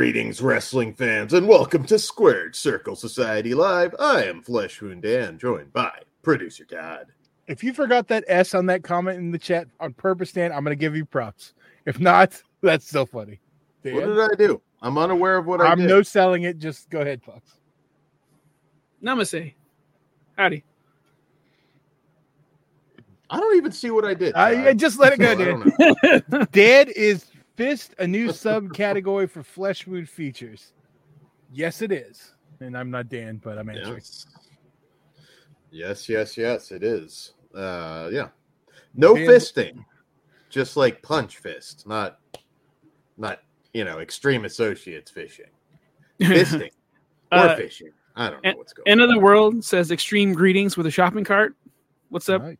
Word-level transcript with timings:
Greetings, 0.00 0.42
wrestling 0.42 0.92
fans, 0.92 1.32
and 1.32 1.48
welcome 1.48 1.82
to 1.84 1.98
Squared 1.98 2.54
Circle 2.54 2.96
Society 2.96 3.54
Live. 3.54 3.94
I 3.98 4.24
am 4.24 4.42
Flesh 4.42 4.82
Wound 4.82 5.00
Dan, 5.00 5.38
joined 5.38 5.72
by 5.72 5.90
producer 6.22 6.66
Todd. 6.66 7.06
If 7.46 7.64
you 7.64 7.72
forgot 7.72 8.06
that 8.08 8.22
S 8.28 8.54
on 8.54 8.66
that 8.66 8.82
comment 8.84 9.16
in 9.18 9.30
the 9.30 9.38
chat 9.38 9.68
on 9.80 9.94
purpose, 9.94 10.32
Dan, 10.32 10.52
I'm 10.52 10.64
going 10.64 10.76
to 10.76 10.78
give 10.78 10.94
you 10.94 11.06
props. 11.06 11.54
If 11.86 11.98
not, 11.98 12.42
that's 12.60 12.86
so 12.86 13.06
funny. 13.06 13.40
Dan, 13.82 13.94
What 13.94 14.04
did 14.04 14.20
I 14.20 14.34
do? 14.46 14.60
I'm 14.82 14.98
unaware 14.98 15.38
of 15.38 15.46
what 15.46 15.62
I 15.62 15.68
I'm 15.68 15.78
did. 15.78 15.88
no 15.88 16.02
selling 16.02 16.42
it. 16.42 16.58
Just 16.58 16.90
go 16.90 17.00
ahead, 17.00 17.22
Fox. 17.22 17.52
Namaste. 19.02 19.54
Howdy. 20.36 20.62
I 23.30 23.40
don't 23.40 23.56
even 23.56 23.72
see 23.72 23.90
what 23.90 24.04
I 24.04 24.12
did. 24.12 24.34
I, 24.34 24.68
I 24.68 24.74
just 24.74 24.98
let 24.98 25.14
it 25.14 25.20
go, 25.20 25.30
I 26.02 26.18
Dan. 26.20 26.48
Dan 26.52 26.88
is 26.94 27.24
fist 27.56 27.94
a 27.98 28.06
new 28.06 28.28
subcategory 28.44 29.28
for 29.28 29.42
flesh 29.42 29.86
wound 29.86 30.08
features. 30.08 30.72
Yes, 31.52 31.82
it 31.82 31.92
is. 31.92 32.32
And 32.60 32.76
I'm 32.76 32.90
not 32.90 33.08
Dan, 33.08 33.40
but 33.42 33.58
I'm 33.58 33.68
answering. 33.68 33.96
Yes. 33.96 34.26
yes, 35.70 36.08
yes, 36.08 36.36
yes, 36.36 36.70
it 36.72 36.82
is. 36.82 37.34
Uh, 37.54 38.08
yeah, 38.12 38.28
no 38.94 39.14
Dan- 39.14 39.26
fisting, 39.26 39.84
just 40.50 40.76
like 40.76 41.02
punch 41.02 41.38
fist, 41.38 41.86
not, 41.86 42.18
not 43.16 43.40
you 43.72 43.84
know, 43.84 43.98
extreme 44.00 44.44
associates 44.44 45.10
fishing, 45.10 45.50
fisting 46.20 46.70
or 47.32 47.38
Uh, 47.38 47.56
fishing. 47.56 47.90
I 48.14 48.30
don't 48.30 48.42
know 48.42 48.54
what's 48.56 48.72
going. 48.72 48.88
End 48.88 49.00
of 49.02 49.10
the 49.10 49.18
world 49.18 49.62
says 49.62 49.90
extreme 49.90 50.32
greetings 50.32 50.76
with 50.76 50.86
a 50.86 50.90
shopping 50.90 51.24
cart. 51.24 51.54
What's 52.08 52.28
up? 52.28 52.42
All 52.42 52.48
right, 52.48 52.58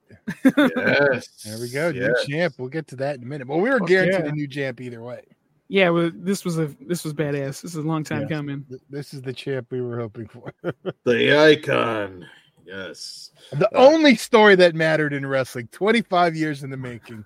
on. 0.58 0.70
Yes, 0.76 1.28
there 1.44 1.58
we 1.60 1.70
go. 1.70 1.88
yes. 1.88 2.10
New 2.28 2.34
champ. 2.36 2.54
We'll 2.58 2.68
get 2.68 2.86
to 2.88 2.96
that 2.96 3.16
in 3.16 3.22
a 3.22 3.26
minute. 3.26 3.46
Well, 3.46 3.60
we 3.60 3.70
were 3.70 3.80
guaranteed 3.80 4.24
yeah. 4.24 4.30
a 4.30 4.32
new 4.32 4.48
champ 4.48 4.80
either 4.80 5.02
way. 5.02 5.22
Yeah, 5.68 5.90
well, 5.90 6.10
this 6.14 6.44
was 6.44 6.58
a 6.58 6.66
this 6.80 7.04
was 7.04 7.12
badass. 7.12 7.60
This 7.62 7.64
is 7.64 7.76
a 7.76 7.82
long 7.82 8.04
time 8.04 8.22
Yes. 8.22 8.30
coming. 8.30 8.64
This 8.90 9.14
is 9.14 9.22
the 9.22 9.32
champ 9.32 9.68
we 9.70 9.80
were 9.80 9.98
hoping 9.98 10.28
for. 10.28 10.52
The 11.04 11.36
icon. 11.38 12.26
Yes. 12.64 13.30
The 13.52 13.66
Uh, 13.76 13.78
only 13.86 14.16
story 14.16 14.56
that 14.56 14.74
mattered 14.74 15.12
in 15.12 15.24
wrestling, 15.24 15.68
25 15.70 16.34
years 16.34 16.64
in 16.64 16.70
the 16.70 16.76
making. 16.76 17.24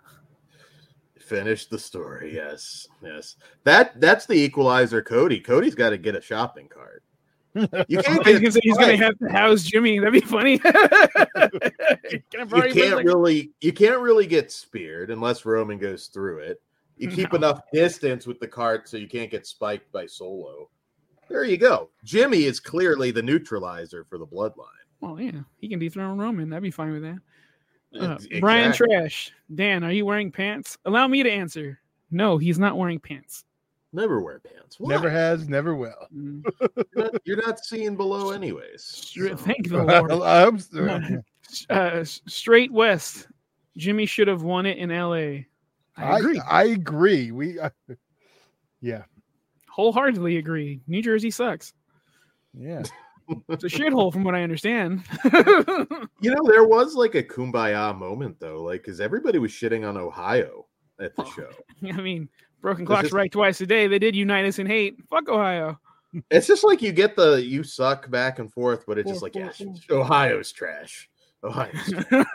Finish 1.18 1.66
the 1.66 1.78
story. 1.78 2.34
Yes. 2.34 2.88
Yes. 3.02 3.36
That 3.64 3.98
that's 4.00 4.26
the 4.26 4.34
equalizer, 4.34 5.00
Cody. 5.02 5.40
Cody's 5.40 5.74
got 5.74 5.90
to 5.90 5.98
get 5.98 6.14
a 6.16 6.20
shopping 6.20 6.68
cart. 6.68 7.02
You 7.54 7.66
can't 8.02 8.26
He's 8.26 8.40
get 8.40 8.62
he's 8.62 8.76
gonna 8.76 8.96
have 8.96 9.18
to 9.18 9.28
house 9.28 9.62
Jimmy. 9.64 9.98
That'd 9.98 10.12
be 10.14 10.20
funny. 10.20 10.58
Can 10.58 11.50
you 12.32 12.72
can't 12.72 13.04
really 13.04 13.50
you 13.60 13.72
can't 13.72 14.00
really 14.00 14.26
get 14.26 14.52
speared 14.52 15.10
unless 15.10 15.44
Roman 15.44 15.78
goes 15.78 16.06
through 16.06 16.38
it. 16.40 16.60
You 16.96 17.08
keep 17.10 17.32
No. 17.32 17.38
enough 17.38 17.60
distance 17.72 18.26
with 18.26 18.38
the 18.40 18.46
cart 18.48 18.88
so 18.88 18.96
you 18.96 19.08
can't 19.08 19.30
get 19.30 19.46
spiked 19.46 19.90
by 19.90 20.06
Solo. 20.06 20.68
There 21.28 21.44
you 21.44 21.56
go. 21.56 21.90
Jimmy 22.04 22.44
is 22.44 22.60
clearly 22.60 23.10
the 23.10 23.22
neutralizer 23.22 24.04
for 24.04 24.18
the 24.18 24.26
bloodline. 24.26 24.66
Well, 25.00 25.18
yeah, 25.20 25.40
he 25.58 25.68
can 25.68 25.78
dethrone 25.78 26.18
Roman. 26.18 26.50
That'd 26.50 26.62
be 26.62 26.70
fine 26.70 26.92
with 26.92 27.02
that. 27.02 27.18
Uh, 27.98 28.14
Ex- 28.14 28.40
Brian. 28.40 28.72
Trash, 28.72 29.32
Dan, 29.54 29.82
are 29.82 29.92
you 29.92 30.04
wearing 30.04 30.30
pants? 30.30 30.76
Allow 30.84 31.08
me 31.08 31.22
to 31.22 31.30
answer. 31.30 31.80
No, 32.10 32.36
he's 32.36 32.58
not 32.58 32.76
wearing 32.76 32.98
pants. 33.00 33.44
Never 33.92 34.20
wear 34.22 34.40
pants. 34.40 34.78
Why? 34.78 34.90
Never 34.94 35.10
has, 35.10 35.48
never 35.48 35.74
will. 35.74 35.94
Mm, 36.14 36.42
You're 36.94 37.04
not, 37.04 37.14
you're 37.24 37.46
not 37.46 37.64
seeing 37.64 37.96
below 37.96 38.30
anyways. 38.30 38.82
So- 38.82 39.36
Thank 39.36 39.68
the 39.68 39.82
Lord. 39.84 40.12
I 40.12 40.42
hope 40.42 40.60
so. 40.60 41.22
uh, 41.70 42.04
straight 42.04 42.72
west. 42.72 43.28
Jimmy 43.76 44.06
should 44.06 44.28
have 44.28 44.42
won 44.42 44.66
it 44.66 44.78
in 44.78 44.90
L.A. 44.90 45.46
I 45.96 46.18
agree. 46.18 46.40
I, 46.48 46.64
agree. 46.64 47.30
We, 47.30 47.58
uh, 47.60 47.70
yeah, 48.80 49.02
Wholeheartedly 49.68 50.38
agree. 50.38 50.80
New 50.86 51.02
Jersey 51.02 51.30
sucks. 51.30 51.72
yeah. 52.54 52.82
It's 53.48 53.62
a 53.62 53.68
shithole, 53.68 54.12
from 54.12 54.24
what 54.24 54.34
I 54.34 54.42
understand. 54.42 55.04
You 56.20 56.34
know, 56.34 56.42
there 56.46 56.64
was 56.64 56.96
like 56.96 57.14
a 57.14 57.22
kumbaya 57.22 57.96
moment 57.96 58.40
though, 58.40 58.60
like 58.62 58.82
because 58.82 59.00
everybody 59.00 59.38
was 59.38 59.52
shitting 59.52 59.88
on 59.88 59.96
Ohio 59.96 60.66
at 61.00 61.14
the 61.14 61.22
Oh. 61.22 61.30
show. 61.36 61.50
I 61.92 62.00
mean, 62.00 62.28
broken 62.60 62.86
clocks 62.86 63.02
just- 63.02 63.14
right 63.14 63.30
twice 63.30 63.60
a 63.60 63.66
day. 63.66 63.86
They 63.86 63.98
did 63.98 64.14
unite 64.16 64.44
us 64.44 64.58
in 64.58 64.66
hate. 64.66 64.96
Fuck 65.08 65.28
Ohio. 65.28 65.78
It's 66.30 66.48
just 66.48 66.64
like 66.64 66.82
you 66.82 66.92
get 66.92 67.14
the 67.14 67.42
you 67.42 67.62
suck 67.62 68.10
back 68.10 68.40
and 68.40 68.52
forth, 68.52 68.84
but 68.86 68.98
it's 68.98 69.08
just 69.08 69.22
like 69.22 69.34
yeah, 69.36 69.52
Ohio's 69.90 70.50
trash. 70.50 71.08
Ohio's 71.44 71.72
trash. 72.10 72.26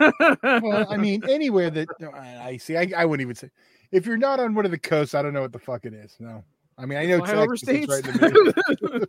Well, 0.42 0.86
I 0.88 0.96
mean, 0.96 1.22
anywhere 1.28 1.68
that 1.70 1.88
no, 2.00 2.10
I, 2.10 2.48
I 2.48 2.56
see, 2.56 2.76
I, 2.76 2.90
I 2.96 3.04
wouldn't 3.04 3.22
even 3.22 3.34
say 3.34 3.50
if 3.92 4.06
you're 4.06 4.16
not 4.16 4.40
on 4.40 4.54
one 4.54 4.64
of 4.64 4.70
the 4.70 4.78
coasts, 4.78 5.14
I 5.14 5.20
don't 5.20 5.34
know 5.34 5.42
what 5.42 5.52
the 5.52 5.58
fuck 5.58 5.84
it 5.84 5.92
is. 5.92 6.16
No, 6.18 6.42
I 6.78 6.86
mean, 6.86 6.98
I 6.98 7.04
know 7.04 7.16
Ohio 7.22 7.46
Texas 7.48 7.68
is 7.68 7.88
right 7.88 8.06
in 8.06 8.12
the. 8.14 9.06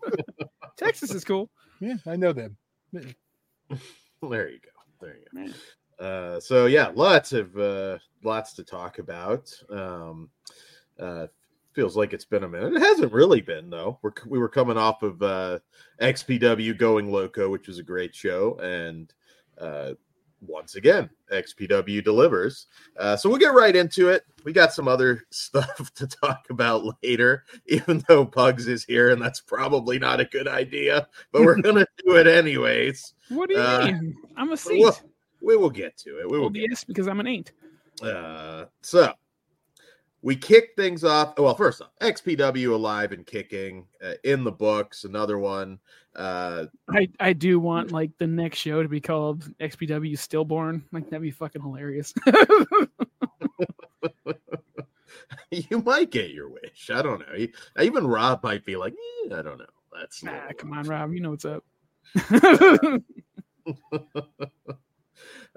Texas 0.78 1.14
is 1.14 1.24
cool. 1.24 1.50
yeah, 1.80 1.96
I 2.06 2.16
know 2.16 2.34
them. 2.34 2.58
there 2.92 3.06
you 4.50 4.60
go. 4.60 4.70
There 5.00 5.18
you 5.34 5.54
go. 6.00 6.06
Uh, 6.06 6.40
so 6.40 6.66
yeah, 6.68 6.92
lots 6.94 7.34
of 7.34 7.58
uh, 7.58 7.98
lots 8.24 8.54
to 8.54 8.64
talk 8.64 9.00
about. 9.00 9.52
Um, 9.70 10.30
uh, 11.00 11.28
feels 11.74 11.96
like 11.96 12.14
it's 12.14 12.26
been 12.26 12.44
a 12.44 12.50
minute. 12.50 12.74
It 12.76 12.82
hasn't 12.82 13.14
really 13.14 13.42
been 13.42 13.70
though. 13.70 14.00
We're 14.02 14.14
we 14.26 14.40
were 14.40 14.50
coming 14.50 14.78
off 14.78 15.04
of 15.04 15.22
uh, 15.22 15.60
XPW 16.02 16.78
Going 16.78 17.12
Loco, 17.12 17.50
which 17.50 17.68
was 17.68 17.80
a 17.80 17.84
great 17.84 18.16
show, 18.16 18.58
and 18.60 19.14
uh, 19.60 19.94
once 20.42 20.76
again, 20.76 21.10
XPW 21.32 22.04
delivers. 22.04 22.68
Uh, 22.98 23.16
so 23.18 23.28
we'll 23.30 23.40
get 23.40 23.54
right 23.54 23.76
into 23.76 24.10
it. 24.10 24.24
We 24.44 24.54
got 24.54 24.72
some 24.74 24.88
other 24.88 25.24
stuff 25.32 25.94
to 25.96 26.08
talk 26.08 26.46
about 26.50 26.84
later, 27.04 27.44
even 27.68 28.04
though 28.08 28.26
Pugs 28.26 28.68
is 28.68 28.84
here, 28.84 29.10
and 29.12 29.22
that's 29.22 29.42
probably 29.42 30.00
not 30.00 30.20
a 30.20 30.26
good 30.26 30.48
idea, 30.48 31.08
but 31.32 31.42
we're 31.44 31.62
gonna 31.62 31.86
do 32.06 32.16
it 32.18 32.28
anyways. 32.28 33.14
What 33.30 33.50
do 33.50 33.56
you 33.56 33.62
Uh, 33.62 33.86
mean? 33.86 34.16
I'm 34.36 34.52
a 34.52 34.58
saint. 34.58 34.80
Well, 34.82 35.00
we 35.42 35.56
will 35.58 35.70
get 35.70 35.98
to 35.98 36.20
it. 36.20 36.30
We 36.30 36.40
will 36.40 36.48
OBS 36.48 36.84
because 36.84 37.08
I'm 37.08 37.20
an 37.20 37.28
ain't. 37.28 37.52
uh, 38.02 38.66
so 38.82 39.14
we 40.22 40.36
kick 40.36 40.72
things 40.76 41.04
off. 41.04 41.38
Well, 41.38 41.56
first 41.56 41.82
off, 41.82 41.92
XPW 42.02 42.72
alive 42.74 43.12
and 43.12 43.26
kicking 43.26 43.86
uh, 44.04 44.14
in 44.24 44.44
the 44.44 44.52
books. 44.52 45.04
Another 45.04 45.38
one. 45.38 45.80
Uh, 46.16 46.66
I, 46.90 47.10
I 47.20 47.34
do 47.34 47.60
want 47.60 47.92
like 47.92 48.12
the 48.18 48.28
next 48.28 48.58
show 48.58 48.82
to 48.82 48.90
be 48.90 49.02
called 49.02 49.44
XPW 49.60 50.18
Stillborn. 50.18 50.84
Like 50.92 51.10
that'd 51.10 51.22
be 51.22 51.32
fucking 51.32 51.62
hilarious. 51.62 52.14
you 55.52 55.82
might 55.82 56.12
get 56.12 56.32
your 56.32 56.50
wish. 56.50 56.90
I 56.92 57.02
don't 57.02 57.20
know. 57.20 57.48
Even 57.82 58.08
Rob 58.08 58.44
might 58.44 58.66
be 58.66 58.76
like, 58.76 58.94
"Eh, 58.94 59.36
I 59.36 59.42
don't 59.42 59.60
know. 59.60 59.66
That's 59.98 60.24
nah, 60.24 60.52
come 60.58 60.70
much." 60.72 60.86
on, 60.86 60.92
Rob. 60.92 61.14
You 61.14 61.22
know 61.22 61.32
what's 61.32 61.46
up. 61.46 61.64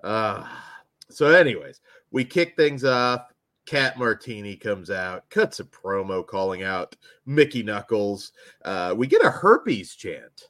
Uh, 0.03 0.47
so, 1.11 1.27
anyways, 1.27 1.81
we 2.11 2.25
kick 2.25 2.57
things 2.57 2.85
off. 2.85 3.23
Kat 3.71 3.97
Martini 3.97 4.57
comes 4.57 4.91
out, 4.91 5.31
cuts 5.31 5.61
a 5.61 5.65
promo 5.65 6.27
calling 6.27 6.65
out 6.65 6.97
Mickie 7.25 7.63
Knuckles. 7.63 8.33
Uh, 8.65 8.93
we 8.97 9.07
get 9.07 9.25
a 9.25 9.31
herpes 9.31 9.95
chant. 9.95 10.49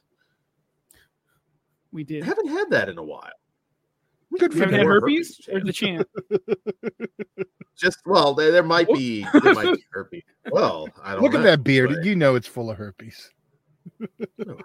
we 1.91 2.01
I 2.01 2.05
did. 2.05 2.23
haven't 2.23 2.47
had 2.47 2.71
that 2.71 2.89
in 2.89 2.97
a 2.97 3.03
while. 3.03 3.29
Good 4.39 4.53
You 4.53 4.57
for 4.59 4.63
haven't 4.65 4.79
had 4.79 4.87
herpes 4.87 5.39
herpes 5.45 5.61
or 5.61 5.63
the 5.63 5.71
chant? 5.71 6.07
Just 7.77 7.99
well, 8.07 8.33
there, 8.33 8.51
there 8.51 8.63
might 8.63 8.87
be 8.87 9.23
there 9.43 9.53
might 9.53 9.75
be 9.75 9.85
herpes. 9.91 10.23
Well, 10.51 10.89
I 11.03 11.13
don't 11.13 11.21
Look 11.21 11.33
know, 11.33 11.39
at 11.39 11.43
that 11.43 11.63
beard. 11.63 11.89
but- 11.93 12.03
You 12.03 12.15
know 12.15 12.33
it's 12.33 12.47
full 12.47 12.71
of 12.71 12.77
herpes. 12.77 13.29
No 13.99 14.09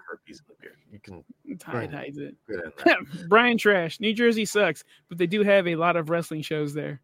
herpes 0.07 0.39
in 0.41 0.45
the 0.47 0.55
beard. 0.59 0.77
You 0.91 0.99
can 0.99 1.23
Tide 1.59 1.93
hides 1.93 2.17
it. 2.17 2.35
get 2.49 2.63
in 2.63 2.71
there. 2.85 2.97
Brian 3.27 3.57
Trash. 3.59 3.99
New 3.99 4.13
Jersey 4.15 4.45
sucks, 4.45 4.83
but 5.09 5.19
they 5.19 5.27
do 5.27 5.43
have 5.43 5.67
a 5.67 5.75
lot 5.75 5.95
of 5.95 6.09
wrestling 6.09 6.41
shows 6.41 6.73
there. 6.73 7.01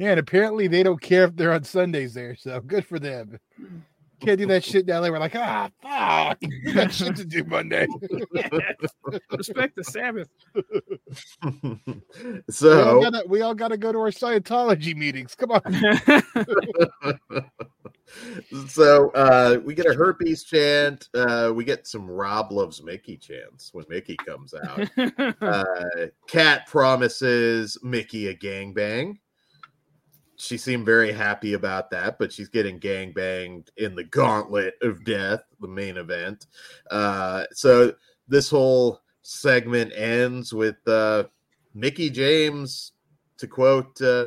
Yeah, 0.00 0.12
and 0.12 0.18
apparently 0.18 0.66
they 0.66 0.82
don't 0.82 0.98
care 0.98 1.24
if 1.24 1.36
they're 1.36 1.52
on 1.52 1.62
Sundays 1.62 2.14
there. 2.14 2.34
So 2.34 2.58
good 2.62 2.86
for 2.86 2.98
them. 2.98 3.38
Can't 4.22 4.38
do 4.38 4.46
that 4.46 4.64
shit 4.64 4.86
down 4.86 5.02
there. 5.02 5.12
We're 5.12 5.18
like, 5.18 5.36
ah, 5.36 5.68
fuck. 5.82 6.38
We 6.64 6.72
got 6.72 6.90
shit 6.90 7.16
to 7.16 7.24
do 7.26 7.44
Monday. 7.44 7.86
Respect 9.30 9.76
the 9.76 9.84
Sabbath. 9.84 10.30
we, 10.54 10.62
all 11.42 12.40
so 12.48 13.02
gotta, 13.02 13.24
we 13.28 13.42
all 13.42 13.54
got 13.54 13.68
to 13.68 13.76
go 13.76 13.92
to 13.92 13.98
our 13.98 14.10
Scientology 14.10 14.96
meetings. 14.96 15.34
Come 15.34 15.50
on. 15.50 15.60
so 18.68 19.10
uh 19.10 19.58
we 19.62 19.74
get 19.74 19.84
a 19.84 19.92
herpes 19.92 20.44
chant. 20.44 21.10
Uh 21.12 21.52
we 21.54 21.62
get 21.62 21.86
some 21.86 22.10
Rob 22.10 22.52
loves 22.52 22.82
Mickie 22.82 23.18
chants 23.18 23.68
when 23.74 23.84
Mickie 23.90 24.16
comes 24.16 24.54
out. 24.54 24.88
uh 25.42 25.64
Kat 26.26 26.66
promises 26.68 27.76
Mickie 27.82 28.28
a 28.28 28.34
gangbang. 28.34 29.18
She 30.40 30.56
seemed 30.56 30.86
very 30.86 31.12
happy 31.12 31.52
about 31.52 31.90
that, 31.90 32.18
but 32.18 32.32
she's 32.32 32.48
getting 32.48 32.78
gang 32.78 33.12
banged 33.12 33.70
in 33.76 33.94
the 33.94 34.04
gauntlet 34.04 34.74
of 34.82 35.04
death, 35.04 35.42
the 35.60 35.68
main 35.68 35.96
event. 35.96 36.46
Uh 36.90 37.44
so 37.52 37.94
this 38.28 38.48
whole 38.48 39.00
segment 39.22 39.92
ends 39.94 40.52
with 40.52 40.76
uh 40.86 41.24
Mickey 41.74 42.10
James 42.10 42.92
to 43.36 43.46
quote 43.46 44.00
uh 44.00 44.26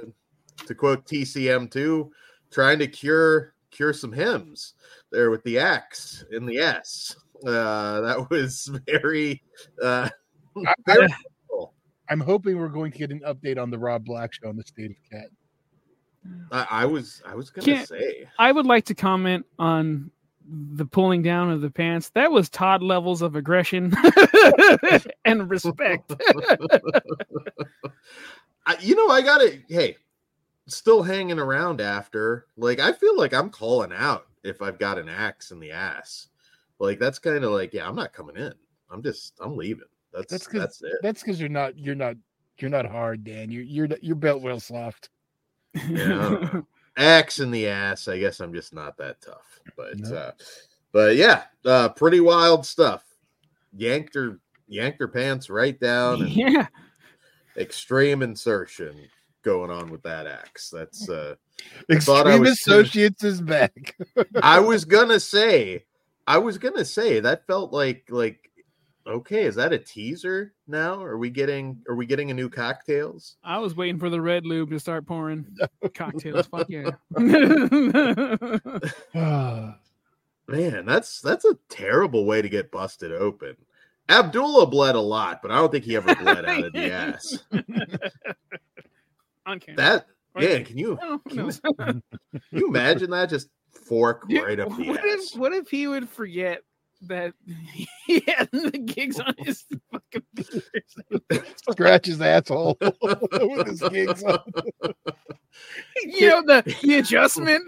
to 0.68 0.76
quote 0.76 1.06
TCM2 1.06 2.10
trying 2.52 2.80
to 2.80 2.88
cure 2.88 3.54
cure 3.72 3.94
some 3.94 4.14
hymns 4.14 4.76
there 5.12 5.32
with 5.32 5.44
the 5.44 5.58
X 5.58 6.24
in 6.32 6.46
the 6.46 6.60
S. 6.60 7.16
Uh, 7.46 8.02
that 8.02 8.28
was 8.30 8.72
very. 8.86 9.42
Uh, 9.82 10.10
I, 10.88 11.08
I'm 12.10 12.20
hoping 12.20 12.58
we're 12.58 12.68
going 12.68 12.92
to 12.92 12.98
get 12.98 13.12
an 13.12 13.22
update 13.26 13.62
on 13.62 13.72
the 13.72 13.78
Rob 13.78 14.06
Black 14.06 14.34
show 14.34 14.50
on 14.50 14.56
the 14.56 14.64
state 14.64 14.92
of 14.92 14.98
cat. 15.12 15.28
I, 16.52 16.68
I 16.70 16.86
was 16.86 17.22
I 17.26 17.36
was 17.36 17.50
gonna 17.50 17.66
Can't- 17.66 17.88
say 17.88 18.28
I 18.40 18.52
would 18.52 18.66
like 18.66 18.86
to 18.86 18.96
comment 18.96 19.46
on 19.60 20.12
the 20.46 20.86
pulling 20.86 21.22
down 21.24 21.50
of 21.52 21.62
the 21.62 21.70
pants. 21.72 22.10
That 22.16 22.32
was 22.32 22.50
Todd 22.50 22.84
levels 22.84 23.22
of 23.22 23.36
aggression 23.36 23.94
and 25.26 25.50
respect. 25.50 26.12
I, 28.66 28.78
you 28.82 28.96
know 28.96 29.10
I 29.10 29.22
got 29.22 29.40
to 29.40 29.60
Hey, 29.68 29.98
still 30.68 31.04
hanging 31.04 31.40
around 31.40 31.82
after. 31.82 32.46
Like 32.58 32.80
I 32.80 32.92
feel 32.94 33.18
like 33.18 33.34
I'm 33.34 33.50
calling 33.50 33.92
out 33.94 34.28
if 34.44 34.62
I've 34.62 34.80
got 34.80 34.98
an 34.98 35.10
axe 35.10 35.52
in 35.52 35.60
the 35.60 35.72
ass. 35.72 36.28
Like 36.80 37.00
that's 37.00 37.20
kind 37.20 37.44
of 37.44 37.52
like 37.52 37.74
yeah, 37.74 37.88
I'm 37.88 37.96
not 37.96 38.14
coming 38.14 38.38
in. 38.38 38.54
I'm 38.90 39.02
just 39.04 39.34
I'm 39.42 39.56
leaving. 39.58 39.84
That's 40.14 40.32
That's 40.32 40.48
that's, 40.48 40.80
'cause- 40.80 40.82
it. 40.84 41.00
That's 41.02 41.22
because 41.24 41.40
you're 41.40 41.50
not 41.50 41.78
you're 41.78 41.96
not 41.96 42.16
you're 42.60 42.70
not 42.70 42.86
hard, 42.86 43.24
Dan. 43.24 43.52
You're 43.52 43.64
you're 43.64 43.88
you're 44.02 44.16
built 44.16 44.44
real 44.44 44.60
soft. 44.60 45.10
Yeah. 45.90 46.62
axe 46.98 47.40
in 47.40 47.52
the 47.52 47.68
ass. 47.68 48.08
I 48.08 48.20
guess 48.20 48.40
I'm 48.40 48.54
just 48.54 48.74
not 48.74 48.98
that 48.98 49.22
tough. 49.22 49.60
But 49.76 50.00
No. 50.00 50.16
uh 50.16 50.32
but 50.92 51.16
yeah, 51.16 51.44
uh 51.66 51.90
pretty 51.90 52.20
wild 52.20 52.66
stuff. 52.66 53.04
Yanked 53.76 54.14
her 54.16 54.40
yanked 54.68 55.00
her 55.00 55.08
pants 55.08 55.50
right 55.50 55.80
down 55.80 56.22
and 56.22 56.30
yeah. 56.30 56.68
extreme 57.58 58.22
insertion 58.22 58.96
going 59.44 59.72
on 59.72 59.90
with 59.92 60.04
that 60.04 60.28
axe. 60.28 60.70
That's 60.70 61.10
uh 61.10 61.36
Extreme 61.90 62.42
was- 62.42 62.52
Associates 62.52 63.24
is 63.24 63.42
back. 63.42 63.96
I 64.42 64.60
was 64.60 64.86
gonna 64.86 65.20
say 65.20 65.86
I 66.28 66.38
was 66.38 66.58
gonna 66.58 66.86
say 66.86 67.20
that 67.22 67.48
felt 67.48 67.74
like 67.74 68.06
like 68.10 68.50
okay, 69.08 69.44
is 69.44 69.56
that 69.56 69.74
a 69.74 69.78
teaser 69.80 70.54
now? 70.68 71.02
Are 71.04 71.18
we 71.18 71.30
getting 71.30 71.82
are 71.90 71.96
we 71.96 72.06
getting 72.06 72.32
a 72.32 72.34
new 72.34 72.50
cocktails? 72.50 73.38
I 73.44 73.60
was 73.60 73.76
waiting 73.76 74.00
for 74.00 74.10
the 74.10 74.22
red 74.22 74.46
lube 74.46 74.70
to 74.72 74.80
start 74.80 75.06
pouring 75.06 75.46
cocktails. 75.94 76.48
Fuck 76.48 76.68
yeah. 76.70 76.92
Man, 80.48 80.86
that's 80.86 81.22
that's 81.22 81.46
a 81.46 81.58
terrible 81.70 82.26
way 82.26 82.42
to 82.42 82.50
get 82.50 82.72
busted 82.72 83.12
open. 83.12 83.56
Abdullah 84.10 84.68
bled 84.68 84.96
a 84.96 85.00
lot, 85.02 85.42
but 85.42 85.52
I 85.52 85.56
don't 85.56 85.72
think 85.72 85.86
he 85.86 85.96
ever 85.96 86.14
bled 86.16 86.46
out 86.46 86.64
of 86.66 86.74
the 86.74 86.92
ass. 86.92 87.40
On 89.46 89.60
camera. 89.60 89.78
That 89.78 90.08
Or- 90.36 90.44
yeah, 90.44 90.60
can 90.62 90.78
you 90.78 90.98
can 91.30 91.46
you, 91.48 91.52
can 91.80 92.04
you 92.52 92.68
imagine 92.68 93.10
that? 93.12 93.30
Just 93.30 93.48
fork 93.72 94.28
Dude, 94.28 94.44
right 94.44 94.60
up 94.60 94.70
the 94.76 94.90
what 94.90 95.00
ass. 95.00 95.32
if 95.34 95.38
what 95.40 95.54
if 95.54 95.70
he 95.70 95.88
would 95.88 96.10
forget 96.10 96.62
that 97.08 97.34
he 98.06 98.24
had 98.28 98.50
the 98.52 98.78
gigs 98.78 99.20
on 99.20 99.34
his 99.38 99.64
fucking 99.92 100.24
fingers? 100.36 101.54
Scratch 101.70 102.06
his 102.08 102.22
asshole 102.22 102.78
with 103.02 103.68
his 103.68 103.82
gigs 103.90 104.24
on. 104.24 104.40
you 106.04 106.30
know 106.30 106.42
the 106.46 106.76
the 106.84 106.96
adjustment. 107.00 107.64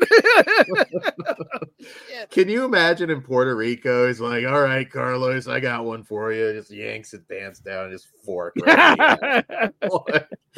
Can 2.32 2.50
you 2.50 2.66
imagine 2.66 3.10
in 3.10 3.22
Puerto 3.22 3.56
Rico? 3.56 4.08
He's 4.08 4.20
like, 4.20 4.46
"All 4.46 4.62
right, 4.62 4.90
Carlos, 4.90 5.48
I 5.48 5.60
got 5.60 5.86
one 5.86 6.04
for 6.04 6.32
you." 6.32 6.54
Just 6.54 6.72
yanks 6.72 7.14
it 7.14 7.28
pants 7.30 7.60
down, 7.60 7.92
just 7.92 8.08
fork. 8.26 8.56
Right 8.62 8.80
in 8.80 8.98
the 8.98 9.72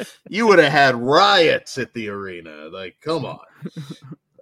ass. 0.00 0.18
you 0.28 0.46
would 0.46 0.58
have 0.58 0.72
had 0.72 0.96
riots 0.96 1.78
at 1.78 1.92
the 1.94 2.08
arena. 2.08 2.68
Like, 2.70 2.96
come 3.00 3.24
on. 3.24 3.38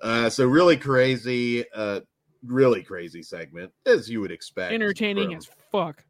Uh, 0.02 0.28
so 0.30 0.46
really 0.46 0.76
crazy, 0.76 1.64
uh, 1.74 2.00
really 2.46 2.82
crazy 2.82 3.22
segment, 3.22 3.72
as 3.84 4.08
you 4.08 4.20
would 4.20 4.30
expect. 4.32 4.72
Entertaining 4.72 5.28
from- 5.30 5.38
as 5.38 5.48
fuck. 5.70 6.04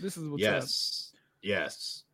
This 0.00 0.16
is 0.16 0.28
what's 0.28 0.44
up. 0.44 0.54
yes, 0.62 1.12
yes, 1.42 2.04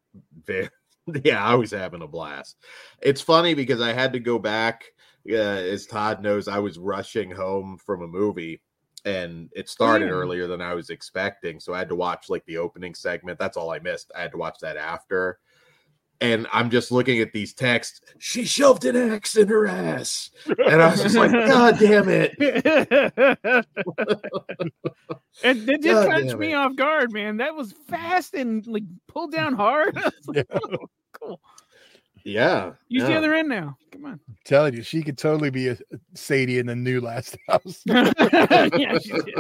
Very, 0.45 0.71
yeah. 1.25 1.45
I 1.45 1.55
was 1.55 1.71
having 1.71 2.03
a 2.03 2.07
blast. 2.09 2.57
It's 3.03 3.21
funny 3.21 3.53
because 3.55 3.81
I 3.81 3.93
had 3.93 4.13
to 4.15 4.21
go 4.21 4.39
back. 4.39 4.85
Uh, 5.29 5.35
as 5.35 5.87
Todd 5.87 6.23
knows, 6.23 6.49
I 6.49 6.59
was 6.59 6.79
rushing 6.79 7.31
home 7.31 7.79
from 7.79 8.03
a 8.03 8.07
movie, 8.07 8.63
and 9.05 9.51
it 9.55 9.69
started 9.69 10.09
earlier 10.11 10.47
than 10.47 10.63
I 10.63 10.75
was 10.75 10.89
expecting. 10.91 11.61
So 11.61 11.75
I 11.75 11.79
had 11.79 11.89
to 11.91 11.95
watch 11.95 12.31
like 12.31 12.45
the 12.47 12.57
opening 12.59 12.95
segment. 12.95 13.39
That's 13.39 13.57
all 13.59 13.71
I 13.71 13.79
missed. 13.81 14.11
I 14.17 14.23
had 14.23 14.33
to 14.33 14.39
watch 14.39 14.59
that 14.61 14.77
after. 14.79 15.39
And 16.21 16.47
I'm 16.53 16.71
just 16.71 16.91
looking 16.93 17.21
at 17.21 17.33
these 17.33 17.53
texts. 17.53 18.01
She 18.19 18.45
shoved 18.45 18.85
an 18.85 18.97
axe 18.97 19.37
in 19.37 19.49
her 19.49 19.67
ass, 19.67 20.31
and 20.47 20.81
I 20.81 20.91
was 20.91 21.03
just 21.03 21.17
like, 21.17 21.33
"God 21.33 21.79
damn 21.79 22.09
it!" 22.09 22.35
it, 22.39 23.67
it 25.43 25.67
did 25.67 25.83
God 25.83 26.09
catch 26.09 26.37
me 26.37 26.55
off 26.55 26.77
guard, 26.77 27.13
man. 27.13 27.39
That 27.39 27.55
was 27.55 27.73
fast 27.89 28.35
and 28.35 28.67
like 28.67 28.85
pulled 29.09 29.33
down 29.33 29.55
hard. 29.55 29.99
Like, 30.27 30.47
Yeah. 30.51 30.59
"Oh, 30.63 30.87
cool. 31.13 31.41
Yeah, 32.27 32.73
Use 32.89 33.05
the 33.05 33.17
other 33.17 33.35
end 33.35 33.51
now. 33.51 33.77
Come 33.93 34.07
on. 34.07 34.21
telling 34.47 34.73
you, 34.73 34.83
she 34.83 35.03
could 35.03 35.19
totally 35.19 35.51
be 35.51 35.69
a 35.69 35.77
Sadie 36.15 36.59
in 36.59 36.65
the 36.67 36.75
new 36.75 37.03
Last 37.03 37.37
House. 37.47 37.83
yeah, 37.85 38.99
she 38.99 39.13
did. 39.13 39.37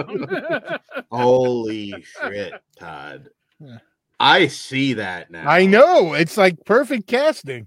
Holy 1.10 1.94
shit, 2.02 2.52
Todd. 2.78 3.30
Yeah. 3.58 3.78
I 4.21 4.47
see 4.47 4.94
that 4.94 5.30
now. 5.30 5.49
I 5.49 5.66
know 5.66 6.14
it's 6.14 6.37
like 6.37 6.64
perfect 6.64 7.06
casting. 7.06 7.66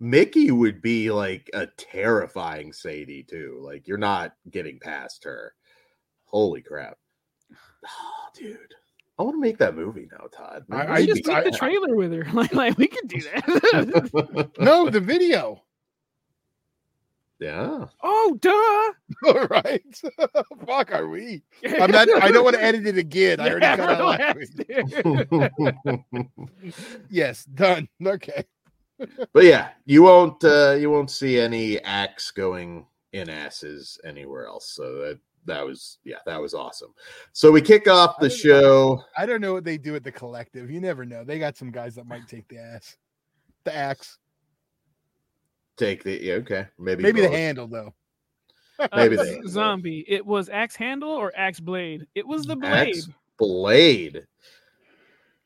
Mickie 0.00 0.50
would 0.52 0.80
be 0.80 1.10
like 1.10 1.50
a 1.54 1.66
terrifying 1.76 2.72
Sadie 2.72 3.24
too. 3.24 3.58
Like 3.62 3.88
you're 3.88 3.98
not 3.98 4.32
getting 4.50 4.78
past 4.78 5.24
her. 5.24 5.54
Holy 6.26 6.62
crap. 6.62 6.96
Oh, 7.86 8.26
dude. 8.36 8.58
I 9.18 9.22
want 9.24 9.34
to 9.34 9.40
make 9.40 9.58
that 9.58 9.74
movie 9.74 10.08
now, 10.12 10.26
Todd. 10.32 10.64
I- 10.70 10.84
We 10.84 10.92
I 10.92 11.06
just 11.06 11.28
I- 11.28 11.40
make 11.42 11.50
the 11.52 11.58
trailer 11.58 11.96
with 11.96 12.12
her. 12.12 12.24
Like, 12.32 12.52
like 12.54 12.78
we 12.78 12.86
could 12.86 13.08
do 13.08 13.20
that. 13.22 14.50
No, 14.60 14.88
the 14.90 15.00
video. 15.00 15.62
Yeah. 17.40 17.86
oh, 18.02 18.38
duh. 18.40 19.28
All 19.32 19.46
right. 19.46 20.00
Fuck 20.66 20.92
are 20.92 21.08
we? 21.08 21.42
I'm 21.64 21.90
not 21.90 22.08
I 22.22 22.30
don't 22.30 22.44
want 22.44 22.56
to 22.56 22.62
edit 22.70 22.86
it 22.86 22.98
again. 22.98 23.40
I 23.40 23.50
already 23.50 23.66
Yeah, 23.66 23.76
cut 23.76 24.00
out 24.00 24.20
last 24.20 24.56
week. 26.62 26.74
Yes, 27.10 27.44
done. 27.44 27.88
Okay. 28.04 28.44
but 29.32 29.44
yeah, 29.44 29.68
you 29.86 30.02
won't 30.02 30.42
uh 30.44 30.72
you 30.78 30.90
won't 30.90 31.10
see 31.10 31.38
any 31.38 31.78
axe 31.82 32.30
going 32.32 32.86
in 33.12 33.30
asses 33.30 33.98
anywhere 34.04 34.46
else. 34.46 34.70
So 34.70 34.94
that 34.98 35.18
that 35.46 35.64
was 35.64 35.98
yeah, 36.04 36.18
that 36.26 36.40
was 36.40 36.54
awesome. 36.54 36.92
So 37.32 37.50
we 37.52 37.60
kick 37.62 37.86
off 37.88 38.18
the 38.18 38.28
don't 38.28 38.36
know. 38.36 38.42
show. 38.42 39.02
I 39.16 39.26
don't 39.26 39.40
know 39.40 39.52
what 39.52 39.64
they 39.64 39.78
do 39.78 39.94
at 39.96 40.04
the 40.04 40.12
collective. 40.12 40.70
You 40.70 40.80
never 40.80 41.04
know. 41.04 41.24
They 41.24 41.38
got 41.38 41.56
some 41.56 41.70
guys 41.70 41.94
that 41.94 42.06
might 42.06 42.26
take 42.28 42.48
the 42.48 42.58
ass. 42.58 42.96
The 43.64 43.74
axe. 43.74 44.18
Take 45.78 46.02
the 46.04 46.20
yeah, 46.22 46.34
okay. 46.34 46.66
Maybe 46.78 47.02
Maybe 47.02 47.20
the 47.22 47.30
handle 47.30 47.66
though. 47.68 47.94
Maybe 48.94 49.16
Uh, 49.18 49.22
they- 49.24 49.40
zombie. 49.46 50.04
It 50.08 50.24
was 50.26 50.48
axe 50.48 50.76
handle 50.76 51.10
or 51.10 51.32
axe 51.36 51.60
blade. 51.60 52.06
It 52.14 52.26
was 52.26 52.44
the 52.44 52.56
blade. 52.56 52.88
Axe 52.96 53.08
blade. 53.38 54.26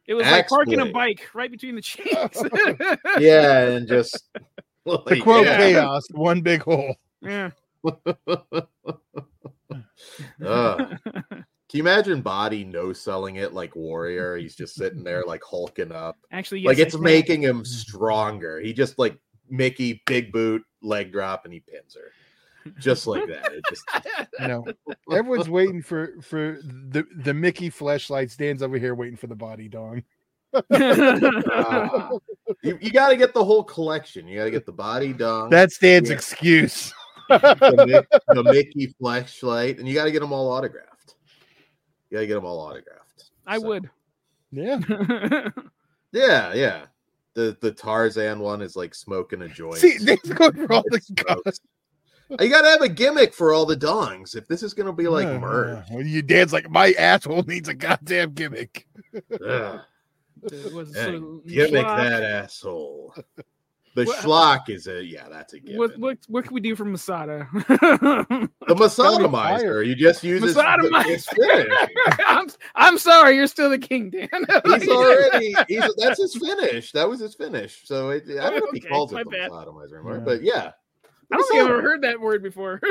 It 0.07 0.15
was 0.15 0.25
like 0.25 0.35
axe 0.45 0.51
parking 0.51 0.81
a 0.81 0.87
bike 0.87 1.23
right 1.35 1.51
between 1.51 1.75
the 1.77 1.81
cheeks. 1.83 2.43
Yeah, 3.19 3.69
and 3.69 3.87
just 3.87 4.25
To 4.87 5.21
quote 5.21 5.47
yeah. 5.47 5.57
chaos, 5.59 6.03
one 6.11 6.41
big 6.41 6.63
hole. 6.63 6.97
yeah. 7.21 7.51
Ugh. 10.45 10.99
Can 11.05 11.79
you 11.79 11.83
imagine 11.85 12.21
Body 12.21 12.65
no 12.65 12.93
selling 12.93 13.37
it 13.37 13.55
like 13.55 13.75
Warrior? 13.77 14.37
He's 14.37 14.55
just 14.57 14.75
sitting 14.75 15.05
there 15.05 15.25
like 15.25 15.43
hulking 15.43 15.93
up. 15.93 16.19
Actually, 16.31 16.61
yes, 16.61 16.67
like 16.69 16.79
it's 16.79 16.99
making 16.99 17.41
him 17.43 17.65
stronger. 17.65 18.61
He 18.61 18.73
just 18.73 18.99
like 18.99 19.17
Mickie 19.49 20.03
big 20.07 20.33
boot, 20.33 20.63
leg 20.83 21.13
drop, 21.13 21.45
and 21.45 21.53
he 21.53 21.61
pins 21.61 21.95
her. 21.95 22.11
Just 22.79 23.07
like 23.09 23.27
that. 23.27 23.53
It 23.53 23.65
just 23.69 23.83
You 24.41 24.49
know, 24.49 24.65
everyone's 25.11 25.49
waiting 25.51 25.83
for 25.83 26.15
for 26.23 26.59
the 26.63 27.05
the 27.17 27.35
Mickie 27.35 27.71
fleshlight 27.71 28.31
stands 28.31 28.63
over 28.63 28.79
here 28.79 28.95
waiting 28.95 29.17
for 29.17 29.27
the 29.27 29.35
body 29.35 29.69
dong. 29.69 30.03
ah. 30.55 32.11
you, 32.63 32.79
you 32.81 32.91
gotta 32.93 33.17
get 33.17 33.35
the 33.35 33.45
whole 33.45 33.65
collection. 33.65 34.29
You 34.29 34.39
gotta 34.39 34.51
get 34.51 34.65
the 34.67 34.73
body 34.73 35.13
dong, 35.13 35.51
That's 35.51 35.77
Dan's 35.79 36.09
Yeah. 36.11 36.15
excuse. 36.15 36.93
the, 37.29 38.07
the 38.29 38.43
Mickie 38.45 38.95
flashlight, 38.99 39.79
and 39.79 39.89
you 39.89 39.95
gotta 39.95 40.11
get 40.13 40.21
them 40.21 40.33
all 40.33 40.51
autographed. 40.53 41.15
You 42.11 42.17
gotta 42.19 42.27
get 42.27 42.35
them 42.35 42.45
all 42.45 42.61
autographed. 42.61 43.31
I 43.47 43.59
So- 43.59 43.67
would. 43.67 43.91
Yeah. 44.53 44.79
Yeah, 46.13 46.53
yeah. 46.53 46.85
The 47.35 47.57
the 47.61 47.73
Tarzan 47.73 48.41
one 48.41 48.61
is 48.63 48.77
like 48.77 48.95
smoking 48.95 49.43
a 49.43 49.49
joint. 49.49 49.77
See, 49.79 49.99
Dan's 49.99 50.21
going 50.35 50.53
for 50.67 50.73
all 50.73 50.85
the 50.91 50.97
It 50.97 51.05
smokes. 51.05 51.61
You 52.41 52.49
gotta 52.49 52.69
have 52.69 52.81
a 52.81 52.89
gimmick 52.89 53.35
for 53.35 53.53
all 53.53 53.67
the 53.67 53.77
dongs. 53.77 54.35
If 54.37 54.47
this 54.49 54.63
is 54.63 54.75
gonna 54.75 54.93
be 54.93 55.09
like 55.09 55.27
Uh, 55.27 55.39
merged, 55.39 55.89
Well, 55.93 56.03
you 56.07 56.23
Dan's 56.23 56.53
like 56.53 56.71
my 56.71 56.93
asshole 56.99 57.43
needs 57.43 57.69
a 57.69 57.75
goddamn 57.75 58.33
gimmick. 58.33 58.87
Ugh. 59.47 59.81
It 60.45 60.73
was 60.73 60.95
Yeah, 60.95 61.05
sort 61.05 61.15
of 61.17 61.47
gimmick 61.47 61.87
schlock. 61.87 61.97
that 61.97 62.23
asshole. 62.23 63.15
The 63.95 64.05
What- 64.05 64.19
Shlak 64.21 64.71
is 64.71 64.87
a 64.87 65.05
yeah, 65.05 65.29
that's 65.29 65.53
a 65.53 65.61
given. 65.61 65.77
What 65.79 65.99
what 65.99 66.19
what 66.29 66.45
can 66.45 66.55
we 66.55 66.61
do 66.61 66.75
for 66.75 66.85
Masada? 66.87 67.47
the 67.53 68.49
Masatomizer, 68.69 69.87
you 69.87 69.95
just 69.95 70.25
use 70.25 70.43
his, 70.43 70.57
Masatomizer. 70.57 71.05
his. 71.05 71.29
I'm 72.27 72.49
I'm 72.75 72.99
sorry, 72.99 73.37
you're 73.37 73.47
still 73.47 73.69
the 73.69 73.79
king, 73.79 74.09
Dan. 74.11 74.29
He's 74.81 74.89
already 74.89 75.55
he's 75.69 75.85
that's 75.99 76.21
his 76.21 76.35
finish. 76.37 76.93
That 76.93 77.09
was 77.09 77.21
his 77.21 77.35
finish. 77.35 77.83
So 77.85 78.11
it, 78.11 78.25
I 78.31 78.51
don't 78.51 78.61
know 78.61 78.67
if 78.69 78.73
he 78.73 78.79
Okay, 78.81 78.89
calls 78.89 79.13
it 79.13 79.17
the 79.25 79.25
bad. 79.31 79.51
Anymore, 79.51 80.15
Yeah. 80.15 80.19
but 80.25 80.43
yeah. 80.43 80.71
I 81.33 81.37
don't 81.37 81.49
think 81.49 81.61
I've 81.63 81.67
Masato- 81.67 81.71
ever 81.71 81.83
heard 81.83 82.03
that 82.03 82.21
word 82.21 82.43
before. 82.43 82.81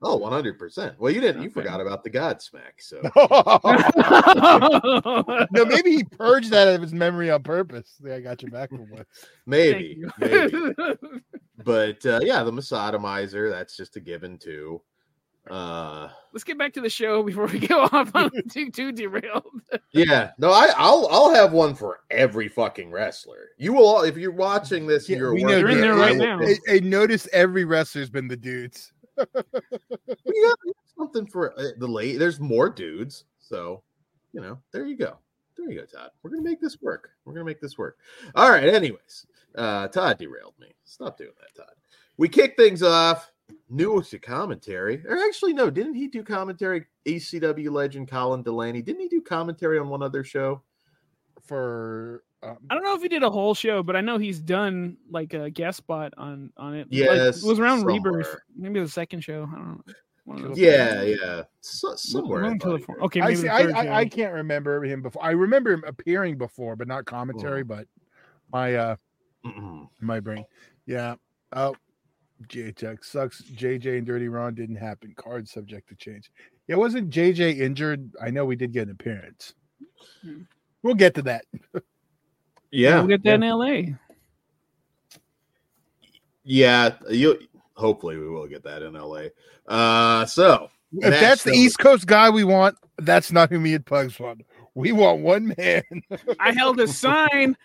Oh, 0.00 0.14
100 0.16 0.60
percent. 0.60 0.94
Well, 1.00 1.12
you 1.12 1.20
didn't. 1.20 1.42
You 1.42 1.48
Okay. 1.48 1.54
forgot 1.54 1.80
about 1.80 2.04
the 2.04 2.10
Godsmack. 2.10 2.74
So 2.78 3.00
no, 5.52 5.64
maybe 5.68 5.90
he 5.96 6.04
purged 6.04 6.50
that 6.52 6.68
out 6.68 6.74
of 6.76 6.82
his 6.82 6.92
memory 6.92 7.30
on 7.32 7.42
purpose. 7.42 7.94
Yeah, 8.04 8.14
I 8.14 8.20
got 8.20 8.40
you 8.42 8.48
back 8.48 8.70
for 8.70 8.76
once. 8.76 9.08
maybe, 9.46 10.04
maybe. 10.18 10.72
But 11.64 12.06
uh, 12.06 12.20
yeah, 12.22 12.44
the 12.44 12.52
Masatomizer. 12.52 13.50
That's 13.50 13.76
just 13.76 13.96
a 13.96 14.00
given 14.00 14.38
too. 14.38 14.80
Uh, 15.50 16.08
Let's 16.32 16.44
get 16.44 16.58
back 16.58 16.72
to 16.74 16.80
the 16.80 16.90
show 16.90 17.22
before 17.22 17.46
we 17.46 17.58
go 17.58 17.82
off 17.92 18.10
on 18.14 18.30
too 18.50 18.70
too 18.70 18.92
derailed. 18.92 19.44
yeah. 19.92 20.32
No, 20.38 20.50
I, 20.50 20.70
I'll 20.76 21.08
I'll 21.10 21.34
have 21.34 21.52
one 21.52 21.74
for 21.74 22.00
every 22.10 22.48
fucking 22.48 22.90
wrestler. 22.90 23.48
You 23.58 23.72
will 23.72 23.86
all 23.86 24.02
if 24.02 24.16
you're 24.16 24.30
watching 24.32 24.86
this. 24.86 25.08
Yeah, 25.08 25.18
you're 25.18 25.34
we 25.34 25.44
know 25.44 25.56
You're 25.58 25.70
in 25.70 25.80
there 25.80 25.94
right 25.94 26.10
any- 26.12 26.24
now. 26.24 26.40
I, 26.40 26.56
I 26.76 26.78
notice 26.80 27.28
every 27.32 27.64
wrestler's 27.64 28.10
been 28.10 28.28
the 28.28 28.36
dudes. 28.36 28.92
We 30.24 30.42
got 30.46 30.58
something 30.96 31.26
for 31.26 31.58
uh, 31.58 31.70
the 31.78 31.86
late. 31.88 32.18
There's 32.18 32.38
more 32.40 32.68
dudes, 32.68 33.24
so 33.40 33.82
you 34.32 34.40
know. 34.40 34.58
There 34.72 34.86
you 34.86 34.96
go. 34.96 35.18
There 35.56 35.68
you 35.70 35.80
go, 35.80 35.86
Todd. 35.86 36.10
We're 36.22 36.30
gonna 36.30 36.42
make 36.42 36.60
this 36.60 36.80
work. 36.80 37.10
We're 37.24 37.32
gonna 37.32 37.44
make 37.44 37.60
this 37.60 37.76
work. 37.76 37.98
All 38.34 38.50
right. 38.50 38.62
Anyways, 38.68 39.26
uh, 39.56 39.88
Todd 39.88 40.18
derailed 40.18 40.54
me. 40.60 40.68
Stop 40.84 41.18
doing 41.18 41.32
that, 41.40 41.60
Todd. 41.60 41.74
We 42.16 42.28
kick 42.28 42.56
things 42.56 42.82
off. 42.82 43.32
New 43.70 44.02
to 44.02 44.18
commentary, 44.18 45.04
or 45.06 45.18
actually, 45.18 45.52
no, 45.52 45.68
didn't 45.68 45.94
he 45.94 46.08
do 46.08 46.22
commentary? 46.22 46.86
ECW 47.06 47.70
legend 47.70 48.08
Colin 48.08 48.42
Delaney. 48.42 48.80
Didn't 48.80 49.02
he 49.02 49.08
do 49.08 49.20
commentary 49.20 49.78
on 49.78 49.88
one 49.88 50.02
other 50.02 50.24
show? 50.24 50.62
For 51.42 52.24
um, 52.42 52.56
I 52.70 52.74
don't 52.74 52.84
know 52.84 52.94
if 52.94 53.02
he 53.02 53.08
did 53.08 53.22
a 53.22 53.30
whole 53.30 53.54
show, 53.54 53.82
but 53.82 53.96
I 53.96 54.00
know 54.00 54.16
he's 54.16 54.40
done 54.40 54.96
like 55.10 55.34
a 55.34 55.50
guest 55.50 55.78
spot 55.78 56.14
on 56.16 56.52
on 56.56 56.74
it. 56.74 56.88
Like, 56.90 56.90
Yes, 56.90 57.42
it 57.42 57.46
was 57.46 57.58
around 57.58 57.84
Rebirth, 57.84 58.36
maybe 58.56 58.80
the 58.80 58.88
second 58.88 59.22
show. 59.22 59.48
I 59.50 59.56
don't 59.56 59.68
know. 59.68 59.94
One 60.24 60.38
of 60.38 60.48
those. 60.48 60.58
Yeah, 60.58 61.02
yeah, 61.02 61.42
so, 61.60 61.94
somewhere. 61.96 62.42
Room 62.42 62.54
I 62.54 62.58
to 62.58 62.68
the 62.72 62.78
thought 62.78 62.86
fo- 62.86 62.94
he- 62.94 63.04
Okay, 63.06 63.20
I, 63.20 63.24
maybe 63.24 63.36
see, 63.36 63.48
I, 63.48 63.62
I, 63.62 63.96
I 64.00 64.04
can't 64.04 64.34
remember 64.34 64.84
him 64.84 65.00
before. 65.02 65.24
I 65.24 65.30
remember 65.30 65.72
him 65.72 65.84
appearing 65.86 66.36
before, 66.36 66.76
but 66.76 66.86
not 66.86 67.06
commentary. 67.06 67.64
But 67.64 67.86
my 68.52 68.74
uh 68.74 68.96
Mm-mm. 69.44 69.88
my 70.00 70.20
brain, 70.20 70.44
yeah. 70.86 71.14
Oh, 71.52 71.74
JHX 72.46 73.04
sucks. 73.04 73.42
JJ 73.42 73.98
and 73.98 74.06
Dirty 74.06 74.28
Ron 74.28 74.54
didn't 74.54 74.76
happen. 74.76 75.12
Card 75.16 75.48
subject 75.48 75.88
to 75.88 75.94
change. 75.96 76.30
Yeah, 76.68 76.76
wasn't 76.76 77.10
JJ 77.10 77.58
injured? 77.60 78.10
I 78.22 78.30
know 78.30 78.44
we 78.44 78.56
did 78.56 78.72
get 78.72 78.84
an 78.88 78.92
appearance. 78.92 79.54
Hmm. 80.22 80.42
We'll 80.82 80.94
get 80.94 81.14
to 81.16 81.22
that. 81.22 81.44
Yeah, 82.70 82.98
we'll 82.98 83.08
get 83.08 83.24
that 83.24 83.34
in 83.34 83.42
L.A. 83.42 83.96
Yeah, 86.44 86.94
you. 87.10 87.38
Hopefully, 87.74 88.16
we 88.18 88.28
will 88.28 88.46
get 88.48 88.64
that 88.64 88.82
in 88.82 88.94
LA. 88.94 89.26
Uh, 89.66 90.26
so 90.26 90.68
If 90.92 91.10
Match 91.10 91.20
that's 91.20 91.42
the 91.44 91.50
number- 91.50 91.64
East 91.64 91.78
Coast 91.78 92.06
guy 92.06 92.28
we 92.30 92.42
want, 92.44 92.76
that's 92.98 93.30
not 93.30 93.50
who 93.50 93.60
me 93.60 93.74
and 93.74 93.86
Pugs 93.86 94.18
want. 94.18 94.42
We 94.74 94.90
want 94.92 95.20
one 95.20 95.54
man. 95.56 95.82
I 96.40 96.52
held 96.52 96.80
a 96.80 96.88
sign 96.88 97.56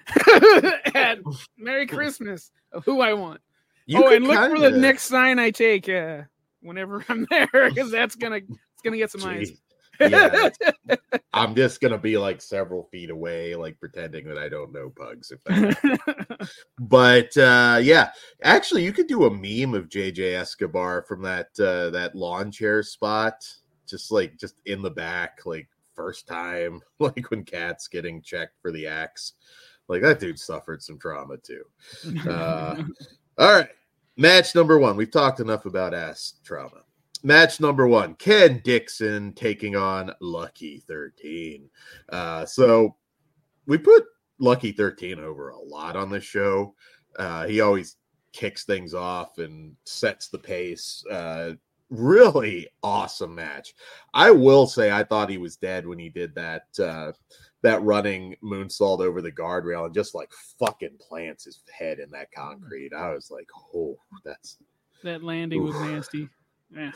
at 0.93 1.19
Merry 1.57 1.87
Christmas 1.87 2.51
of 2.71 2.85
who 2.85 3.01
I 3.01 3.13
want. 3.13 3.41
You 3.85 4.03
oh, 4.03 4.13
and 4.13 4.25
look 4.25 4.51
for 4.51 4.59
the 4.59 4.71
next 4.71 5.03
sign 5.03 5.39
I 5.39 5.51
take 5.51 5.89
uh, 5.89 6.21
whenever 6.61 7.03
I'm 7.09 7.27
there, 7.29 7.47
because 7.51 7.91
that's 7.91 8.15
gonna 8.15 8.37
it's 8.37 8.81
gonna 8.83 8.97
get 8.97 9.11
some 9.11 9.23
eyes. 9.23 9.51
Yeah, 9.99 10.49
I'm 11.33 11.53
just 11.55 11.81
gonna 11.81 11.97
be 11.97 12.17
like 12.17 12.41
several 12.41 12.83
feet 12.85 13.09
away, 13.09 13.55
like 13.55 13.79
pretending 13.79 14.27
that 14.27 14.37
I 14.37 14.49
don't 14.49 14.73
know 14.73 14.89
pugs. 14.89 15.31
If 15.31 15.43
that, 15.43 16.49
but 16.79 17.35
uh, 17.37 17.79
yeah, 17.81 18.11
actually, 18.43 18.83
you 18.83 18.93
could 18.93 19.07
do 19.07 19.25
a 19.25 19.29
meme 19.29 19.75
of 19.75 19.89
JJ 19.89 20.33
Escobar 20.33 21.03
from 21.03 21.21
that 21.23 21.47
uh, 21.59 21.89
that 21.91 22.15
lawn 22.15 22.51
chair 22.51 22.81
spot, 22.83 23.45
just 23.87 24.11
like 24.11 24.37
just 24.39 24.55
in 24.65 24.81
the 24.81 24.91
back, 24.91 25.41
like 25.45 25.67
first 25.93 26.27
time, 26.27 26.81
like 26.99 27.29
when 27.29 27.43
Kat's 27.43 27.87
getting 27.87 28.21
checked 28.21 28.59
for 28.61 28.71
the 28.71 28.87
axe. 28.87 29.33
Like 29.89 30.01
that 30.01 30.19
dude 30.19 30.39
suffered 30.39 30.81
some 30.81 30.97
trauma 30.97 31.37
too. 31.37 31.63
Uh, 32.27 32.83
All 33.37 33.51
right. 33.51 33.69
Match 34.15 34.53
number 34.53 34.77
one. 34.77 34.95
We've 34.95 35.09
talked 35.09 35.39
enough 35.39 35.65
about 35.65 35.93
ass 35.93 36.35
trauma. 36.43 36.83
Match 37.23 37.59
number 37.59 37.87
one 37.87 38.15
Ken 38.15 38.61
Dixon 38.63 39.33
taking 39.33 39.75
on 39.75 40.11
Lucky 40.19 40.83
13. 40.87 41.69
Uh, 42.09 42.45
so 42.45 42.95
we 43.65 43.77
put 43.77 44.03
Lucky 44.39 44.71
13 44.71 45.19
over 45.19 45.49
a 45.49 45.59
lot 45.59 45.95
on 45.95 46.11
this 46.11 46.23
show. 46.23 46.75
Uh, 47.17 47.47
he 47.47 47.61
always 47.61 47.95
kicks 48.33 48.65
things 48.65 48.93
off 48.93 49.37
and 49.39 49.75
sets 49.85 50.27
the 50.27 50.37
pace. 50.37 51.03
Uh, 51.09 51.53
really 51.89 52.67
awesome 52.83 53.33
match. 53.33 53.73
I 54.13 54.29
will 54.31 54.67
say 54.67 54.91
I 54.91 55.03
thought 55.03 55.29
he 55.29 55.37
was 55.37 55.55
dead 55.55 55.87
when 55.87 55.97
he 55.97 56.09
did 56.09 56.35
that 56.35 56.65
uh, 56.79 57.13
that 57.63 57.81
running 57.81 58.35
moonsault 58.43 58.99
over 58.99 59.21
the 59.21 59.31
guardrail 59.31 59.85
and 59.85 59.93
just 59.93 60.13
like 60.13 60.31
fucking 60.59 60.97
plants 60.99 61.45
his 61.45 61.61
head 61.77 61.99
in 61.99 62.11
that 62.11 62.31
concrete. 62.31 62.93
I 62.93 63.13
was 63.13 63.31
like, 63.31 63.47
oh, 63.73 63.97
that's 64.23 64.57
that 65.03 65.23
landing 65.23 65.63
was 65.63 65.75
nasty. 65.75 66.29
Yeah. 66.75 66.91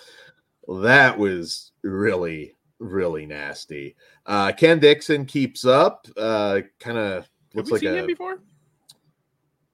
that 0.81 1.17
was 1.17 1.71
really 1.83 2.53
really 2.79 3.25
nasty. 3.25 3.95
Uh, 4.25 4.51
Ken 4.51 4.79
Dixon 4.79 5.25
keeps 5.25 5.65
up. 5.65 6.05
Uh, 6.15 6.61
kind 6.79 6.97
of 6.97 7.23
Have 7.23 7.29
looks 7.55 7.67
we 7.69 7.73
like 7.73 7.81
seen 7.81 7.93
a. 7.93 7.97
him 7.97 8.07
before? 8.07 8.39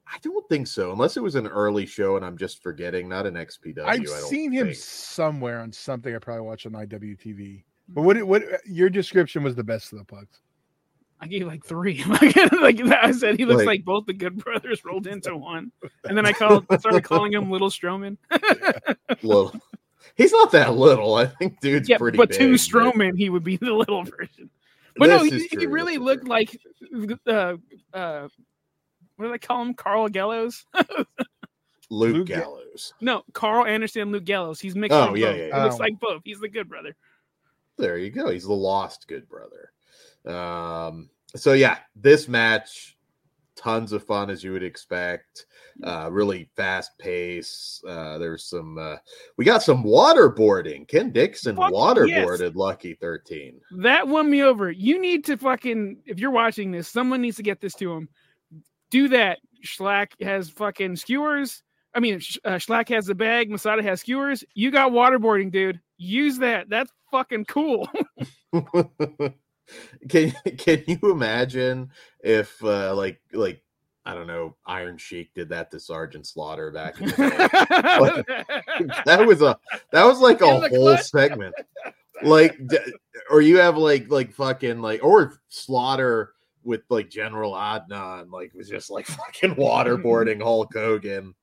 I 0.08 0.18
don't 0.22 0.48
think 0.48 0.68
so, 0.68 0.92
unless 0.92 1.18
it 1.18 1.24
was 1.24 1.34
an 1.36 1.48
early 1.48 1.88
show 1.88 2.18
and 2.18 2.24
I'm 2.26 2.38
just 2.38 2.62
forgetting. 2.62 3.10
Not 3.10 3.26
an 3.26 3.34
XPW. 3.34 3.80
I've 3.80 4.02
I 4.02 4.04
don't 4.04 4.08
seen 4.30 4.52
him 4.52 4.68
think. 4.68 4.78
somewhere 4.78 5.60
on 5.60 5.72
something 5.72 6.16
I 6.16 6.20
probably 6.20 6.42
watched 6.46 6.68
on 6.68 6.74
IWTV. 6.74 7.64
But 7.90 8.04
what 8.04 8.22
what 8.24 8.44
your 8.66 8.90
description 8.90 9.44
was 9.44 9.56
the 9.56 9.64
best 9.64 9.92
of 9.92 9.98
the 10.00 10.06
pugs. 10.06 10.40
I 11.24 11.28
gave 11.28 11.48
like 11.48 11.64
three. 11.66 12.04
like 12.08 12.36
I 12.82 13.12
said, 13.12 13.38
he 13.38 13.46
looks 13.46 13.60
Like- 13.60 13.68
like, 13.68 13.86
both 13.86 14.06
the 14.06 14.14
Good 14.14 14.38
Brothers 14.44 14.84
rolled 14.84 15.08
into 15.08 15.36
one. 15.38 15.72
And 16.04 16.18
then 16.18 16.26
I 16.26 16.34
called, 16.34 16.66
started 16.80 17.04
calling 17.04 17.34
him 17.34 17.50
Little 17.50 17.70
Strowman. 17.70 18.18
little. 19.24 19.54
He's 20.16 20.32
not 20.32 20.52
that 20.52 20.74
little. 20.76 21.16
I 21.16 21.26
think 21.26 21.60
dude's 21.62 21.88
yeah, 21.90 21.98
pretty 21.98 22.18
but 22.18 22.30
big. 22.30 22.40
to 22.40 22.52
but 22.52 22.60
Strowman, 22.60 23.18
he 23.18 23.30
would 23.30 23.44
be 23.44 23.58
the 23.58 23.72
little 23.74 24.04
version. 24.04 24.50
But 24.98 25.08
no, 25.08 25.24
he, 25.24 25.48
he 25.48 25.66
really 25.66 25.98
this 25.98 26.04
looked 26.04 26.28
like 26.28 26.60
uh, 27.28 27.56
uh, 27.94 28.28
what 29.16 29.26
do 29.26 29.32
they 29.32 29.40
call 29.40 29.62
him? 29.64 29.74
Carl 29.74 30.08
Gallows? 30.10 30.66
Luke, 31.90 32.16
Luke 32.16 32.28
Gallows. 32.28 32.94
no, 33.02 33.24
Karl 33.34 33.66
Anderson, 33.66 34.12
Luke 34.12 34.26
Gallows. 34.26 34.60
He's 34.60 34.76
mixed. 34.76 34.96
Oh, 34.96 35.12
with 35.14 35.22
yeah, 35.22 35.28
both. 35.32 35.38
yeah, 35.38 35.44
He 35.44 35.50
yeah. 35.50 35.64
looks 35.64 35.80
like 35.80 36.00
both. 36.00 36.22
He's 36.26 36.40
the 36.40 36.50
good 36.50 36.70
brother. 36.70 36.96
There 37.78 37.98
you 37.98 38.12
go. 38.12 38.30
He's 38.30 38.44
the 38.44 38.54
lost 38.54 39.08
good 39.08 39.28
brother. 39.28 39.72
Um, 40.26 41.10
so 41.36 41.54
yeah, 41.54 41.80
this 41.96 42.28
match, 42.28 42.98
tons 43.56 43.92
of 43.92 44.04
fun 44.04 44.30
as 44.30 44.44
you 44.44 44.52
would 44.52 44.64
expect. 44.64 45.46
Uh, 45.84 46.08
really 46.12 46.50
fast 46.56 46.92
pace. 47.00 47.82
Uh, 47.88 48.18
there's 48.20 48.46
some. 48.46 48.78
Uh, 48.78 48.96
we 49.38 49.46
got 49.46 49.64
some 49.64 49.84
waterboarding. 49.84 50.88
Ken 50.88 51.12
Dixon 51.12 51.56
Fuck 51.56 51.74
waterboarded 51.74 52.56
Lucky 52.56 52.94
Thirteen. 52.94 53.60
That 53.80 54.08
won 54.08 54.30
me 54.30 54.44
over. 54.44 54.72
You 54.72 55.02
need 55.02 55.26
to 55.26 55.38
fucking 55.38 55.98
if 56.06 56.20
you're 56.20 56.32
watching 56.32 56.72
this, 56.72 56.88
someone 56.88 57.22
needs 57.22 57.38
to 57.38 57.44
get 57.44 57.60
this 57.60 57.74
to 57.76 57.92
him. 57.92 58.10
Do 58.92 59.08
that. 59.10 59.40
Shlak 59.66 60.10
has 60.22 60.50
fucking 60.50 60.98
skewers. 60.98 61.64
I 61.96 62.00
mean, 62.00 62.16
uh, 62.46 62.58
Shlak 62.58 62.90
has 62.90 63.06
the 63.06 63.16
bag. 63.16 63.50
Masada 63.50 63.82
has 63.82 64.02
skewers. 64.02 64.44
You 64.54 64.72
got 64.72 64.92
waterboarding, 64.92 65.52
dude. 65.52 65.80
Use 65.98 66.38
that. 66.40 66.70
That's 66.70 66.92
fucking 67.12 67.46
cool. 67.46 67.90
can 70.10 70.32
Can 70.58 70.84
you 70.88 71.00
imagine 71.12 71.90
if 72.24 72.64
uh, 72.64 72.96
like 72.96 73.22
like 73.32 73.62
I 74.06 74.14
don't 74.14 74.28
know 74.28 74.56
Iron 74.66 74.98
Sheik 74.98 75.34
did 75.34 75.50
that 75.50 75.72
to 75.72 75.80
Sergeant 75.80 76.28
Slaughter 76.28 76.72
back 76.72 77.00
in 77.00 77.08
the 77.08 77.16
day? 77.16 78.94
that 79.06 79.26
was 79.26 79.42
a 79.42 79.58
that 79.92 80.06
was 80.06 80.20
like 80.20 80.42
a 80.42 80.48
whole 80.48 80.68
clutch. 80.68 81.04
segment 81.04 81.56
like 82.22 82.58
or 83.30 83.42
you 83.42 83.58
have 83.58 83.78
like 83.78 84.10
like 84.10 84.34
fucking 84.34 84.82
like 84.82 85.04
or 85.04 85.42
slaughter 85.50 86.34
with 86.64 86.82
like 86.90 87.10
general 87.10 87.54
adnan 87.54 88.32
like 88.32 88.54
was 88.54 88.70
just 88.70 88.90
like 88.90 89.06
fucking 89.06 89.56
waterboarding 89.56 90.42
hulk 90.42 90.74
hogan 90.74 91.34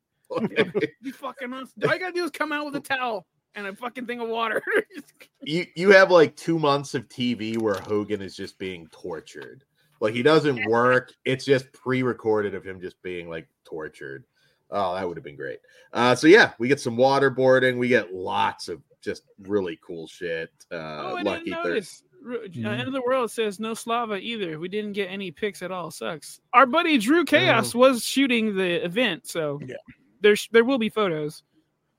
you 1.02 1.12
fucking 1.12 1.52
awesome. 1.52 1.82
All 1.82 1.90
I 1.90 1.98
gotta 1.98 2.12
do 2.12 2.24
is 2.24 2.30
come 2.30 2.52
out 2.52 2.64
with 2.64 2.76
a 2.76 2.80
towel 2.80 3.26
and 3.54 3.66
a 3.66 3.75
fucking 3.75 4.07
thing 4.07 4.21
of 4.21 4.28
water. 4.28 4.62
you 5.42 5.66
you 5.75 5.90
have 5.90 6.11
like 6.11 6.37
two 6.37 6.59
months 6.59 6.95
of 6.95 7.09
tv 7.09 7.57
where 7.59 7.75
hogan 7.75 8.21
is 8.23 8.37
just 8.37 8.59
being 8.59 8.87
tortured 8.92 9.64
like 10.00 10.12
he 10.14 10.23
doesn't 10.23 10.69
work 10.69 11.12
it's 11.25 11.45
just 11.47 11.73
pre-recorded 11.73 12.54
of 12.54 12.64
him 12.64 12.80
just 12.80 13.00
being 13.02 13.28
like 13.28 13.49
tortured 13.64 14.25
Oh, 14.71 14.95
that 14.95 15.07
would 15.07 15.16
have 15.16 15.25
been 15.25 15.37
great. 15.37 15.59
Uh, 15.92 16.14
so 16.14 16.26
yeah, 16.26 16.52
we 16.59 16.69
get 16.69 16.80
some 16.80 16.97
waterboarding. 16.97 17.76
We 17.78 17.88
get 17.88 18.14
lots 18.14 18.69
of 18.69 18.80
just 19.02 19.25
really 19.42 19.78
cool 19.85 20.07
shit. 20.07 20.50
Uh, 20.71 20.76
oh, 20.76 21.16
I 21.16 21.23
lucky 21.23 21.45
didn't 21.47 21.62
thir- 21.62 21.69
notice. 21.71 22.02
R- 22.25 22.35
uh. 22.35 22.71
End 22.71 22.87
of 22.87 22.92
the 22.92 23.02
world 23.02 23.30
says 23.30 23.59
no 23.59 23.75
Slava 23.75 24.16
either. 24.19 24.59
We 24.61 24.69
didn't 24.69 24.92
get 24.92 25.07
any 25.11 25.30
pics 25.30 25.62
at 25.62 25.73
all. 25.73 25.90
Sucks. 25.90 26.40
Our 26.52 26.66
buddy 26.66 26.99
Drew 26.99 27.25
Chaos 27.25 27.75
was 27.75 28.04
shooting 28.04 28.54
the 28.54 28.85
event, 28.85 29.26
so 29.26 29.59
Yeah. 29.66 29.75
there's 30.21 30.49
there 30.52 30.64
will 30.64 30.78
be 30.78 30.88
photos. 30.88 31.42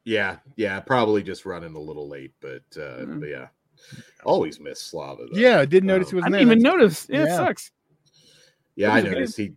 Yeah, 0.04 0.38
yeah, 0.56 0.80
probably 0.80 1.22
just 1.24 1.46
running 1.46 1.76
a 1.76 1.80
little 1.80 2.08
late, 2.10 2.34
but 2.42 2.64
uh, 2.76 3.06
Mm. 3.06 3.20
but 3.20 3.30
yeah, 3.30 3.48
always 4.24 4.60
miss 4.60 4.82
Slava. 4.82 5.26
Though. 5.32 5.40
Yeah, 5.40 5.60
I 5.60 5.66
didn't 5.66 5.88
notice 5.88 6.08
Um, 6.08 6.12
he 6.12 6.16
was 6.16 6.24
I 6.26 6.28
didn't 6.30 6.32
there. 6.34 6.42
even 6.56 6.60
That's- 6.64 6.80
notice. 6.80 7.08
Yeah, 7.10 7.18
yeah. 7.26 7.34
it 7.34 7.36
sucks. 7.38 7.72
yeah, 8.76 8.94
I 8.94 9.02
Who's 9.02 9.10
it 9.10 9.14
noticed 9.14 9.38
he. 9.38 9.54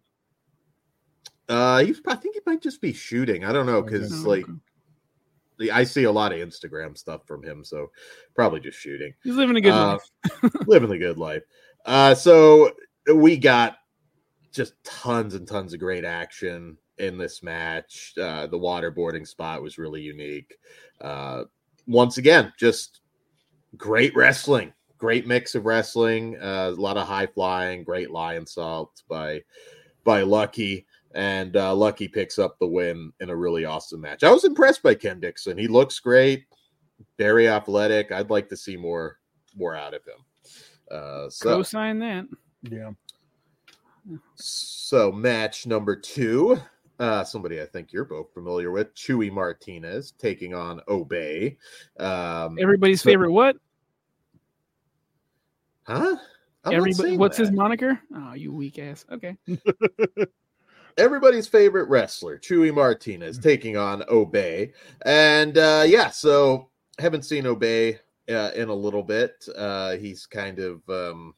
Uh, 1.48 1.84
he's, 1.84 2.00
I 2.06 2.14
think 2.14 2.34
he 2.36 2.40
might 2.46 2.62
just 2.62 2.80
be 2.80 2.92
shooting. 2.92 3.44
I 3.44 3.52
don't 3.52 3.66
know 3.66 3.82
because 3.82 4.24
Oh, 4.24 4.28
like 4.28 4.44
okay. 4.48 5.70
I 5.70 5.84
see 5.84 6.04
a 6.04 6.12
lot 6.12 6.32
of 6.32 6.38
Instagram 6.38 6.96
stuff 6.96 7.26
from 7.26 7.42
him, 7.42 7.64
so 7.64 7.90
probably 8.34 8.60
just 8.60 8.78
shooting. 8.78 9.14
he's 9.22 9.34
living 9.36 9.56
a 9.56 9.60
good 9.60 9.72
Uh, 9.72 9.98
life. 10.42 10.52
living 10.66 10.88
the 10.88 10.98
good 10.98 11.18
life. 11.18 11.42
Uh, 11.84 12.14
so 12.14 12.70
we 13.14 13.36
got 13.36 13.76
just 14.52 14.74
tons 14.84 15.34
and 15.34 15.46
tons 15.46 15.74
of 15.74 15.80
great 15.80 16.04
action 16.04 16.76
in 16.98 17.18
this 17.18 17.42
match. 17.42 18.14
Uh, 18.20 18.46
the 18.46 18.58
waterboarding 18.58 19.26
spot 19.26 19.62
was 19.62 19.78
really 19.78 20.00
unique. 20.00 20.54
Uh, 21.00 21.44
once 21.86 22.18
again, 22.18 22.52
just 22.58 23.00
great 23.76 24.14
wrestling, 24.14 24.72
great 24.98 25.26
mix 25.26 25.54
of 25.54 25.66
wrestling, 25.66 26.36
uh, 26.40 26.72
a 26.76 26.80
lot 26.80 26.96
of 26.96 27.06
high 27.06 27.26
flying, 27.26 27.84
great 27.84 28.08
lionsault 28.08 28.88
by 29.08 29.42
by 30.04 30.22
Lucky. 30.22 30.86
And 31.14 31.56
uh, 31.56 31.74
Lucky 31.74 32.08
picks 32.08 32.40
up 32.40 32.58
the 32.58 32.66
win 32.66 33.12
in 33.20 33.30
a 33.30 33.36
really 33.36 33.64
awesome 33.64 34.00
match. 34.00 34.24
I 34.24 34.32
was 34.32 34.44
impressed 34.44 34.82
by 34.82 34.96
Ken 34.96 35.20
Dixon. 35.20 35.56
He 35.56 35.68
looks 35.68 36.00
great, 36.00 36.46
very 37.18 37.48
athletic. 37.48 38.10
I'd 38.10 38.30
like 38.30 38.48
to 38.48 38.56
see 38.56 38.76
more 38.76 39.18
more 39.56 39.76
out 39.76 39.94
of 39.94 40.02
him. 40.04 40.24
Uh, 40.90 41.30
so 41.30 41.56
Co-sign 41.56 41.98
that. 42.00 42.26
Yeah. 42.62 42.90
so 44.34 45.12
match 45.12 45.66
number 45.66 45.96
two. 45.96 46.60
Uh, 46.98 47.24
somebody 47.24 47.60
I 47.60 47.66
think 47.66 47.92
you're 47.92 48.04
both 48.04 48.32
familiar 48.32 48.70
with, 48.70 48.94
Chewy 48.94 49.30
Martinez 49.32 50.12
taking 50.18 50.54
on 50.54 50.80
Obey. 50.88 51.56
Um, 51.98 52.56
Everybody's 52.60 53.02
so- 53.02 53.10
favorite 53.10 53.32
what? 53.32 53.56
huh? 55.84 56.16
I'm 56.66 56.72
Everybody. 56.72 57.08
saying 57.08 57.18
What's 57.18 57.36
his 57.36 57.50
moniker? 57.50 58.00
Oh, 58.14 58.32
you 58.32 58.52
weak 58.52 58.78
ass. 58.78 59.04
Okay. 59.10 59.36
everybody's 60.96 61.46
favorite 61.46 61.88
wrestler, 61.88 62.38
Chewy 62.38 62.72
Martinez, 62.74 63.38
taking 63.38 63.76
on 63.76 64.02
Obey. 64.08 64.72
And 65.04 65.58
uh, 65.58 65.84
yeah, 65.86 66.10
so 66.10 66.68
haven't 66.98 67.24
seen 67.24 67.46
Obey 67.46 67.98
uh, 68.28 68.50
in 68.54 68.68
a 68.68 68.74
little 68.74 69.02
bit. 69.02 69.46
Uh, 69.56 69.96
he's 69.96 70.26
kind 70.26 70.58
of, 70.58 70.88
um, 70.88 71.34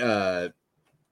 uh, 0.00 0.48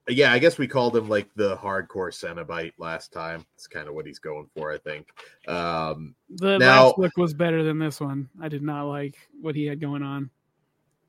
yeah, 0.09 0.33
I 0.33 0.39
guess 0.39 0.57
we 0.59 0.67
called 0.69 0.97
him 0.97 1.09
like 1.09 1.29
the 1.35 1.57
hardcore 1.57 2.13
Cenobite 2.13 2.73
last 2.79 3.13
time. 3.13 3.45
It's 3.55 3.67
kind 3.67 3.89
of 3.89 3.95
what 3.95 4.07
he's 4.07 4.19
going 4.19 4.49
for, 4.57 4.73
I 4.73 4.79
think. 4.79 5.09
Um, 5.49 6.15
The 6.31 6.59
Now- 6.59 6.87
last 6.87 6.99
look 6.99 7.17
was 7.17 7.35
better 7.35 7.63
than 7.63 7.79
this 7.79 8.01
one. 8.01 8.29
I 8.41 8.49
did 8.49 8.63
not 8.63 8.85
like 8.85 9.17
what 9.41 9.55
he 9.57 9.67
had 9.67 9.81
going 9.81 10.03
on. 10.03 10.31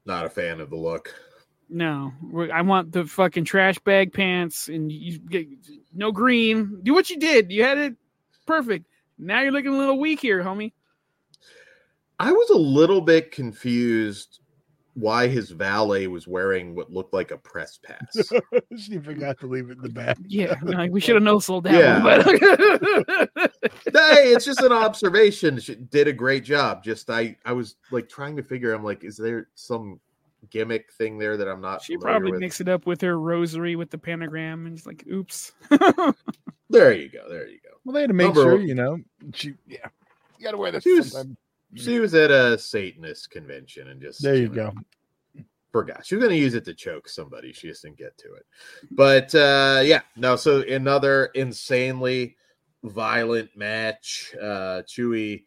not 0.06 0.26
a 0.26 0.30
fan 0.30 0.62
of 0.62 0.70
the 0.70 0.76
look. 0.78 1.14
No, 1.70 2.14
I 2.54 2.62
want 2.62 2.94
the 2.94 3.04
fucking 3.06 3.44
trash 3.44 3.78
bag 3.80 4.14
pants 4.14 4.70
and 4.70 4.90
you 4.90 5.20
get 5.20 5.46
no 5.94 6.14
green. 6.14 6.80
Do 6.84 6.94
what 6.94 7.10
you 7.10 7.20
did. 7.20 7.52
You 7.52 7.64
had 7.64 7.78
it 7.78 7.96
perfect. 8.46 8.88
Now 9.18 9.42
you're 9.42 9.52
looking 9.52 9.74
a 9.74 9.78
little 9.78 10.00
weak 10.00 10.22
here, 10.22 10.42
homie. 10.42 10.72
I 12.20 12.32
was 12.32 12.50
a 12.52 12.58
little 12.58 13.02
bit 13.02 13.32
confused 13.32 14.40
why 15.00 15.28
his 15.28 15.52
valet 15.52 16.08
was 16.08 16.28
wearing 16.28 16.74
what 16.74 16.92
looked 16.92 17.14
like 17.14 17.30
a 17.30 17.38
press 17.38 17.78
pass. 17.78 18.32
she 18.78 18.98
forgot 18.98 19.40
to 19.40 19.46
leave 19.46 19.70
it 19.70 19.78
in 19.78 19.84
the 19.84 19.90
back. 19.90 20.18
Yeah, 20.26 20.56
like 20.64 20.92
we 20.92 21.00
should 21.00 21.14
have 21.14 21.24
no 21.24 21.38
sold 21.38 21.66
that 21.66 21.74
Yeah. 21.74 22.04
one. 22.04 23.28
But 23.36 23.52
hey, 23.94 24.32
it's 24.34 24.44
just 24.46 24.62
an 24.62 24.72
observation. 24.72 25.60
She 25.60 25.76
did 25.76 26.08
a 26.08 26.14
great 26.14 26.44
job. 26.44 26.84
Just 26.84 27.12
I, 27.12 27.36
I 27.46 27.54
was 27.54 27.76
like 27.92 28.10
trying 28.10 28.36
to 28.38 28.44
figure. 28.44 28.74
I'm 28.74 28.84
like, 28.84 29.04
is 29.04 29.18
there 29.18 29.50
some 29.54 30.00
gimmick 30.50 30.92
thing 30.94 31.20
there 31.20 31.38
that 31.38 31.48
I'm 31.48 31.62
not? 31.62 31.84
she 31.84 31.96
probably 31.98 32.32
with? 32.32 32.40
mixed 32.40 32.62
it 32.62 32.68
up 32.68 32.88
with 32.88 33.00
her 33.02 33.20
rosary 33.20 33.76
with 33.76 33.92
the 33.92 33.98
pentagram 34.00 34.66
and 34.66 34.76
just 34.78 34.88
like, 34.88 35.06
oops. 35.12 35.52
There 36.70 36.92
you 36.94 37.10
go. 37.10 37.30
There 37.30 37.48
you 37.48 37.60
go. 37.64 37.70
Well, 37.86 37.94
they 37.94 38.02
had 38.02 38.08
to 38.10 38.14
make 38.14 38.34
Number- 38.34 38.42
sure, 38.42 38.60
you 38.60 38.74
know, 38.76 38.98
she, 39.34 39.54
yeah, 39.68 39.88
you 40.38 40.44
got 40.44 40.52
to 40.52 40.58
wear 40.58 40.72
this 40.72 40.84
She 40.84 40.94
was- 40.94 41.12
sometime. 41.12 41.38
She 41.76 42.00
was 42.00 42.14
at 42.14 42.32
a 42.32 42.58
Satanist 42.58 43.30
convention 43.30 43.90
and 43.90 44.02
just 44.02 44.22
There 44.22 44.36
you 44.36 44.50
know, 44.50 44.72
go. 44.72 45.44
forgot 45.72 46.06
she 46.06 46.16
was 46.16 46.24
going 46.24 46.36
to 46.36 46.42
use 46.42 46.54
it 46.54 46.66
to 46.66 46.74
choke 46.74 47.08
somebody. 47.10 47.52
She 47.54 47.68
just 47.68 47.84
didn't 47.84 47.98
get 47.98 48.18
to 48.20 48.34
it. 48.34 48.46
But 48.92 49.34
uh 49.36 49.82
yeah, 49.84 50.02
no. 50.16 50.36
So 50.36 50.62
another 50.62 51.26
insanely 51.36 52.36
violent 52.84 53.56
match. 53.56 54.34
Uh 54.42 54.82
Chewy 54.88 55.44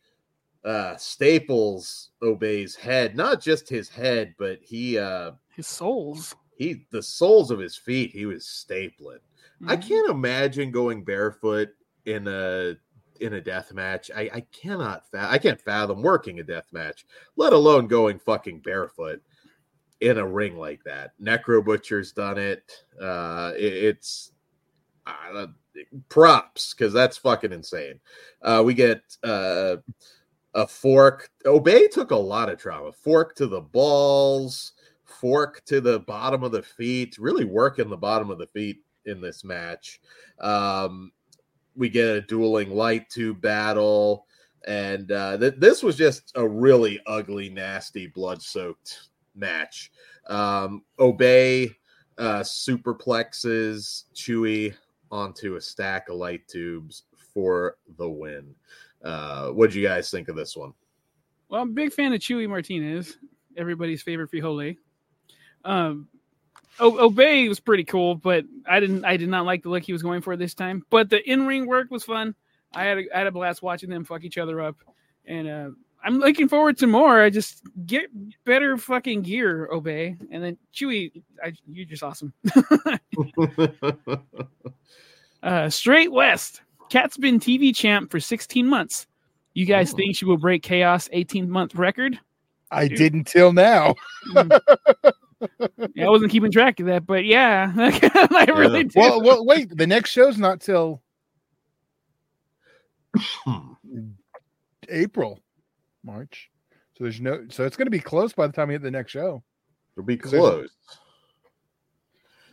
uh 0.64 0.96
Staples 0.96 2.10
obeys 2.22 2.76
head, 2.76 3.16
not 3.16 3.40
just 3.40 3.68
his 3.68 3.88
head, 3.88 4.34
but 4.38 4.58
he 4.62 4.98
uh 4.98 5.32
His 5.56 5.66
souls. 5.66 6.36
he 6.56 6.86
the 6.90 7.02
soles 7.02 7.50
of 7.50 7.58
his 7.58 7.76
feet 7.76 8.12
he 8.12 8.26
was 8.26 8.44
stapling. 8.44 9.20
I 9.66 9.76
Mhm. 9.76 9.88
can't 9.88 10.10
imagine 10.10 10.70
going 10.70 11.02
barefoot 11.02 11.70
in 12.04 12.28
a 12.28 12.74
in 13.20 13.34
a 13.34 13.40
death 13.40 13.72
match. 13.72 14.10
I, 14.14 14.30
I 14.32 14.40
cannot 14.52 15.08
fa- 15.10 15.28
I 15.30 15.38
can't 15.38 15.60
fathom 15.60 16.02
working 16.02 16.40
a 16.40 16.44
death 16.44 16.66
match, 16.72 17.06
let 17.36 17.52
alone 17.52 17.86
going 17.86 18.18
fucking 18.18 18.60
barefoot 18.60 19.22
in 20.00 20.18
a 20.18 20.26
ring 20.26 20.56
like 20.56 20.82
that. 20.84 21.12
Necro 21.22 21.64
Butcher's 21.64 22.12
done 22.12 22.38
it. 22.38 22.72
Uh, 23.00 23.52
it- 23.56 23.84
it's 23.84 24.32
uh, 25.06 25.46
props 26.08 26.74
because 26.74 26.92
that's 26.92 27.16
fucking 27.16 27.52
insane. 27.52 28.00
Uh, 28.42 28.62
we 28.64 28.74
get 28.74 29.02
uh, 29.22 29.76
a 30.54 30.66
fork. 30.66 31.30
Obey 31.46 31.88
took 31.88 32.10
a 32.10 32.16
lot 32.16 32.48
of 32.48 32.58
trauma. 32.58 32.92
Fork 32.92 33.34
to 33.36 33.46
the 33.46 33.60
balls, 33.60 34.72
fork 35.04 35.62
to 35.66 35.80
the 35.80 36.00
bottom 36.00 36.42
of 36.42 36.52
the 36.52 36.62
feet. 36.62 37.18
Really 37.18 37.44
working 37.44 37.88
the 37.88 37.96
bottom 37.96 38.30
of 38.30 38.38
the 38.38 38.46
feet 38.48 38.82
in 39.06 39.20
this 39.20 39.44
match. 39.44 40.00
Um, 40.40 41.12
we 41.76 41.88
get 41.88 42.08
a 42.08 42.20
dueling 42.20 42.70
light 42.70 43.08
tube 43.10 43.40
battle, 43.40 44.26
and 44.66 45.10
uh, 45.12 45.38
th- 45.38 45.54
this 45.58 45.82
was 45.82 45.96
just 45.96 46.32
a 46.34 46.46
really 46.46 47.00
ugly, 47.06 47.48
nasty, 47.48 48.06
blood-soaked 48.06 49.08
match. 49.34 49.90
Um, 50.26 50.82
Obey 50.98 51.76
uh, 52.18 52.40
superplexes 52.40 54.04
Chewy 54.14 54.74
onto 55.10 55.56
a 55.56 55.60
stack 55.60 56.08
of 56.08 56.16
light 56.16 56.46
tubes 56.46 57.04
for 57.32 57.76
the 57.96 58.08
win. 58.08 58.54
Uh, 59.02 59.48
what 59.50 59.70
do 59.70 59.80
you 59.80 59.86
guys 59.88 60.10
think 60.10 60.28
of 60.28 60.36
this 60.36 60.56
one? 60.56 60.72
Well, 61.48 61.62
I'm 61.62 61.70
a 61.70 61.72
big 61.72 61.92
fan 61.92 62.12
of 62.12 62.20
Chewy 62.20 62.48
Martinez, 62.48 63.16
everybody's 63.56 64.02
favorite 64.02 64.30
frijole. 64.30 64.76
Um, 65.64 66.08
o- 66.78 67.06
Obey 67.06 67.48
was 67.48 67.60
pretty 67.60 67.84
cool, 67.84 68.14
but 68.14 68.44
I 68.68 68.80
didn't. 68.80 69.04
I 69.04 69.16
did 69.16 69.28
not 69.28 69.44
like 69.46 69.62
the 69.62 69.68
look 69.70 69.82
he 69.82 69.92
was 69.92 70.02
going 70.02 70.20
for 70.22 70.36
this 70.36 70.54
time. 70.54 70.84
But 70.90 71.10
the 71.10 71.20
in 71.30 71.46
ring 71.46 71.66
work 71.66 71.90
was 71.90 72.04
fun. 72.04 72.34
I 72.74 72.84
had 72.84 72.98
a, 72.98 73.02
I 73.14 73.18
had 73.18 73.26
a 73.26 73.32
blast 73.32 73.62
watching 73.62 73.90
them 73.90 74.04
fuck 74.04 74.22
each 74.24 74.38
other 74.38 74.60
up, 74.60 74.76
and 75.26 75.48
uh, 75.48 75.70
I'm 76.04 76.18
looking 76.18 76.48
forward 76.48 76.78
to 76.78 76.86
more. 76.86 77.20
I 77.20 77.30
just 77.30 77.62
get 77.86 78.06
better 78.44 78.76
fucking 78.76 79.22
gear, 79.22 79.68
Obey, 79.72 80.16
and 80.30 80.42
then 80.42 80.56
Chewy. 80.74 81.22
I, 81.44 81.52
you're 81.70 81.86
just 81.86 82.02
awesome. 82.02 82.32
Uh, 85.42 85.70
Straight 85.70 86.12
West. 86.12 86.60
Kat's 86.90 87.16
been 87.16 87.40
TV 87.40 87.74
champ 87.74 88.10
for 88.10 88.20
16 88.20 88.66
months. 88.66 89.06
You 89.54 89.64
guys 89.64 89.92
Oh. 89.94 89.96
think 89.96 90.14
she 90.14 90.26
will 90.26 90.36
break 90.36 90.62
Chaos 90.62 91.08
18 91.12 91.48
month 91.48 91.74
record? 91.74 92.18
I 92.70 92.88
didn't 92.88 93.24
till 93.24 93.52
now. 93.54 93.94
Yeah, 95.94 96.06
I 96.06 96.10
wasn't 96.10 96.30
keeping 96.30 96.50
track 96.50 96.80
of 96.80 96.86
that, 96.86 97.06
but 97.06 97.24
yeah, 97.24 97.72
I 97.76 98.46
really 98.54 98.84
do. 98.84 98.98
Well, 98.98 99.22
well, 99.22 99.44
wait. 99.44 99.76
The 99.76 99.86
next 99.86 100.10
show's 100.10 100.38
not 100.38 100.60
till 100.60 101.02
hmm. 103.16 104.08
April, 104.88 105.40
March. 106.04 106.50
So 106.96 107.04
there's 107.04 107.20
no. 107.20 107.46
So 107.48 107.64
it's 107.64 107.76
going 107.76 107.86
to 107.86 107.90
be 107.90 108.00
close 108.00 108.32
by 108.32 108.46
the 108.46 108.52
time 108.52 108.68
we 108.68 108.74
hit 108.74 108.82
the 108.82 108.90
next 108.90 109.12
show. 109.12 109.42
It'll 109.96 110.06
be 110.06 110.16
there's- 110.16 110.30
close. 110.30 110.70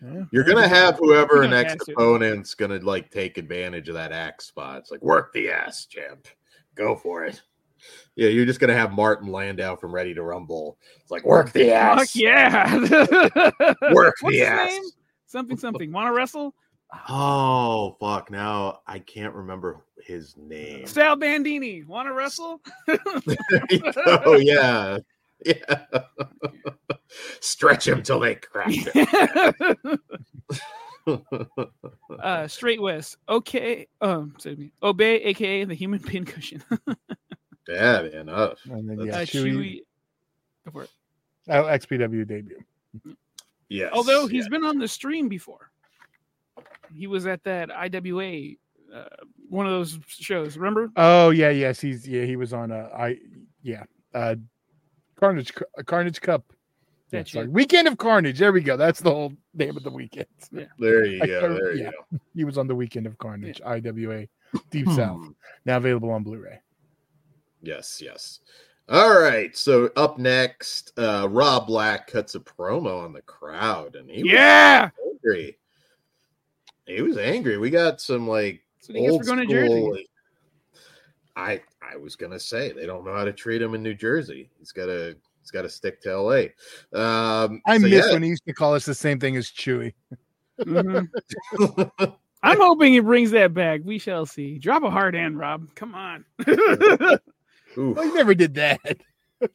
Yeah. 0.04 0.26
You're 0.32 0.44
gonna 0.44 0.68
have 0.68 0.98
whoever 0.98 1.38
We're 1.38 1.44
an 1.44 1.50
gonna 1.50 1.64
next 1.64 1.90
opponent's 1.90 2.54
gonna 2.54 2.78
like 2.78 3.10
take 3.10 3.40
advantage 3.40 3.90
of 3.90 3.96
that 3.96 4.12
axe 4.12 4.46
spot. 4.46 4.78
It's 4.78 4.92
like 4.92 5.02
work 5.02 5.34
the 5.34 5.50
ass, 5.50 5.86
champ. 5.86 6.28
Go 6.76 6.96
for 6.96 7.26
it. 7.26 7.42
Yeah, 8.16 8.30
you're 8.30 8.46
just 8.46 8.60
gonna 8.60 8.74
have 8.76 8.92
Martin 8.92 9.32
Landau 9.32 9.76
from 9.76 9.94
Ready 9.94 10.14
to 10.14 10.24
Rumble. 10.24 10.78
It's 11.02 11.12
like 11.12 11.24
work 11.26 11.52
the 11.52 11.70
Fuck 11.70 12.00
ass. 12.00 12.16
yeah. 12.16 12.76
Work 13.94 14.16
What's 14.22 14.34
the 14.36 14.40
his 14.40 14.48
ass. 14.48 14.70
name? 14.70 14.84
Something, 15.28 15.58
something. 15.58 15.92
Want 15.92 16.08
to 16.08 16.14
wrestle? 16.14 16.54
Oh 17.10 17.98
fuck! 18.00 18.32
Now 18.32 18.80
I 18.88 19.00
can't 19.00 19.34
remember 19.34 19.84
his 20.06 20.36
name. 20.38 20.88
Sal 20.88 21.18
Bandini, 21.18 21.84
want 21.84 22.08
to 22.08 22.14
wrestle? 22.14 22.62
oh 24.26 24.38
yeah, 24.40 24.98
yeah. 25.46 25.84
Stretch 27.42 27.88
him 27.88 28.04
till 28.04 28.20
they 28.22 28.36
crack. 28.36 28.72
uh, 32.20 32.48
Straight 32.48 32.82
West. 32.82 33.18
Okay. 33.30 33.88
Um, 34.02 34.32
excuse 34.36 34.58
me. 34.58 34.72
Obey, 34.82 35.16
aka 35.24 35.64
the 35.66 35.74
human 35.76 36.00
pincushion. 36.00 36.64
Yeah, 37.68 38.02
man. 38.02 38.30
Uh, 38.30 38.56
And 38.70 38.90
then 38.90 38.98
That's- 38.98 39.34
yeah, 39.34 39.42
uh, 39.42 39.44
Chewy, 39.46 39.54
Chewy. 39.54 39.82
Go 40.66 40.72
for 40.72 40.84
it. 40.84 40.90
oh, 41.50 41.64
XPW 41.64 42.28
debut. 42.28 42.64
yes. 43.70 43.92
Although 43.94 44.28
he's 44.28 44.46
yeah. 44.46 44.50
been 44.50 44.64
on 44.64 44.78
the 44.80 44.88
stream 44.88 45.28
before. 45.30 45.72
He 46.94 47.08
was 47.08 47.28
at 47.28 47.44
that 47.44 47.70
IWA, 47.70 48.54
uh, 48.94 49.06
one 49.50 49.66
of 49.66 49.72
those 49.74 50.00
shows. 50.08 50.58
Remember? 50.58 50.90
Oh 50.96 51.30
yeah, 51.32 51.50
yes, 51.50 51.80
he's 51.82 52.08
yeah, 52.08 52.24
he 52.24 52.36
was 52.38 52.54
on 52.54 52.72
uh 52.72 52.90
I 52.98 53.20
yeah. 53.62 53.84
Uh 54.14 54.36
Carnage 55.20 55.52
uh, 55.78 55.84
Carnage 55.84 56.22
Cup. 56.22 56.46
Yeah, 57.12 57.20
That's 57.20 57.32
sorry. 57.34 57.46
it. 57.46 57.52
Weekend 57.52 57.88
of 57.88 57.98
Carnage. 57.98 58.40
There 58.40 58.52
we 58.54 58.62
go. 58.62 58.78
That's 58.78 59.00
the 59.02 59.12
whole 59.12 59.34
name 59.54 59.76
of 59.78 59.84
the 59.84 59.92
weekend. 59.92 60.28
There 60.80 61.06
you 61.06 61.20
I 61.22 61.28
go. 61.28 61.40
can't- 61.42 61.54
There 61.56 61.74
you 61.74 61.84
yeah. 61.86 61.92
go. 62.12 62.20
He 62.36 62.44
was 62.44 62.58
on 62.58 62.68
the 62.68 62.76
Weekend 62.76 63.06
of 63.08 63.18
Carnage, 63.18 63.62
IWA 63.66 64.28
Deep 64.72 64.88
South. 64.90 65.18
Hmm. 65.22 65.30
Now 65.66 65.78
available 65.78 66.10
on 66.12 66.24
Blu-ray. 66.24 66.60
Yes, 67.68 68.02
yes. 68.02 68.40
All 68.88 69.20
right. 69.20 69.56
So 69.58 69.90
up 69.98 70.18
next, 70.18 70.98
uh 70.98 71.28
Rob 71.30 71.68
Black 71.68 72.08
cuts 72.08 72.36
a 72.36 72.40
promo 72.40 73.04
on 73.04 73.12
the 73.12 73.22
crowd, 73.24 73.98
and 73.98 74.10
he 74.10 74.22
Yeah. 74.32 74.90
was 74.98 75.18
angry. 75.26 75.58
He 76.86 77.02
was 77.02 77.18
angry. 77.18 77.58
We 77.58 77.70
got 77.70 78.00
some 78.00 78.26
like 78.26 78.62
So 78.80 78.94
old 78.96 79.26
going 79.26 79.40
school. 79.44 79.54
Jersey. 79.54 79.82
like- 79.92 80.10
I 81.36 81.62
I 81.82 81.98
was 81.98 82.16
gonna 82.16 82.40
say 82.40 82.72
they 82.72 82.86
don't 82.86 83.04
know 83.06 83.14
how 83.14 83.26
to 83.26 83.34
treat 83.34 83.62
him 83.62 83.76
in 83.76 83.84
New 83.84 83.94
Jersey. 83.94 84.50
He's 84.58 84.72
gotta 84.72 85.18
he's 85.42 85.52
gotta 85.52 85.70
stick 85.70 86.02
to 86.04 86.18
LA. 86.22 86.44
Um 86.94 87.62
I 87.66 87.78
so 87.80 87.88
miss 87.88 88.06
yeah. 88.08 88.14
when 88.14 88.24
he 88.24 88.30
used 88.30 88.46
to 88.46 88.54
call 88.54 88.74
us 88.76 88.86
the 88.86 88.96
same 88.96 89.20
thing 89.20 89.36
as 89.36 89.50
Chewy. 89.50 89.94
Mhm. 90.62 91.10
I'm 92.44 92.58
hoping 92.60 92.94
he 92.94 93.02
brings 93.02 93.32
that 93.32 93.54
back. 93.54 93.82
We 93.84 94.00
shall 94.00 94.26
see. 94.26 94.58
Drop 94.58 94.84
a 94.84 94.90
hard 94.90 95.16
end, 95.16 95.38
Rob. 95.38 95.68
Come 95.76 95.94
on. 95.94 96.24
Oof. 97.78 97.96
Well, 97.96 98.06
he 98.06 98.14
never 98.14 98.34
did 98.34 98.56
that. 98.56 98.80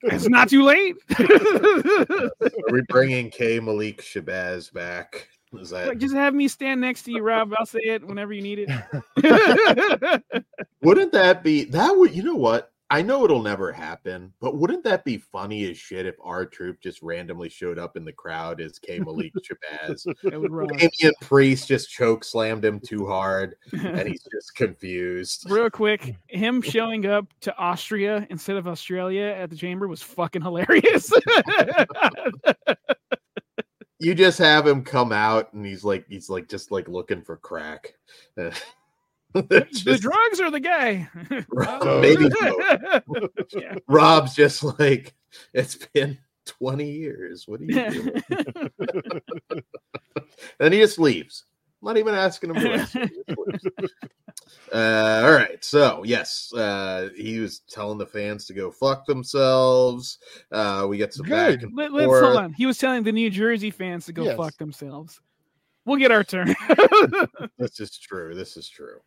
it's 0.02 0.28
not 0.28 0.48
too 0.48 0.62
late. 0.62 0.94
Are 1.18 2.30
we 2.70 2.82
bringing 2.88 3.30
K 3.30 3.58
Malik 3.60 4.00
Shabazz 4.02 4.72
back? 4.72 5.28
Is 5.58 5.70
that 5.70 5.88
Like, 5.88 5.98
just 5.98 6.14
have 6.14 6.34
me 6.34 6.48
stand 6.48 6.80
next 6.80 7.02
to 7.02 7.12
you, 7.12 7.22
Rob. 7.22 7.52
I'll 7.58 7.66
say 7.66 7.80
it 7.82 8.06
whenever 8.06 8.32
you 8.32 8.42
need 8.42 8.66
it. 8.66 10.24
Wouldn't 10.82 11.12
that 11.12 11.42
be 11.42 11.64
that 11.64 11.90
would 11.90 12.14
you 12.14 12.22
know 12.22 12.36
what? 12.36 12.71
I 12.92 13.00
know 13.00 13.24
it'll 13.24 13.42
never 13.42 13.72
happen, 13.72 14.34
but 14.38 14.58
wouldn't 14.58 14.84
that 14.84 15.02
be 15.02 15.16
funny 15.16 15.70
as 15.70 15.78
shit 15.78 16.04
if 16.04 16.14
our 16.22 16.44
troop 16.44 16.78
just 16.82 17.00
randomly 17.00 17.48
showed 17.48 17.78
up 17.78 17.96
in 17.96 18.04
the 18.04 18.12
crowd 18.12 18.60
as 18.60 18.78
K 18.78 18.98
Malik 18.98 19.32
Shabazz? 19.34 20.06
That 20.22 20.38
would. 20.38 20.68
Damian 20.76 21.14
Priest 21.22 21.68
just 21.68 21.90
choke 21.90 22.22
slammed 22.22 22.66
him 22.66 22.80
too 22.80 23.06
hard 23.06 23.56
and 23.72 24.06
he's 24.06 24.22
just 24.32 24.54
confused. 24.56 25.46
Real 25.48 25.70
quick, 25.70 26.16
him 26.28 26.60
showing 26.60 27.06
up 27.06 27.24
to 27.40 27.56
Austria 27.56 28.26
instead 28.28 28.56
of 28.56 28.68
Australia 28.68 29.24
at 29.24 29.48
the 29.48 29.56
chamber 29.56 29.88
was 29.88 30.02
fucking 30.02 30.42
hilarious. 30.42 31.10
You 34.00 34.14
just 34.14 34.38
have 34.38 34.66
him 34.66 34.84
come 34.84 35.12
out 35.12 35.50
and 35.54 35.64
he's 35.64 35.82
like 35.82 36.04
he's 36.10 36.28
like 36.28 36.46
just 36.46 36.70
like 36.70 36.88
looking 36.88 37.22
for 37.22 37.38
crack. 37.38 37.94
the 39.84 39.98
drugs 40.00 40.40
or 40.40 40.50
the 40.50 40.60
guy? 40.60 41.08
Maybe 42.00 42.28
both. 42.40 43.52
Yeah. 43.54 43.76
Rob's 43.88 44.34
just 44.34 44.62
like 44.78 45.14
it's 45.54 45.76
been 45.92 46.18
20 46.46 46.90
years. 46.90 47.46
What 47.48 47.60
are 47.60 47.64
you 47.64 47.90
doing? 47.90 48.22
then 50.58 50.72
he 50.72 50.78
just 50.80 50.98
leaves. 50.98 51.44
Not 51.84 51.96
even 51.96 52.14
asking 52.14 52.50
him 52.50 52.56
to 52.62 52.68
wrestle. 52.70 53.00
He 53.02 53.08
just 53.08 53.38
leaves. 53.38 53.94
Uh, 54.72 55.22
all 55.24 55.32
right. 55.32 55.62
So, 55.64 56.02
yes, 56.04 56.52
uh, 56.54 57.08
he 57.16 57.40
was 57.40 57.60
telling 57.68 57.98
the 57.98 58.06
fans 58.06 58.46
to 58.46 58.54
go 58.54 58.70
fuck 58.70 59.04
themselves. 59.06 60.18
Uh, 60.52 60.86
we 60.88 60.96
get 60.96 61.12
some 61.12 61.26
Good. 61.26 61.60
back 61.60 61.62
and 61.64 61.76
Let, 61.76 61.92
us 61.92 62.04
forth. 62.04 62.24
hold 62.24 62.36
on. 62.36 62.52
He 62.52 62.66
was 62.66 62.78
telling 62.78 63.02
the 63.02 63.12
New 63.12 63.30
Jersey 63.30 63.70
fans 63.70 64.06
to 64.06 64.12
go 64.12 64.22
Yes. 64.24 64.36
fuck 64.36 64.56
themselves. 64.58 65.20
We'll 65.84 65.98
get 65.98 66.12
our 66.12 66.24
turn. 66.24 66.54
This 67.58 67.80
is 67.80 67.96
true. 67.96 68.34
This 68.34 68.56
is 68.56 68.68
true. 68.68 68.98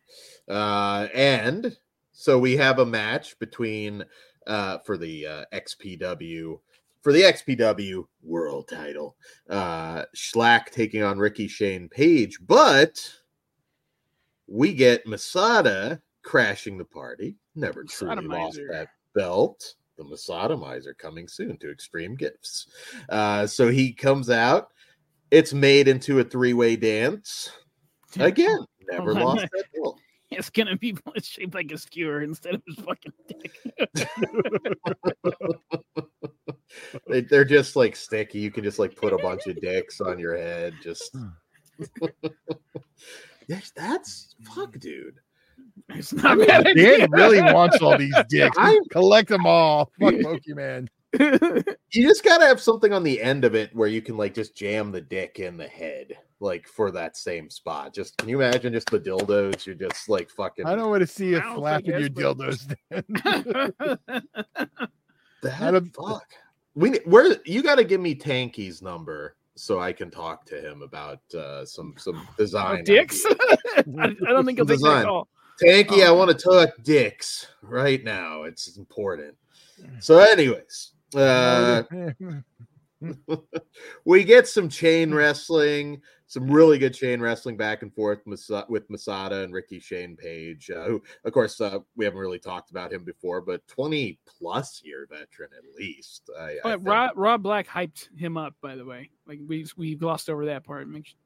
Uh, 0.48 1.08
and 1.14 1.76
so 2.12 2.38
we 2.38 2.56
have 2.56 2.78
a 2.78 2.86
match 2.86 3.38
between 3.38 4.04
uh, 4.46 4.78
for 4.78 4.96
the 4.96 5.26
uh, 5.26 5.44
XPW 5.52 6.58
for 7.02 7.12
the 7.12 7.22
XPW 7.22 8.04
World 8.22 8.68
Title. 8.68 9.16
Uh, 9.48 10.04
Shlak 10.16 10.70
taking 10.70 11.02
on 11.02 11.18
Ricky 11.18 11.46
Shane 11.46 11.88
Page, 11.88 12.38
but 12.46 13.00
we 14.48 14.72
get 14.74 15.06
Masada 15.06 16.00
crashing 16.22 16.78
the 16.78 16.84
party. 16.84 17.36
Never 17.54 17.84
truly 17.84 18.26
lost 18.26 18.60
that 18.70 18.88
belt. 19.14 19.74
The 19.96 20.04
Masada 20.04 20.56
Miser 20.56 20.94
coming 20.94 21.28
soon 21.28 21.56
to 21.58 21.70
Extreme 21.70 22.16
Gifts. 22.16 22.66
Uh, 23.08 23.46
so 23.46 23.68
he 23.68 23.92
comes 23.92 24.28
out. 24.28 24.72
It's 25.30 25.52
made 25.52 25.88
into 25.88 26.20
a 26.20 26.24
three-way 26.24 26.76
dance 26.76 27.50
again. 28.18 28.58
Oh 28.88 28.98
never 28.98 29.14
Hold 29.16 29.38
lost 29.38 29.48
that 29.52 29.64
belt. 29.74 29.98
It's 30.30 30.48
gonna 30.48 30.76
be 30.76 30.96
shaped 31.22 31.54
like 31.54 31.72
a 31.72 31.78
skewer 31.78 32.22
instead 32.22 32.54
of 32.54 32.62
his 32.68 32.76
fucking 32.84 33.12
dick. 33.26 34.08
They, 37.08 37.22
they're 37.22 37.44
just 37.44 37.74
like 37.76 37.96
sticky. 37.96 38.38
You 38.40 38.50
can 38.50 38.62
just 38.62 38.78
like 38.78 38.94
put 38.96 39.12
a 39.12 39.18
bunch 39.18 39.46
of 39.46 39.60
dicks 39.60 40.00
on 40.00 40.18
your 40.18 40.36
head. 40.36 40.74
Just 40.82 41.16
yes, 43.48 43.72
that's 43.74 44.34
fuck, 44.42 44.78
dude. 44.78 45.16
It's 45.90 46.12
not 46.12 46.40
a 46.40 46.46
bad 46.46 46.66
Dan 46.76 47.10
really 47.10 47.40
wants 47.40 47.80
all 47.80 47.96
these 47.96 48.14
dicks. 48.28 48.56
I- 48.58 48.78
Collect 48.90 49.28
them 49.28 49.46
all. 49.46 49.90
Fuck 50.00 50.14
Pokemon. 50.14 50.88
You 51.92 52.06
just 52.08 52.24
gotta 52.24 52.44
have 52.46 52.60
something 52.60 52.92
on 52.92 53.02
the 53.04 53.22
end 53.22 53.44
of 53.44 53.54
it 53.54 53.74
where 53.74 53.88
you 53.88 54.02
can 54.02 54.16
like 54.18 54.34
just 54.34 54.54
jam 54.56 54.90
the 54.92 55.00
dick 55.00 55.38
in 55.38 55.56
the 55.56 55.66
head, 55.68 56.12
like 56.40 56.66
for 56.68 56.90
that 56.90 57.16
same 57.16 57.48
spot. 57.48 57.94
Just 57.94 58.18
can 58.18 58.28
you 58.28 58.40
imagine 58.42 58.72
just 58.74 58.90
the 58.90 59.00
dildos? 59.00 59.64
You're 59.64 59.76
just 59.76 60.08
like 60.08 60.28
fucking. 60.30 60.66
I 60.66 60.74
don't 60.76 60.90
want 60.90 61.00
to 61.00 61.06
see 61.06 61.28
you 61.28 61.38
I 61.38 61.54
flapping 61.54 61.90
your 62.00 62.08
that's- 62.10 62.66
dildos. 62.90 63.98
that 65.42 65.60
I 65.62 65.70
don't- 65.70 65.94
fuck. 65.94 66.26
We 66.74 66.98
where 67.06 67.36
you 67.46 67.62
got 67.62 67.76
to 67.76 67.84
give 67.84 68.00
me 68.02 68.14
Tanky's 68.14 68.82
number 68.82 69.36
so 69.54 69.80
I 69.80 69.92
can 69.94 70.10
talk 70.10 70.44
to 70.46 70.60
him 70.60 70.82
about 70.82 71.20
uh, 71.34 71.64
some 71.64 71.94
some 71.96 72.28
design 72.36 72.80
Oh, 72.80 72.84
dicks? 72.84 73.24
I, 73.30 73.84
I 74.02 74.06
don't 74.08 74.44
think 74.44 74.58
he'll 74.58 74.66
take 74.66 74.78
that 74.80 74.84
Design. 74.84 75.04
call. 75.06 75.28
Tanky, 75.62 76.02
I 76.04 76.08
Oh. 76.08 76.14
want 76.14 76.30
to 76.30 76.44
talk 76.44 76.70
dicks 76.82 77.46
right 77.62 78.04
now. 78.04 78.42
It's 78.42 78.76
important. 78.76 79.34
So, 80.00 80.18
anyways, 80.18 80.92
uh, 81.16 81.82
we 84.04 84.24
get 84.24 84.48
some 84.48 84.68
chain 84.68 85.14
wrestling, 85.14 86.00
some 86.26 86.50
really 86.50 86.78
good 86.78 86.94
chain 86.94 87.20
wrestling 87.20 87.56
back 87.56 87.82
and 87.82 87.94
forth 87.94 88.20
with 88.26 88.90
Masada 88.90 89.42
and 89.42 89.52
Ricky 89.52 89.78
Shane 89.80 90.16
Page, 90.16 90.70
uh, 90.70 90.84
who, 90.84 91.02
of 91.24 91.32
course, 91.32 91.60
uh, 91.60 91.78
we 91.96 92.04
haven't 92.04 92.20
really 92.20 92.38
talked 92.38 92.70
about 92.70 92.92
him 92.92 93.04
before, 93.04 93.40
but 93.40 93.66
20 93.68 94.18
plus 94.38 94.80
year 94.84 95.06
veteran 95.10 95.50
at 95.56 95.64
least. 95.78 96.30
I, 96.38 96.42
I 96.42 96.56
But 96.62 96.76
think. 96.78 96.88
Rob, 96.88 97.10
Rob 97.16 97.42
Black 97.42 97.68
hyped 97.68 98.08
him 98.18 98.36
up, 98.36 98.54
by 98.62 98.76
the 98.76 98.84
way. 98.84 99.10
Like 99.26 99.40
we 99.46 99.66
we 99.76 99.94
glossed 99.94 100.30
over 100.30 100.46
that 100.46 100.64
part. 100.64 100.88
Make 100.88 101.06
sure- 101.06 101.16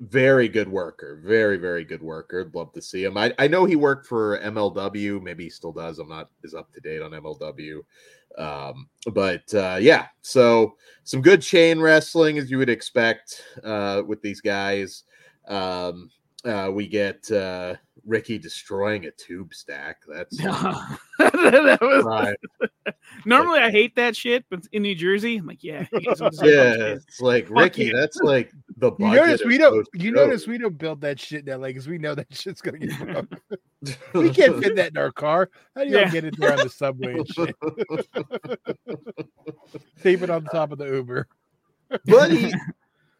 very 0.00 0.48
good 0.48 0.68
worker 0.68 1.20
very 1.24 1.56
very 1.56 1.84
good 1.84 2.02
worker 2.02 2.50
love 2.52 2.72
to 2.72 2.82
see 2.82 3.04
him. 3.04 3.16
I, 3.16 3.32
I 3.38 3.46
know 3.46 3.64
he 3.64 3.76
worked 3.76 4.06
for 4.06 4.38
mlw 4.40 5.22
maybe 5.22 5.44
he 5.44 5.50
still 5.50 5.72
does 5.72 5.98
i'm 6.00 6.08
not 6.08 6.30
as 6.44 6.54
up 6.54 6.72
to 6.72 6.80
date 6.80 7.00
on 7.00 7.12
mlw 7.12 7.80
um, 8.36 8.88
but 9.12 9.54
uh, 9.54 9.78
yeah 9.80 10.06
so 10.20 10.74
some 11.04 11.22
good 11.22 11.40
chain 11.40 11.80
wrestling 11.80 12.38
as 12.38 12.50
you 12.50 12.58
would 12.58 12.68
expect 12.68 13.42
uh, 13.62 14.02
with 14.04 14.20
these 14.20 14.40
guys 14.40 15.04
um, 15.46 16.10
uh, 16.44 16.70
we 16.72 16.86
get 16.86 17.30
uh, 17.30 17.74
ricky 18.06 18.38
destroying 18.38 19.06
a 19.06 19.10
tube 19.12 19.54
stack 19.54 19.98
that's 20.06 20.36
that 21.18 21.78
was, 21.80 22.04
right. 22.04 22.36
normally 23.24 23.60
I 23.60 23.70
hate 23.70 23.96
that 23.96 24.14
shit, 24.14 24.44
but 24.50 24.66
in 24.72 24.82
New 24.82 24.94
Jersey, 24.94 25.36
I'm 25.38 25.46
like, 25.46 25.64
yeah, 25.64 25.86
you 25.92 26.00
guys 26.00 26.20
are 26.20 26.30
yeah 26.42 26.74
it's 26.96 27.20
like 27.20 27.48
ricky 27.48 27.86
yeah. 27.86 27.92
that's 27.94 28.18
like 28.18 28.52
the 28.76 28.92
You 28.98 29.06
notice 29.14 29.44
we 29.44 29.56
don't. 29.58 29.72
those 29.74 29.86
You 29.94 30.10
notice 30.12 30.42
shows. 30.42 30.48
we 30.48 30.58
don't 30.58 30.76
build 30.76 31.00
that 31.02 31.18
shit 31.18 31.46
now, 31.46 31.56
like, 31.58 31.74
because 31.74 31.88
we 31.88 31.98
know 31.98 32.14
that 32.14 32.26
shit's 32.34 32.60
gonna 32.60 32.78
get 32.78 32.98
broke. 32.98 33.40
we 34.14 34.30
can't 34.30 34.62
fit 34.62 34.76
that 34.76 34.90
in 34.90 34.98
our 34.98 35.12
car. 35.12 35.50
How 35.74 35.84
do 35.84 35.90
you 35.90 35.98
Yeah. 35.98 36.10
get 36.10 36.24
it 36.24 36.34
there 36.38 36.52
on 36.52 36.58
the 36.58 36.68
subway 36.68 37.14
and 37.14 37.28
shit? 37.28 37.54
Tape 40.02 40.22
it 40.22 40.30
on 40.30 40.44
the 40.44 40.50
top 40.50 40.72
of 40.72 40.78
the 40.78 40.86
Uber. 40.86 41.26
but 42.06 42.30
he 42.30 42.52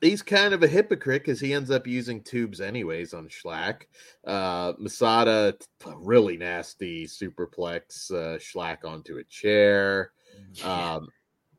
he's 0.04 0.22
kind 0.22 0.54
of 0.54 0.62
a 0.62 0.68
hypocrite 0.68 1.22
because 1.22 1.40
he 1.40 1.52
ends 1.52 1.70
up 1.70 1.86
using 1.86 2.22
tubes 2.22 2.60
anyways 2.60 3.14
on 3.14 3.28
Shlak. 3.28 3.82
Uh, 4.26 4.72
Masada, 4.78 5.56
really 5.96 6.36
nasty 6.36 7.06
superplex 7.06 8.10
uh, 8.10 8.38
Shlak 8.38 8.84
onto 8.84 9.18
a 9.18 9.24
chair. 9.24 10.12
Um, 10.64 11.08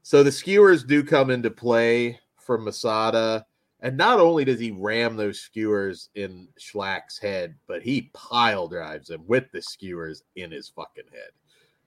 so 0.03 0.21
the 0.21 0.31
skewers 0.31 0.83
do 0.83 1.01
come 1.01 1.29
into 1.29 1.49
play 1.49 2.19
for 2.37 2.57
Masada. 2.57 3.45
And 3.79 3.97
not 3.97 4.19
only 4.19 4.43
does 4.43 4.59
he 4.59 4.71
ram 4.71 5.15
those 5.15 5.39
skewers 5.39 6.09
in 6.15 6.49
Shlak's 6.59 7.17
head, 7.17 7.55
but 7.67 7.81
he 7.81 8.11
pile 8.13 8.67
drives 8.67 9.09
him 9.09 9.23
with 9.27 9.45
the 9.53 9.61
skewers 9.61 10.23
in 10.35 10.51
his 10.51 10.69
fucking 10.69 11.05
head. 11.11 11.31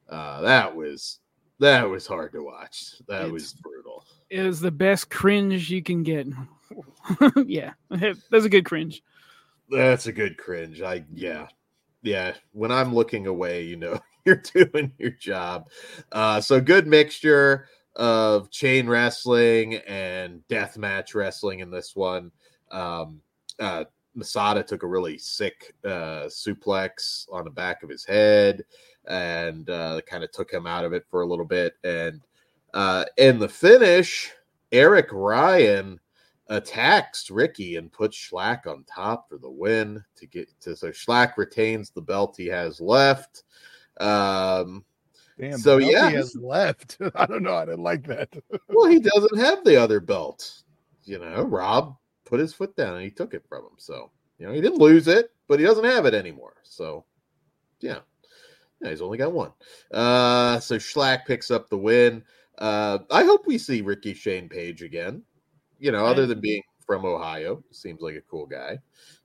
Uh, 0.09 0.41
that 0.41 0.75
was 0.75 1.21
that 1.61 1.89
was 1.89 2.07
hard 2.07 2.33
to 2.33 2.43
watch. 2.43 2.95
That 3.09 3.23
It's- 3.23 3.33
was 3.33 3.53
brutal. 3.55 4.05
It 4.31 4.43
was 4.43 4.61
the 4.61 4.71
best 4.71 5.09
cringe 5.11 5.71
you 5.71 5.83
can 5.83 6.03
get. 6.03 6.27
yeah, 7.47 7.73
that's 7.91 8.45
a 8.45 8.49
good 8.51 8.65
cringe. 8.67 9.03
That's 9.71 10.07
a 10.07 10.13
good 10.13 10.37
cringe. 10.37 10.83
I 10.83 11.05
yeah. 11.15 11.49
Yeah. 12.03 12.35
When 12.53 12.71
I'm 12.71 12.95
looking 12.95 13.27
away, 13.27 13.63
you 13.65 13.77
know 13.77 13.99
you're 14.27 14.43
doing 14.55 14.93
your 14.99 15.11
job. 15.11 15.69
Uh 16.13 16.41
so 16.41 16.61
good 16.61 16.87
mixture 16.87 17.69
of 17.97 18.51
chain 18.51 18.87
wrestling 18.87 19.77
and 19.87 20.47
death 20.49 20.77
match 20.79 21.15
wrestling 21.15 21.61
in 21.61 21.71
this 21.71 21.97
one. 21.97 22.31
Um 22.71 23.21
uh 23.59 23.85
Masada 24.15 24.63
took 24.63 24.83
a 24.83 24.87
really 24.87 25.17
sick 25.19 25.75
uh 25.85 26.27
suplex 26.29 27.27
on 27.33 27.45
the 27.45 27.51
back 27.51 27.83
of 27.83 27.89
his 27.89 28.05
head 28.05 28.65
and 29.09 29.71
uh 29.71 30.01
kind 30.07 30.23
of 30.23 30.31
took 30.31 30.51
him 30.51 30.67
out 30.67 30.85
of 30.85 30.93
it 30.93 31.05
for 31.11 31.23
a 31.23 31.27
little 31.27 31.45
bit. 31.45 31.75
And 31.83 32.21
uh 32.75 33.05
in 33.17 33.39
the 33.39 33.49
finish, 33.49 34.31
Eric 34.73 35.09
Ryan 35.13 35.99
attacks 36.49 37.31
Ricky 37.31 37.77
and 37.77 37.93
puts 37.93 38.17
Shlak 38.17 38.67
on 38.67 38.85
top 38.85 39.29
for 39.29 39.39
the 39.39 39.51
win 39.51 40.03
to 40.17 40.27
get 40.27 40.49
to 40.61 40.77
so 40.77 40.89
Shlak 40.91 41.37
retains 41.37 41.91
the 41.91 42.03
belt 42.03 42.35
he 42.37 42.47
has 42.47 42.81
left. 42.81 43.45
Um 43.99 44.85
Damn. 45.39 45.59
So, 45.59 45.77
yeah. 45.79 46.11
he 46.11 46.17
has 46.17 46.35
left. 46.35 46.99
I 47.15 47.25
don't 47.25 47.45
know. 47.45 47.55
I 47.55 47.65
didn't 47.65 47.85
like 47.85 48.05
that. 48.09 48.29
well 48.69 48.91
he 48.91 48.99
doesn't 48.99 49.39
have 49.39 49.65
the 49.65 49.81
other 49.81 50.01
belt. 50.01 50.63
You 51.05 51.21
know, 51.21 51.45
Rob 51.45 51.97
put 52.25 52.41
his 52.41 52.53
foot 52.53 52.77
down 52.77 52.95
and 52.95 53.05
he 53.05 53.11
took 53.11 53.35
it 53.35 53.45
from 53.49 53.65
him. 53.65 53.73
So, 53.79 54.11
you 54.39 54.47
know, 54.47 54.53
he 54.53 54.61
didn't 54.61 54.81
lose 54.81 55.09
it, 55.09 55.31
but 55.47 55.59
he 55.59 55.65
doesn't 55.65 55.85
have 55.85 56.07
it 56.07 56.15
anymore. 56.15 56.57
So, 56.65 57.05
yeah. 57.81 58.01
Yeah, 58.81 58.91
he's 58.91 59.03
only 59.03 59.19
got 59.19 59.33
one. 59.33 59.53
Uh 59.93 60.61
so 60.61 60.77
Shlak 60.77 61.27
picks 61.27 61.51
up 61.51 61.69
the 61.69 61.79
win. 61.79 62.23
Uh 62.59 62.99
I 63.11 63.25
hope 63.25 63.47
we 63.47 63.59
see 63.59 63.81
Ricky 63.83 64.15
Shane 64.15 64.49
Page 64.49 64.83
again. 64.83 65.23
You 65.79 65.93
know, 65.93 66.05
other 66.07 66.27
than 66.27 66.41
being 66.41 66.63
from 66.87 67.05
Ohio, 67.05 67.63
seems 67.71 68.01
like 68.01 68.17
a 68.17 68.21
cool 68.23 68.47
guy. 68.47 68.79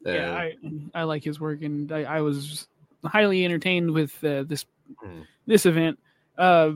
Yeah, 0.06 0.50
And- 0.64 0.92
I 0.94 1.02
I 1.02 1.04
like 1.04 1.24
his 1.24 1.40
work, 1.40 1.62
and 1.64 1.92
I, 1.92 2.04
I 2.04 2.22
was 2.22 2.68
highly 3.06 3.44
entertained 3.46 3.92
with 3.92 4.22
uh, 4.24 4.44
this 4.44 4.66
Mhm. 5.04 5.26
this 5.48 5.66
event. 5.66 5.98
Uh, 6.38 6.74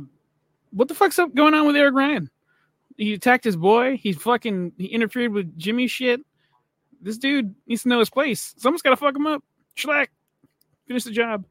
what 0.71 0.87
the 0.87 0.95
fuck's 0.95 1.19
up 1.19 1.33
going 1.35 1.53
on 1.53 1.67
with 1.67 1.75
Eric 1.75 1.93
Ryan? 1.93 2.29
He 2.95 3.13
attacked 3.13 3.43
his 3.43 3.55
boy. 3.57 3.97
He 3.97 4.13
fucking 4.13 4.73
he 4.77 4.85
interfered 4.87 5.31
with 5.33 5.57
Jimmy 5.57 5.87
shit. 5.87 6.21
This 7.01 7.17
dude 7.17 7.53
needs 7.67 7.83
to 7.83 7.89
know 7.89 7.99
his 7.99 8.09
place. 8.09 8.55
Someone's 8.57 8.81
got 8.81 8.89
to 8.91 8.97
fuck 8.97 9.15
him 9.15 9.27
up. 9.27 9.43
Shlak, 9.75 10.07
finish 10.87 11.03
the 11.03 11.11
job. 11.11 11.45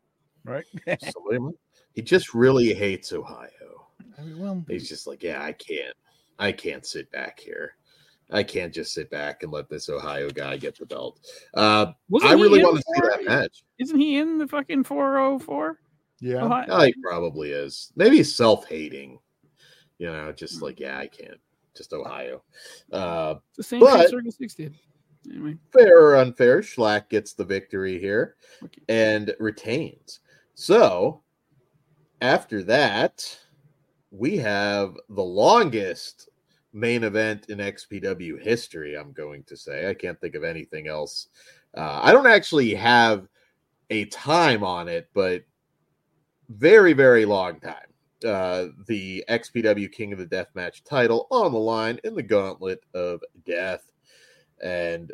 Right. 0.46 0.64
Somebody 1.12 1.56
he 1.94 2.02
just 2.02 2.34
really 2.34 2.72
hates 2.74 3.12
Ohio. 3.12 3.88
I 4.18 4.22
mean, 4.22 4.38
well, 4.38 4.64
He's 4.68 4.88
just 4.88 5.06
like, 5.06 5.22
yeah, 5.22 5.42
I 5.42 5.52
can't, 5.52 5.94
I 6.38 6.52
can't 6.52 6.84
sit 6.86 7.10
back 7.10 7.40
here. 7.40 7.72
I 8.30 8.42
can't 8.42 8.72
just 8.74 8.92
sit 8.92 9.08
back 9.10 9.42
and 9.42 9.52
let 9.52 9.68
this 9.68 9.88
Ohio 9.88 10.28
guy 10.30 10.56
get 10.56 10.76
the 10.78 10.84
belt. 10.86 11.20
Uh, 11.54 11.92
I 12.22 12.32
really 12.32 12.62
want 12.62 12.76
to 12.78 12.82
see 12.82 13.00
that 13.08 13.24
match. 13.24 13.62
Isn't 13.78 13.98
he 13.98 14.18
in 14.18 14.36
the 14.38 14.48
fucking 14.48 14.84
404? 14.84 15.78
yeah. 16.20 16.44
Ohio? 16.44 16.66
Oh, 16.68 16.82
he 16.82 16.94
probably 17.02 17.50
is. 17.52 17.92
Maybe 17.96 18.16
he's 18.18 18.34
self-hating. 18.34 19.18
You 19.98 20.06
know, 20.08 20.32
just 20.32 20.60
like, 20.60 20.80
yeah, 20.80 20.98
I 20.98 21.06
can't. 21.06 21.38
Just 21.76 21.92
Ohio. 21.92 22.42
Uh, 22.92 23.36
It's 23.50 23.56
the 23.58 23.62
same 23.62 23.80
But- 23.80 24.00
thing 24.00 24.08
Circle 24.08 24.32
Six 24.32 24.54
did. 24.54 24.74
Anyway, 25.30 25.56
fair 25.72 26.00
or 26.02 26.16
unfair, 26.16 26.60
Shlak 26.60 27.08
gets 27.08 27.32
the 27.32 27.44
victory 27.44 27.98
here 27.98 28.36
Okay. 28.62 28.80
and 28.88 29.34
retains. 29.40 30.20
So 30.56 31.20
after 32.22 32.62
that, 32.62 33.38
we 34.10 34.38
have 34.38 34.96
the 35.10 35.22
longest 35.22 36.30
main 36.72 37.04
event 37.04 37.50
in 37.50 37.58
XPW 37.58 38.42
history. 38.42 38.96
I'm 38.96 39.12
going 39.12 39.44
to 39.44 39.56
say 39.56 39.88
I 39.88 39.92
can't 39.92 40.18
think 40.18 40.34
of 40.34 40.44
anything 40.44 40.88
else. 40.88 41.28
Uh, 41.76 42.00
I 42.02 42.10
don't 42.10 42.26
actually 42.26 42.74
have 42.74 43.28
a 43.90 44.06
time 44.06 44.64
on 44.64 44.88
it, 44.88 45.10
but 45.12 45.44
very, 46.48 46.94
very 46.94 47.26
long 47.26 47.60
time. 47.60 47.92
Uh, 48.24 48.68
the 48.86 49.22
XPW 49.28 49.92
King 49.92 50.14
of 50.14 50.18
the 50.18 50.26
Deathmatch 50.26 50.84
title 50.84 51.26
on 51.30 51.52
the 51.52 51.58
line 51.58 52.00
in 52.02 52.14
the 52.14 52.22
Gauntlet 52.22 52.82
of 52.94 53.20
Death. 53.44 53.92
And 54.64 55.12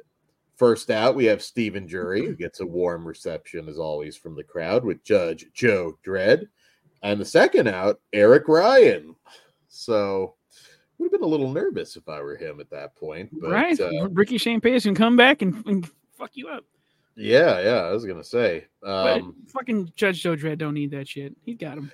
first 0.62 0.90
out, 0.90 1.16
we 1.16 1.24
have 1.24 1.42
Stephen 1.42 1.88
Jury, 1.88 2.24
who 2.24 2.36
gets 2.36 2.60
a 2.60 2.66
warm 2.66 3.04
reception 3.04 3.68
as 3.68 3.80
always 3.80 4.16
from 4.16 4.36
the 4.36 4.44
crowd 4.44 4.84
with 4.84 5.02
Judge 5.02 5.46
Joe 5.52 5.98
Dred. 6.04 6.48
And 7.02 7.20
the 7.20 7.24
second 7.24 7.66
out, 7.66 8.00
Eric 8.12 8.46
Ryan. 8.46 9.16
So 9.66 10.36
would 10.98 11.06
have 11.06 11.20
been 11.20 11.26
a 11.26 11.28
little 11.28 11.50
nervous 11.50 11.96
if 11.96 12.08
I 12.08 12.20
were 12.20 12.36
him 12.36 12.60
at 12.60 12.70
that 12.70 12.94
point. 12.94 13.30
But 13.40 13.50
right? 13.50 13.80
uh, 13.80 14.08
Ricky 14.10 14.38
Shane 14.38 14.60
Page 14.60 14.84
can 14.84 14.94
come 14.94 15.16
back 15.16 15.42
and, 15.42 15.66
and 15.66 15.90
fuck 16.16 16.30
you 16.34 16.46
up. 16.46 16.64
yeah, 17.16 17.60
yeah, 17.60 17.82
I 17.82 17.90
was 17.90 18.06
gonna 18.06 18.22
say. 18.22 18.68
Um, 18.84 19.34
fucking 19.48 19.90
Judge 19.96 20.22
Joe 20.22 20.36
Dred 20.36 20.60
don't 20.60 20.74
need 20.74 20.92
that 20.92 21.08
shit. 21.08 21.34
He 21.44 21.54
got 21.54 21.76
him. 21.76 21.90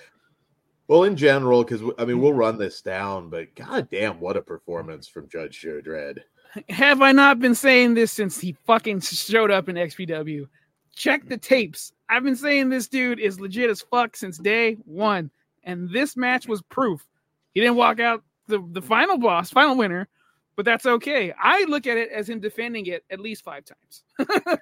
well, 0.88 1.04
in 1.04 1.16
general, 1.16 1.64
because 1.64 1.80
I 1.96 2.04
mean, 2.04 2.20
we'll 2.20 2.34
run 2.34 2.58
this 2.58 2.82
down, 2.82 3.30
but 3.30 3.54
goddamn, 3.54 4.20
what 4.20 4.36
a 4.36 4.42
performance 4.42 5.08
from 5.08 5.26
Judge 5.30 5.58
Joe 5.58 5.80
Dred. 5.80 6.22
Have 6.68 7.02
I 7.02 7.12
not 7.12 7.40
been 7.40 7.54
saying 7.54 7.94
this 7.94 8.12
since 8.12 8.38
he 8.40 8.56
fucking 8.66 9.00
showed 9.00 9.50
up 9.50 9.68
in 9.68 9.76
XPW? 9.76 10.46
Check 10.94 11.28
the 11.28 11.36
tapes. 11.36 11.92
I've 12.08 12.24
been 12.24 12.36
saying 12.36 12.68
this 12.68 12.88
dude 12.88 13.20
is 13.20 13.40
legit 13.40 13.70
as 13.70 13.82
fuck 13.82 14.16
since 14.16 14.38
day 14.38 14.74
one. 14.84 15.30
And 15.64 15.90
this 15.90 16.16
match 16.16 16.48
was 16.48 16.62
proof. 16.62 17.06
He 17.52 17.60
didn't 17.60 17.76
walk 17.76 18.00
out 18.00 18.22
the, 18.46 18.66
the 18.72 18.82
final 18.82 19.18
boss, 19.18 19.50
final 19.50 19.76
winner, 19.76 20.08
but 20.56 20.64
that's 20.64 20.86
okay. 20.86 21.32
I 21.38 21.64
look 21.64 21.86
at 21.86 21.96
it 21.96 22.10
as 22.10 22.28
him 22.28 22.40
defending 22.40 22.86
it 22.86 23.04
at 23.10 23.20
least 23.20 23.44
five 23.44 23.64
times. 23.64 24.02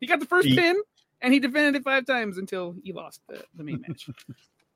he 0.00 0.06
got 0.06 0.20
the 0.20 0.26
first 0.26 0.48
He- 0.48 0.56
pin 0.56 0.80
and 1.20 1.32
he 1.32 1.40
defended 1.40 1.76
it 1.76 1.84
five 1.84 2.06
times 2.06 2.38
until 2.38 2.74
he 2.82 2.92
lost 2.92 3.20
the, 3.28 3.44
the 3.54 3.64
main 3.64 3.82
match. 3.86 4.08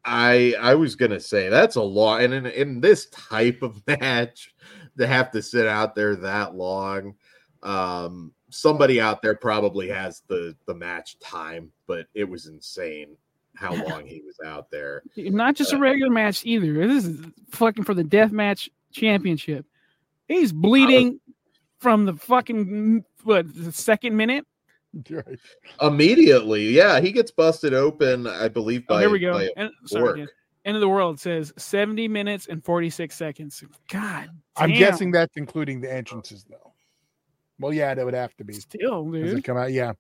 I 0.05 0.55
I 0.61 0.75
was 0.75 0.97
gonna 0.97 1.21
say 1.21 1.49
that's 1.49 1.77
a 1.77 1.83
lot, 1.83 2.23
and 2.23 2.35
in, 2.35 2.47
in 2.47 2.81
this 2.81 3.07
type 3.11 3.63
of 3.63 3.81
match, 3.87 4.53
to 4.99 5.07
have 5.07 5.31
to 5.33 5.43
sit 5.43 5.67
out 5.67 5.95
there 5.95 6.17
that 6.17 6.55
long, 6.55 7.15
um, 7.63 8.33
somebody 8.51 9.01
out 9.01 9.23
there 9.23 9.35
probably 9.35 9.89
has 9.89 10.23
the 10.29 10.55
the 10.67 10.75
match 10.75 11.19
time, 11.21 11.71
but 11.87 12.07
it 12.15 12.25
was 12.25 12.47
insane 12.47 13.17
how 13.55 13.73
long 13.89 14.07
he 14.07 14.23
was 14.23 14.37
out 14.45 14.71
there. 14.71 15.03
Not 15.17 15.55
just 15.57 15.73
a 15.73 15.79
regular 15.79 16.11
match 16.13 16.45
either. 16.45 16.87
This 16.87 17.05
is 17.07 17.21
fucking 17.51 17.85
for 17.85 17.95
the 17.95 18.05
death 18.05 18.33
match 18.33 18.71
championship. 18.93 19.65
He's 20.29 20.53
bleeding 20.53 21.21
from 21.81 22.05
the 22.05 22.15
fucking 22.15 23.05
what 23.25 23.55
the 23.55 23.73
second 23.73 24.17
minute. 24.17 24.47
Immediately, 25.81 26.69
yeah, 26.69 27.01
he 27.01 27.13
gets 27.13 27.31
busted 27.31 27.75
open, 27.75 28.27
I 28.27 28.49
believe. 28.49 28.87
By, 28.87 28.97
Oh, 28.97 28.99
here 29.01 29.11
we 29.11 29.19
go. 29.19 29.33
by 29.33 29.51
And, 29.57 29.71
sorry, 29.87 30.03
fork. 30.05 30.17
again. 30.17 30.29
End 30.65 30.77
of 30.77 30.81
the 30.81 30.89
world 30.89 31.19
says 31.19 31.53
70 31.57 32.07
minutes 32.09 32.47
and 32.47 32.65
46 32.65 33.15
seconds. 33.17 33.65
God, 33.91 34.31
I'm 34.57 34.73
guessing 34.73 35.11
that's 35.11 35.37
including 35.37 35.81
the 35.81 35.93
entrances, 35.93 36.45
though. 36.49 36.73
Well, 37.59 37.73
yeah, 37.73 37.95
that 37.95 38.05
would 38.05 38.15
have 38.15 38.35
to 38.37 38.45
be. 38.45 38.55
still, 38.55 39.11
Does 39.11 39.33
it 39.33 39.35
dude. 39.37 39.45
come 39.45 39.57
out? 39.57 39.73
Yeah. 39.73 39.93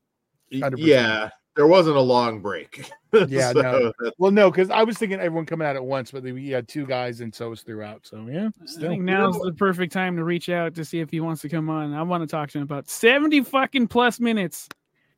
100%. 0.52 0.74
Yeah, 0.78 1.30
there 1.56 1.66
wasn't 1.66 1.96
a 1.96 2.00
long 2.00 2.40
break. 2.40 2.90
Yeah, 3.28 3.52
So, 3.52 3.60
no. 3.60 3.92
Well, 4.18 4.30
no, 4.30 4.50
because 4.50 4.70
I 4.70 4.84
was 4.84 4.96
thinking 4.96 5.18
everyone 5.20 5.44
coming 5.44 5.68
out 5.68 5.76
at 5.76 5.84
once, 5.84 6.12
but 6.12 6.22
we 6.22 6.48
had 6.48 6.66
two 6.66 6.86
guys, 6.86 7.20
and 7.20 7.34
so 7.34 7.48
it 7.48 7.50
was 7.50 7.60
throughout. 7.62 8.06
So 8.06 8.26
yeah, 8.26 8.48
I 8.62 8.80
think 8.80 9.02
now's 9.02 9.38
the 9.38 9.52
perfect 9.52 9.92
time 9.92 10.16
to 10.16 10.24
reach 10.24 10.48
out 10.48 10.74
to 10.76 10.84
see 10.84 11.00
if 11.00 11.10
he 11.10 11.20
wants 11.20 11.42
to 11.42 11.50
come 11.50 11.68
on. 11.68 11.92
I 11.92 12.02
want 12.04 12.22
to 12.22 12.26
talk 12.26 12.48
to 12.52 12.58
him 12.58 12.64
about 12.64 12.88
70 12.88 13.42
fucking 13.42 13.88
plus 13.88 14.18
minutes. 14.18 14.66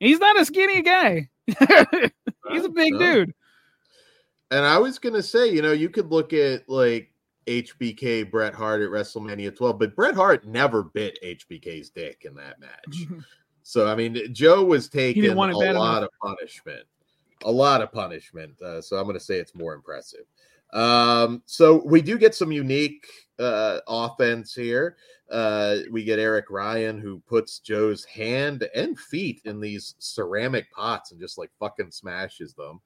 He's 0.00 0.18
not 0.18 0.40
a 0.40 0.44
skinny 0.44 0.82
guy. 0.82 1.28
He's 1.46 2.64
a 2.64 2.68
big 2.68 2.94
No. 2.94 2.98
dude. 2.98 3.34
And 4.50 4.64
I 4.64 4.78
was 4.78 4.98
gonna 4.98 5.22
say, 5.22 5.48
you 5.50 5.62
know, 5.62 5.72
you 5.72 5.88
could 5.88 6.10
look 6.10 6.32
at 6.32 6.68
like 6.68 7.10
HBK 7.46 8.30
Bret 8.30 8.54
Hart 8.54 8.82
at 8.82 8.90
WrestleMania 8.90 9.54
12, 9.56 9.78
but 9.78 9.96
Bret 9.96 10.14
Hart 10.14 10.46
never 10.46 10.82
bit 10.82 11.18
HBK's 11.22 11.90
dick 11.90 12.22
in 12.24 12.34
that 12.34 12.60
match. 12.60 13.06
So 13.64 13.88
I 13.88 13.96
mean, 13.96 14.32
Joe 14.32 14.62
was 14.62 14.88
taking 14.88 15.26
a 15.26 15.34
want 15.34 15.52
it 15.52 15.58
bad 15.58 15.74
lot 15.74 15.98
enough. 15.98 16.10
of 16.22 16.36
punishment, 16.36 16.86
a 17.44 17.50
lot 17.50 17.80
of 17.80 17.90
punishment. 17.90 18.60
Uh, 18.60 18.80
so 18.80 18.98
I'm 18.98 19.04
going 19.04 19.14
to 19.18 19.24
say 19.24 19.38
it's 19.38 19.54
more 19.54 19.72
impressive. 19.72 20.26
Um, 20.74 21.42
so 21.46 21.82
we 21.84 22.02
do 22.02 22.18
get 22.18 22.34
some 22.34 22.52
unique 22.52 23.06
uh, 23.38 23.80
offense 23.88 24.54
here. 24.54 24.96
Uh, 25.30 25.76
we 25.90 26.04
get 26.04 26.18
Eric 26.18 26.50
Ryan 26.50 27.00
who 27.00 27.20
puts 27.20 27.58
Joe's 27.58 28.04
hand 28.04 28.68
and 28.74 28.98
feet 28.98 29.40
in 29.46 29.60
these 29.60 29.94
ceramic 29.98 30.70
pots 30.70 31.12
and 31.12 31.20
just 31.20 31.38
like 31.38 31.50
fucking 31.58 31.90
smashes 31.90 32.52
them. 32.52 32.80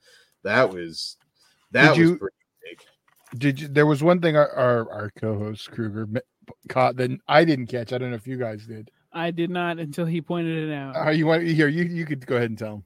That 0.45 0.73
was 0.73 1.17
that 1.73 1.95
Did 1.95 2.01
was 2.01 2.11
you- 2.11 2.19
pretty 2.19 2.37
big. 2.63 2.81
Did 3.41 3.61
you? 3.61 3.69
There 3.69 3.87
was 3.87 4.03
one 4.03 4.21
thing 4.21 4.37
our 4.37 4.51
our, 4.51 4.91
our 4.93 5.11
co-host 5.17 5.71
Kruger 5.71 6.09
caught 6.69 6.97
that 6.97 7.11
I 7.29 7.45
didn't 7.45 7.67
catch. 7.67 7.93
I 7.93 7.99
don't 7.99 8.11
know 8.11 8.17
if 8.17 8.27
you 8.27 8.39
guys 8.39 8.67
did. 8.67 8.91
I 9.13 9.31
did 9.31 9.51
not 9.51 9.79
until 9.79 10.07
he 10.07 10.21
pointed 10.23 10.69
it 10.69 10.73
out. 10.75 10.97
Uh, 10.97 11.11
you 11.11 11.27
want 11.27 11.43
here? 11.43 11.69
You 11.69 11.85
you 11.85 12.07
could 12.07 12.25
go 12.27 12.37
ahead 12.37 12.51
and 12.51 12.59
tell 12.59 12.75
him. 12.77 12.85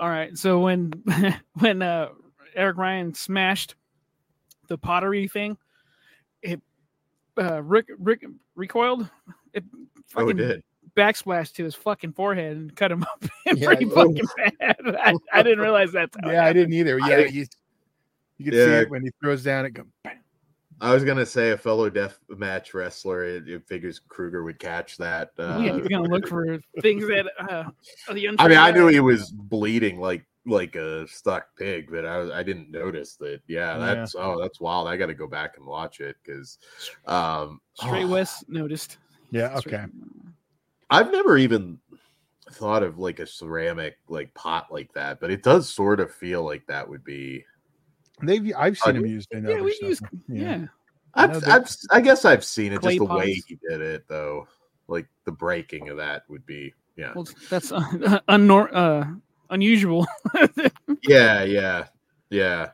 All 0.00 0.08
right. 0.08 0.36
So 0.36 0.58
when 0.60 0.92
when 1.60 1.82
uh 1.82 2.08
Eric 2.56 2.76
Ryan 2.78 3.14
smashed 3.14 3.76
the 4.68 4.76
pottery 4.78 5.28
thing, 5.28 5.56
it 6.42 6.60
uh 7.38 7.62
Rick 7.62 7.86
Rick 7.98 8.24
recoiled. 8.56 9.08
It 9.52 9.64
Oh, 10.16 10.20
fucking 10.20 10.38
it 10.40 10.46
did. 10.48 10.62
backsplash 10.96 11.52
to 11.54 11.64
his 11.64 11.74
fucking 11.74 12.12
forehead 12.12 12.56
and 12.56 12.74
cut 12.76 12.90
him 12.92 13.02
up 13.02 13.24
Yeah, 13.46 13.66
pretty 13.66 13.84
fucking 13.86 14.26
bad. 14.60 14.76
I, 15.00 15.14
I 15.32 15.42
didn't 15.42 15.60
realize 15.60 15.92
that. 15.92 16.10
Yeah, 16.24 16.44
I 16.44 16.52
didn't 16.52 16.72
either. 16.74 16.98
Yeah, 16.98 17.16
didn't- 17.16 17.54
you, 18.38 18.50
can 18.50 18.52
could 18.52 18.66
see 18.66 18.72
it 18.72 18.90
when 18.90 19.02
he 19.02 19.10
throws 19.20 19.42
down. 19.42 19.66
It 19.66 19.70
go. 19.70 19.84
bam. 20.02 20.18
I 20.80 20.92
was 20.92 21.04
gonna 21.04 21.26
say 21.26 21.52
a 21.52 21.56
fellow 21.56 21.88
death 21.88 22.18
match 22.28 22.74
wrestler. 22.74 23.24
It, 23.24 23.48
it 23.48 23.66
figures 23.66 24.00
Kruger 24.08 24.42
would 24.44 24.58
catch 24.58 24.96
that. 24.98 25.30
Uh, 25.38 25.60
yeah, 25.62 25.76
you're 25.76 25.88
gonna 25.88 26.08
look 26.08 26.26
for 26.26 26.58
things 26.80 27.06
that 27.06 27.26
uh, 27.48 27.64
are 28.08 28.14
the 28.14 28.28
I 28.38 28.48
mean, 28.48 28.58
I 28.58 28.70
knew 28.70 28.88
he 28.88 29.00
was 29.00 29.30
bleeding 29.30 30.00
like 30.00 30.26
like 30.46 30.76
a 30.76 31.06
stuck 31.08 31.46
pig, 31.56 31.88
but 31.90 32.04
I 32.04 32.40
I 32.40 32.42
didn't 32.42 32.70
notice 32.70 33.16
that. 33.16 33.40
Yeah, 33.46 33.78
Yeah. 33.78 33.94
that's 33.94 34.14
oh, 34.14 34.40
that's 34.40 34.60
wild. 34.60 34.88
I 34.88 34.96
got 34.96 35.06
to 35.06 35.14
go 35.14 35.26
back 35.26 35.56
and 35.56 35.66
watch 35.66 36.00
it 36.00 36.16
because 36.24 36.58
um, 37.06 37.60
Straight 37.74 38.04
oh, 38.04 38.08
West 38.08 38.48
noticed. 38.48 38.98
Yeah. 39.30 39.58
Straight- 39.58 39.74
Okay. 39.74 39.86
I've 40.90 41.10
never 41.10 41.38
even 41.38 41.78
thought 42.52 42.82
of 42.82 42.98
like 42.98 43.20
a 43.20 43.26
ceramic 43.26 43.96
like 44.08 44.32
pot 44.34 44.66
like 44.70 44.92
that, 44.92 45.18
but 45.20 45.30
it 45.30 45.42
does 45.42 45.72
sort 45.72 45.98
of 46.00 46.12
feel 46.12 46.44
like 46.44 46.66
that 46.66 46.88
would 46.88 47.04
be. 47.04 47.44
They've 48.22 48.52
I've 48.56 48.78
seen 48.78 48.96
him 48.96 49.06
used 49.06 49.32
in 49.32 49.44
Yeah, 49.44 49.54
other 49.54 49.62
we 49.64 49.72
stuff. 49.74 49.88
use 49.88 50.00
Yeah. 50.28 50.42
yeah. 50.58 50.66
I 51.14 51.26
know 51.26 51.36
I've, 51.36 51.48
I've 51.48 51.76
I 51.90 52.00
guess 52.00 52.24
I've 52.24 52.44
seen 52.44 52.72
it 52.72 52.82
just 52.82 52.98
the 52.98 53.04
way 53.04 53.32
he 53.46 53.58
did 53.68 53.80
it 53.80 54.04
though. 54.08 54.46
Like 54.88 55.06
the 55.24 55.32
breaking 55.32 55.88
of 55.88 55.96
that 55.98 56.22
would 56.28 56.44
be 56.46 56.72
yeah 56.96 57.12
Well, 57.14 57.26
that's 57.50 57.72
uh, 57.72 57.80
unnor- 58.28 58.70
uh, 58.72 59.04
unusual. 59.50 60.06
yeah 61.02 61.44
yeah 61.44 61.86
yeah. 62.30 62.70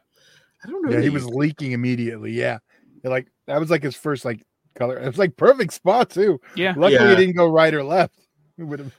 I 0.64 0.68
don't 0.68 0.82
know. 0.84 0.90
Yeah, 0.92 0.98
he 1.00 1.06
you- 1.06 1.12
was 1.12 1.26
leaking 1.26 1.72
immediately. 1.72 2.32
Yeah, 2.32 2.58
And, 3.02 3.10
like 3.10 3.28
that 3.46 3.58
was 3.60 3.70
like 3.70 3.82
his 3.82 3.96
first 3.96 4.24
like 4.26 4.42
color. 4.74 4.98
It 4.98 5.06
was 5.06 5.18
like 5.18 5.36
perfect 5.36 5.72
spot 5.72 6.10
too. 6.10 6.40
yeah. 6.54 6.74
Luckily, 6.76 6.94
Yeah. 6.94 7.12
it 7.12 7.16
didn't 7.16 7.36
go 7.36 7.48
right 7.50 7.72
or 7.72 7.82
left. 7.82 8.14
It 8.58 8.64
would 8.64 8.78
have 8.78 8.92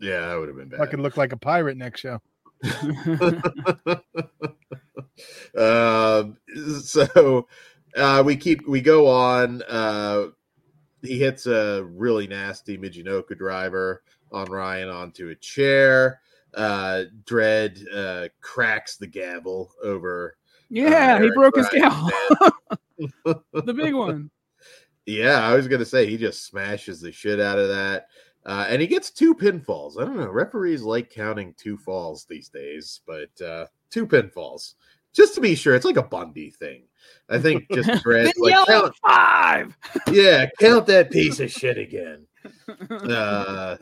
Yeah, 0.00 0.20
that 0.28 0.34
would 0.38 0.48
have 0.48 0.56
been 0.56 0.68
bad. 0.68 0.80
I 0.80 0.86
could 0.86 1.00
look 1.00 1.16
like 1.16 1.32
a 1.32 1.36
pirate 1.36 1.76
next 1.76 2.00
show. 2.00 2.20
um, 5.56 6.36
so 6.82 7.46
uh, 7.96 8.22
we 8.24 8.36
keep 8.36 8.66
we 8.68 8.80
go 8.80 9.06
on. 9.08 9.62
Uh, 9.68 10.26
he 11.02 11.18
hits 11.18 11.46
a 11.46 11.84
really 11.84 12.26
nasty 12.26 12.78
Michinoku 12.78 13.36
driver 13.36 14.02
on 14.30 14.46
Ryan 14.46 14.88
onto 14.88 15.28
a 15.30 15.34
chair. 15.34 16.20
Uh, 16.54 17.04
Dred 17.24 17.84
uh, 17.94 18.28
cracks 18.40 18.96
the 18.96 19.06
gavel 19.06 19.72
over. 19.82 20.36
yeah, 20.68 21.18
he 21.18 21.24
Eric 21.24 21.34
broke 21.34 21.56
his 21.56 21.68
Ryan. 21.72 21.90
cow. 21.90 22.10
the 23.64 23.74
big 23.74 23.94
one. 23.94 24.30
Yeah, 25.06 25.46
I 25.46 25.54
was 25.54 25.66
gonna 25.66 25.84
say 25.84 26.06
he 26.06 26.16
just 26.16 26.46
smashes 26.46 27.00
the 27.00 27.10
shit 27.10 27.40
out 27.40 27.58
of 27.58 27.68
that. 27.68 28.06
Uh, 28.44 28.66
and 28.68 28.80
he 28.80 28.88
gets 28.88 29.10
two 29.10 29.34
pinfalls. 29.34 30.00
I 30.00 30.04
don't 30.04 30.16
know. 30.16 30.28
Referees 30.28 30.82
like 30.82 31.10
counting 31.10 31.54
two 31.56 31.76
falls 31.78 32.26
these 32.28 32.48
days, 32.48 33.00
but 33.06 33.44
uh, 33.44 33.66
two 33.90 34.06
pinfalls. 34.06 34.74
Just 35.12 35.34
to 35.34 35.40
be 35.40 35.54
sure, 35.54 35.74
it's 35.74 35.84
like 35.84 35.96
a 35.96 36.02
Bundy 36.02 36.50
thing. 36.50 36.84
I 37.28 37.38
think 37.38 37.66
just 37.72 38.02
Dred, 38.02 38.26
Then 38.26 38.32
like, 38.38 38.66
count, 38.66 38.94
five. 39.06 39.76
yeah, 40.10 40.46
count 40.58 40.86
that 40.86 41.10
piece 41.10 41.40
of 41.40 41.50
shit 41.50 41.78
again. 41.78 42.26
Uh, 42.90 43.76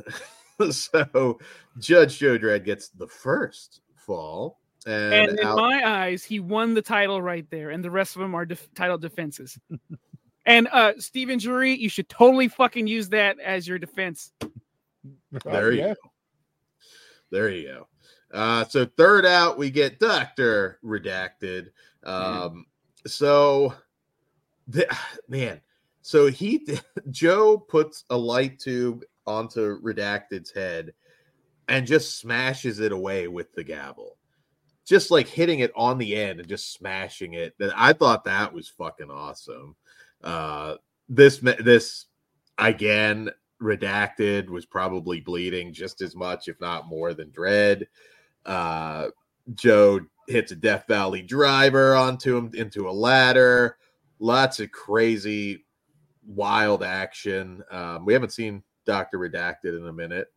so 0.70 1.38
Judge 1.78 2.18
Joe 2.18 2.36
Dred 2.36 2.64
gets 2.64 2.90
the 2.90 3.06
first 3.06 3.80
fall, 3.96 4.60
and, 4.86 5.14
and 5.14 5.38
in 5.38 5.46
out- 5.46 5.56
my 5.56 5.82
eyes, 5.88 6.22
he 6.22 6.40
won 6.40 6.74
the 6.74 6.82
title 6.82 7.22
right 7.22 7.48
there, 7.50 7.70
and 7.70 7.82
the 7.82 7.90
rest 7.90 8.16
of 8.16 8.20
them 8.20 8.34
are 8.34 8.44
def- 8.44 8.68
title 8.74 8.98
defenses. 8.98 9.58
and 10.44 10.68
uh 10.72 10.92
Steven 10.98 11.38
Jury, 11.38 11.74
you 11.74 11.88
should 11.88 12.08
totally 12.10 12.48
fucking 12.48 12.86
use 12.86 13.08
that 13.10 13.38
as 13.40 13.66
your 13.66 13.78
defense. 13.78 14.32
There 15.44 15.72
you 15.72 15.80
yeah. 15.80 15.94
go. 15.94 16.10
There 17.30 17.48
you 17.48 17.68
go. 17.68 17.88
Uh, 18.32 18.64
so 18.64 18.86
third 18.96 19.26
out, 19.26 19.58
we 19.58 19.70
get 19.70 19.98
Doctor 19.98 20.78
Redacted. 20.84 21.68
Um, 22.04 22.66
so 23.06 23.74
the, 24.68 24.86
man, 25.28 25.60
so 26.02 26.28
he 26.28 26.66
Joe 27.10 27.58
puts 27.58 28.04
a 28.10 28.16
light 28.16 28.58
tube 28.58 29.04
onto 29.26 29.80
Redacted's 29.80 30.50
head 30.50 30.92
and 31.68 31.86
just 31.86 32.18
smashes 32.18 32.80
it 32.80 32.92
away 32.92 33.28
with 33.28 33.52
the 33.52 33.64
gavel, 33.64 34.16
just 34.84 35.10
like 35.10 35.28
hitting 35.28 35.60
it 35.60 35.72
on 35.76 35.98
the 35.98 36.16
end 36.16 36.40
and 36.40 36.48
just 36.48 36.72
smashing 36.72 37.34
it. 37.34 37.54
That 37.58 37.72
I 37.76 37.92
thought 37.92 38.24
that 38.24 38.52
was 38.52 38.68
fucking 38.68 39.10
awesome. 39.10 39.76
Uh, 40.22 40.76
this 41.08 41.38
this 41.38 42.06
again 42.58 43.30
redacted 43.60 44.48
was 44.48 44.64
probably 44.64 45.20
bleeding 45.20 45.72
just 45.72 46.00
as 46.00 46.16
much 46.16 46.48
if 46.48 46.58
not 46.60 46.88
more 46.88 47.12
than 47.12 47.30
Dred 47.30 47.86
uh 48.46 49.08
joe 49.54 50.00
hits 50.28 50.52
a 50.52 50.56
death 50.56 50.84
valley 50.88 51.22
driver 51.22 51.94
onto 51.94 52.36
him 52.36 52.50
into 52.54 52.88
a 52.88 52.92
ladder. 52.92 53.76
Lots 54.18 54.60
of 54.60 54.70
crazy 54.70 55.64
wild 56.26 56.82
action. 56.82 57.62
Um 57.70 58.04
we 58.04 58.12
haven't 58.12 58.32
seen 58.32 58.62
dr 58.86 59.16
redacted 59.16 59.76
in 59.76 59.86
a 59.86 59.92
minute. 59.92 60.28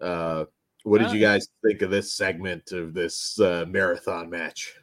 Uh 0.00 0.44
what 0.86 1.00
did 1.00 1.10
you 1.10 1.20
guys 1.20 1.48
think 1.66 1.82
of 1.82 1.90
this 1.90 2.12
segment 2.12 2.70
of 2.70 2.94
this 2.94 3.40
uh, 3.40 3.64
marathon 3.68 4.30
match? 4.30 4.76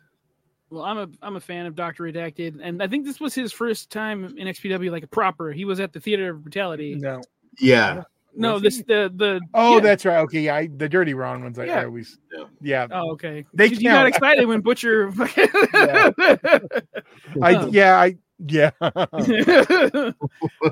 Well, 0.69 0.84
I'm 0.84 0.97
a 0.97 1.07
I'm 1.21 1.38
a 1.38 1.39
fan 1.39 1.65
of 1.65 1.76
Doctor 1.76 2.03
Redacted, 2.03 2.59
and 2.61 2.84
I 2.84 2.88
think 2.88 3.05
this 3.05 3.21
was 3.21 3.34
his 3.34 3.53
first 3.53 3.89
time 3.89 4.26
in 4.38 4.47
XPW 4.47 4.91
like 4.91 5.03
a 5.03 5.07
proper. 5.07 5.53
He 5.53 5.63
was 5.63 5.80
at 5.80 5.93
the 5.93 6.01
Theater 6.01 6.32
of 6.32 6.43
Brutality. 6.43 6.95
No. 6.95 7.21
yeah 7.57 8.03
No, 8.36 8.53
Was 8.53 8.61
this 8.63 8.77
he? 8.77 8.84
the 8.84 9.11
the 9.15 9.41
Oh, 9.53 9.75
yeah. 9.75 9.79
that's 9.81 10.05
right. 10.05 10.17
Okay, 10.19 10.41
yeah, 10.41 10.55
I, 10.55 10.67
the 10.75 10.89
dirty 10.89 11.13
Ron 11.13 11.43
ones. 11.43 11.59
I, 11.59 11.65
I 11.67 11.86
always. 11.86 12.17
Yeah. 12.31 12.45
Yeah. 12.61 12.88
Oh, 12.91 13.11
okay. 13.11 13.45
They 13.53 13.69
They 13.69 13.75
you 13.75 13.84
got 13.89 13.97
count. 14.03 14.07
excited 14.09 14.45
when 14.47 14.61
Butcher. 14.61 15.11
I 15.19 16.13
Oh. 17.41 17.67
yeah 17.71 17.99
I 17.99 18.17
yeah. 18.45 18.71
Uh, 18.81 20.11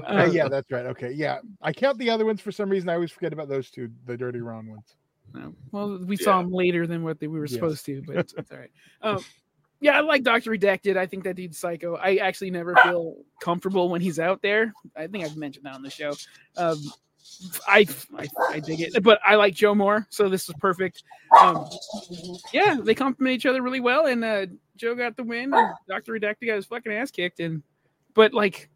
Uh, 0.08 0.30
yeah, 0.32 0.48
that's 0.48 0.70
right. 0.72 0.86
Okay, 0.88 1.12
yeah. 1.12 1.40
I 1.62 1.72
count 1.74 1.98
the 1.98 2.10
other 2.10 2.26
ones 2.26 2.42
for 2.42 2.52
some 2.52 2.70
reason. 2.70 2.90
I 2.90 2.96
always 2.96 3.12
forget 3.12 3.34
about 3.34 3.48
those 3.50 3.70
two, 3.70 3.90
the 4.06 4.18
dirty 4.18 4.40
Ron 4.42 4.68
ones. 4.70 4.96
No. 5.34 5.54
Well, 5.72 6.00
we 6.06 6.18
saw 6.18 6.38
Yeah. 6.40 6.46
him 6.46 6.52
later 6.52 6.88
than 6.88 7.04
what 7.04 7.20
they, 7.20 7.28
we 7.28 7.40
were 7.40 7.46
Yes. 7.46 7.54
supposed 7.54 7.86
to, 7.86 8.02
but 8.06 8.18
it's, 8.18 8.34
it's 8.38 8.52
all 8.52 8.58
right. 8.58 8.72
Um, 9.02 9.24
yeah, 9.80 9.98
I 9.98 10.02
like 10.02 10.24
Doctor 10.24 10.52
Redacted. 10.52 10.98
I 10.98 11.06
think 11.06 11.24
that 11.24 11.36
dude's 11.36 11.58
psycho. 11.58 11.96
I 11.96 12.18
actually 12.18 12.52
never 12.52 12.76
feel 12.84 13.16
comfortable 13.42 13.90
when 13.90 14.02
he's 14.02 14.20
out 14.20 14.42
there. 14.42 14.74
I 14.96 15.08
think 15.08 15.24
I've 15.26 15.38
mentioned 15.38 15.66
that 15.66 15.74
on 15.74 15.82
the 15.82 15.90
show. 15.90 16.14
Um, 16.58 16.78
I, 17.68 17.88
I 18.18 18.28
I 18.50 18.60
dig 18.60 18.82
it, 18.82 19.04
but 19.04 19.20
I 19.26 19.36
like 19.36 19.54
Joe 19.54 19.76
more, 19.76 20.06
so 20.10 20.30
this 20.30 20.48
is 20.48 20.56
perfect. 20.60 21.04
Um, 21.40 21.68
yeah, 22.54 22.78
they 22.82 22.96
complement 22.96 23.36
each 23.36 23.46
other 23.46 23.62
really 23.62 23.80
well, 23.80 24.06
and 24.06 24.24
uh, 24.24 24.46
Joe 24.76 24.96
got 24.96 25.16
the 25.16 25.24
win, 25.24 25.54
and 25.54 25.74
Doctor 25.88 26.14
Redacted 26.14 26.48
got 26.48 26.56
his 26.56 26.66
fucking 26.66 26.92
ass 26.92 27.12
kicked, 27.12 27.40
and 27.40 27.64
but 28.14 28.34
like, 28.34 28.70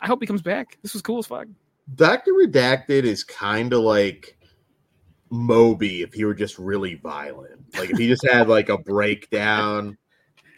I 0.00 0.06
hope 0.06 0.20
he 0.20 0.26
comes 0.26 0.42
back. 0.42 0.78
This 0.82 0.92
was 0.92 1.02
cool 1.02 1.18
as 1.18 1.26
fuck. 1.26 1.46
Dr. 1.94 2.32
Redacted 2.32 3.04
is 3.04 3.24
kind 3.24 3.72
of 3.72 3.80
like 3.80 4.38
Moby 5.30 6.02
if 6.02 6.12
he 6.12 6.24
were 6.24 6.34
just 6.34 6.58
really 6.58 6.94
violent. 6.96 7.60
Like 7.78 7.90
if 7.90 7.98
he 7.98 8.08
just 8.08 8.26
had 8.26 8.48
like 8.48 8.68
a 8.68 8.78
breakdown 8.78 9.96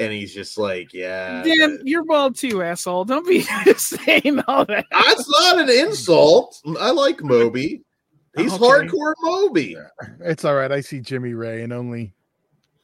and 0.00 0.12
he's 0.12 0.34
just 0.34 0.58
like, 0.58 0.92
yeah. 0.92 1.42
Dan, 1.44 1.78
you're 1.84 2.04
bald 2.04 2.34
too, 2.34 2.62
asshole. 2.62 3.04
Don't 3.04 3.26
be 3.26 3.42
saying 3.76 4.40
all 4.48 4.64
that. 4.64 4.86
That's 4.90 5.28
not 5.40 5.60
an 5.60 5.70
insult. 5.70 6.60
I 6.80 6.90
like 6.90 7.22
Moby. 7.22 7.82
He's 8.36 8.52
Okay. 8.54 8.64
hardcore 8.64 9.14
Moby. 9.22 9.76
It's 10.20 10.44
all 10.44 10.54
right. 10.54 10.72
I 10.72 10.80
see 10.80 11.00
Jimmy 11.00 11.34
Ray, 11.34 11.62
and 11.62 11.72
only 11.72 12.14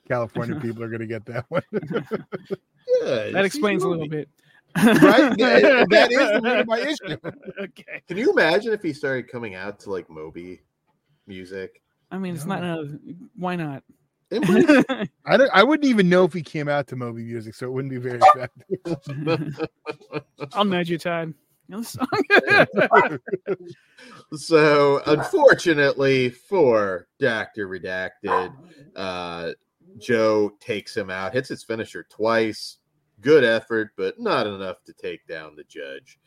California 0.06 0.60
people 0.60 0.82
are 0.82 0.88
going 0.88 1.00
to 1.00 1.06
get 1.06 1.24
that 1.26 1.46
one. 1.48 1.62
Yeah, 1.72 3.30
That 3.30 3.44
explains 3.44 3.82
a 3.82 3.88
little 3.88 4.08
bit. 4.08 4.28
Right? 4.76 5.36
That- 5.38 5.86
that 5.90 6.12
is 6.12 6.18
the 6.18 6.40
root 6.42 6.60
of 6.60 6.66
my 6.66 6.80
issue. 6.80 7.16
Okay. 7.60 8.02
Can 8.06 8.16
you 8.18 8.30
imagine 8.30 8.72
if 8.72 8.82
he 8.82 8.92
started 8.92 9.28
coming 9.28 9.54
out 9.54 9.80
to 9.80 9.90
like 9.90 10.10
Moby 10.10 10.60
music? 11.26 11.80
I 12.10 12.18
mean, 12.18 12.34
it's 12.34 12.44
not. 12.44 12.62
Uh, 12.62 12.84
why 13.36 13.56
not? 13.56 13.82
Embrace 14.30 14.84
I 15.26 15.36
don't. 15.36 15.50
I 15.52 15.62
wouldn't 15.62 15.88
even 15.88 16.08
know 16.08 16.24
if 16.24 16.32
he 16.32 16.42
came 16.42 16.68
out 16.68 16.88
to 16.88 16.96
Moby 16.96 17.22
Music, 17.22 17.54
so 17.54 17.66
it 17.66 17.70
wouldn't 17.70 17.92
be 17.92 17.98
very 17.98 18.20
effective. 18.22 19.68
I'll 20.52 20.64
nudge 20.64 20.90
you, 20.90 20.98
Todd. 20.98 21.34
You 21.68 21.82
song? 21.82 22.06
so 24.34 25.02
unfortunately 25.06 26.30
for 26.30 27.08
Doctor 27.18 27.68
Redacted, 27.68 28.52
uh, 28.94 29.50
Joe 29.98 30.52
takes 30.60 30.96
him 30.96 31.10
out, 31.10 31.32
hits 31.32 31.48
his 31.48 31.64
finisher 31.64 32.06
twice. 32.08 32.78
Good 33.20 33.42
effort, 33.42 33.90
but 33.96 34.20
not 34.20 34.46
enough 34.46 34.84
to 34.84 34.92
take 34.92 35.26
down 35.26 35.56
the 35.56 35.64
judge. 35.64 36.20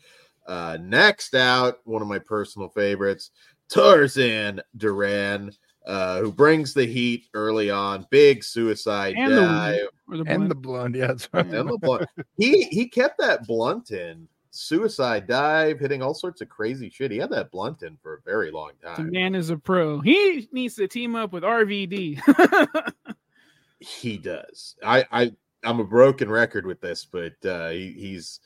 Uh, 0.45 0.77
next 0.81 1.35
out, 1.35 1.77
one 1.85 2.01
of 2.01 2.07
my 2.07 2.19
personal 2.19 2.67
favorites, 2.69 3.31
Tarzan 3.69 4.59
Duran, 4.75 5.53
uh, 5.89 6.19
who 6.21 6.31
brings 6.31 6.73
the 6.73 6.85
heat 6.85 7.25
early 7.33 7.69
on. 7.69 8.05
Big 8.11 8.43
suicide 8.43 9.15
And 9.17 9.31
the- 9.33 9.41
dive. 9.41 9.79
Or 10.07 10.17
the 10.17 10.23
and 10.27 10.37
blunt. 10.39 10.49
the 10.49 10.55
blonde, 10.55 10.95
yeah, 10.95 11.07
that's 11.07 11.29
right. 11.33 11.45
and 11.45 11.69
the 11.69 11.77
blunt. 11.81 12.07
He 12.37 12.63
he 12.65 12.87
kept 12.87 13.17
that 13.19 13.45
blunt 13.45 13.91
in. 13.91 14.27
Suicide 14.51 15.27
dive, 15.27 15.79
hitting 15.79 16.01
all 16.01 16.15
sorts 16.15 16.41
of 16.41 16.49
crazy 16.49 16.89
shit. 16.89 17.11
He 17.11 17.17
had 17.19 17.29
that 17.29 17.51
blunt 17.51 17.83
in 17.83 17.95
for 18.01 18.15
a 18.15 18.21
very 18.21 18.49
long 18.49 18.71
the 18.81 18.87
time. 18.87 19.11
man 19.11 19.35
is 19.35 19.51
a 19.51 19.57
pro. 19.57 19.99
He 20.01 20.49
needs 20.51 20.73
to 20.75 20.87
team 20.87 21.15
up 21.15 21.31
with 21.31 21.43
RVD. 21.43 22.19
He 23.79 24.17
does. 24.17 24.75
I 24.83 25.05
I 25.11 25.31
I'm 25.63 25.79
a 25.79 25.83
broken 25.85 26.29
record 26.29 26.65
with 26.65 26.81
this, 26.81 27.05
but 27.05 27.33
uh, 27.45 27.69
he, 27.69 27.91
he's 27.93 28.39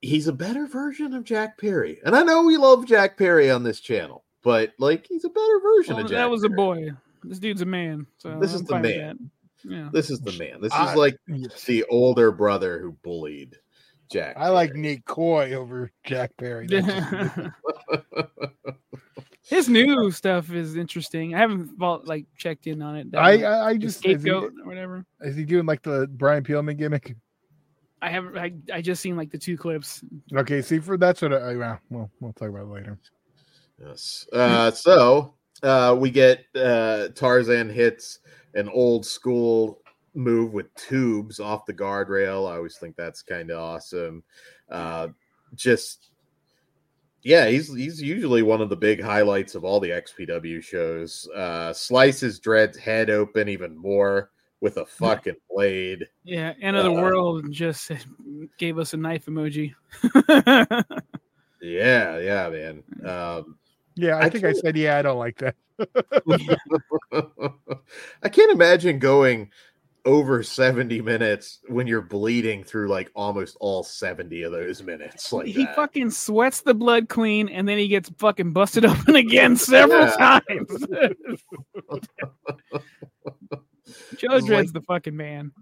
he's 0.00 0.28
a 0.28 0.32
better 0.32 0.66
version 0.66 1.12
of 1.14 1.24
Jack 1.24 1.58
Perry. 1.58 1.98
And 2.04 2.14
I 2.14 2.22
know 2.22 2.44
we 2.44 2.56
love 2.56 2.86
Jack 2.86 3.18
Perry 3.18 3.50
on 3.50 3.62
this 3.64 3.80
channel, 3.80 4.24
but 4.42 4.72
like 4.78 5.06
he's 5.06 5.24
a 5.24 5.28
better 5.28 5.60
version 5.60 5.94
Well, 5.96 6.04
of 6.04 6.10
Jack. 6.10 6.16
that 6.18 6.30
was 6.30 6.44
a 6.44 6.48
boy. 6.48 6.90
This 7.24 7.38
dude's 7.38 7.60
a 7.62 7.66
man. 7.66 8.06
So 8.18 8.38
This 8.40 8.54
is 8.54 8.60
I'm 8.70 8.82
the 8.82 8.88
man. 8.88 9.30
Yeah. 9.64 9.88
This 9.92 10.10
is 10.10 10.20
the 10.20 10.32
man. 10.38 10.60
This 10.62 10.72
is 10.74 10.94
like 10.96 11.16
Yes. 11.28 11.64
the 11.64 11.84
older 11.90 12.32
brother 12.32 12.78
who 12.80 12.92
bullied 13.02 13.56
Jack. 14.10 14.36
I 14.38 14.48
like 14.48 14.70
Perry. 14.70 14.80
Nate 14.80 15.04
Coy 15.04 15.52
over 15.54 15.92
Jack 16.04 16.30
Perry. 16.38 16.66
That's 16.66 17.50
His 19.42 19.68
new 19.68 20.10
stuff 20.12 20.52
is 20.52 20.76
interesting. 20.76 21.34
I 21.34 21.38
haven't 21.38 21.76
vol- 21.76 22.02
like 22.04 22.26
checked 22.36 22.66
in 22.66 22.80
on 22.82 22.96
it. 22.96 23.10
That 23.10 23.18
I. 23.18 23.42
I, 23.42 23.68
I 23.70 23.76
just 23.76 23.98
is 24.06 24.22
he, 24.22 24.28
scapegoat 24.28 24.52
or 24.62 24.66
whatever. 24.68 25.04
is 25.22 25.34
he 25.36 25.44
doing 25.44 25.66
like 25.66 25.82
the 25.82 26.06
Brian 26.12 26.44
Pillman 26.44 26.76
gimmick? 26.76 27.16
I 28.00 28.10
haven't. 28.10 28.38
I, 28.38 28.52
I 28.72 28.80
just 28.80 29.02
seen 29.02 29.16
like 29.16 29.30
the 29.30 29.38
two 29.38 29.56
clips. 29.56 30.04
Okay, 30.34 30.62
see 30.62 30.78
for 30.78 30.96
that's 30.96 31.20
what 31.20 31.32
I 31.32 31.56
well, 31.56 31.80
well 31.90 32.10
we'll 32.20 32.32
talk 32.32 32.48
about 32.48 32.62
it 32.62 32.68
later. 32.68 32.98
Yes. 33.80 34.26
Uh, 34.32 34.70
so 34.70 35.34
uh, 35.62 35.96
we 35.98 36.10
get 36.10 36.44
uh, 36.54 37.08
Tarzan 37.14 37.70
hits 37.70 38.18
an 38.54 38.68
old 38.68 39.06
school 39.06 39.80
move 40.14 40.52
with 40.52 40.74
tubes 40.74 41.40
off 41.40 41.66
the 41.66 41.74
guardrail. 41.74 42.50
I 42.50 42.56
always 42.56 42.76
think 42.76 42.96
that's 42.96 43.22
kind 43.22 43.50
of 43.50 43.58
awesome. 43.58 44.22
Uh, 44.70 45.08
just 45.54 46.10
yeah, 47.22 47.48
he's 47.48 47.74
he's 47.74 48.00
usually 48.00 48.42
one 48.42 48.60
of 48.60 48.70
the 48.70 48.76
big 48.76 49.02
highlights 49.02 49.54
of 49.54 49.64
all 49.64 49.80
the 49.80 49.90
XPW 49.90 50.62
shows. 50.62 51.28
Uh, 51.34 51.72
slices 51.72 52.38
Dred's 52.38 52.78
head 52.78 53.10
open 53.10 53.48
even 53.48 53.76
more 53.76 54.30
with 54.60 54.76
a 54.78 54.86
fucking 54.86 55.36
blade. 55.50 56.06
Yeah, 56.24 56.52
end 56.60 56.76
of 56.76 56.84
the 56.84 56.92
Uh, 56.92 57.02
world 57.02 57.50
just 57.50 57.90
gave 58.58 58.78
us 58.78 58.94
a 58.94 58.96
knife 58.96 59.26
emoji. 59.26 59.74
Yeah, 61.62 62.18
yeah, 62.18 62.48
man. 62.48 62.82
Um, 63.04 63.58
Yeah, 63.96 64.16
I, 64.16 64.22
I 64.22 64.28
think 64.30 64.44
I 64.44 64.52
said 64.52 64.76
yeah, 64.76 64.98
I 64.98 65.02
don't 65.02 65.18
like 65.18 65.38
that. 65.38 65.54
I 68.22 68.28
can't 68.28 68.52
imagine 68.52 68.98
going 68.98 69.50
over 70.06 70.42
70 70.42 71.02
minutes 71.02 71.60
when 71.68 71.86
you're 71.86 72.00
bleeding 72.00 72.64
through 72.64 72.88
like 72.88 73.10
almost 73.14 73.56
all 73.60 73.82
70 73.82 74.42
of 74.44 74.52
those 74.52 74.82
minutes. 74.82 75.30
Like 75.32 75.46
he 75.46 75.64
that. 75.64 75.76
fucking 75.76 76.10
sweats 76.10 76.62
the 76.62 76.72
blood 76.74 77.08
clean, 77.08 77.48
and 77.50 77.68
then 77.68 77.76
he 77.78 77.88
gets 77.88 78.10
fucking 78.18 78.52
busted 78.52 78.84
open 78.86 79.16
again 79.16 79.56
several 79.56 80.06
Yeah. 80.06 80.40
times. 80.48 80.86
Joe 84.16 84.36
It's 84.36 84.46
Dred's 84.46 84.48
like- 84.48 84.72
the 84.72 84.82
fucking 84.86 85.16
man. 85.16 85.52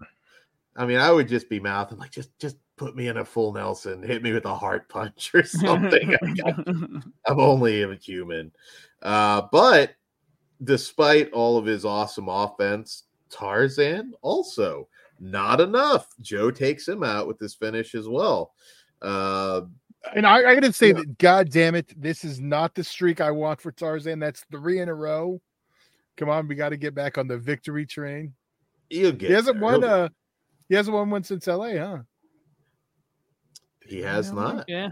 I 0.75 0.85
mean, 0.85 0.97
I 0.99 1.11
would 1.11 1.27
just 1.27 1.49
be 1.49 1.59
mouthing 1.59 1.97
like 1.97 2.11
just 2.11 2.29
just 2.39 2.55
put 2.79 2.95
me 2.95 3.09
in 3.09 3.17
a 3.17 3.25
full 3.25 3.53
Nelson, 3.53 4.01
hit 4.01 4.23
me 4.23 4.31
with 4.33 4.45
a 4.45 4.55
heart 4.55 4.87
punch 4.89 5.31
or 5.35 5.43
something. 5.45 6.15
I'm 7.27 7.39
only 7.39 7.83
a 7.83 7.93
human. 7.95 8.51
Uh, 9.03 9.43
but 9.51 9.93
despite 10.63 11.31
all 11.31 11.57
of 11.57 11.65
his 11.65 11.85
awesome 11.85 12.29
offense, 12.29 13.03
Tarzan 13.29 14.13
also 14.21 14.87
not 15.19 15.59
enough. 15.61 16.07
Joe 16.21 16.49
takes 16.49 16.87
him 16.87 17.03
out 17.03 17.27
with 17.27 17.37
this 17.37 17.53
finish 17.53 17.93
as 17.93 18.07
well. 18.07 18.53
Uh, 19.01 19.61
And 20.15 20.25
I, 20.25 20.37
I 20.49 20.53
gotta 20.55 20.71
say 20.73 20.87
Yeah. 20.87 20.93
that 20.93 21.17
god 21.17 21.51
damn 21.51 21.75
it, 21.75 21.93
this 22.01 22.23
is 22.23 22.39
not 22.39 22.73
the 22.73 22.83
streak 22.83 23.19
I 23.21 23.29
want 23.31 23.59
for 23.61 23.71
Tarzan. 23.71 24.19
That's 24.19 24.45
three 24.51 24.79
in 24.79 24.87
a 24.89 24.95
row. 24.95 25.41
Come 26.17 26.29
on, 26.29 26.47
we 26.47 26.55
got 26.55 26.69
to 26.69 26.77
get 26.77 26.93
back 26.95 27.17
on 27.17 27.27
the 27.27 27.37
victory 27.37 27.85
train. 27.85 28.33
he'll 28.89 29.11
get 29.11 29.27
he 29.29 29.33
hasn't 29.33 29.57
there. 29.57 29.63
won 29.63 29.81
He'll- 29.81 29.91
uh 29.91 30.09
he 30.69 30.75
hasn't 30.75 30.93
won 30.95 31.09
one 31.09 31.23
since 31.23 31.47
LA, 31.47 31.77
huh? 31.77 31.97
He 33.89 34.01
has 34.01 34.31
not. 34.31 34.65
Yeah, 34.67 34.89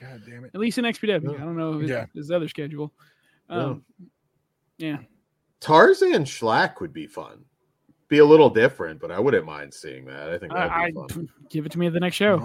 God 0.00 0.22
damn 0.26 0.44
it. 0.44 0.50
at 0.54 0.60
least 0.60 0.78
in 0.78 0.84
XPW. 0.84 1.22
Yeah. 1.24 1.30
I 1.30 1.38
don't 1.38 1.56
know 1.56 1.78
his, 1.78 1.90
Yeah. 1.90 2.06
his 2.14 2.30
other 2.30 2.48
schedule. 2.48 2.92
Um, 3.48 3.84
yeah. 4.78 4.98
Tarzan 5.60 6.24
Shlak 6.24 6.80
would 6.80 6.92
be 6.92 7.06
fun. 7.06 7.44
Be 8.08 8.18
a 8.18 8.24
little 8.24 8.50
different, 8.50 9.00
but 9.00 9.10
I 9.10 9.20
wouldn't 9.20 9.46
mind 9.46 9.72
seeing 9.72 10.04
that. 10.06 10.28
I 10.30 10.38
think 10.38 10.52
that'd 10.52 10.70
I, 10.72 10.90
be 10.90 10.98
I 10.98 11.12
fun. 11.14 11.28
give 11.50 11.64
it 11.64 11.72
to 11.72 11.78
me 11.78 11.86
at 11.86 11.92
the 11.92 12.00
next 12.00 12.16
show. 12.16 12.36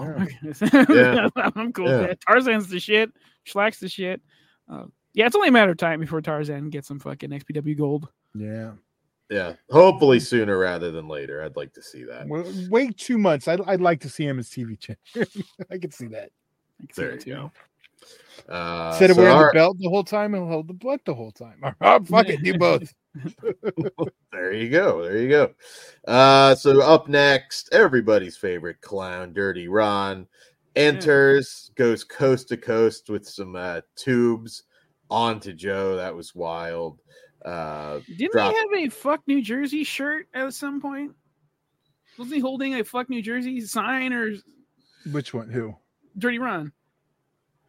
Yeah. 0.90 1.30
I'm 1.56 1.74
cool 1.74 1.86
with 1.86 1.94
Yeah. 2.02 2.08
that. 2.08 2.22
Tarzan's 2.22 2.68
the 2.70 2.80
shit. 2.80 3.12
Shlak's 3.46 3.80
the 3.80 3.90
shit. 3.90 4.22
Uh, 4.72 4.86
yeah, 5.14 5.26
it's 5.26 5.36
only 5.36 5.48
a 5.50 5.52
matter 5.52 5.72
of 5.72 5.78
time 5.78 6.00
before 6.00 6.22
Tarzan 6.22 6.70
gets 6.70 6.88
some 6.88 7.00
fucking 7.00 7.32
XPW 7.32 7.76
gold. 7.78 8.08
Yeah. 8.36 8.74
Yeah, 9.30 9.54
hopefully 9.70 10.20
sooner 10.20 10.58
rather 10.58 10.90
than 10.92 11.08
later. 11.08 11.44
I'd 11.44 11.56
like 11.58 11.74
to 11.74 11.82
see 11.82 12.04
that. 12.06 12.28
Well, 12.28 12.46
wait 12.70 12.98
two 12.98 13.18
months. 13.18 13.48
I'd, 13.48 13.62
I'd 13.62 13.82
like 13.82 14.00
to 14.02 14.10
see 14.10 14.26
him 14.26 14.40
as 14.40 14.50
TV 14.50 14.80
champ. 14.80 15.00
I 15.70 15.78
could 15.78 15.94
see 15.94 16.08
that. 16.08 16.30
I 16.82 16.86
can 16.86 16.94
see 16.94 17.02
There 17.02 17.12
that 17.12 17.26
you 17.28 17.34
too. 17.34 17.40
go. 17.42 17.52
Uh, 18.54 18.90
Instead 18.92 19.10
of 19.10 19.16
so 19.18 19.22
wearing 19.24 19.36
our- 19.38 19.48
the 19.52 19.58
belt 19.58 19.78
the 19.80 19.90
whole 19.90 20.04
time, 20.04 20.34
he'll 20.34 20.46
hold 20.48 20.68
the 20.68 20.74
blunt 20.74 21.02
the 21.06 21.14
whole 21.14 21.32
time. 21.32 21.60
Oh, 21.82 22.00
fuck 22.06 22.30
it, 22.30 22.42
do 22.44 22.58
both. 22.58 22.94
There 24.32 24.54
you 24.54 24.70
go. 24.70 25.02
There 25.04 25.18
you 25.18 25.30
go. 25.30 25.52
Uh, 26.08 26.54
so 26.56 26.80
up 26.82 27.08
next, 27.10 27.70
everybody's 27.74 28.38
favorite 28.38 28.80
clown, 28.82 29.34
Dirty 29.34 29.68
Ron, 29.68 30.28
enters, 30.76 31.72
goes 31.76 32.04
coast 32.04 32.48
to 32.50 32.58
coast 32.58 33.10
with 33.10 33.28
some 33.28 33.56
uh, 33.56 33.82
tubes 33.96 34.64
onto 35.10 35.54
Joe. 35.54 35.96
That 35.96 36.16
was 36.16 36.36
wild. 36.36 37.02
Uh, 37.46 38.00
Didn't 38.08 38.32
drop- 38.34 38.52
he 38.54 38.58
have 38.58 38.88
a 38.88 38.90
fuck 38.90 39.22
New 39.28 39.42
Jersey 39.42 39.84
shirt 39.84 40.28
at 40.34 40.54
some 40.54 40.82
point? 40.82 41.14
Wasn't 42.18 42.34
he 42.36 42.42
holding 42.42 42.76
a 42.76 42.84
fuck 42.84 43.10
New 43.10 43.22
Jersey 43.22 43.62
sign 43.62 44.12
or 44.14 44.34
Which 45.12 45.34
one? 45.34 45.50
Who? 45.50 45.76
Dirty 46.18 46.40
Ron? 46.40 46.72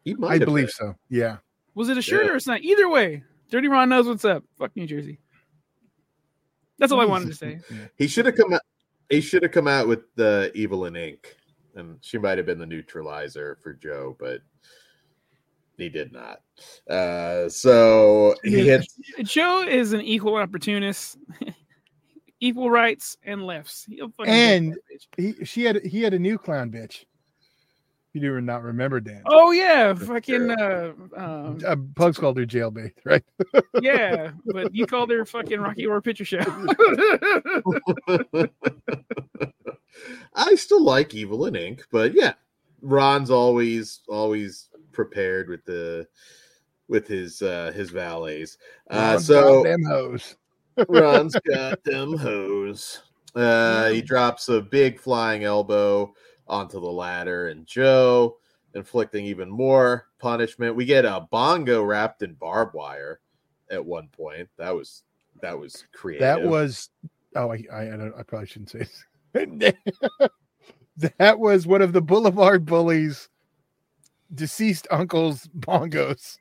he 0.03 0.15
might 0.15 0.29
I 0.29 0.33
have 0.35 0.45
believe 0.45 0.65
been. 0.79 0.87
so. 0.89 0.95
Yeah. 1.09 1.37
Was 1.75 1.89
it 1.89 1.97
a 1.97 2.01
shirt 2.01 2.25
Yeah. 2.25 2.31
or 2.31 2.35
a 2.37 2.41
sign? 2.41 2.63
Either 2.63 2.89
way, 2.89 3.23
Dirty 3.51 3.67
Ron 3.67 3.89
knows 3.89 4.07
what's 4.07 4.25
up. 4.25 4.43
Fuck 4.57 4.75
New 4.75 4.87
Jersey. 4.87 5.19
That's 6.77 6.91
all 6.91 7.01
I 7.01 7.05
wanted 7.05 7.27
to 7.27 7.35
say. 7.35 7.59
He 7.97 8.07
should 8.07 8.25
have 8.25 8.35
come 8.35 8.53
out. 8.53 8.61
He 9.09 9.21
should 9.21 9.43
have 9.43 9.51
come 9.51 9.67
out 9.67 9.87
with 9.87 10.01
the 10.15 10.51
Evil 10.55 10.85
Evelyn 10.85 10.95
Ink, 10.95 11.35
And 11.75 11.97
she 12.01 12.17
might 12.17 12.37
have 12.37 12.45
been 12.45 12.59
the 12.59 12.65
neutralizer 12.65 13.57
for 13.61 13.73
Joe, 13.73 14.15
but 14.19 14.41
he 15.79 15.89
did 15.89 16.11
not. 16.11 16.41
Uh, 16.89 17.47
so 17.49 18.35
he 18.43 18.57
Yeah. 18.63 18.79
hits. 18.79 18.95
Joe 19.23 19.63
is 19.67 19.93
an 19.93 20.01
equal 20.01 20.35
opportunist, 20.35 21.17
equal 22.39 22.69
rights 22.69 23.17
and 23.23 23.45
lefts. 23.45 23.85
He'll 23.89 24.11
And- 24.25 24.73
take 24.73 24.83
that 25.17 25.23
bitch. 25.23 25.37
He 25.39 25.45
she 25.45 25.63
had 25.63 25.83
he 25.85 26.01
had 26.01 26.13
a 26.13 26.19
new 26.19 26.37
clown 26.37 26.71
bitch. 26.71 27.05
You 28.13 28.21
do 28.21 28.41
not 28.41 28.63
remember 28.63 28.99
Dan. 28.99 29.21
oh 29.27 29.51
yeah, 29.51 29.93
fucking 29.93 30.49
uh, 30.49 30.93
um, 31.15 31.59
Uh, 31.63 31.75
Pugs 31.95 32.17
called 32.17 32.39
her 32.39 32.45
jailbait, 32.45 32.93
right? 33.05 33.23
yeah, 33.81 34.31
but 34.47 34.73
you 34.73 34.87
called 34.87 35.11
her 35.11 35.25
fucking 35.25 35.59
Rocky 35.59 35.83
Horror 35.83 36.01
Picture 36.01 36.25
Show. 36.25 36.39
I 40.35 40.55
still 40.55 40.83
like 40.83 41.13
Evelyn 41.15 41.53
Inc., 41.55 41.81
but 41.91 42.13
yeah, 42.15 42.33
Ron's 42.81 43.29
always 43.29 43.99
always 44.07 44.69
prepared 44.91 45.49
with 45.49 45.63
the 45.65 46.07
with 46.87 47.07
his 47.07 47.41
uh 47.41 47.71
his 47.73 47.89
valets. 47.89 48.57
Uh, 48.89 49.11
Ron's 49.13 49.25
so 49.25 49.63
them 49.63 49.83
hoes. 49.83 50.35
Ron's 50.87 51.35
got 51.49 51.83
them 51.83 52.17
hose. 52.17 53.03
Uh, 53.35 53.89
he 53.89 54.01
drops 54.01 54.49
a 54.49 54.61
big 54.61 54.99
flying 54.99 55.43
elbow 55.43 56.13
onto 56.47 56.79
the 56.79 56.91
ladder, 56.91 57.49
and 57.49 57.65
Joe 57.65 58.37
inflicting 58.73 59.25
even 59.25 59.49
more 59.49 60.07
punishment. 60.19 60.75
We 60.75 60.85
get 60.85 61.05
a 61.05 61.27
bongo 61.31 61.83
wrapped 61.83 62.23
in 62.23 62.33
barbed 62.33 62.73
wire 62.73 63.19
at 63.69 63.85
one 63.85 64.09
point. 64.09 64.49
That 64.57 64.75
was 64.75 65.03
that 65.41 65.57
was 65.57 65.85
creative. 65.93 66.21
That 66.21 66.43
was 66.43 66.89
oh 67.35 67.51
I 67.51 67.63
I, 67.71 67.81
I, 67.81 67.97
don't, 67.97 68.13
I 68.17 68.23
probably 68.23 68.47
shouldn't 68.47 68.71
say 68.71 68.87
this. 69.33 69.73
that 71.17 71.39
was 71.39 71.67
one 71.67 71.81
of 71.81 71.93
the 71.93 72.01
Boulevard 72.01 72.65
Bullies 72.65 73.29
deceased 74.33 74.87
uncle's 74.91 75.47
bongos. 75.59 76.37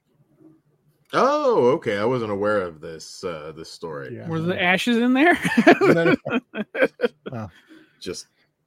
Oh, 1.14 1.68
okay. 1.76 1.96
I 1.98 2.04
wasn't 2.04 2.30
aware 2.32 2.60
of 2.60 2.80
this 2.82 3.24
uh 3.24 3.52
this 3.56 3.70
story. 3.72 4.14
Yeah. 4.16 4.28
Were 4.28 4.40
the 4.40 4.60
ashes 4.62 4.98
in 4.98 5.14
there? 5.14 5.38
Just 8.00 8.26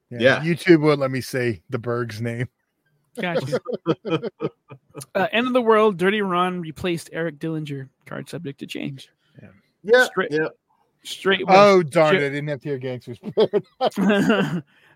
Yeah. 0.10 0.18
Yeah. 0.20 0.40
YouTube 0.44 0.82
won't 0.82 1.00
let 1.00 1.12
me 1.12 1.22
say 1.22 1.62
the 1.70 1.78
Berg's 1.80 2.20
name. 2.22 2.48
gotcha. 3.20 3.60
uh, 5.16 5.28
End 5.32 5.48
of 5.48 5.54
the 5.54 5.62
world. 5.62 5.98
Dirty 5.98 6.22
Ron 6.22 6.62
replaced 6.62 7.10
Eric 7.14 7.38
Dillinger. 7.40 7.90
Card 8.06 8.28
subject 8.30 8.60
to 8.60 8.66
change. 8.68 9.10
yeah, 9.42 9.50
Yeah. 9.84 10.06
Straight- 10.06 10.32
yeah. 10.32 10.48
Straight. 11.04 11.42
Oh 11.48 11.82
darn 11.82 12.14
Shit. 12.14 12.22
it! 12.24 12.26
I 12.28 12.30
didn't 12.30 12.48
have 12.50 12.62
to 12.62 12.70
hear 12.70 12.78
gangsters. 12.78 13.18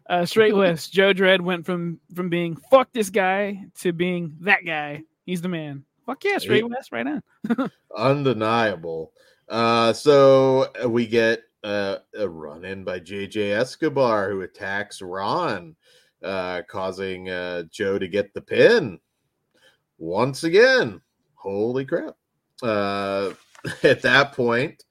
Uh, 0.08 0.26
straight 0.26 0.56
west. 0.56 0.94
Joe 0.94 1.14
Dred 1.14 1.42
went 1.42 1.66
from 1.66 2.00
from 2.14 2.30
being 2.30 2.56
fuck 2.70 2.92
this 2.94 3.10
guy 3.10 3.66
to 3.80 3.92
being 3.92 4.36
that 4.42 4.66
guy. 4.66 5.04
He's 5.26 5.42
the 5.42 5.50
man. 5.50 5.84
Fuck 6.06 6.24
yeah, 6.24 6.38
straight 6.38 6.64
Hey. 6.64 6.70
west, 6.70 6.92
right 6.92 7.08
on. 7.08 7.72
undeniable. 7.98 9.12
Uh, 9.50 9.94
so 9.94 10.72
uh, 10.84 10.88
we 10.88 11.08
get 11.08 11.42
uh, 11.64 11.98
a 12.16 12.30
run 12.30 12.64
in 12.66 12.84
by 12.84 13.00
JJ 13.00 13.52
Escobar 13.58 14.30
who 14.30 14.42
attacks 14.42 15.02
Ron, 15.02 15.76
uh, 16.24 16.62
causing 16.68 17.30
uh, 17.30 17.64
Joe 17.72 17.98
to 17.98 18.08
get 18.08 18.34
the 18.34 18.42
pin 18.42 19.00
once 19.98 20.44
again. 20.44 21.02
Holy 21.34 21.86
crap! 21.86 22.16
Uh, 22.62 23.32
at 23.84 24.04
that 24.04 24.34
point, 24.34 24.84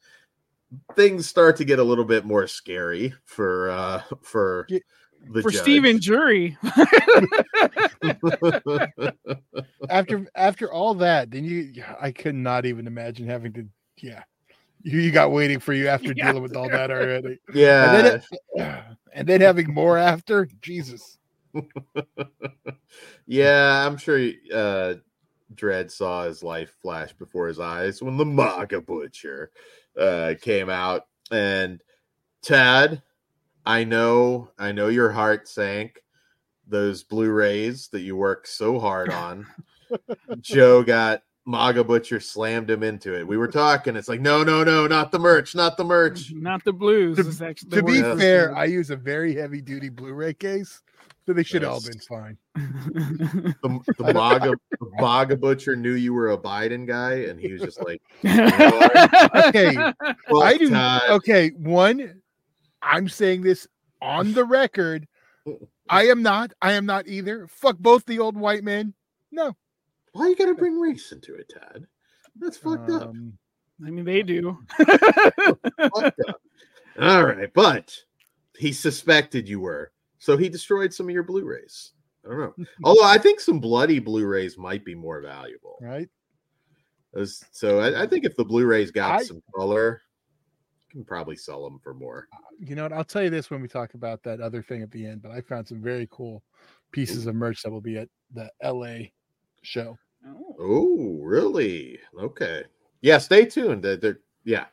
things 0.97 1.29
start 1.29 1.57
to 1.57 1.65
get 1.65 1.79
a 1.79 1.85
little 1.85 2.05
bit 2.05 2.25
more 2.25 2.49
scary 2.49 3.15
for 3.25 3.71
uh, 3.71 4.03
for 4.23 4.67
Yeah, 4.69 4.81
the 5.31 5.43
For 5.43 5.51
judge. 5.51 5.63
Steven 5.63 6.01
Jury. 6.01 6.57
after 9.89 10.27
after 10.35 10.73
all 10.73 10.95
that, 10.95 11.31
then 11.31 11.45
you 11.45 11.83
I 12.01 12.11
could 12.13 12.35
not 12.35 12.67
even 12.67 12.87
imagine 12.87 13.27
having 13.27 13.53
to 13.55 13.67
yeah. 14.01 14.23
You, 14.83 14.99
you 14.99 15.11
got 15.11 15.33
waiting 15.33 15.61
for 15.61 15.73
you 15.73 15.89
after 15.89 16.13
Yeah. 16.17 16.27
dealing 16.27 16.43
with 16.43 16.57
all 16.57 16.69
that 16.69 16.91
already. 16.91 17.39
yeah, 17.55 17.85
And 17.97 18.23
then, 18.57 18.87
and 19.15 19.27
then 19.27 19.41
having 19.41 19.73
more 19.73 19.97
after, 19.97 20.47
Jesus. 20.61 21.19
yeah, 23.27 23.87
I'm 23.87 23.97
sure 23.97 24.31
uh 24.53 24.95
Dred 25.55 25.91
saw 25.91 26.25
his 26.25 26.43
life 26.43 26.75
flash 26.83 27.13
before 27.13 27.47
his 27.47 27.61
eyes 27.61 28.03
when 28.03 28.17
the 28.17 28.25
MAGA 28.25 28.81
Butcher 28.83 29.51
uh 29.99 30.35
came 30.41 30.69
out. 30.69 31.07
And 31.31 31.81
Tad, 32.43 33.03
I 33.67 33.85
know, 33.85 34.51
I 34.59 34.73
know 34.73 34.89
your 34.89 35.11
heart 35.11 35.49
sank. 35.49 36.01
Those 36.67 37.03
Blu-rays 37.05 37.89
that 37.89 38.01
you 38.01 38.17
worked 38.17 38.49
so 38.49 38.79
hard 38.79 39.11
on. 39.11 39.47
Joe 40.41 40.83
got 40.83 41.23
MAGA 41.47 41.85
Butcher 41.85 42.21
slammed 42.21 42.71
him 42.71 42.83
into 42.83 43.15
it. 43.19 43.27
We 43.27 43.37
were 43.37 43.49
talking. 43.49 43.97
It's 43.97 44.09
like, 44.09 44.21
no, 44.23 44.43
no, 44.43 44.65
no, 44.65 44.87
not 44.87 45.13
the 45.13 45.19
merch, 45.19 45.55
not 45.55 45.77
the 45.77 45.85
merch. 45.85 46.33
Not 46.35 46.65
the 46.65 46.73
blues. 46.73 47.19
To- 47.19 47.29
It's 47.29 47.43
actually 47.43 47.71
To 47.71 47.83
be 47.83 47.93
Yeah. 47.99 48.17
fair, 48.17 48.57
I 48.57 48.65
use 48.65 48.89
a 48.91 48.97
very 48.97 49.35
heavy 49.35 49.61
duty 49.61 49.91
Blu-ray 49.91 50.33
case, 50.35 50.81
so 51.27 51.35
they 51.35 51.43
should 51.43 51.61
have 51.63 51.73
all 51.73 51.81
been 51.83 51.99
fine. 52.01 52.39
The, 53.63 53.81
the 53.99 54.15
MAGA, 54.15 54.55
the 54.81 54.91
MAGA 55.01 55.37
Butcher 55.37 55.77
knew 55.77 55.93
you 55.93 56.15
were 56.15 56.31
a 56.33 56.39
Biden 56.39 56.87
guy, 56.87 57.25
and 57.29 57.39
he 57.39 57.53
was 57.53 57.61
just 57.63 57.83
like, 57.85 58.01
Okay, 58.25 59.77
well, 60.31 60.43
I 60.43 60.57
do. 60.59 60.71
Todd, 60.71 61.03
Okay, 61.11 61.51
one, 61.59 62.23
I'm 62.85 63.09
saying 63.09 63.43
this 63.43 63.67
on 64.03 64.33
the 64.33 64.45
record. 64.45 65.07
I 65.89 66.07
am 66.07 66.23
not. 66.23 66.53
I 66.63 66.73
am 66.73 66.87
not 66.87 67.09
either. 67.09 67.47
Fuck 67.49 67.79
both 67.79 68.05
the 68.07 68.19
old 68.19 68.37
white 68.37 68.65
men. 68.65 68.95
No. 69.31 69.55
Why 70.13 70.27
are 70.27 70.29
you 70.29 70.37
gotta 70.37 70.55
bring 70.55 70.79
race 70.79 71.11
into 71.13 71.35
it, 71.35 71.49
Tad? 71.53 71.87
That's 72.39 72.57
fucked 72.57 72.91
up. 72.91 73.03
Um, 73.09 73.37
I 73.85 73.91
mean, 73.91 74.05
they 74.05 74.23
do. 74.23 74.59
Fucked 74.79 76.21
up. 76.29 76.41
All 77.01 77.25
right, 77.25 77.53
but 77.55 77.97
he 78.57 78.73
suspected 78.73 79.49
you 79.49 79.59
were, 79.61 79.91
so 80.19 80.37
he 80.37 80.49
destroyed 80.49 80.95
some 80.95 81.07
of 81.09 81.13
your 81.13 81.25
Blu-rays. 81.25 81.91
I 82.25 82.29
don't 82.31 82.39
know. 82.59 82.65
Although 82.85 83.05
I 83.05 83.19
think 83.19 83.41
some 83.41 83.59
bloody 83.59 83.99
Blu-rays 83.99 84.57
might 84.57 84.85
be 84.85 84.95
more 84.95 85.21
valuable. 85.21 85.77
right. 85.81 86.09
As- 87.17 87.45
So 87.51 87.81
I, 87.81 88.03
I 88.03 88.07
think 88.07 88.25
if 88.25 88.37
the 88.37 88.45
Blu-rays 88.45 88.91
got 88.93 89.21
I- 89.21 89.25
some 89.25 89.43
color, 89.55 90.01
you 90.01 90.14
can 90.95 91.05
probably 91.05 91.37
sell 91.37 91.63
them 91.65 91.79
for 91.83 91.93
more. 91.95 92.29
You 92.59 92.75
know 92.75 92.85
what? 92.85 92.93
I'll 92.93 93.05
tell 93.05 93.23
you 93.23 93.31
this 93.31 93.51
when 93.51 93.61
we 93.61 93.69
talk 93.69 93.95
about 93.95 94.23
that 94.23 94.41
other 94.41 94.63
thing 94.63 94.83
at 94.83 94.91
the 94.91 95.05
end. 95.07 95.23
But 95.23 95.33
I 95.33 95.41
found 95.43 95.69
some 95.69 95.83
very 95.83 96.09
cool 96.11 96.43
pieces 96.93 97.27
of 97.27 97.35
merch 97.35 97.63
that 97.63 97.71
will 97.71 97.81
be 97.81 97.99
at 97.99 98.09
the 98.33 98.51
LA 98.63 99.09
show. 99.63 99.99
Oh. 100.27 100.57
Oh, 100.59 101.19
really? 101.23 101.99
Okay. 102.19 102.65
Yeah, 103.03 103.19
stay 103.19 103.45
tuned. 103.45 103.83
They're, 103.83 103.97
they're- 103.97 104.21
yeah. 104.45 104.67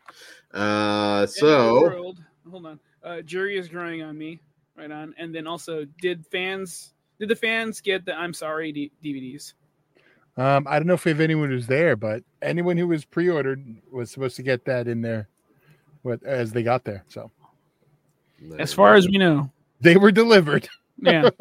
Uh, 0.53 0.57
End 0.59 1.23
of 1.23 1.27
the 1.27 1.27
so 1.27 1.81
world. 1.81 2.19
hold 2.49 2.65
on. 2.65 2.79
Uh, 3.03 3.21
jury 3.21 3.57
is 3.57 3.67
growing 3.67 4.01
on 4.03 4.17
me. 4.17 4.39
Right 4.77 4.91
on. 4.91 5.13
And 5.17 5.33
then 5.33 5.47
also, 5.47 5.85
did 6.01 6.25
fans? 6.27 6.93
Did 7.19 7.29
the 7.29 7.35
fans 7.35 7.81
get 7.81 8.05
the 8.05 8.13
"I'm 8.15 8.33
sorry" 8.33 8.71
D- 8.71 8.91
DVDs? 9.03 9.53
Um, 10.37 10.65
I 10.67 10.79
don't 10.79 10.87
know 10.87 10.93
if 10.95 11.05
we 11.05 11.11
have 11.11 11.19
anyone 11.19 11.49
who's 11.49 11.67
there, 11.67 11.95
but 11.95 12.23
anyone 12.41 12.77
who 12.77 12.87
was 12.87 13.03
pre-ordered 13.05 13.63
was 13.91 14.09
supposed 14.11 14.35
to 14.37 14.43
get 14.43 14.63
that 14.65 14.87
in 14.87 15.01
there, 15.01 15.27
what 16.03 16.23
as 16.23 16.51
they 16.51 16.63
got 16.63 16.83
there. 16.83 17.03
So 17.07 17.31
As 18.59 18.73
far 18.73 18.95
as 18.95 19.07
we 19.07 19.17
know, 19.17 19.51
they 19.79 19.97
were 19.97 20.11
delivered. 20.11 20.67
yeah. 20.97 21.29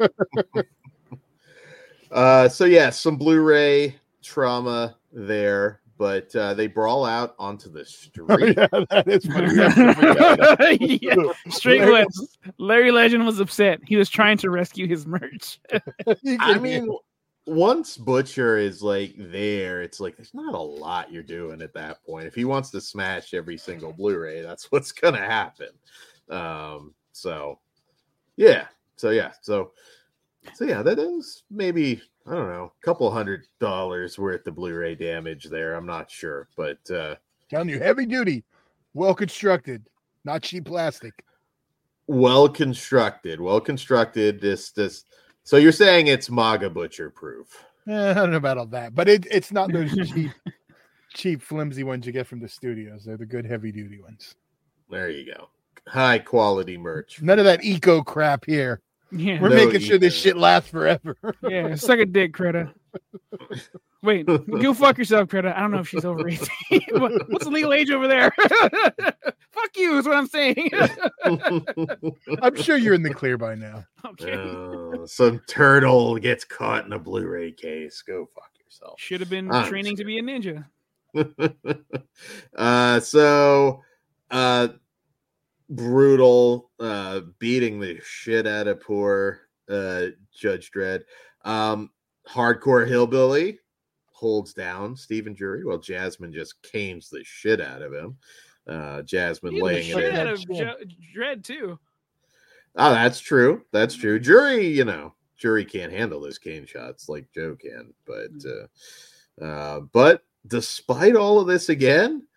Uh, 2.11 2.49
so 2.49 2.65
yeah, 2.65 2.89
some 2.89 3.15
Blu-ray 3.15 3.95
trauma 4.21 4.97
there, 5.13 5.79
but 5.97 6.35
uh, 6.35 6.53
they 6.53 6.67
brawl 6.67 7.05
out 7.05 7.35
onto 7.39 7.69
the 7.71 7.85
street. 7.85 8.57
yeah, 8.57 8.67
that 8.89 9.05
is 9.07 9.25
funny. 9.25 10.99
yeah. 11.01 11.15
Straight 11.49 11.81
Larry- 11.83 12.05
Larry 12.57 12.91
Legend 12.91 13.25
was 13.25 13.39
upset. 13.39 13.79
He 13.87 13.95
was 13.95 14.09
trying 14.09 14.37
to 14.39 14.49
rescue 14.49 14.87
his 14.87 15.05
merch. 15.07 15.59
I 15.71 16.15
can- 16.25 16.61
mean, 16.61 16.97
once 17.47 17.97
Butcher 17.97 18.57
is 18.57 18.83
like 18.83 19.13
there, 19.17 19.81
it's 19.81 19.99
like 19.99 20.15
there's 20.15 20.33
not 20.33 20.53
a 20.53 20.59
lot 20.61 21.11
you're 21.11 21.23
doing 21.23 21.61
at 21.61 21.73
that 21.73 22.03
point. 22.05 22.27
If 22.27 22.35
he 22.35 22.45
wants 22.45 22.69
to 22.71 22.81
smash 22.81 23.33
every 23.33 23.57
single 23.57 23.93
Blu-ray, 23.93 24.41
that's 24.41 24.65
what's 24.71 24.91
gonna 24.91 25.17
happen. 25.17 25.69
Um, 26.29 26.93
so 27.11 27.59
yeah, 28.37 28.65
so 28.95 29.09
yeah, 29.09 29.31
so 29.41 29.71
so 30.53 30.65
yeah, 30.65 30.81
that 30.83 30.99
is 30.99 31.43
maybe 31.49 32.01
I 32.27 32.35
don't 32.35 32.49
know, 32.49 32.71
a 32.79 32.85
couple 32.85 33.09
hundred 33.11 33.45
dollars 33.59 34.19
worth 34.19 34.45
of 34.47 34.55
Blu-ray 34.55 34.95
damage 34.95 35.45
there. 35.45 35.73
I'm 35.73 35.87
not 35.87 36.09
sure, 36.11 36.47
but 36.55 36.79
uh 36.91 37.15
telling 37.49 37.69
you, 37.69 37.79
heavy 37.79 38.05
duty, 38.05 38.43
well 38.93 39.15
constructed, 39.15 39.87
not 40.23 40.43
cheap 40.43 40.65
plastic. 40.65 41.23
well 42.07 42.47
constructed, 42.47 43.41
well 43.41 43.59
constructed. 43.61 44.39
This 44.41 44.71
this. 44.71 45.05
So 45.43 45.57
you're 45.57 45.71
saying 45.71 46.07
it's 46.07 46.29
MAGA 46.29 46.69
Butcher 46.69 47.09
proof? 47.09 47.63
Eh, 47.87 48.11
I 48.11 48.13
don't 48.13 48.31
know 48.31 48.37
about 48.37 48.57
all 48.57 48.67
that, 48.67 48.93
but 48.93 49.09
it, 49.09 49.25
it's 49.31 49.51
not 49.51 49.71
those 49.71 49.91
cheap, 50.13 50.31
cheap, 51.13 51.41
flimsy 51.41 51.83
ones 51.83 52.05
you 52.05 52.13
get 52.13 52.27
from 52.27 52.39
the 52.39 52.47
studios. 52.47 53.03
They're 53.03 53.17
the 53.17 53.25
good 53.25 53.45
heavy 53.45 53.71
duty 53.71 53.99
ones. 53.99 54.35
There 54.89 55.09
you 55.09 55.33
go. 55.33 55.49
High 55.87 56.19
quality 56.19 56.77
merch. 56.77 57.21
None 57.21 57.39
of 57.39 57.45
that 57.45 57.63
eco 57.63 58.03
crap 58.03 58.45
here. 58.45 58.81
Yeah. 59.11 59.41
We're 59.41 59.49
No 59.49 59.55
making 59.55 59.81
sure 59.81 59.97
this 59.97 60.13
shit 60.15 60.37
lasts 60.37 60.69
forever. 60.69 61.15
Yeah. 61.47 61.75
Suck 61.75 61.99
a 61.99 62.05
dick, 62.05 62.31
Greta. 62.31 62.73
Wait, 64.03 64.25
go 64.25 64.73
fuck 64.73 64.97
yourself, 64.97 65.29
Greta. 65.29 65.55
I 65.55 65.61
don't 65.61 65.71
know 65.71 65.79
if 65.79 65.89
she's 65.89 66.05
over 66.05 66.27
18. 66.27 66.81
What's 66.93 67.45
the 67.45 67.51
legal 67.51 67.71
age 67.73 67.91
over 67.91 68.07
there? 68.07 68.31
fuck 69.51 69.77
you, 69.77 69.97
is 69.97 70.05
what 70.05 70.17
I'm 70.17 70.27
saying. 70.27 70.71
I'm 72.41 72.55
sure 72.55 72.77
you're 72.77 72.95
in 72.95 73.03
the 73.03 73.13
clear 73.13 73.37
by 73.37 73.55
now. 73.55 73.85
okay. 74.05 74.33
Uh, 74.33 75.05
some 75.05 75.39
turtle 75.47 76.17
gets 76.17 76.43
caught 76.43 76.85
in 76.85 76.93
a 76.93 76.99
Blu-ray 76.99 77.51
case. 77.51 78.01
Go 78.01 78.27
fuck 78.33 78.49
yourself. 78.63 78.99
Should 78.99 79.19
have 79.19 79.29
been 79.29 79.51
I'm 79.51 79.67
training 79.67 79.97
to 79.97 80.03
be 80.03 80.17
a 80.17 80.23
ninja. 80.23 80.65
uh, 82.55 82.99
so 83.01 83.81
uh, 84.31 84.69
brutal, 85.71 86.69
uh, 86.79 87.21
beating 87.39 87.79
the 87.79 87.99
shit 88.03 88.45
out 88.45 88.67
of 88.67 88.81
poor 88.81 89.41
uh, 89.69 90.07
Judge 90.33 90.69
Dred. 90.71 91.03
Um, 91.43 91.89
hardcore 92.29 92.87
hillbilly 92.87 93.59
holds 94.11 94.53
down 94.53 94.95
Stephen 94.95 95.35
Jury 95.35 95.65
while 95.65 95.79
Jasmine 95.79 96.31
just 96.31 96.61
canes 96.61 97.09
the 97.09 97.23
shit 97.23 97.59
out 97.59 97.81
of 97.81 97.93
him. 97.93 98.17
Uh, 98.67 99.01
Jasmine 99.01 99.53
He 99.55 99.61
was 99.61 99.71
laying 99.71 99.87
it 99.89 99.93
shit 99.93 100.13
in. 100.13 100.15
out 100.19 100.27
of 100.27 100.39
Sure. 100.39 100.55
Jo- 100.55 100.75
Dred 101.13 101.43
too. 101.43 101.79
Oh, 102.75 102.91
that's 102.91 103.19
true. 103.19 103.63
That's 103.71 103.95
true. 103.95 104.19
Jury, 104.19 104.67
you 104.67 104.85
know, 104.85 105.13
jury 105.37 105.65
can't 105.65 105.91
handle 105.91 106.21
those 106.21 106.37
cane 106.37 106.65
shots 106.65 107.09
like 107.09 107.25
Joe 107.33 107.57
can. 107.59 107.93
But 108.05 108.29
uh, 109.41 109.43
uh, 109.43 109.79
but 109.91 110.23
despite 110.47 111.15
all 111.15 111.39
of 111.39 111.47
this, 111.47 111.69
again, 111.69 112.27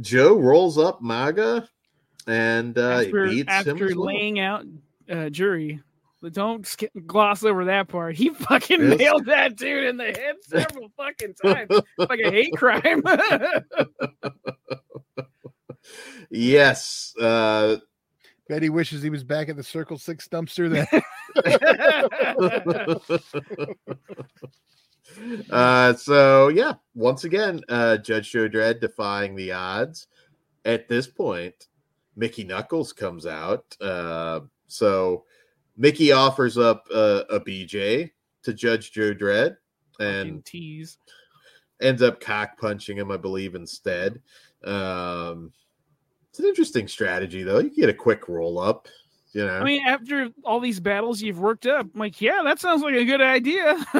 Joe 0.00 0.34
rolls 0.36 0.78
up 0.78 1.02
Maga 1.02 1.68
and 2.26 2.78
uh, 2.78 3.02
after, 3.04 3.26
beats 3.26 3.40
him. 3.42 3.48
after 3.48 3.88
as 3.88 3.94
well. 3.96 4.06
laying 4.06 4.40
out 4.40 4.64
uh, 5.10 5.28
jury. 5.28 5.80
But 6.20 6.34
don't 6.34 6.64
sk- 6.64 6.84
gloss 7.04 7.42
over 7.42 7.64
that 7.64 7.88
part. 7.88 8.14
He 8.14 8.28
fucking 8.30 8.80
Yes. 8.80 8.98
nailed 8.98 9.26
that 9.26 9.56
dude 9.56 9.86
in 9.86 9.96
the 9.96 10.04
head 10.04 10.36
several 10.42 10.88
fucking 10.96 11.34
times, 11.34 11.80
like 11.98 12.20
a 12.24 12.30
hate 12.30 12.54
crime. 12.56 13.02
yes. 16.30 17.12
Uh, 17.20 17.78
Betty 18.48 18.70
wishes 18.70 19.02
he 19.02 19.10
was 19.10 19.24
back 19.24 19.48
at 19.48 19.56
the 19.56 19.64
Circle 19.64 19.98
Six 19.98 20.28
dumpster. 20.28 20.70
Then 20.70 20.86
uh, 25.50 25.94
so 25.94 26.48
yeah, 26.48 26.74
once 26.94 27.24
again, 27.24 27.60
uh, 27.68 27.96
Judge 27.96 28.30
Joe 28.30 28.46
Dred 28.48 28.80
defying 28.80 29.34
the 29.34 29.52
odds. 29.52 30.06
At 30.64 30.88
this 30.88 31.08
point, 31.08 31.66
Mickie 32.16 32.44
Knuckles 32.44 32.92
comes 32.92 33.26
out. 33.26 33.76
Uh, 33.80 34.40
so 34.66 35.24
Mickie 35.76 36.12
offers 36.12 36.58
up 36.58 36.86
uh, 36.92 37.22
a 37.30 37.40
BJ 37.40 38.10
to 38.42 38.52
Judge 38.52 38.92
Joe 38.92 39.14
Dred 39.14 39.56
and 40.00 40.44
tease. 40.44 40.98
ends 41.80 42.02
up 42.02 42.20
cock 42.20 42.58
punching 42.58 42.96
him, 42.98 43.10
I 43.10 43.16
believe, 43.16 43.54
instead. 43.54 44.20
Um, 44.64 45.52
it's 46.30 46.38
an 46.38 46.46
interesting 46.46 46.88
strategy, 46.88 47.42
though. 47.42 47.58
You 47.58 47.70
get 47.70 47.88
a 47.88 47.94
quick 47.94 48.28
roll 48.28 48.58
up, 48.58 48.88
you 49.32 49.44
know. 49.44 49.58
I 49.58 49.64
mean, 49.64 49.86
after 49.86 50.30
all 50.44 50.60
these 50.60 50.80
battles 50.80 51.20
you've 51.20 51.40
worked 51.40 51.66
up, 51.66 51.86
I'm 51.92 52.00
like, 52.00 52.20
yeah, 52.20 52.40
that 52.44 52.58
sounds 52.58 52.82
like 52.82 52.94
a 52.94 53.04
good 53.04 53.20
idea. 53.20 53.76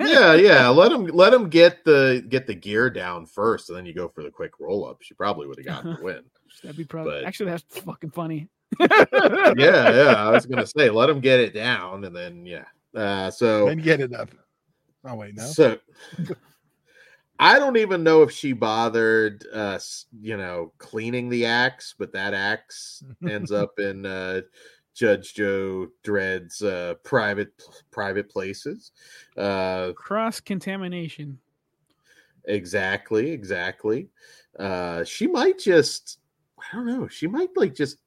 yeah, 0.00 0.34
yeah. 0.34 0.68
Let 0.68 0.90
him 0.90 1.06
let 1.06 1.32
him 1.32 1.48
get 1.48 1.84
the 1.84 2.24
get 2.28 2.46
the 2.46 2.54
gear 2.54 2.90
down 2.90 3.24
first, 3.26 3.68
and 3.68 3.78
then 3.78 3.86
you 3.86 3.94
go 3.94 4.08
for 4.08 4.22
the 4.22 4.30
quick 4.30 4.58
roll 4.58 4.84
up. 4.84 5.02
She 5.02 5.14
probably 5.14 5.46
would 5.46 5.58
have 5.58 5.66
gotten 5.66 5.94
the 5.94 6.00
win. 6.02 6.22
That'd 6.62 6.76
be 6.76 6.84
probably 6.84 7.12
But- 7.20 7.24
actually 7.24 7.50
that's 7.50 7.64
fucking 7.80 8.10
funny. 8.10 8.48
yeah, 8.80 9.54
yeah. 9.56 10.14
I 10.16 10.30
was 10.30 10.44
gonna 10.46 10.66
say 10.76 10.90
let 10.90 11.08
him 11.10 11.20
get 11.20 11.40
it 11.40 11.54
down, 11.54 12.04
and 12.04 12.14
then 12.14 12.44
yeah. 12.46 12.64
Uh, 12.94 13.30
so 13.30 13.68
and 13.68 13.82
get 13.82 14.00
it 14.00 14.12
up. 14.14 14.30
Oh 15.04 15.14
wait, 15.14 15.36
no. 15.36 15.44
So 15.44 15.78
I 17.38 17.58
don't 17.58 17.76
even 17.76 18.02
know 18.02 18.22
if 18.22 18.30
she 18.32 18.52
bothered 18.52 19.44
uh 19.52 19.78
you 20.20 20.36
know 20.36 20.72
cleaning 20.78 21.28
the 21.28 21.44
axe, 21.46 21.94
but 21.98 22.12
that 22.12 22.34
axe 22.34 23.04
ends 23.28 23.52
up 23.52 23.70
in 23.78 24.04
uh 24.06 24.40
Judge 24.94 25.34
Joe 25.34 25.88
Dred's 26.02 26.62
uh 26.62 26.94
private 27.04 27.52
private 27.90 28.28
places. 28.30 28.92
Uh 29.36 29.92
Cross 29.92 30.40
contamination. 30.40 31.38
exactly, 32.46 33.30
exactly. 33.30 34.08
Uh 34.58 35.04
she 35.04 35.26
might 35.26 35.58
just 35.58 36.18
I 36.58 36.76
don't 36.76 36.86
know, 36.86 37.08
she 37.08 37.26
might 37.26 37.50
like 37.56 37.74
just 37.74 37.98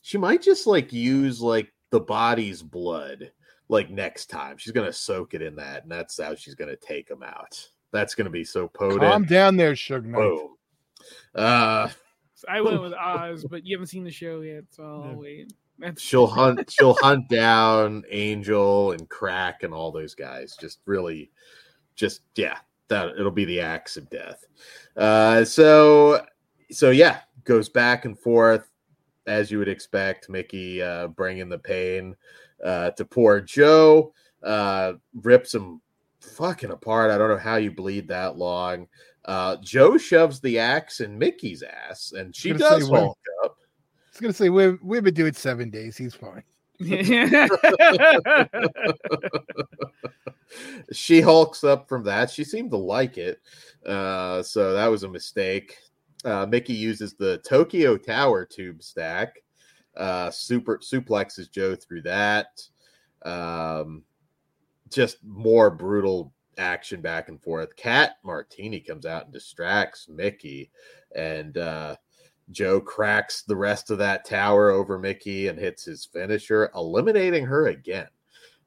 she 0.00 0.18
might 0.18 0.42
just 0.42 0.66
like 0.66 0.92
use 0.92 1.40
like 1.40 1.72
the 1.90 2.00
body's 2.00 2.62
blood 2.62 3.32
like 3.68 3.90
next 3.90 4.26
time. 4.26 4.56
She's 4.56 4.72
gonna 4.72 4.92
soak 4.92 5.34
it 5.34 5.42
in 5.42 5.56
that, 5.56 5.82
and 5.82 5.92
that's 5.92 6.18
how 6.20 6.34
she's 6.34 6.54
gonna 6.54 6.76
take 6.76 7.10
him 7.10 7.22
out. 7.22 7.68
That's 7.92 8.14
gonna 8.14 8.30
be 8.30 8.44
so 8.44 8.68
potent. 8.68 9.00
Calm 9.02 9.24
down 9.24 9.56
there, 9.56 9.72
Suge 9.72 10.04
Knight. 10.04 10.18
Boom. 10.18 10.54
Uh 11.34 11.88
I 12.48 12.60
went 12.60 12.80
with 12.80 12.92
Oz, 12.98 13.44
but 13.50 13.66
you 13.66 13.76
haven't 13.76 13.88
seen 13.88 14.04
the 14.04 14.10
show 14.10 14.40
yet, 14.40 14.64
so 14.70 14.84
I'll 14.84 15.10
Yeah. 15.10 15.16
wait. 15.16 15.52
That's 15.78 16.00
she'll 16.02 16.26
hunt 16.38 16.70
she'll 16.70 16.94
hunt 16.94 17.28
down 17.28 18.04
Angel 18.10 18.92
and 18.92 19.08
Crack 19.08 19.62
and 19.62 19.74
all 19.74 19.92
those 19.92 20.14
guys. 20.14 20.56
Just 20.58 20.80
really 20.86 21.30
just 21.94 22.22
yeah, 22.36 22.58
that 22.88 23.10
it'll 23.18 23.30
be 23.30 23.44
the 23.44 23.60
axe 23.60 23.96
of 23.96 24.08
death. 24.08 24.44
Uh 24.96 25.44
so 25.44 26.24
so 26.70 26.90
yeah, 26.90 27.20
goes 27.44 27.68
back 27.68 28.04
and 28.04 28.18
forth 28.18 28.70
as 29.26 29.50
you 29.50 29.58
would 29.58 29.68
expect. 29.68 30.28
Mickie 30.28 30.82
uh 30.82 31.08
bringing 31.08 31.48
the 31.48 31.58
pain 31.58 32.14
uh 32.64 32.90
to 32.92 33.04
poor 33.04 33.40
Joe, 33.40 34.12
uh 34.42 34.94
rips 35.22 35.54
him 35.54 35.80
fucking 36.20 36.70
apart. 36.70 37.10
I 37.10 37.18
don't 37.18 37.28
know 37.28 37.36
how 37.38 37.56
you 37.56 37.70
bleed 37.70 38.08
that 38.08 38.36
long. 38.36 38.86
Uh 39.24 39.56
Joe 39.62 39.98
shoves 39.98 40.40
the 40.40 40.58
axe 40.58 41.00
in 41.00 41.18
Mickie's 41.18 41.62
ass 41.62 42.12
and 42.16 42.34
she 42.34 42.52
does 42.52 42.88
hulk 42.88 43.18
up. 43.44 43.56
I 43.60 44.10
was 44.12 44.20
gonna 44.20 44.32
say 44.32 44.48
we've 44.48 44.78
we've 44.82 45.04
been 45.04 45.14
doing 45.14 45.34
seven 45.34 45.70
days. 45.70 45.96
He's 45.96 46.14
fine. 46.14 46.42
she 50.92 51.20
hulks 51.20 51.64
up 51.64 51.88
from 51.88 52.04
that. 52.04 52.30
She 52.30 52.44
seemed 52.44 52.70
to 52.70 52.76
like 52.76 53.18
it. 53.18 53.40
Uh, 53.84 54.44
so 54.44 54.74
that 54.74 54.86
was 54.86 55.02
a 55.02 55.08
mistake. 55.08 55.76
Uh, 56.24 56.46
Mickie 56.46 56.74
uses 56.74 57.14
the 57.14 57.38
Tokyo 57.38 57.96
Tower 57.96 58.44
tube 58.44 58.82
stack. 58.82 59.42
Uh, 59.96 60.30
super 60.30 60.78
suplexes 60.78 61.50
Joe 61.50 61.74
through 61.74 62.02
that. 62.02 62.60
Um, 63.22 64.02
just 64.90 65.18
more 65.24 65.70
brutal 65.70 66.32
action 66.56 67.00
back 67.00 67.28
and 67.28 67.40
forth. 67.40 67.74
Kat 67.76 68.16
Martini 68.24 68.80
comes 68.80 69.06
out 69.06 69.24
and 69.24 69.32
distracts 69.32 70.08
Mickie, 70.08 70.70
and 71.14 71.56
uh, 71.56 71.96
Joe 72.50 72.80
cracks 72.80 73.42
the 73.42 73.56
rest 73.56 73.90
of 73.90 73.98
that 73.98 74.24
tower 74.24 74.70
over 74.70 74.98
Mickie 74.98 75.48
and 75.48 75.58
hits 75.58 75.84
his 75.84 76.04
finisher, 76.04 76.70
eliminating 76.74 77.46
her 77.46 77.68
again. 77.68 78.08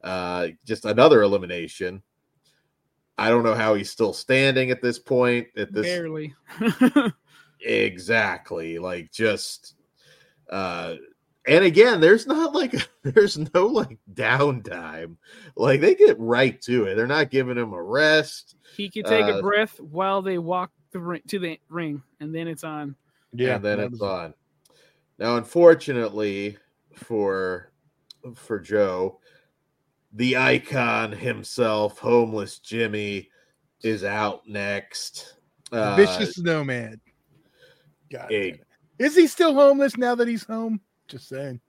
Uh, 0.03 0.47
just 0.65 0.85
another 0.85 1.21
elimination. 1.21 2.01
I 3.17 3.29
don't 3.29 3.43
know 3.43 3.53
how 3.53 3.75
he's 3.75 3.91
still 3.91 4.13
standing 4.13 4.71
at 4.71 4.81
this 4.81 4.97
point. 4.97 5.47
At 5.55 5.71
this, 5.71 5.85
Barely. 5.85 6.33
exactly, 7.63 8.79
like 8.79 9.11
just, 9.11 9.75
uh, 10.49 10.95
and 11.47 11.63
again, 11.63 11.99
there's 12.01 12.27
not 12.27 12.53
like 12.53 12.73
there's 13.03 13.37
no 13.53 13.65
like 13.67 13.97
downtime. 14.13 15.17
Like 15.55 15.81
they 15.81 15.95
get 15.95 16.19
right 16.19 16.59
to 16.63 16.85
it. 16.85 16.95
They're 16.95 17.07
not 17.07 17.31
giving 17.31 17.57
him 17.57 17.73
a 17.73 17.81
rest. 17.81 18.55
he 18.75 18.89
could 18.89 19.05
take 19.05 19.25
Uh, 19.25 19.37
a 19.37 19.41
breath 19.41 19.79
while 19.79 20.21
they 20.21 20.37
walk 20.37 20.71
the 20.91 20.99
ring, 20.99 21.21
to 21.27 21.39
the 21.39 21.59
ring, 21.69 22.01
and 22.19 22.33
then 22.33 22.47
it's 22.47 22.63
on. 22.63 22.95
Yeah, 23.33 23.55
and 23.55 23.65
then 23.65 23.79
it's 23.79 24.01
on. 24.01 24.33
Now, 25.17 25.37
unfortunately 25.37 26.57
for 26.95 27.71
for 28.35 28.59
Joe, 28.59 29.19
the 30.13 30.37
icon 30.37 31.11
himself, 31.11 31.97
homeless 31.99 32.59
Jimmy, 32.59 33.29
is 33.83 34.03
out 34.03 34.47
next. 34.47 35.35
Uh, 35.71 35.95
vicious 35.95 36.35
snowman. 36.35 36.99
God, 38.11 38.27
damn 38.29 38.41
a- 38.41 38.47
it. 38.49 38.65
is 38.99 39.15
he 39.15 39.27
still 39.27 39.53
homeless 39.53 39.97
now 39.97 40.15
that 40.15 40.27
he's 40.27 40.43
home? 40.43 40.81
Just 41.07 41.27
saying. 41.29 41.59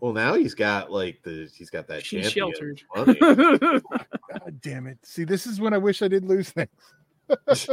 well, 0.00 0.12
now 0.12 0.34
he's 0.34 0.54
got 0.54 0.90
like 0.90 1.20
the 1.22 1.48
he's 1.54 1.70
got 1.70 1.86
that 1.88 2.04
She's 2.04 2.30
sheltered. 2.30 2.82
God 2.94 3.84
damn 4.60 4.86
it. 4.86 4.98
See, 5.02 5.24
this 5.24 5.46
is 5.46 5.60
when 5.60 5.72
I 5.74 5.78
wish 5.78 6.02
I 6.02 6.08
did 6.08 6.24
lose 6.24 6.50
things. 6.50 6.68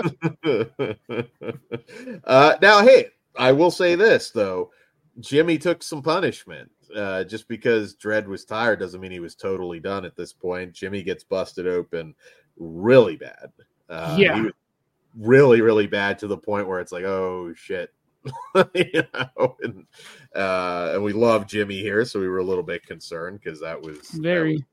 uh, 2.26 2.56
now, 2.62 2.82
hey, 2.84 3.08
I 3.38 3.52
will 3.52 3.72
say 3.72 3.96
this 3.96 4.30
though: 4.32 4.72
Jimmy 5.20 5.58
took 5.58 5.84
some 5.84 6.02
punishment. 6.02 6.70
Uh, 6.96 7.24
just 7.24 7.48
because 7.48 7.94
Dred 7.96 8.28
was 8.28 8.44
tired 8.44 8.80
doesn't 8.80 9.00
mean 9.00 9.12
he 9.12 9.22
was 9.22 9.34
totally 9.36 9.80
done 9.80 10.04
at 10.04 10.16
this 10.18 10.34
point. 10.34 10.74
Jimmy 10.74 11.04
gets 11.04 11.24
busted 11.24 11.66
open 11.66 12.14
really 12.58 13.16
bad. 13.16 13.52
Uh, 13.90 14.18
Yeah. 14.20 14.36
he 14.36 14.42
was 14.42 14.54
really, 15.18 15.62
really 15.62 15.88
bad 15.88 16.20
to 16.20 16.28
the 16.28 16.38
point 16.38 16.68
where 16.68 16.80
it's 16.80 16.92
like, 16.92 17.04
oh 17.04 17.54
shit. 17.56 17.94
you 18.76 19.04
know, 19.14 19.58
and, 19.62 19.86
uh, 20.36 20.92
and 20.94 21.04
we 21.04 21.12
love 21.12 21.48
Jimmy 21.48 21.80
here, 21.80 22.06
so 22.06 22.20
we 22.20 22.28
were 22.28 22.38
a 22.38 22.44
little 22.44 22.64
bit 22.64 22.86
concerned 22.86 23.40
because 23.44 23.60
that 23.62 23.82
was 23.82 24.00
that 24.10 24.22
Very. 24.22 24.64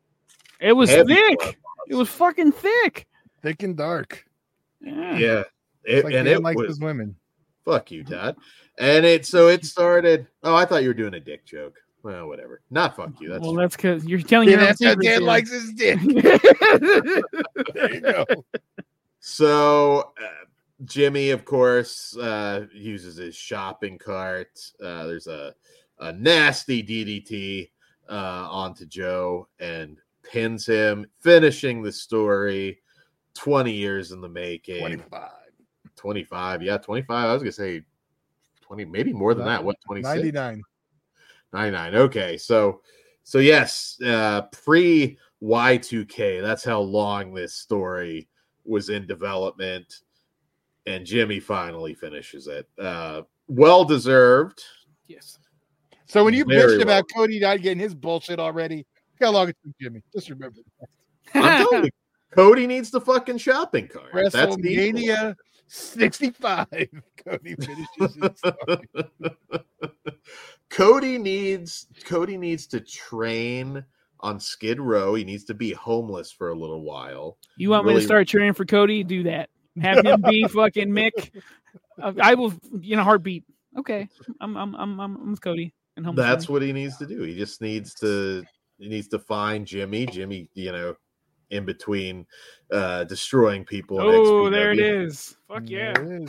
It 0.61 0.73
was 0.73 0.91
thick. 0.91 1.59
It 1.89 1.95
was 1.95 2.11
fucking 2.11 2.53
thick. 2.53 3.07
Thick 3.43 3.63
and 3.63 3.77
dark. 3.77 4.27
Yeah. 4.81 5.17
yeah. 5.17 5.43
It's 5.85 6.01
It, 6.01 6.05
like 6.05 6.15
and 6.15 6.29
it 6.29 6.43
likes 6.43 6.59
was 6.61 6.69
his 6.69 6.81
women. 6.81 7.17
Fuck 7.65 7.91
you, 7.91 8.05
Todd. 8.05 8.37
And 8.79 9.05
it 9.05 9.27
so 9.27 9.49
it 9.49 9.65
started. 9.65 10.27
Oh, 10.43 10.55
I 10.55 10.65
thought 10.65 10.83
you 10.83 10.89
were 10.89 10.95
doing 10.95 11.15
a 11.15 11.21
dick 11.21 11.45
joke. 11.47 11.77
Well, 12.03 12.29
whatever. 12.29 12.61
Not 12.71 12.97
fuck 12.97 13.21
you. 13.21 13.29
That's 13.29 13.43
well, 13.43 13.53
true. 13.53 13.61
that's 13.61 13.77
because 13.77 14.05
you're 14.05 14.21
telling 14.21 14.49
Yeah, 14.49 14.55
your 14.55 14.61
own 14.61 14.67
that's 14.67 14.85
how 14.85 14.91
secrets 14.91 15.09
Dan 15.09 15.23
likes 15.23 15.51
his 15.51 15.73
dick. 15.73 15.99
There 17.75 17.95
you 17.95 18.01
go. 18.01 18.25
So. 19.29 20.13
Uh, 20.21 20.45
Jimmy, 20.85 21.31
of 21.31 21.45
course, 21.45 22.17
uh, 22.17 22.67
uses 22.73 23.17
his 23.17 23.35
shopping 23.35 23.99
cart. 23.99 24.61
Uh, 24.81 25.07
there's 25.07 25.27
a 25.27 25.55
a 25.99 26.13
nasty 26.13 26.85
DDT 26.85 27.71
uh, 28.09 28.49
onto 28.49 28.87
Joe 28.87 29.49
and 29.59 29.99
pins 30.23 30.67
him, 30.67 31.07
finishing 31.21 31.83
the 31.83 31.91
story. 31.91 32.81
Twenty 33.35 33.73
years 33.73 34.13
in 34.13 34.21
the 34.21 34.29
making. 34.29 34.79
25. 34.79 35.31
25 35.97 36.63
yeah 36.63 36.79
25 36.79 37.29
i 37.29 37.33
was 37.33 37.43
gonna 37.43 37.51
say 37.51 37.83
20 38.61 38.85
maybe 38.85 39.13
more 39.13 39.35
than 39.35 39.45
that 39.45 39.63
what 39.63 39.75
26 39.85 40.33
99. 40.33 40.63
99 41.53 41.95
okay 41.97 42.37
so 42.37 42.81
so 43.25 43.39
yes 43.39 43.99
uh 44.07 44.43
pre 44.53 45.19
y2k 45.43 46.41
that's 46.41 46.63
how 46.63 46.79
long 46.79 47.35
this 47.35 47.55
story 47.55 48.29
was 48.69 48.91
in 48.91 49.07
development 49.07 50.03
and 50.87 51.05
Jimmy 51.05 51.41
finally 51.41 51.95
finishes 51.95 52.47
it. 52.47 52.69
Uh, 52.79 53.23
well 53.47 53.85
deserved. 53.85 54.63
Yes. 55.07 55.39
So 56.07 56.25
when 56.25 56.35
you 56.35 56.45
Very 56.45 56.79
bitched 56.79 56.83
about. 56.83 57.05
Cody 57.15 57.39
not 57.41 57.61
getting 57.61 57.79
his 57.79 57.95
bullshit 57.95 58.39
already, 58.39 58.77
look 58.77 58.87
how 59.21 59.31
long 59.31 59.49
it 59.49 59.57
took 59.65 59.77
Jimmy. 59.81 60.03
Just 60.15 60.31
remember 60.31 60.61
I'm 61.35 61.67
telling 61.67 61.85
you, 61.85 61.91
Cody 62.33 62.67
needs 62.67 62.91
the 62.91 63.01
fucking 63.01 63.39
shopping 63.39 63.89
cart. 63.89 64.11
That's 64.15 64.35
the 64.35 64.41
WrestleMania 64.41 65.35
65. 65.67 66.67
Cody 67.25 67.55
finishes 67.57 67.87
his 67.99 68.31
story. 68.37 68.89
Cody 70.71 71.19
needs 71.19 71.87
Cody 72.05 72.37
needs 72.37 72.67
to 72.69 72.81
train 72.81 73.85
on 74.21 74.41
Skid 74.41 74.81
Row. 74.81 75.15
He 75.15 75.25
needs 75.25 75.45
to 75.45 75.55
be 75.55 75.73
homeless 75.73 76.31
for 76.33 76.51
a 76.51 76.59
little 76.59 76.83
while. 76.83 77.39
You 77.57 77.71
want 77.71 77.87
me 77.87 77.95
to 77.95 78.01
start 78.01 78.29
cheering 78.29 78.53
for 78.53 78.65
Cody? 78.65 79.05
Do 79.05 79.23
that. 79.25 79.51
Have 79.81 80.05
him 80.05 80.23
be 80.23 80.47
fucking 80.49 80.89
Mick. 80.91 81.31
Uh, 82.01 82.13
I 82.21 82.35
will 82.35 82.53
in 82.83 82.99
a 82.99 83.05
heartbeat. 83.05 83.45
Okay, 83.79 84.09
I'm 84.41 84.57
I'm 84.57 84.75
I'm 84.75 85.01
I'm, 85.01 85.17
I'm 85.17 85.31
with 85.31 85.41
Cody 85.41 85.73
and 85.97 86.05
home. 86.05 86.17
That's 86.17 86.49
what 86.49 86.63
he 86.63 86.73
needs 86.73 86.97
to 86.99 87.07
do. 87.07 87.23
He 87.23 87.37
just 87.37 87.61
needs 87.61 87.95
to 87.97 88.45
he 88.79 88.89
needs 88.89 89.09
to 89.09 89.19
find 89.19 89.67
Jimmy. 89.67 90.07
Jimmy, 90.07 90.49
you 90.55 90.73
know, 90.73 90.95
in 91.51 91.65
between 91.65 92.27
uh 92.73 93.05
destroying 93.05 93.65
people. 93.65 94.01
Oh, 94.01 94.51
there 94.51 94.73
it 94.73 94.81
is. 94.81 95.37
Fuck 95.47 95.69
yeah! 95.71 95.93
There 95.93 96.17
it 96.17 96.23
is. 96.23 96.29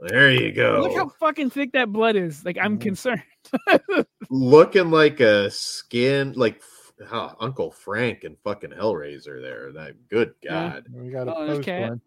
There 0.00 0.32
you 0.32 0.52
go. 0.52 0.80
Look 0.80 0.94
how 0.94 1.08
fucking 1.20 1.50
thick 1.50 1.72
that 1.72 1.92
blood 1.92 2.16
is. 2.16 2.44
Like 2.44 2.56
I'm 2.58 2.78
Mhm. 2.78 2.82
concerned. 2.82 3.22
looking 4.30 4.90
like 4.90 5.20
a 5.20 5.50
skin 5.50 6.32
like 6.36 6.62
huh, 7.06 7.34
Uncle 7.40 7.70
Frank 7.70 8.24
and 8.24 8.36
fucking 8.44 8.70
Hellraiser 8.70 9.40
there. 9.40 9.72
That 9.72 9.94
good 10.08 10.34
Yeah. 10.42 10.74
God, 10.74 10.84
We 10.92 11.10
got 11.10 11.28
a 11.28 11.34
Oh, 11.34 11.46
post 11.46 11.62
Kat. 11.64 11.88
one. 11.90 12.00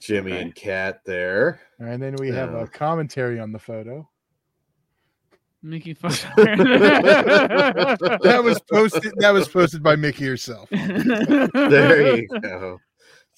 Jimmy 0.00 0.32
Okay. 0.32 0.42
and 0.42 0.54
Kat 0.54 1.00
there. 1.04 1.60
And 1.78 2.00
then 2.02 2.14
we 2.18 2.28
have 2.30 2.52
Yeah. 2.52 2.62
a 2.62 2.66
commentary 2.68 3.38
on 3.40 3.52
the 3.52 3.58
photo. 3.58 4.08
Mickie 5.64 5.94
fuck. 5.94 6.12
That 6.36 8.40
was 8.42 8.60
posted. 8.70 9.12
That 9.18 9.32
was 9.32 9.48
posted 9.48 9.82
by 9.82 9.96
Mickie 9.96 10.26
herself. 10.26 10.68
There 10.70 12.16
you 12.16 12.28
go. 12.40 12.78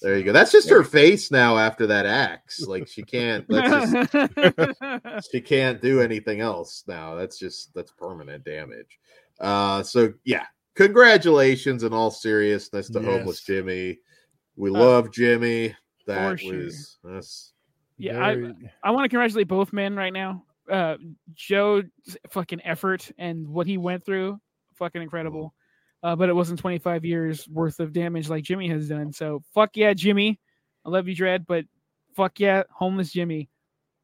There 0.01 0.17
you 0.17 0.23
go. 0.23 0.33
That's 0.33 0.51
just 0.51 0.69
her 0.69 0.83
face 0.83 1.31
now 1.31 1.57
after 1.57 1.87
that 1.87 2.05
axe. 2.05 2.61
Like 2.67 2.87
she 2.87 3.03
can't. 3.03 3.45
That's 3.47 4.11
just 4.11 5.27
she 5.31 5.41
can't 5.41 5.81
do 5.81 6.01
anything 6.01 6.41
else 6.41 6.83
now. 6.87 7.15
That's 7.15 7.37
just 7.37 7.73
that's 7.73 7.91
permanent 7.91 8.43
damage. 8.43 8.99
Uh 9.39 9.83
so 9.83 10.13
yeah, 10.23 10.45
congratulations 10.75 11.83
in 11.83 11.93
all 11.93 12.11
seriousness 12.11 12.89
to 12.89 13.01
homeless 13.01 13.41
Jimmy. 13.41 13.99
We 14.55 14.69
Uh, 14.69 14.73
love 14.73 15.11
Jimmy. 15.11 15.75
That 16.07 16.31
for 16.33 16.37
sure. 16.37 16.55
was 16.57 16.97
that's 17.03 17.53
yeah, 17.97 18.23
I, 18.23 18.53
I 18.83 18.91
want 18.91 19.05
to 19.05 19.09
congratulate 19.09 19.47
both 19.47 19.71
men 19.71 19.95
right 19.95 20.11
now. 20.13 20.43
Uh, 20.69 20.97
Joe's 21.33 21.85
fucking 22.29 22.61
effort 22.65 23.09
and 23.17 23.47
what 23.47 23.67
he 23.67 23.77
went 23.77 24.05
through, 24.05 24.39
fucking 24.75 25.01
incredible. 25.01 25.53
Uh, 26.03 26.15
but 26.15 26.27
it 26.29 26.33
wasn't 26.33 26.59
25 26.59 27.05
years 27.05 27.47
worth 27.47 27.79
of 27.79 27.93
damage 27.93 28.29
like 28.29 28.43
Jimmy 28.43 28.67
has 28.69 28.89
done. 28.89 29.11
So 29.13 29.41
fuck 29.53 29.77
yeah, 29.77 29.93
Jimmy. 29.93 30.39
I 30.85 30.89
love 30.89 31.07
you, 31.07 31.15
Dred, 31.15 31.47
but 31.47 31.65
fuck 32.15 32.39
yeah, 32.39 32.63
homeless 32.71 33.11
Jimmy. 33.11 33.49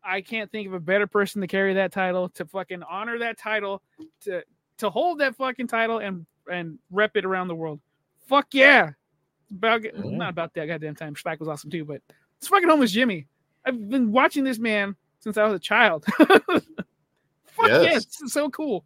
I 0.03 0.21
can't 0.21 0.49
think 0.51 0.67
of 0.67 0.73
a 0.73 0.79
better 0.79 1.05
person 1.05 1.41
to 1.41 1.47
carry 1.47 1.75
that 1.75 1.91
title, 1.91 2.29
to 2.29 2.45
fucking 2.45 2.81
honor 2.83 3.19
that 3.19 3.37
title, 3.37 3.83
to 4.21 4.41
to 4.81 4.89
hold 4.89 5.19
that 5.19 5.35
fucking 5.35 5.67
title 5.67 5.99
and 5.99 6.25
and 6.51 6.77
rep 6.91 7.15
it 7.15 7.25
around 7.25 7.47
the 7.47 7.55
world. 7.55 7.79
Fuck 8.27 8.53
yeah. 8.53 8.91
About 9.51 9.83
Yeah. 9.83 9.91
not 9.95 10.29
about 10.29 10.53
that 10.55 10.67
goddamn 10.67 10.95
time. 10.95 11.15
Shlak 11.15 11.39
was 11.39 11.47
awesome 11.47 11.69
too, 11.69 11.85
but 11.85 12.01
it's 12.37 12.47
fucking 12.47 12.67
homeless 12.67 12.91
Jimmy. 12.91 13.27
I've 13.65 13.89
been 13.89 14.11
watching 14.11 14.43
this 14.43 14.59
man 14.59 14.95
since 15.19 15.37
I 15.37 15.43
was 15.43 15.53
a 15.53 15.59
child. 15.59 16.05
Fuck 16.17 17.67
yeah, 17.67 17.97
it's 17.97 18.33
so 18.33 18.49
cool. 18.49 18.83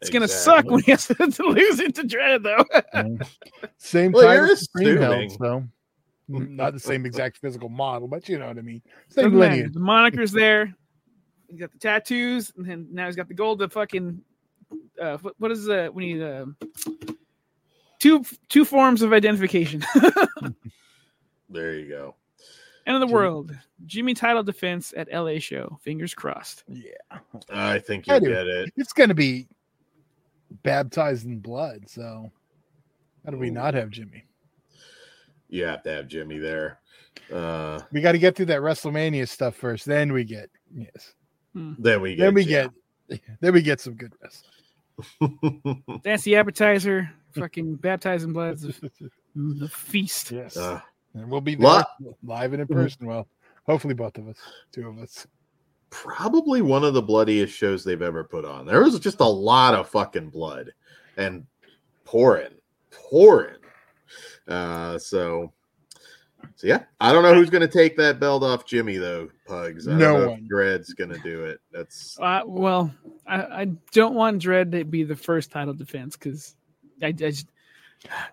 It's 0.00 0.10
gonna 0.10 0.28
suck 0.28 0.66
when 0.66 0.82
he 0.82 0.92
has 0.92 1.06
to 1.06 1.42
lose 1.42 1.80
it 1.80 1.94
to 1.96 2.04
Dred 2.04 2.42
though. 2.42 2.64
Same 3.78 4.12
Well, 4.12 4.24
title 4.24 4.46
you're 4.46 4.56
Supreme 4.56 4.98
held, 4.98 5.32
so 5.32 5.64
mm-hmm. 6.30 6.56
not 6.56 6.74
the 6.74 6.80
same 6.80 7.06
exact 7.06 7.38
physical 7.38 7.68
model, 7.68 8.06
but 8.06 8.28
you 8.28 8.38
know 8.38 8.46
what 8.46 8.58
I 8.58 8.62
mean. 8.62 8.82
Same 9.08 9.24
Doesn't 9.24 9.38
lineage. 9.38 9.72
The 9.72 9.80
moniker's 9.80 10.32
there. 10.32 10.74
He's 11.48 11.58
got 11.58 11.72
the 11.72 11.78
tattoos, 11.78 12.52
and 12.56 12.68
then 12.68 12.88
now 12.92 13.06
he's 13.06 13.16
got 13.16 13.28
the 13.28 13.34
gold. 13.34 13.58
The 13.58 13.68
fucking 13.68 14.20
uh, 15.00 15.18
what, 15.18 15.34
what 15.38 15.50
is 15.50 15.64
the 15.64 15.90
we 15.92 16.14
need 16.14 16.22
uh, 16.22 16.46
two 18.00 18.24
two 18.48 18.64
forms 18.64 19.02
of 19.02 19.12
identification. 19.12 19.82
There 21.48 21.74
you 21.78 21.88
go. 21.88 22.16
End 22.86 22.96
of 22.96 23.00
the 23.00 23.06
Jimmy- 23.06 23.14
world. 23.14 23.56
Jimmy 23.86 24.14
title 24.14 24.42
defense 24.42 24.92
at 24.96 25.08
LA 25.12 25.38
show. 25.38 25.78
Fingers 25.82 26.12
crossed. 26.12 26.64
Yeah, 26.68 26.90
I 27.50 27.78
think 27.78 28.06
you 28.08 28.18
do. 28.18 28.26
get 28.26 28.46
it. 28.48 28.72
it's 28.76 28.92
gonna 28.92 29.14
be 29.14 29.46
baptized 30.64 31.24
in 31.24 31.38
blood. 31.38 31.84
So 31.88 32.30
how 33.24 33.30
do 33.30 33.38
we 33.38 33.48
Ooh. 33.48 33.52
not 33.52 33.74
have 33.74 33.90
Jimmy? 33.90 34.24
You 35.48 35.64
have 35.66 35.84
to 35.84 35.90
have 35.90 36.08
Jimmy 36.08 36.38
there. 36.38 36.80
Uh 37.32 37.80
We 37.92 38.00
got 38.00 38.12
to 38.12 38.18
get 38.18 38.34
through 38.36 38.46
that 38.46 38.60
WrestleMania 38.60 39.28
stuff 39.28 39.54
first. 39.54 39.84
Then 39.86 40.12
we 40.12 40.24
get 40.24 40.50
yes. 40.74 41.14
then 41.54 42.00
we 42.02 42.16
get 42.16 42.24
Then 42.24 42.34
we 42.34 42.44
Jim. 42.44 42.72
get 43.08 43.20
then 43.40 43.52
we 43.52 43.62
get 43.62 43.80
some 43.80 43.94
good 43.94 44.12
wrestling. 44.20 44.50
That's 46.04 46.22
the 46.22 46.36
appetizer. 46.36 47.10
Fucking 47.34 47.76
baptizing 47.76 48.28
in 48.30 48.32
blood. 48.32 48.58
The, 48.58 48.90
the 49.34 49.68
feast. 49.68 50.30
yes, 50.32 50.56
Uh, 50.56 50.80
and 51.14 51.30
we'll 51.30 51.40
be 51.40 51.54
there 51.54 51.66
lot- 51.66 51.88
live 52.24 52.52
and 52.52 52.62
in 52.62 52.68
person. 52.68 53.06
Well, 53.06 53.26
hopefully 53.66 53.94
both 53.94 54.16
of 54.18 54.28
us, 54.28 54.36
two 54.72 54.88
of 54.88 54.98
us. 54.98 55.26
probably 55.90 56.62
one 56.62 56.84
of 56.84 56.94
the 56.94 57.02
bloodiest 57.02 57.54
shows 57.54 57.84
they've 57.84 58.00
ever 58.02 58.24
put 58.24 58.44
on. 58.44 58.64
There 58.66 58.82
was 58.82 58.98
just 58.98 59.20
a 59.20 59.24
lot 59.26 59.74
of 59.74 59.88
fucking 59.88 60.30
blood 60.30 60.72
and 61.16 61.46
pouring, 62.04 62.54
pouring. 62.90 63.56
Uh, 64.48 64.98
so, 64.98 65.52
so 66.56 66.66
yeah, 66.66 66.84
I 67.00 67.12
don't 67.12 67.22
know 67.22 67.34
who's 67.34 67.50
going 67.50 67.60
to 67.60 67.68
take 67.68 67.98
that 67.98 68.18
belt 68.18 68.42
off 68.42 68.64
Jimmy 68.64 68.96
though. 68.96 69.28
Pugs, 69.46 69.86
I 69.86 69.90
don't 69.90 70.00
No 70.00 70.12
know 70.14 70.22
if 70.22 70.30
one. 70.30 70.46
Dred's 70.48 70.94
going 70.94 71.10
to 71.10 71.18
do 71.18 71.44
it. 71.44 71.60
That's 71.70 72.18
Uh, 72.18 72.42
well, 72.46 72.92
I, 73.26 73.42
I 73.42 73.64
don't 73.92 74.14
want 74.14 74.40
Dred 74.40 74.72
to 74.72 74.84
be 74.84 75.04
the 75.04 75.16
first 75.16 75.52
title 75.52 75.74
defense 75.74 76.16
because 76.16 76.56
I, 77.02 77.08
I 77.08 77.12
just, 77.12 77.46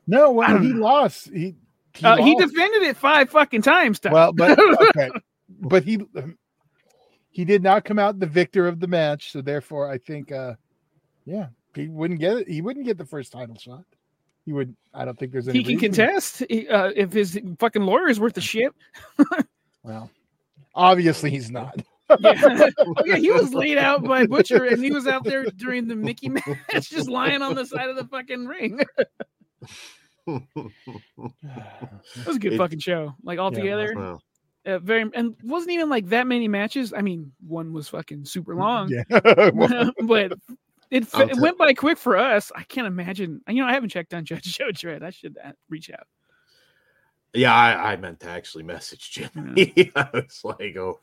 No, 0.08 0.32
well, 0.32 0.58
he 0.58 0.68
lost. 0.74 1.30
He 1.34 1.56
he, 1.96 2.06
uh, 2.06 2.16
he 2.16 2.34
defended 2.36 2.84
it 2.84 2.98
five 2.98 3.30
fucking 3.30 3.62
times. 3.62 4.00
Tom. 4.00 4.14
well, 4.14 4.32
but 4.32 4.58
okay, 4.90 5.12
but 5.50 5.84
he 5.84 6.00
he 7.30 7.44
did 7.44 7.62
not 7.62 7.84
come 7.84 8.00
out 8.00 8.20
the 8.20 8.26
victor 8.26 8.68
of 8.68 8.80
the 8.80 8.88
match, 8.88 9.32
so 9.32 9.42
therefore, 9.42 9.92
I 9.92 9.98
think, 9.98 10.32
uh 10.32 10.54
yeah, 11.26 11.48
he 11.76 11.90
wouldn't 11.90 12.22
get 12.22 12.38
it. 12.38 12.48
He 12.48 12.62
wouldn't 12.62 12.86
get 12.86 12.98
the 12.98 13.06
first 13.06 13.34
title 13.34 13.58
shot. 13.58 13.84
He 14.46 14.54
would. 14.54 14.76
I 14.94 15.06
don't 15.06 15.18
think 15.18 15.32
there's 15.32 15.48
any. 15.48 15.60
he 15.60 15.64
can 15.64 15.92
reason. 15.92 16.06
contest 16.06 16.44
he, 16.50 16.68
uh, 16.68 16.92
if 16.96 17.14
his 17.14 17.40
fucking 17.60 17.82
lawyer 17.84 18.10
is 18.10 18.20
worth 18.20 18.34
the 18.34 18.42
shit. 18.42 18.74
Well, 19.84 20.10
obviously 20.76 21.30
he's 21.32 21.50
not. 21.50 21.76
Yeah. 22.20 22.70
oh, 22.80 22.94
yeah, 23.06 23.16
he 23.16 23.32
was 23.32 23.54
laid 23.54 23.78
out 23.78 24.04
by 24.04 24.26
Butcher, 24.26 24.66
and 24.66 24.84
he 24.84 24.92
was 24.92 25.08
out 25.08 25.24
there 25.24 25.46
during 25.46 25.88
the 25.88 25.96
Mickie 25.96 26.30
match, 26.30 26.90
just 26.90 27.10
lying 27.10 27.42
on 27.42 27.56
the 27.56 27.66
side 27.66 27.90
of 27.90 27.96
the 27.96 28.06
fucking 28.06 28.46
ring. 28.46 28.80
It 30.28 30.44
was 32.26 32.36
a 32.36 32.40
good 32.40 32.54
It- 32.54 32.58
fucking 32.58 32.80
show. 32.80 33.16
Like 33.24 33.40
all 33.40 33.52
Yeah, 33.54 33.60
together, 33.60 33.94
well, 33.96 34.22
uh, 34.66 34.80
very 34.80 35.10
and 35.14 35.36
wasn't 35.44 35.72
even 35.72 35.90
like 35.90 36.08
that 36.10 36.28
many 36.28 36.48
matches. 36.48 36.94
I 36.94 37.02
mean, 37.02 37.32
one 37.46 37.74
was 37.74 37.90
fucking 37.90 38.26
super 38.26 38.56
long, 38.56 38.90
Yeah. 38.90 39.04
But 40.04 40.34
it, 40.94 41.08
I'll 41.14 41.30
it 41.30 41.38
went 41.40 41.58
by 41.58 41.74
quick 41.74 41.98
for 41.98 42.18
us. 42.18 42.52
I 42.56 42.64
can't 42.64 42.88
imagine. 42.88 43.42
You 43.48 43.56
know, 43.62 43.68
I 43.68 43.74
haven't 43.74 43.90
checked 43.90 44.14
on 44.14 44.26
Judge 44.26 44.44
Joe 44.58 44.72
Dred. 44.72 45.04
I 45.04 45.10
should 45.10 45.38
uh, 45.44 45.52
reach 45.70 45.90
out. 45.92 46.08
yeah, 47.34 47.54
I, 47.54 47.94
I 47.94 47.96
meant 47.98 48.20
to 48.22 48.30
actually 48.30 48.64
message 48.64 49.12
Jimmy. 49.12 49.92
I 49.96 50.08
was 50.14 50.42
like, 50.44 50.76
oh, 50.78 51.00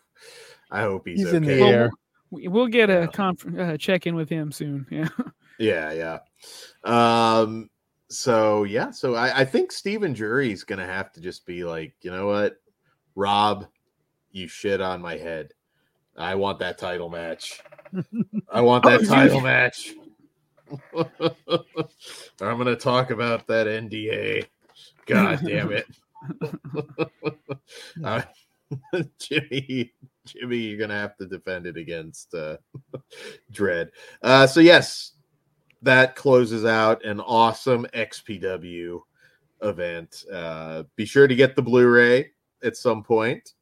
I 0.71 0.83
hope 0.83 1.07
he's, 1.07 1.19
He's 1.19 1.27
okay. 1.29 1.37
in 1.39 1.43
the 1.45 1.61
air. 1.63 1.91
We- 2.31 2.47
We'll 2.49 2.69
get 2.69 2.91
a 2.91 2.93
Yeah. 3.01 3.07
conf- 3.09 3.59
uh, 3.59 3.77
check 3.77 4.07
in 4.07 4.15
with 4.15 4.29
him 4.29 4.53
soon. 4.53 4.87
Yeah. 4.91 5.09
Yeah, 5.59 5.93
yeah. 5.93 6.19
Um, 6.85 7.69
so 8.09 8.65
yeah, 8.65 8.91
so 8.93 9.15
I, 9.15 9.41
I 9.41 9.45
think 9.45 9.73
Steven 9.73 10.15
Jury's 10.15 10.65
gonna 10.65 10.87
have 10.87 11.13
to 11.13 11.21
just 11.21 11.45
be 11.45 11.65
like, 11.65 11.93
you 12.01 12.11
know 12.11 12.29
what, 12.29 12.57
Rob, 13.15 13.67
you 14.33 14.49
shit 14.49 14.81
on 14.81 15.03
my 15.03 15.19
head. 15.19 15.53
I 16.17 16.35
want 16.37 16.61
that 16.61 16.79
title 16.79 17.11
match. 17.11 17.61
I 18.51 18.61
want 18.61 18.85
that 18.85 19.05
title 19.09 19.41
match. 19.41 19.95
I'm 22.41 22.59
gonna 22.59 22.77
talk 22.77 23.11
about 23.11 23.47
that 23.49 23.67
NDA. 23.67 24.47
God 25.07 25.41
damn 25.45 25.73
it. 25.73 25.87
Uh, 28.05 28.23
Jimmy, 29.19 29.93
Jimmy, 30.27 30.57
you're 30.59 30.79
gonna 30.79 30.95
have 30.95 31.17
to 31.17 31.27
defend 31.27 31.67
it 31.67 31.77
against 31.77 32.35
uh, 32.35 32.57
Dred. 33.51 33.91
Uh, 34.23 34.47
so 34.47 34.61
yes, 34.61 35.13
that 35.83 36.15
closes 36.15 36.65
out 36.65 37.05
an 37.05 37.21
awesome 37.21 37.87
XPW 37.95 39.01
event. 39.63 40.25
Uh, 40.33 40.85
be 40.95 41.05
sure 41.05 41.27
to 41.27 41.35
get 41.35 41.57
the 41.57 41.63
Blu-ray 41.63 42.31
at 42.63 42.77
some 42.77 43.03
point. 43.03 43.55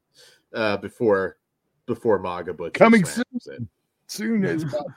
uh, 0.54 0.76
before 0.76 1.38
before 1.86 2.18
MAGA 2.18 2.54
Butcher 2.54 2.72
Coming 2.72 3.04
soon. 3.04 3.24
it. 3.46 3.62
Soon 4.08 4.44
as 4.44 4.64
possible. 4.64 4.90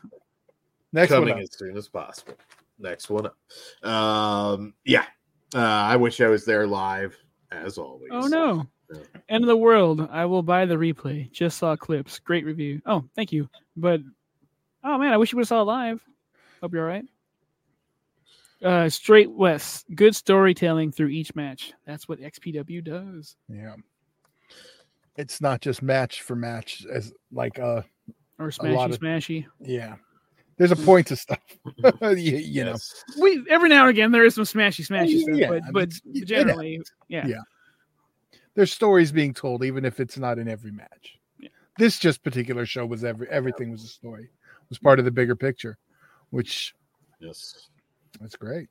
Next 0.94 1.12
coming 1.12 1.30
one. 1.30 1.38
up. 1.38 1.44
as 1.44 1.58
soon 1.58 1.78
as 1.78 1.88
possible. 1.88 2.34
Next 2.80 3.10
one 3.10 3.28
up. 3.28 3.88
Um, 3.88 4.74
yeah, 4.84 5.06
uh, 5.54 5.60
I 5.60 5.96
wish 5.96 6.20
I 6.20 6.28
was 6.28 6.44
there 6.46 6.66
live 6.68 7.16
as 7.52 7.78
always. 7.78 8.10
Oh 8.12 8.28
no. 8.28 8.66
Yeah. 8.94 9.00
End 9.30 9.44
of 9.44 9.48
the 9.48 9.56
world. 9.56 10.08
I 10.12 10.26
will 10.26 10.44
buy 10.44 10.66
the 10.66 10.76
replay. 10.76 11.32
Just 11.32 11.58
saw 11.60 11.76
clips. 11.78 12.20
Great 12.20 12.44
review. 12.46 12.82
Oh, 12.86 13.06
thank 13.16 13.32
you. 13.32 13.48
But 13.78 14.02
oh 14.84 14.98
man, 14.98 15.14
I 15.14 15.18
wish 15.18 15.32
you 15.32 15.38
would 15.38 15.44
have 15.44 15.48
saw 15.48 15.62
it 15.62 15.66
live. 15.66 16.04
Hope 16.62 16.74
you're 16.74 16.82
all 16.84 16.88
right. 16.90 17.06
Uh, 18.64 18.90
straight 18.90 19.32
west. 19.32 19.86
Good 19.96 20.16
storytelling 20.16 20.92
through 20.92 21.08
each 21.08 21.34
match. 21.36 21.74
That's 21.86 22.08
what 22.08 22.20
XPW 22.20 22.84
does. 22.84 23.36
Yeah. 23.50 23.76
It's 25.16 25.42
not 25.42 25.62
just 25.62 25.82
match 25.82 26.22
for 26.22 26.36
match 26.36 26.86
as 26.92 27.14
like 27.32 27.60
uh 27.60 27.82
Or 28.42 28.50
smashy 28.52 28.86
of- 28.94 29.00
smashy. 29.00 29.46
yeah. 29.60 29.96
There's 30.58 30.72
a 30.72 30.76
point 30.76 31.08
to 31.08 31.16
stuff. 31.16 31.40
you, 32.02 32.38
you 32.38 32.64
know. 32.66 32.76
We 33.20 33.44
every 33.50 33.70
now 33.70 33.82
and 33.82 33.90
again 33.90 34.12
there 34.12 34.24
is 34.26 34.36
some 34.36 34.44
smashy 34.44 34.86
smashy 34.86 35.22
stuff, 35.22 35.36
Yeah, 35.36 35.48
but 35.50 35.64
I 35.64 35.72
but 35.72 35.90
mean, 36.06 36.24
it 36.24 36.26
generally, 36.28 36.82
yeah. 37.08 37.26
Yeah. 37.26 37.42
There's 38.54 38.72
stories 38.72 39.12
being 39.12 39.34
told 39.34 39.64
even 39.64 39.86
if 39.86 40.00
it's 40.00 40.18
not 40.18 40.38
in 40.38 40.48
every 40.48 40.72
match. 40.72 41.18
Yeah. 41.40 41.50
This 41.80 41.98
just 41.98 42.22
particular 42.24 42.66
show 42.66 42.86
was 42.86 43.04
every 43.04 43.28
everything 43.30 43.72
was 43.72 43.84
a 43.84 43.88
story. 43.88 44.24
It 44.26 44.70
was 44.70 44.78
part 44.78 45.00
of 45.00 45.06
the 45.06 45.12
bigger 45.12 45.36
picture, 45.36 45.78
which 46.30 46.76
Yes. 47.20 47.70
that's 48.20 48.36
great. 48.36 48.68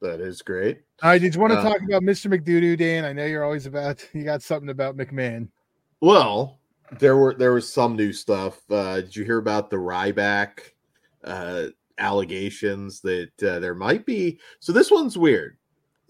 That 0.00 0.20
is 0.20 0.40
great. 0.42 0.78
All 1.02 1.10
right, 1.10 1.20
did 1.20 1.34
you 1.34 1.40
want 1.40 1.52
to 1.52 1.58
Uh, 1.58 1.62
talk 1.64 1.80
about 1.82 2.02
Mr. 2.02 2.32
McDoodoo, 2.32 2.78
Dan? 2.78 3.04
I 3.04 3.12
know 3.12 3.24
you're 3.26 3.44
always 3.44 3.66
about 3.66 4.06
you 4.14 4.24
got 4.24 4.42
something 4.42 4.70
about 4.70 4.96
McMahon. 4.96 5.48
Well, 6.00 6.60
there 6.98 7.16
were 7.16 7.34
there 7.34 7.52
was 7.52 7.72
some 7.72 7.96
new 7.96 8.12
stuff. 8.12 8.60
Uh, 8.70 8.96
did 8.96 9.14
you 9.14 9.24
hear 9.24 9.38
about 9.38 9.70
the 9.70 9.76
Ryback 9.76 10.60
uh, 11.24 11.66
allegations 11.98 13.00
that 13.02 13.42
uh, 13.42 13.58
there 13.58 13.74
might 13.74 14.06
be? 14.06 14.38
So 14.60 14.72
this 14.72 14.90
one's 14.90 15.18
weird. 15.18 15.58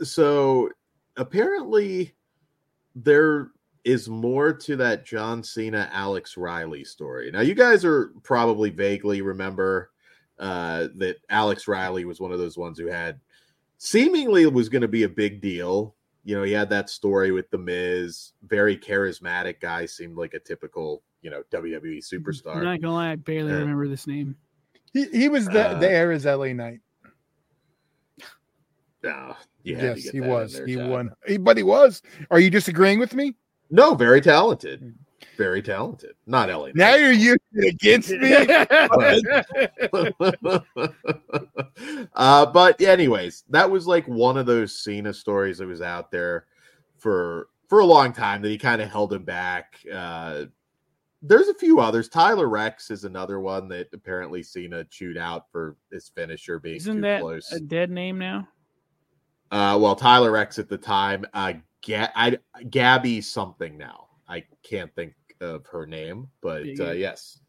So 0.03 0.71
apparently, 1.17 2.15
there 2.95 3.51
is 3.85 4.09
more 4.09 4.53
to 4.53 4.77
that 4.77 5.07
John 5.07 5.43
Cena 5.43 5.89
Alex 5.93 6.37
Riley 6.37 6.85
story. 6.85 7.31
Now, 7.31 7.41
you 7.41 7.55
guys 7.55 7.85
are 7.85 8.13
probably 8.23 8.71
vaguely 8.71 9.23
remember 9.23 9.91
uh, 10.39 10.89
that 10.97 11.17
Alex 11.31 11.67
Riley 11.67 12.05
was 12.05 12.21
one 12.21 12.33
of 12.33 12.39
those 12.39 12.59
ones 12.59 12.79
who 12.79 12.87
had 12.87 13.19
seemingly 13.79 14.47
was 14.47 14.69
going 14.69 14.83
to 14.83 14.89
be 14.89 15.05
a 15.05 15.09
big 15.09 15.41
deal. 15.41 15.95
You 16.29 16.37
know, 16.37 16.43
he 16.43 16.53
had 16.53 16.69
that 16.69 16.91
story 16.91 17.33
with 17.33 17.49
the 17.49 17.57
Miz, 17.57 18.33
very 18.43 18.77
charismatic 18.77 19.61
guy, 19.61 19.87
seemed 19.87 20.19
like 20.19 20.35
a 20.35 20.39
typical, 20.39 21.03
you 21.23 21.31
know, 21.31 21.43
WWE 21.51 21.95
I'm 21.95 22.01
superstar. 22.03 22.63
not 22.63 22.83
gonna 22.83 22.93
lie, 22.93 23.13
I 23.13 23.17
barely 23.17 23.51
Uh, 23.51 23.61
remember 23.61 23.89
this 23.89 24.07
name. 24.07 24.37
He 24.93 25.07
he 25.07 25.31
was 25.31 25.47
the 25.47 25.69
Uh, 25.69 25.79
the 25.81 25.91
air 25.91 26.13
is 26.13 26.27
LA 26.27 26.53
Knight. 26.53 26.81
No, 29.03 29.37
you 29.63 29.77
had 29.77 29.97
to 29.97 30.03
Yes, 30.03 30.11
he 30.13 30.21
was. 30.21 30.61
He 30.67 30.75
Chad. 30.75 30.91
won. 30.91 31.11
He, 31.27 31.39
but 31.39 31.57
he 31.57 31.63
was. 31.63 32.03
Are 32.31 32.41
you 32.41 32.51
disagreeing 32.51 32.99
with 32.99 33.15
me? 33.15 33.35
No, 33.71 33.95
very 33.95 34.21
talented. 34.21 34.95
Very 35.39 35.63
talented. 35.63 36.15
Not 36.27 36.51
LA. 36.51 36.73
Now 36.75 36.95
you're 36.97 37.11
using 37.11 37.39
it 37.55 37.73
against 37.73 38.11
me. 38.11 38.35
uh, 42.15 42.47
but 42.47 42.81
anyways, 42.81 43.45
that 43.51 43.71
was 43.71 43.87
like 43.87 44.07
one 44.07 44.37
of 44.37 44.47
those 44.47 44.75
Cena 44.83 45.13
stories 45.13 45.59
that 45.59 45.67
was 45.67 45.83
out 45.83 46.11
there 46.11 46.47
for 46.99 47.49
for 47.69 47.81
a 47.81 47.87
long 47.87 48.13
time 48.13 48.43
that 48.43 48.49
he 48.49 48.59
kind 48.59 48.81
of 48.81 48.91
held 48.91 49.13
him 49.13 49.25
back. 49.25 49.79
Uh, 49.93 50.45
there's 51.21 51.49
a 51.49 51.55
few 51.55 51.81
others. 51.81 52.09
Tyler 52.09 52.49
Reks 52.49 52.91
is 52.91 53.05
another 53.05 53.41
one 53.41 53.69
that 53.69 53.89
apparently 53.93 54.43
Cena 54.43 54.85
chewed 54.85 55.19
out 55.19 55.51
for 55.51 55.77
his 55.93 56.09
finisher 56.09 56.59
being 56.59 56.77
Isn't 56.77 56.97
too 56.97 57.03
that 57.03 57.21
close. 57.21 57.53
a 57.53 57.61
dead 57.61 57.91
name 57.91 58.19
now? 58.19 58.49
Uh, 59.51 59.79
well, 59.81 59.97
Tyler 59.97 60.31
Reks 60.31 60.59
at 60.59 60.69
the 60.69 60.79
time, 60.79 61.25
uh, 61.35 61.55
Ga- 61.85 62.13
I, 62.15 62.39
Gabby 62.71 63.21
something 63.21 63.77
now. 63.77 64.07
I 64.29 64.45
can't 64.63 64.95
think 64.95 65.15
of 65.41 65.67
her 65.67 65.87
name, 65.87 66.29
but 66.41 66.67
uh, 66.81 66.93
yes. 66.93 67.41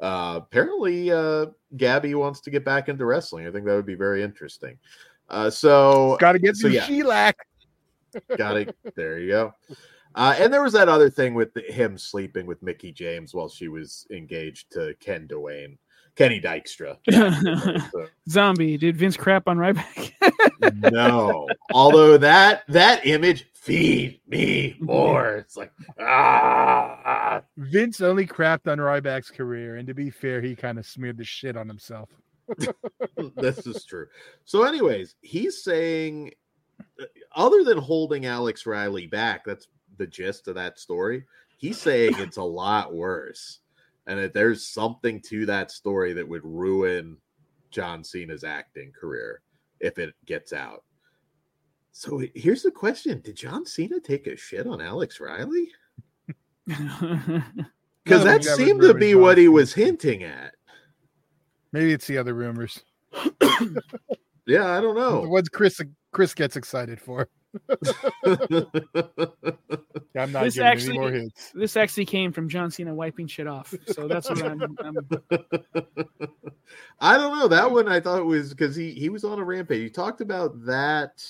Uh, 0.00 0.40
apparently, 0.42 1.10
uh, 1.10 1.46
Gabby 1.76 2.14
wants 2.14 2.40
to 2.40 2.50
get 2.50 2.64
back 2.64 2.88
into 2.88 3.04
wrestling. 3.04 3.46
I 3.46 3.50
think 3.50 3.66
that 3.66 3.74
would 3.74 3.86
be 3.86 3.94
very 3.94 4.22
interesting. 4.22 4.78
Uh, 5.28 5.50
so 5.50 6.16
Got 6.18 6.32
to 6.32 6.38
get 6.38 6.56
So, 6.56 6.62
some 6.68 6.72
yeah. 6.72 6.84
shellac. 6.86 7.36
got 8.36 8.56
it. 8.56 8.76
There 8.96 9.18
you 9.18 9.28
go. 9.28 9.54
Uh, 10.14 10.34
and 10.38 10.52
there 10.52 10.62
was 10.62 10.72
that 10.72 10.88
other 10.88 11.08
thing 11.08 11.34
with 11.34 11.54
the, 11.54 11.60
him 11.60 11.96
sleeping 11.96 12.46
with 12.46 12.62
Mickie 12.62 12.90
James 12.92 13.32
while 13.34 13.48
she 13.48 13.68
was 13.68 14.06
engaged 14.10 14.72
to 14.72 14.94
Ken 14.98 15.28
Doane, 15.28 15.76
Kenny 16.16 16.40
Dykstra. 16.40 16.96
So- 17.92 18.06
Zombie. 18.28 18.76
Did 18.76 18.96
Vince 18.96 19.16
crap 19.16 19.46
on 19.46 19.56
Ryback? 19.58 20.12
no. 20.90 21.46
Although 21.72 22.16
that 22.18 22.62
that 22.68 23.06
image 23.06 23.46
feed 23.60 24.20
me 24.26 24.74
more. 24.80 25.36
It's 25.36 25.56
like 25.56 25.72
ah. 26.00 27.42
Vince 27.56 28.00
only 28.00 28.26
crapped 28.26 28.70
on 28.70 28.78
Ryback's 28.78 29.30
career, 29.30 29.76
and 29.76 29.86
to 29.86 29.94
be 29.94 30.10
fair, 30.10 30.40
he 30.40 30.56
kind 30.56 30.78
of 30.78 30.86
smeared 30.86 31.18
the 31.18 31.24
shit 31.24 31.56
on 31.56 31.68
himself. 31.68 32.08
this 33.36 33.66
is 33.66 33.84
true. 33.84 34.06
So, 34.44 34.64
anyways, 34.64 35.14
he's 35.20 35.62
saying, 35.62 36.32
uh, 37.00 37.04
other 37.36 37.62
than 37.62 37.78
holding 37.78 38.26
Alex 38.26 38.66
Riley 38.66 39.06
back, 39.06 39.44
that's 39.44 39.68
the 39.98 40.06
gist 40.06 40.48
of 40.48 40.56
that 40.56 40.78
story. 40.78 41.24
He's 41.58 41.78
saying 41.78 42.14
it's 42.16 42.38
a 42.38 42.42
lot 42.42 42.94
worse, 42.94 43.60
and 44.06 44.18
that 44.18 44.32
there's 44.32 44.66
something 44.66 45.20
to 45.28 45.46
that 45.46 45.70
story 45.70 46.14
that 46.14 46.28
would 46.28 46.44
ruin 46.44 47.18
John 47.70 48.02
Cena's 48.02 48.42
acting 48.42 48.90
career 48.98 49.42
if 49.78 49.98
it 49.98 50.14
gets 50.24 50.52
out. 50.52 50.82
So 51.92 52.22
here's 52.34 52.62
the 52.62 52.70
question: 52.70 53.20
Did 53.20 53.36
John 53.36 53.66
Cena 53.66 54.00
take 54.00 54.26
a 54.26 54.36
shit 54.36 54.66
on 54.66 54.80
Alex 54.80 55.20
Riley? 55.20 55.68
Because 58.02 58.24
that 58.24 58.38
of 58.38 58.44
them 58.44 58.56
got 58.56 58.56
seemed 58.66 58.80
to 58.80 58.94
be 58.94 59.12
John 59.12 59.20
what 59.20 59.36
he 59.36 59.46
was 59.48 59.74
hinting 59.74 60.22
at. 60.24 60.54
Maybe 61.70 61.92
it's 61.92 62.06
the 62.06 62.16
other 62.16 62.32
rumors. 62.32 62.80
Yeah, 64.46 64.76
I 64.76 64.80
don't 64.80 64.96
know. 64.96 65.16
The 65.18 65.22
know. 65.22 65.28
ones 65.28 65.48
Chris 65.48 65.80
Chris 66.12 66.34
gets 66.34 66.56
excited 66.56 67.00
for. 67.00 67.28
yeah, 67.68 67.84
I'm 70.16 70.32
not 70.32 70.42
This 70.42 70.54
giving 70.54 70.66
actually- 70.66 70.88
any 70.88 70.98
more 70.98 71.12
hits. 71.12 71.52
this 71.54 71.76
actually 71.76 72.06
came 72.06 72.32
from 72.32 72.48
John 72.48 72.68
Cena 72.70 72.92
wiping 72.92 73.28
shit 73.28 73.46
off. 73.46 73.72
So 73.86 74.08
that's 74.08 74.28
what 74.28 74.42
I'm, 74.42 74.76
I'm 74.80 74.96
I 77.00 77.16
don't 77.16 77.38
know 77.38 77.46
that 77.46 77.70
one. 77.70 77.86
I 77.86 78.00
thought 78.00 78.24
was 78.26 78.50
because 78.50 78.74
he 78.74 78.90
he 78.90 79.08
was 79.08 79.22
on 79.24 79.38
a 79.38 79.44
rampage. 79.44 79.82
He 79.82 79.90
talked 79.90 80.20
about 80.20 80.64
that. 80.64 81.22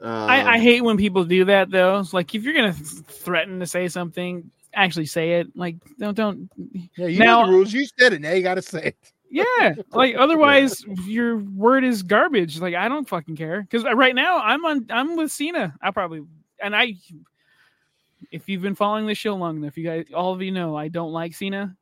Um, 0.00 0.30
I, 0.30 0.52
I 0.52 0.58
hate 0.58 0.82
when 0.82 0.96
people 0.96 1.24
do 1.24 1.44
that 1.46 1.70
though. 1.70 1.98
It's 1.98 2.12
like 2.12 2.34
if 2.34 2.44
you're 2.44 2.54
gonna 2.54 2.72
threaten 2.72 3.58
to 3.60 3.66
say 3.66 3.88
something, 3.88 4.50
actually 4.74 5.06
say 5.06 5.40
it. 5.40 5.48
Like 5.56 5.76
don't 5.98 6.14
don't 6.14 6.48
Yeah, 6.96 7.06
you 7.06 7.18
Now- 7.18 7.40
know 7.42 7.46
the 7.48 7.52
rules. 7.52 7.72
You 7.72 7.86
said 7.98 8.12
it. 8.12 8.20
Now 8.20 8.32
you 8.32 8.42
got 8.42 8.54
to 8.54 8.62
say 8.62 8.82
it. 8.94 9.12
yeah. 9.30 9.74
Like 9.92 10.14
otherwise 10.16 10.84
your 11.06 11.38
word 11.38 11.82
is 11.84 12.02
garbage. 12.02 12.60
Like 12.60 12.74
I 12.74 12.88
don't 12.88 13.08
fucking 13.08 13.36
care. 13.36 13.62
Because 13.62 13.82
right 13.84 14.14
now 14.14 14.38
I'm 14.38 14.64
on 14.64 14.86
I'm 14.90 15.16
with 15.16 15.32
Cena. 15.32 15.74
I 15.82 15.90
probably 15.90 16.22
and 16.62 16.76
I 16.76 16.94
if 18.30 18.48
you've 18.48 18.62
been 18.62 18.74
following 18.74 19.06
this 19.06 19.18
show 19.18 19.34
long 19.34 19.56
enough, 19.56 19.76
you 19.76 19.84
guys 19.84 20.06
all 20.14 20.32
of 20.32 20.42
you 20.42 20.52
know 20.52 20.76
I 20.76 20.88
don't 20.88 21.12
like 21.12 21.34
Cena, 21.34 21.76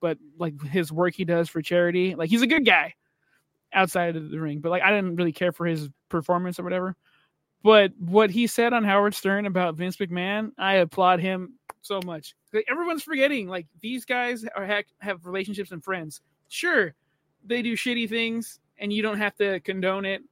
but 0.00 0.18
like 0.38 0.60
his 0.64 0.90
work 0.90 1.14
he 1.14 1.24
does 1.24 1.48
for 1.48 1.62
charity, 1.62 2.14
like 2.16 2.30
he's 2.30 2.42
a 2.42 2.46
good 2.48 2.64
guy 2.66 2.94
outside 3.72 4.16
of 4.16 4.30
the 4.30 4.40
ring. 4.40 4.58
But 4.60 4.70
like 4.70 4.82
I 4.82 4.90
didn't 4.90 5.14
really 5.16 5.32
care 5.32 5.52
for 5.52 5.66
his 5.66 5.88
performance 6.08 6.58
or 6.58 6.64
whatever. 6.64 6.96
But 7.62 7.92
what 7.98 8.30
he 8.30 8.46
said 8.46 8.72
on 8.72 8.84
Howard 8.84 9.14
Stern 9.14 9.46
about 9.46 9.74
Vince 9.74 9.96
McMahon, 9.96 10.52
I 10.58 10.76
applaud 10.76 11.20
him 11.20 11.54
so 11.82 12.00
much. 12.04 12.34
Everyone's 12.68 13.02
forgetting 13.02 13.48
like 13.48 13.66
these 13.80 14.04
guys 14.04 14.44
are 14.56 14.66
ha- 14.66 14.82
have 14.98 15.26
relationships 15.26 15.70
and 15.70 15.82
friends. 15.84 16.20
Sure, 16.48 16.94
they 17.44 17.62
do 17.62 17.76
shitty 17.76 18.08
things, 18.08 18.60
and 18.78 18.92
you 18.92 19.02
don't 19.02 19.18
have 19.18 19.36
to 19.36 19.60
condone 19.60 20.04
it 20.04 20.22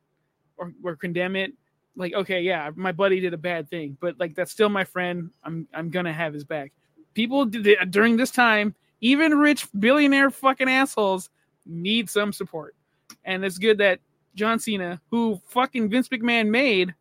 or, 0.57 0.72
or 0.83 0.97
condemn 0.97 1.37
it. 1.37 1.53
Like, 1.97 2.14
okay, 2.14 2.41
yeah, 2.41 2.70
my 2.76 2.93
buddy 2.93 3.20
did 3.20 3.35
a 3.35 3.39
bad 3.39 3.68
thing, 3.68 3.97
but 4.01 4.18
like 4.18 4.35
that's 4.35 4.53
still 4.53 4.68
my 4.68 4.85
friend. 4.85 5.31
I'm 5.45 5.68
I'm 5.74 5.91
gonna 5.91 6.12
have 6.12 6.33
his 6.33 6.45
back. 6.45 6.72
People 7.14 7.45
did 7.45 7.91
during 7.91 8.16
this 8.16 8.31
time, 8.31 8.74
even 9.01 9.39
rich 9.39 9.66
billionaire 9.79 10.31
fucking 10.31 10.68
assholes 10.68 11.31
need 11.66 12.09
some 12.09 12.33
support, 12.33 12.74
and 13.24 13.45
it's 13.45 13.59
good 13.59 13.79
that 13.79 14.01
John 14.35 14.59
Cena, 14.59 15.01
who 15.11 15.41
fucking 15.49 15.91
Vince 15.91 16.09
McMahon 16.09 16.49
made, 16.49 16.95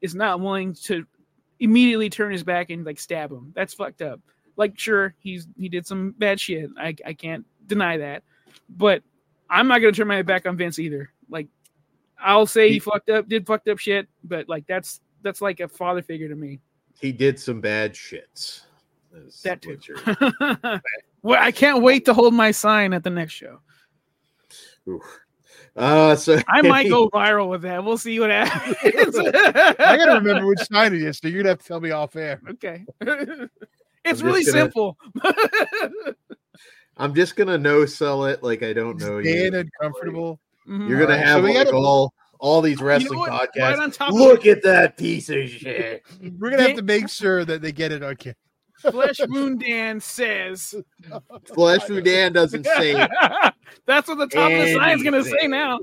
is 0.00 0.14
not 0.14 0.40
willing 0.40 0.74
to 0.84 1.06
immediately 1.58 2.08
turn 2.10 2.32
his 2.32 2.42
back 2.42 2.70
and 2.70 2.84
like 2.84 2.98
stab 2.98 3.30
him. 3.30 3.52
That's 3.54 3.74
fucked 3.74 4.02
up. 4.02 4.20
Like, 4.56 4.78
sure, 4.78 5.14
he's 5.20 5.46
he 5.58 5.68
did 5.68 5.86
some 5.86 6.12
bad 6.18 6.38
shit. 6.40 6.70
I 6.78 6.94
I 7.06 7.12
can't 7.14 7.44
deny 7.66 7.96
that, 7.98 8.22
but 8.68 9.02
I'm 9.48 9.68
not 9.68 9.78
gonna 9.80 9.92
turn 9.92 10.08
my 10.08 10.22
back 10.22 10.46
on 10.46 10.56
Vince 10.56 10.78
either. 10.78 11.10
Like, 11.28 11.48
I'll 12.18 12.46
say 12.46 12.68
he, 12.68 12.74
He- 12.74 12.78
fucked 12.80 13.10
up, 13.10 13.28
did 13.28 13.46
fucked 13.46 13.68
up 13.68 13.78
shit, 13.78 14.08
but 14.24 14.48
like 14.48 14.66
that's 14.66 15.00
that's 15.22 15.40
like 15.40 15.60
a 15.60 15.68
father 15.68 16.02
figure 16.02 16.28
to 16.28 16.34
me. 16.34 16.60
he 17.00 17.12
did 17.12 17.38
some 17.38 17.60
bad 17.60 17.94
shits. 17.94 18.62
That 19.42 19.60
too. 19.60 19.76
well, 21.22 21.42
I 21.42 21.50
can't 21.50 21.82
wait 21.82 22.04
to 22.04 22.14
hold 22.14 22.32
my 22.32 22.50
sign 22.52 22.92
at 22.92 23.02
the 23.02 23.10
next 23.10 23.32
show. 23.32 23.60
oof. 24.88 25.02
Uh, 25.76 26.16
so 26.16 26.38
I 26.48 26.62
might 26.62 26.88
go 26.88 27.08
viral 27.14 27.48
with 27.48 27.62
that. 27.62 27.84
We'll 27.84 27.96
see 27.98 28.18
what 28.20 28.30
happens. 28.30 28.76
I 28.84 29.96
gotta 29.96 30.14
remember 30.20 30.46
which 30.46 30.58
sign 30.70 30.94
it 30.94 31.02
is, 31.02 31.18
so 31.18 31.28
you're 31.28 31.42
gonna 31.42 31.50
have 31.50 31.58
to 31.60 31.66
tell 31.66 31.80
me 31.80 31.90
off 31.92 32.16
air. 32.16 32.40
Okay. 32.50 32.84
it's 33.00 34.20
I'm 34.20 34.26
really 34.26 34.44
gonna- 34.44 34.58
simple. 34.58 34.96
I'm 36.96 37.14
just 37.14 37.36
gonna 37.36 37.56
no 37.58 37.86
sell 37.86 38.24
it 38.26 38.42
like 38.42 38.62
I 38.62 38.72
don't 38.72 38.98
know 39.00 39.20
Staying 39.22 39.52
you. 39.54 39.58
uncomfortable. 39.60 40.38
Mhm. 40.68 40.88
You're 40.88 40.98
gonna 41.00 41.12
Alright, 41.12 41.26
have 41.26 41.42
we 41.44 41.54
like 41.56 41.66
gotta- 41.66 41.76
all 41.76 42.12
all 42.38 42.60
these 42.62 42.78
You 42.78 42.84
know 42.84 42.88
wrestling? 42.88 43.20
Right 43.20 43.48
podcasts. 43.54 43.78
on 43.78 43.90
top 43.90 44.12
Look 44.12 44.40
of 44.46 44.56
at 44.58 44.62
that 44.64 44.96
piece 44.96 45.28
of 45.30 45.48
shit. 45.48 46.02
We're 46.38 46.50
gonna 46.50 46.62
have 46.62 46.76
to 46.76 46.82
make 46.82 47.08
sure 47.08 47.44
that 47.44 47.62
they 47.62 47.72
get 47.72 47.92
it 47.92 48.02
on 48.02 48.16
camera. 48.16 48.34
It, 48.84 48.92
Flesh 48.92 49.20
Wound 49.28 49.60
Dan 49.60 50.00
says. 50.00 50.74
Flesh 51.54 51.88
Wound 51.88 52.04
Dan 52.04 52.32
doesn't 52.32 52.64
say 52.64 52.94
That's 53.86 54.08
what 54.08 54.18
the 54.18 54.26
top 54.26 54.50
of 54.50 54.58
the 54.58 54.74
sign's 54.74 55.02
gonna 55.02 55.24
say 55.24 55.46
now. 55.46 55.80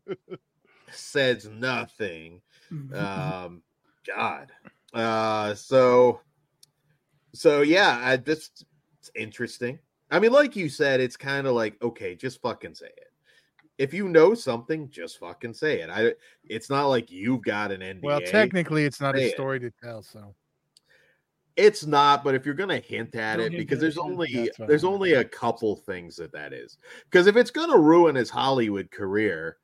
says 0.90 1.48
nothing. 1.48 2.40
Mm-hmm. 2.72 2.94
Um, 2.94 3.62
God. 4.06 4.52
Uh, 4.92 5.54
so, 5.54 6.20
so 7.32 7.62
yeah, 7.62 8.00
I, 8.02 8.16
just 8.16 8.64
it's 8.98 9.10
interesting. 9.14 9.78
I 10.10 10.20
mean, 10.20 10.32
like 10.32 10.56
you 10.56 10.68
said, 10.68 11.00
it's 11.00 11.16
kind 11.16 11.46
of 11.46 11.54
like 11.54 11.80
okay, 11.82 12.14
just 12.14 12.40
fucking 12.40 12.74
say 12.74 12.86
it. 12.86 13.12
If 13.78 13.92
you 13.92 14.08
know 14.08 14.34
something, 14.34 14.88
just 14.90 15.18
fucking 15.18 15.54
say 15.54 15.80
it. 15.80 15.90
I. 15.90 16.14
It's 16.44 16.70
not 16.70 16.86
like 16.86 17.10
you've 17.10 17.42
got 17.42 17.72
an 17.72 17.80
NDA. 17.80 18.02
Well, 18.02 18.20
technically, 18.20 18.84
it's 18.84 19.00
not 19.00 19.16
Say 19.16 19.24
a 19.24 19.26
it. 19.28 19.34
story 19.34 19.60
to 19.60 19.70
tell. 19.82 20.02
So 20.02 20.34
It's 21.56 21.86
not, 21.86 22.22
but 22.22 22.34
if 22.34 22.44
you're 22.44 22.54
gonna 22.54 22.80
hint 22.80 23.14
at 23.14 23.36
Don't 23.36 23.54
it, 23.54 23.56
because 23.56 23.80
there's 23.80 23.96
only 23.96 24.50
there's 24.58 24.84
only 24.84 25.14
a 25.14 25.24
couple 25.24 25.76
things 25.76 26.16
that 26.16 26.32
that 26.32 26.52
is. 26.52 26.76
Because 27.10 27.26
if 27.26 27.36
it's 27.36 27.50
gonna 27.50 27.78
ruin 27.78 28.14
his 28.14 28.28
Hollywood 28.28 28.90
career, 28.90 29.56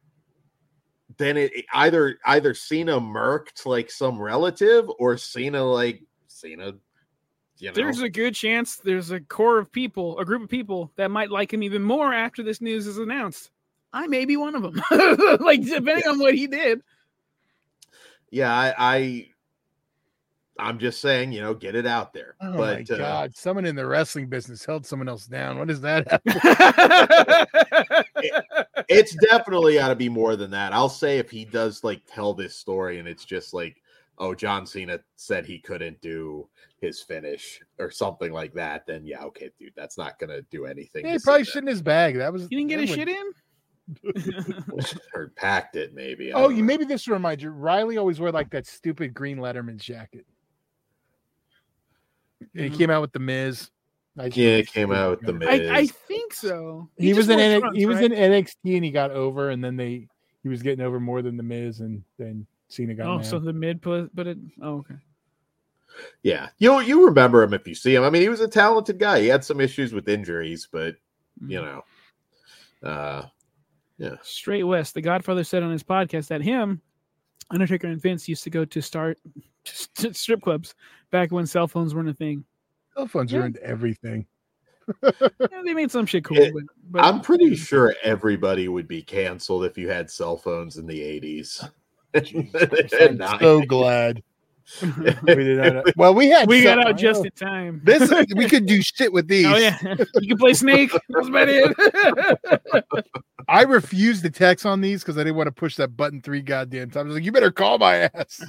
then 1.18 1.36
it 1.36 1.54
it 1.54 1.66
either 1.74 2.18
either 2.24 2.54
Cena 2.54 2.98
murked 2.98 3.66
like 3.66 3.90
some 3.90 4.20
relative 4.20 4.90
or 4.98 5.18
Cena 5.18 5.62
like 5.62 6.02
Cena, 6.28 6.72
you 7.58 7.68
know. 7.68 7.74
There's 7.74 8.00
a 8.00 8.08
good 8.08 8.34
chance 8.34 8.76
there's 8.76 9.10
a 9.10 9.20
core 9.20 9.58
of 9.58 9.70
people, 9.70 10.18
a 10.18 10.24
group 10.24 10.42
of 10.42 10.48
people 10.48 10.90
that 10.96 11.10
might 11.10 11.30
like 11.30 11.52
him 11.52 11.62
even 11.62 11.82
more 11.82 12.14
after 12.14 12.42
this 12.42 12.62
news 12.62 12.86
is 12.86 12.96
announced. 12.96 13.50
I 13.92 14.06
may 14.06 14.24
be 14.24 14.38
one 14.38 14.54
of 14.54 14.62
them. 14.62 14.82
like 15.40 15.62
depending 15.62 16.08
on 16.08 16.18
what 16.18 16.34
he 16.34 16.46
did. 16.46 16.82
yeah, 18.30 18.50
I, 18.50 18.74
I 18.78 19.26
I'm 20.58 20.78
just 20.78 21.00
saying, 21.00 21.32
you 21.32 21.40
know, 21.40 21.54
get 21.54 21.74
it 21.74 21.86
out 21.86 22.12
there. 22.12 22.34
oh 22.40 22.56
but 22.56 22.88
my 22.88 22.94
uh, 22.94 22.98
god, 22.98 23.36
someone 23.36 23.64
in 23.64 23.74
the 23.74 23.86
wrestling 23.86 24.28
business 24.28 24.64
held 24.64 24.84
someone 24.84 25.08
else 25.08 25.26
down. 25.26 25.58
What 25.58 25.70
is 25.70 25.80
that 25.80 26.10
have? 26.10 26.20
it's 28.88 29.14
definitely 29.16 29.74
got 29.74 29.88
to 29.88 29.96
be 29.96 30.08
more 30.08 30.36
than 30.36 30.50
that. 30.50 30.72
I'll 30.72 30.88
say 30.88 31.18
if 31.18 31.30
he 31.30 31.44
does 31.44 31.82
like 31.82 32.02
tell 32.06 32.34
this 32.34 32.54
story 32.54 32.98
and 32.98 33.08
it's 33.08 33.24
just 33.24 33.54
like, 33.54 33.82
oh, 34.18 34.34
John 34.34 34.66
Cena 34.66 35.00
said 35.16 35.46
he 35.46 35.58
couldn't 35.58 36.00
do 36.02 36.48
his 36.80 37.00
finish 37.00 37.60
or 37.78 37.90
something 37.90 38.32
like 38.32 38.52
that, 38.54 38.86
then 38.86 39.06
yeah, 39.06 39.22
okay, 39.24 39.50
dude, 39.58 39.72
that's 39.74 39.96
not 39.96 40.18
gonna 40.18 40.42
do 40.50 40.66
anything. 40.66 41.06
Yeah, 41.06 41.12
he 41.12 41.18
probably 41.18 41.44
Cena. 41.44 41.52
shit 41.52 41.62
in 41.62 41.68
his 41.68 41.82
bag. 41.82 42.18
That 42.18 42.32
was 42.32 42.42
you 42.42 42.58
didn't 42.58 42.68
get 42.68 42.80
his 42.80 42.90
shit 42.90 43.08
in? 43.08 43.32
or 45.14 45.32
packed 45.36 45.76
it 45.76 45.94
maybe. 45.94 46.32
I 46.32 46.40
Oh, 46.40 46.48
you 46.50 46.58
know. 46.58 46.64
maybe 46.64 46.84
this 46.84 47.06
will 47.06 47.14
remind 47.14 47.42
you. 47.42 47.50
Riley 47.50 47.96
always 47.96 48.20
wore 48.20 48.30
like 48.30 48.50
that 48.50 48.66
stupid 48.66 49.12
green 49.14 49.38
Letterman 49.38 49.76
jacket. 49.76 50.26
And 52.54 52.64
he 52.64 52.70
came 52.70 52.90
out 52.90 53.00
with 53.00 53.12
the 53.12 53.18
Miz. 53.18 53.70
I 54.18 54.26
just 54.26 54.36
Yeah, 54.36 54.44
remember 54.46 54.60
it 54.60 54.72
came 54.72 54.92
out 54.92 55.10
with 55.10 55.26
the 55.26 55.32
Miz. 55.32 55.48
I, 55.48 55.78
I 55.78 55.86
think 55.86 56.34
so. 56.34 56.88
He, 56.98 57.14
was 57.14 57.28
in 57.28 57.38
N- 57.40 57.60
trunks, 57.60 57.76
he 57.78 57.86
was 57.86 57.96
right? 57.96 58.12
in 58.12 58.18
NXT 58.18 58.76
and 58.76 58.84
he 58.84 58.90
got 58.90 59.10
over, 59.10 59.50
and 59.50 59.62
then 59.64 59.76
they 59.76 60.08
he 60.42 60.48
was 60.48 60.62
getting 60.62 60.84
over 60.84 60.98
more 61.00 61.22
than 61.22 61.36
the 61.36 61.42
Miz, 61.42 61.80
and 61.80 62.02
then 62.18 62.46
Cena 62.68 62.94
got 62.94 63.06
Oh, 63.06 63.16
mad. 63.16 63.26
so 63.26 63.38
the 63.38 63.52
mid 63.52 63.80
put 63.80 64.14
but 64.14 64.26
it 64.26 64.38
oh 64.62 64.78
okay. 64.78 64.94
Yeah, 66.22 66.48
you 66.58 66.80
you 66.80 67.04
remember 67.06 67.42
him 67.42 67.54
if 67.54 67.66
you 67.66 67.74
see 67.74 67.94
him. 67.94 68.02
I 68.02 68.10
mean, 68.10 68.22
he 68.22 68.28
was 68.28 68.40
a 68.40 68.48
talented 68.48 68.98
guy. 68.98 69.20
He 69.20 69.28
had 69.28 69.44
some 69.44 69.60
issues 69.60 69.92
with 69.92 70.08
injuries, 70.08 70.68
but 70.70 70.96
you 71.46 71.60
Mm-hmm. 71.60 71.78
know, 72.82 72.88
uh, 72.88 73.26
Straight 74.22 74.64
West, 74.64 74.94
the 74.94 75.00
Godfather 75.00 75.44
said 75.44 75.62
on 75.62 75.70
his 75.70 75.82
podcast 75.82 76.28
that 76.28 76.42
him, 76.42 76.80
Undertaker, 77.50 77.86
and 77.86 78.00
Vince 78.00 78.28
used 78.28 78.44
to 78.44 78.50
go 78.50 78.64
to 78.64 78.80
start 78.82 79.18
to 79.94 80.12
strip 80.14 80.42
clubs 80.42 80.74
back 81.12 81.30
when 81.30 81.46
cell 81.46 81.68
phones 81.68 81.94
weren't 81.94 82.08
a 82.08 82.14
thing. 82.14 82.44
Cell 82.96 83.06
phones 83.06 83.30
Yeah. 83.32 83.38
ruined 83.40 83.58
everything. 83.58 84.26
Yeah, 85.00 85.62
they 85.64 85.74
made 85.74 85.92
some 85.92 86.06
shit 86.06 86.24
cool, 86.24 86.36
Yeah, 86.38 86.50
but, 86.52 86.62
but 86.90 87.04
I'm 87.04 87.20
pretty 87.20 87.54
sure 87.54 87.94
everybody 88.02 88.66
would 88.66 88.88
be 88.88 89.00
canceled 89.00 89.64
if 89.64 89.78
you 89.78 89.88
had 89.88 90.10
cell 90.10 90.36
phones 90.36 90.76
in 90.76 90.86
the 90.88 90.98
80s. 91.00 91.70
I'm 93.30 93.38
so 93.38 93.62
glad. 93.62 94.22
We 94.82 95.34
did 95.34 95.74
not, 95.74 95.84
well, 95.96 96.14
we 96.14 96.28
had 96.30 96.48
we 96.48 96.62
got 96.64 96.78
cell- 96.78 96.88
out 96.88 96.98
just 96.98 97.24
in 97.24 97.30
time. 97.32 97.80
this. 97.84 98.12
We 98.34 98.48
could 98.48 98.66
do 98.66 98.82
shit 98.82 99.12
with 99.12 99.28
these. 99.28 99.46
Oh 99.46 99.56
yeah, 99.56 99.78
you 100.20 100.28
can 100.28 100.38
play 100.38 100.54
Snake. 100.54 100.90
That's 101.10 101.28
about 101.28 101.48
it. 101.48 102.84
I 103.52 103.64
refused 103.64 104.22
to 104.22 104.30
text 104.30 104.64
on 104.64 104.80
these 104.80 105.02
because 105.02 105.18
I 105.18 105.20
didn't 105.24 105.36
want 105.36 105.48
to 105.48 105.52
push 105.52 105.76
that 105.76 105.94
button 105.94 106.22
three 106.22 106.40
goddamn 106.40 106.90
times. 106.90 106.96
I 106.96 107.02
was 107.02 107.14
like, 107.16 107.24
you 107.24 107.32
better 107.32 107.52
call 107.52 107.76
my 107.76 108.10
ass. 108.14 108.42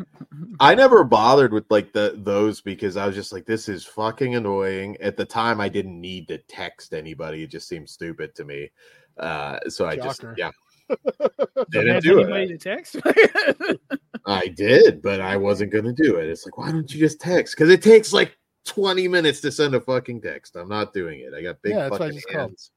I 0.60 0.76
never 0.76 1.02
bothered 1.02 1.52
with 1.52 1.64
like 1.70 1.92
the 1.92 2.14
those 2.18 2.60
because 2.60 2.96
I 2.96 3.04
was 3.04 3.16
just 3.16 3.32
like, 3.32 3.46
this 3.46 3.68
is 3.68 3.84
fucking 3.84 4.36
annoying. 4.36 4.96
At 5.00 5.16
the 5.16 5.24
time, 5.24 5.60
I 5.60 5.68
didn't 5.68 6.00
need 6.00 6.28
to 6.28 6.38
text 6.38 6.94
anybody. 6.94 7.42
It 7.42 7.50
just 7.50 7.66
seemed 7.66 7.90
stupid 7.90 8.36
to 8.36 8.44
me. 8.44 8.70
Uh, 9.18 9.58
so 9.68 9.86
I 9.86 9.96
just 9.96 10.24
yeah, 10.36 10.52
didn't 11.70 12.04
do 12.04 12.20
it. 12.20 12.46
to 12.46 12.56
text? 12.58 12.96
I 14.26 14.46
did, 14.46 15.02
but 15.02 15.20
I 15.20 15.36
wasn't 15.36 15.72
gonna 15.72 15.92
do 15.92 16.18
it. 16.18 16.28
It's 16.28 16.46
like, 16.46 16.56
why 16.58 16.70
don't 16.70 16.88
you 16.94 17.00
just 17.00 17.20
text? 17.20 17.56
Because 17.56 17.70
it 17.70 17.82
takes 17.82 18.12
like 18.12 18.38
20 18.66 19.08
minutes 19.08 19.40
to 19.40 19.50
send 19.50 19.74
a 19.74 19.80
fucking 19.80 20.20
text. 20.20 20.54
I'm 20.54 20.68
not 20.68 20.94
doing 20.94 21.18
it. 21.18 21.34
I 21.36 21.42
got 21.42 21.60
big 21.60 21.72
Yeah, 21.72 21.88
that's 21.88 21.90
why 21.90 21.96
I 21.96 21.98
fucking 21.98 22.14
just 22.14 22.28
called. 22.28 22.50
hands. 22.50 22.70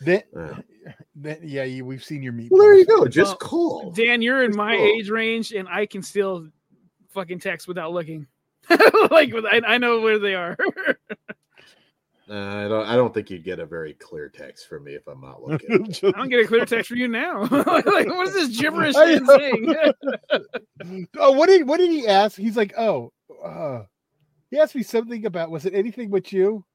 Then, 0.00 0.22
Uh, 0.36 0.54
then 1.16 1.38
yeah, 1.42 1.64
you, 1.64 1.84
we've 1.84 2.04
seen 2.04 2.22
your 2.22 2.32
meat. 2.32 2.50
well, 2.50 2.62
there 2.62 2.74
you 2.74 2.86
go. 2.86 3.06
Just 3.06 3.30
Well, 3.32 3.36
call. 3.36 3.90
Dan, 3.90 4.22
you're 4.22 4.44
in 4.44 4.50
That's 4.52 4.56
my 4.56 4.76
cool. 4.76 4.86
age 4.86 5.10
range, 5.10 5.52
and 5.52 5.68
I 5.68 5.86
can 5.86 6.02
still 6.02 6.48
fucking 7.10 7.40
text 7.40 7.66
without 7.68 7.92
looking. 7.92 8.26
like 9.10 9.32
I, 9.34 9.60
I 9.66 9.78
know 9.78 10.00
where 10.00 10.18
they 10.18 10.34
are. 10.34 10.56
Uh, 12.30 12.34
I 12.66 12.68
don't. 12.68 12.86
I 12.86 12.94
don't 12.94 13.14
think 13.14 13.30
you'd 13.30 13.42
get 13.42 13.58
a 13.58 13.64
very 13.64 13.94
clear 13.94 14.28
text 14.28 14.68
from 14.68 14.84
me 14.84 14.92
if 14.92 15.06
I'm 15.08 15.22
not 15.22 15.42
looking. 15.42 15.88
I 16.04 16.10
don't 16.10 16.28
get 16.28 16.44
a 16.44 16.46
clear 16.46 16.66
text 16.66 16.90
from 16.90 16.98
you 16.98 17.08
now. 17.08 17.40
like, 17.40 17.86
what 17.86 18.28
is 18.28 18.34
this 18.34 18.58
gibberish 18.58 18.94
I 18.96 19.16
saying? 19.18 19.74
oh, 21.16 21.32
what 21.32 21.46
did 21.46 21.66
what 21.66 21.78
did 21.78 21.90
he 21.90 22.06
ask? 22.06 22.36
He's 22.36 22.54
like, 22.54 22.74
oh, 22.76 23.14
uh, 23.42 23.84
he 24.50 24.58
asked 24.58 24.74
me 24.74 24.82
something 24.82 25.24
about 25.24 25.50
was 25.50 25.64
it 25.64 25.72
anything 25.72 26.10
but 26.10 26.30
you? 26.30 26.66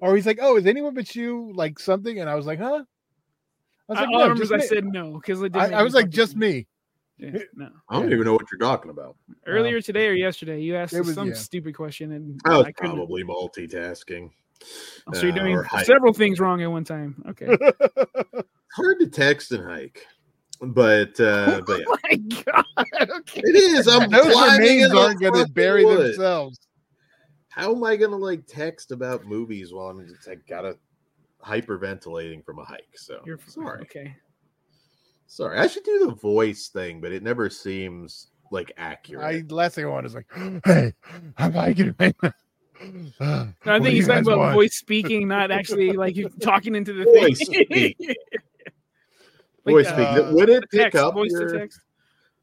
Or 0.00 0.14
he's 0.14 0.26
like, 0.26 0.38
oh, 0.40 0.56
is 0.56 0.66
anyone 0.66 0.94
but 0.94 1.14
you 1.14 1.52
like 1.54 1.78
something? 1.78 2.20
And 2.20 2.28
I 2.28 2.34
was 2.34 2.46
like, 2.46 2.58
huh? 2.58 2.84
I 3.88 3.92
was 3.92 3.98
like, 4.00 4.08
I 4.08 4.10
no, 4.10 4.18
remember 4.20 4.42
just 4.42 4.52
I 4.52 4.60
said 4.60 4.84
no 4.84 5.14
because 5.14 5.42
I, 5.42 5.70
I 5.72 5.82
was 5.82 5.94
like, 5.94 6.10
just 6.10 6.36
me. 6.36 6.66
Yeah, 7.18 7.38
no. 7.54 7.70
I 7.88 7.94
don't 7.94 8.12
even 8.12 8.24
know 8.24 8.34
what 8.34 8.46
you're 8.52 8.60
talking 8.60 8.90
about. 8.90 9.16
Earlier 9.46 9.80
today 9.80 10.06
or 10.06 10.12
yesterday, 10.12 10.60
you 10.60 10.76
asked 10.76 10.96
was- 10.96 11.14
some 11.14 11.28
yeah. 11.28 11.34
stupid 11.34 11.74
question, 11.74 12.12
and 12.12 12.40
I 12.44 12.56
was 12.58 12.66
I 12.66 12.72
couldn't. 12.72 12.94
probably 12.96 13.24
multitasking. 13.24 14.30
So 15.14 15.22
you're 15.22 15.32
uh, 15.32 15.34
doing 15.34 15.54
or 15.54 15.62
hike. 15.62 15.86
several 15.86 16.12
things 16.12 16.40
wrong 16.40 16.62
at 16.62 16.70
one 16.70 16.84
time. 16.84 17.22
Okay. 17.28 17.46
Hard 18.74 19.00
to 19.00 19.08
text 19.08 19.52
and 19.52 19.64
hike, 19.64 20.06
but 20.60 21.18
uh, 21.20 21.62
but 21.66 21.80
yeah. 21.80 21.84
oh 21.88 21.96
my 22.04 22.16
god. 22.16 22.64
Okay. 23.18 23.40
it 23.44 23.56
is. 23.56 23.88
I'm 23.88 24.10
Those 24.10 24.32
climbing 24.32 24.60
remains 24.60 24.92
aren't 24.92 25.20
going 25.20 25.44
to 25.44 25.52
bury 25.52 25.84
woods. 25.84 26.16
themselves. 26.16 26.58
How 27.58 27.74
am 27.74 27.82
I 27.82 27.96
gonna 27.96 28.16
like 28.16 28.46
text 28.46 28.92
about 28.92 29.26
movies 29.26 29.72
while 29.72 29.88
I'm 29.88 30.06
just 30.06 30.28
like 30.28 30.46
gotta 30.46 30.78
hyperventilating 31.44 32.44
from 32.44 32.60
a 32.60 32.64
hike? 32.64 32.94
So 32.94 33.20
You're 33.24 33.40
sorry, 33.48 33.82
Okay. 33.82 34.14
sorry. 35.26 35.58
I 35.58 35.66
should 35.66 35.82
do 35.82 36.06
the 36.06 36.14
voice 36.14 36.68
thing, 36.68 37.00
but 37.00 37.10
it 37.10 37.24
never 37.24 37.50
seems 37.50 38.28
like 38.52 38.70
accurate. 38.76 39.24
I 39.50 39.52
last 39.52 39.74
thing 39.74 39.86
I 39.86 39.88
want 39.88 40.06
is 40.06 40.14
like, 40.14 40.28
hey, 40.64 40.94
I'm 41.36 41.52
hiking 41.52 41.96
right 41.98 42.14
now. 42.22 42.32
No, 43.66 43.72
I 43.74 43.80
think 43.80 43.94
he's 43.94 44.06
talking 44.06 44.22
about 44.22 44.38
want? 44.38 44.54
voice 44.54 44.76
speaking, 44.76 45.26
not 45.26 45.50
actually 45.50 45.92
like 45.96 46.14
you 46.14 46.30
talking 46.40 46.76
into 46.76 46.92
the 46.92 47.04
Voice 47.04 47.44
thing. 47.48 47.64
speak. 47.64 47.96
Like, 49.64 49.74
voice 49.74 49.88
uh, 49.88 49.92
speak. 49.92 50.32
Would 50.32 50.48
it 50.48 50.64
pick 50.70 50.80
text, 50.80 50.96
up 50.96 51.14
voice 51.14 51.32
your? 51.32 51.48
to 51.48 51.58
text. 51.58 51.80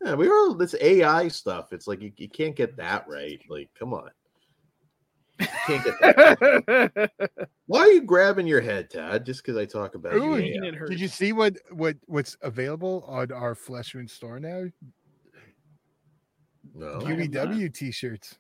Yeah, 0.04 0.16
we 0.16 0.28
all 0.28 0.54
this 0.54 0.76
AI 0.80 1.30
stuff. 1.30 1.72
It's 1.72 1.88
like 1.88 2.02
you, 2.02 2.12
you 2.18 2.28
can't 2.28 2.56
get 2.56 2.76
that 2.76 3.08
right. 3.08 3.42
Like, 3.50 3.70
come 3.80 3.94
on. 3.94 4.10
You 5.40 5.48
can't 5.68 5.84
get 5.84 6.00
that. 6.00 7.12
Why 7.68 7.80
are 7.80 7.92
you 7.92 8.02
grabbing 8.02 8.48
your 8.48 8.62
head, 8.62 8.90
Todd? 8.90 9.26
Just 9.26 9.44
because 9.44 9.58
I 9.58 9.66
talk 9.66 9.96
about 9.96 10.14
Ooh, 10.14 10.36
the 10.36 10.42
Making 10.42 10.64
AI? 10.64 10.70
it. 10.70 10.88
Did 10.88 11.00
you 11.00 11.08
see 11.08 11.34
what 11.34 11.58
what 11.72 11.98
what's 12.06 12.38
available 12.42 13.04
on 13.08 13.32
our 13.32 13.56
Flesh 13.56 13.96
Wound 13.96 14.10
store 14.10 14.40
now? 14.40 14.66
No. 16.74 17.00
UEW 17.00 17.74
t-shirts. 17.74 18.38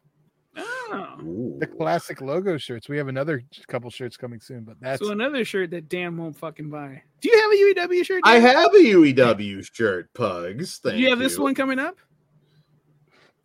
Oh. 0.57 1.55
The 1.59 1.67
classic 1.67 2.21
logo 2.21 2.57
shirts. 2.57 2.87
We 2.87 2.97
have 2.97 3.07
another 3.07 3.43
couple 3.67 3.89
shirts 3.89 4.17
coming 4.17 4.39
soon, 4.39 4.63
but 4.63 4.75
that's 4.79 5.01
So 5.01 5.11
another 5.11 5.43
shirt 5.43 5.71
that 5.71 5.89
Dan 5.89 6.17
won't 6.17 6.37
fucking 6.37 6.69
buy. 6.69 7.01
Do 7.21 7.29
you 7.29 7.41
have 7.41 7.51
a 7.51 7.89
UEW 7.95 8.05
shirt? 8.05 8.21
I 8.23 8.39
have 8.39 8.73
a 8.73 8.77
UEW 8.77 9.73
shirt, 9.73 10.13
Pugs. 10.13 10.77
Thank 10.77 10.97
Do 10.97 11.01
you 11.01 11.09
have 11.09 11.19
this 11.19 11.37
one 11.37 11.55
coming 11.55 11.79
up? 11.79 11.97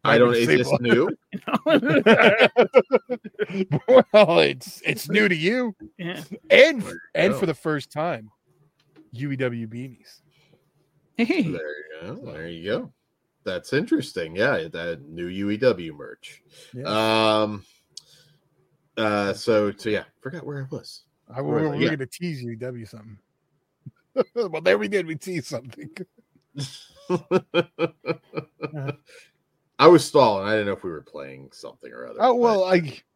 I 0.05 0.19
don't. 0.19 0.35
Is 0.35 0.47
Same 0.47 0.59
this 0.59 0.73
new? 0.81 1.09
well, 4.13 4.39
it's 4.41 4.81
it's 4.85 5.09
new 5.11 5.29
to 5.29 5.37
you, 5.37 5.75
yeah. 5.99 6.23
and 6.51 6.83
you 6.83 6.99
and 7.15 7.33
go. 7.33 7.39
for 7.39 7.47
the 7.47 7.55
first 7.55 7.91
time, 7.93 8.31
UEW 9.15 9.67
beanies. 9.67 10.21
Hey. 11.17 11.43
There 11.43 11.53
you 11.53 11.85
go. 12.01 12.15
There 12.33 12.49
you 12.49 12.71
go. 12.71 12.93
That's 13.45 13.73
interesting. 13.73 14.37
Yeah, 14.37 14.69
that 14.73 15.03
new 15.09 15.29
UEW 15.29 15.97
merch. 15.97 16.43
Yeah. 16.73 16.85
Um. 17.43 17.65
Uh. 18.97 19.33
So. 19.35 19.73
So 19.77 19.91
yeah. 19.91 20.05
Forgot 20.21 20.47
where 20.47 20.63
I 20.63 20.67
was. 20.75 21.03
I, 21.33 21.41
Where 21.43 21.55
we're, 21.55 21.65
is 21.65 21.71
we're 21.71 21.77
Yeah. 21.83 21.91
gonna 21.91 22.07
tease 22.07 22.45
UEW 22.45 22.89
something. 22.89 23.19
well, 24.35 24.61
there 24.63 24.79
we 24.79 24.89
did. 24.89 25.07
We 25.07 25.15
teased 25.17 25.47
something. 25.47 25.91
I 29.81 29.87
was 29.87 30.05
stalling. 30.05 30.47
I 30.47 30.51
didn't 30.51 30.67
know 30.67 30.73
if 30.73 30.85
we 30.85 30.91
were 30.91 31.01
playing 31.01 31.49
something 31.53 31.91
or 31.91 32.07
other. 32.07 32.19
Oh 32.21 32.35
but- 32.35 32.37
well, 32.37 32.65
I. 32.73 32.99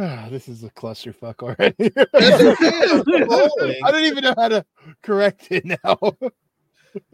Ah, 0.00 0.28
this 0.30 0.46
is 0.48 0.62
a 0.62 0.70
clusterfuck 0.70 1.42
already. 1.42 1.90
I'm 2.14 3.02
stalling. 3.26 3.74
I 3.84 3.90
don't 3.90 4.04
even 4.04 4.22
know 4.22 4.34
how 4.38 4.46
to 4.46 4.64
correct 5.02 5.48
it 5.50 5.64
now. 5.64 5.98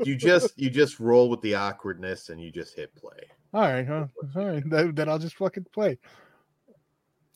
you 0.04 0.14
just 0.16 0.52
you 0.58 0.68
just 0.68 1.00
roll 1.00 1.30
with 1.30 1.40
the 1.40 1.54
awkwardness 1.54 2.28
and 2.28 2.38
you 2.38 2.50
just 2.50 2.76
hit 2.76 2.94
play. 2.94 3.16
All 3.54 3.62
right, 3.62 3.86
huh? 3.86 4.08
All 4.36 4.44
right, 4.44 4.62
then, 4.68 4.94
then 4.94 5.08
I'll 5.08 5.18
just 5.18 5.36
fucking 5.36 5.64
play. 5.72 5.98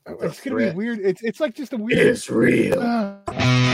The 0.04 0.18
It's 0.20 0.38
gonna 0.42 0.56
be 0.56 0.70
weird. 0.72 0.98
It's 0.98 1.22
it's 1.22 1.40
like 1.40 1.54
just 1.54 1.72
a 1.72 1.78
weird. 1.78 2.06
It's 2.06 2.28
real. 2.28 2.78
Ah. 2.82 3.67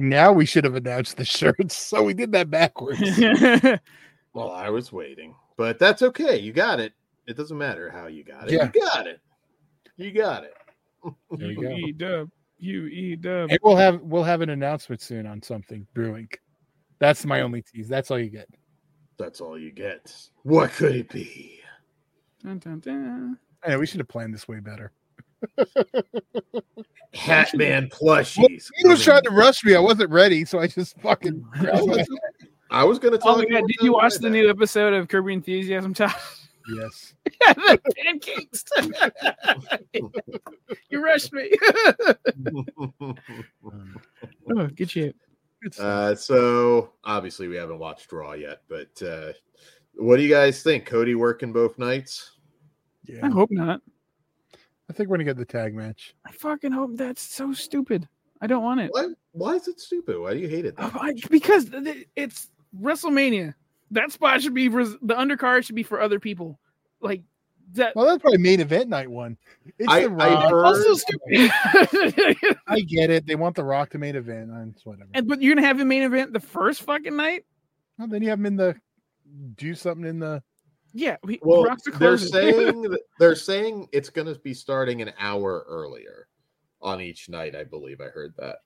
Now 0.00 0.32
we 0.32 0.46
should 0.46 0.64
have 0.64 0.74
announced 0.74 1.16
the 1.16 1.24
shirts, 1.24 1.76
so 1.76 2.02
we 2.02 2.14
did 2.14 2.32
that 2.32 2.50
backwards. 2.50 3.00
Well, 4.32 4.52
I 4.52 4.70
was 4.70 4.92
waiting, 4.92 5.34
but 5.56 5.78
that's 5.78 6.02
okay. 6.02 6.38
You 6.38 6.52
got 6.52 6.78
it. 6.78 6.92
It 7.26 7.36
doesn't 7.36 7.58
matter 7.58 7.90
how 7.90 8.06
you 8.06 8.22
got 8.22 8.48
it. 8.48 8.52
Yeah. 8.52 8.70
You 8.72 8.80
got 8.80 9.06
it. 9.06 9.20
You 9.96 10.12
got 10.12 10.44
it. 10.44 10.54
There 11.30 11.50
you 11.50 11.60
go. 11.60 11.70
UE 11.70 11.92
dub. 11.92 12.30
UE 12.58 13.16
dub. 13.16 13.50
We'll 13.62 13.76
have 13.76 14.00
we'll 14.02 14.22
have 14.22 14.40
an 14.40 14.50
announcement 14.50 15.00
soon 15.00 15.26
on 15.26 15.42
something 15.42 15.86
brewing. 15.94 16.28
That's 16.98 17.24
my 17.24 17.40
only 17.40 17.62
tease. 17.62 17.88
That's 17.88 18.10
all 18.10 18.18
you 18.18 18.30
get. 18.30 18.48
That's 19.18 19.40
all 19.40 19.58
you 19.58 19.72
get. 19.72 20.14
What 20.42 20.70
could 20.70 20.94
it 20.94 21.08
be? 21.08 21.60
Dun, 22.44 22.58
dun, 22.58 22.80
dun. 22.80 23.38
I 23.66 23.76
we 23.76 23.86
should 23.86 24.00
have 24.00 24.08
planned 24.08 24.32
this 24.32 24.46
way 24.46 24.60
better. 24.60 24.92
Hatman 27.14 27.90
Well, 28.00 28.18
plushies. 28.18 28.68
he 28.76 28.88
was 28.88 29.02
trying 29.02 29.22
to 29.22 29.30
rush 29.30 29.64
me. 29.64 29.74
I 29.74 29.80
wasn't 29.80 30.10
ready, 30.10 30.44
so 30.44 30.58
I 30.58 30.66
just 30.66 30.98
fucking. 31.00 31.40
grabbed 31.52 32.08
I 32.70 32.84
was 32.84 32.98
going 32.98 33.12
to 33.18 33.18
Oh 33.24 33.34
talk. 33.34 33.38
my 33.38 33.44
god! 33.46 33.66
Did 33.66 33.76
you 33.82 33.92
watch 33.94 34.14
the 34.14 34.28
later. 34.28 34.44
new 34.44 34.50
episode 34.50 34.92
of 34.94 35.08
Curb 35.08 35.24
Your 35.24 35.32
Enthusiasm? 35.32 35.92
Tom? 35.94 36.12
yes. 36.76 37.14
the 37.40 37.78
pancakes. 38.04 38.64
you 40.88 41.02
rushed 41.04 41.32
me. 41.32 41.50
oh, 44.54 44.66
good 44.76 44.90
shit. 44.90 45.16
Uh, 45.78 46.14
so 46.14 46.92
obviously 47.04 47.48
we 47.48 47.56
haven't 47.56 47.78
watched 47.78 48.10
Raw 48.12 48.32
yet, 48.32 48.62
but 48.68 49.02
uh, 49.02 49.32
what 49.96 50.16
do 50.16 50.22
you 50.22 50.28
guys 50.30 50.62
think? 50.62 50.86
Cody 50.86 51.14
working 51.14 51.52
both 51.52 51.78
nights? 51.78 52.32
yeah. 53.04 53.26
I 53.26 53.28
hope 53.30 53.50
not. 53.50 53.80
I 54.90 54.92
think 54.92 55.08
we're 55.08 55.16
gonna 55.18 55.24
get 55.24 55.36
the 55.36 55.44
tag 55.44 55.72
match. 55.74 56.14
I 56.26 56.32
fucking 56.32 56.72
hope 56.72 56.96
that's 56.96 57.22
so 57.22 57.52
stupid. 57.52 58.08
I 58.42 58.48
don't 58.48 58.64
want 58.64 58.80
it. 58.80 58.90
Why? 58.92 59.06
Why 59.32 59.54
is 59.54 59.68
it 59.68 59.78
stupid? 59.78 60.18
Why 60.18 60.34
do 60.34 60.40
you 60.40 60.48
hate 60.48 60.64
it? 60.66 60.76
that 60.76 60.92
Oh, 60.94 60.98
I- 61.00 61.14
because 61.30 61.66
th- 61.70 62.08
it's 62.16 62.48
WrestleMania. 62.78 63.54
That 63.92 64.10
spot 64.10 64.42
should 64.42 64.54
be 64.54 64.68
for 64.68 64.84
the 64.84 65.14
undercard 65.14 65.64
should 65.64 65.76
be 65.76 65.84
for 65.84 66.00
other 66.00 66.18
people. 66.18 66.58
Like 67.00 67.22
that. 67.74 67.94
Well, 67.94 68.04
that's 68.06 68.20
probably 68.20 68.38
main 68.38 68.58
event 68.60 68.88
night 68.88 69.08
one. 69.08 69.36
It's 69.78 69.88
I- 69.92 70.08
the 70.08 70.10
I 70.14 70.34
Rock. 70.34 70.50
heard- 70.50 70.64
Also 70.64 70.94
stupid. 70.94 71.50
I 72.66 72.80
get 72.80 73.10
it. 73.10 73.26
They 73.26 73.36
want 73.36 73.54
the 73.54 73.64
Rock 73.64 73.90
to 73.90 73.98
main 73.98 74.16
event. 74.16 74.50
and 74.50 74.74
It's 74.74 74.84
whatever. 74.84 75.08
and 75.14 75.28
but 75.28 75.40
you're 75.40 75.54
gonna 75.54 75.66
have 75.66 75.78
the 75.78 75.84
main 75.84 76.02
event 76.02 76.32
the 76.32 76.40
first 76.40 76.82
fucking 76.82 77.14
night. 77.16 77.44
Well, 77.98 78.08
then 78.08 78.22
you 78.22 78.30
have 78.30 78.38
them 78.38 78.46
in 78.46 78.56
the 78.56 78.74
do 79.56 79.74
something 79.76 80.04
in 80.06 80.18
the. 80.18 80.42
Yeah, 80.92 81.16
we, 81.22 81.38
Well, 81.42 81.64
Rock's 81.64 81.82
the 81.84 81.92
they're 81.92 82.18
saying 82.18 82.96
they're 83.18 83.34
saying 83.36 83.88
it's 83.92 84.10
going 84.10 84.32
to 84.32 84.38
be 84.40 84.54
starting 84.54 85.02
an 85.02 85.12
hour 85.18 85.64
earlier 85.68 86.28
on 86.82 87.00
each 87.00 87.28
night. 87.28 87.54
I 87.54 87.64
believe 87.64 88.00
I 88.00 88.06
heard 88.06 88.34
that. 88.38 88.58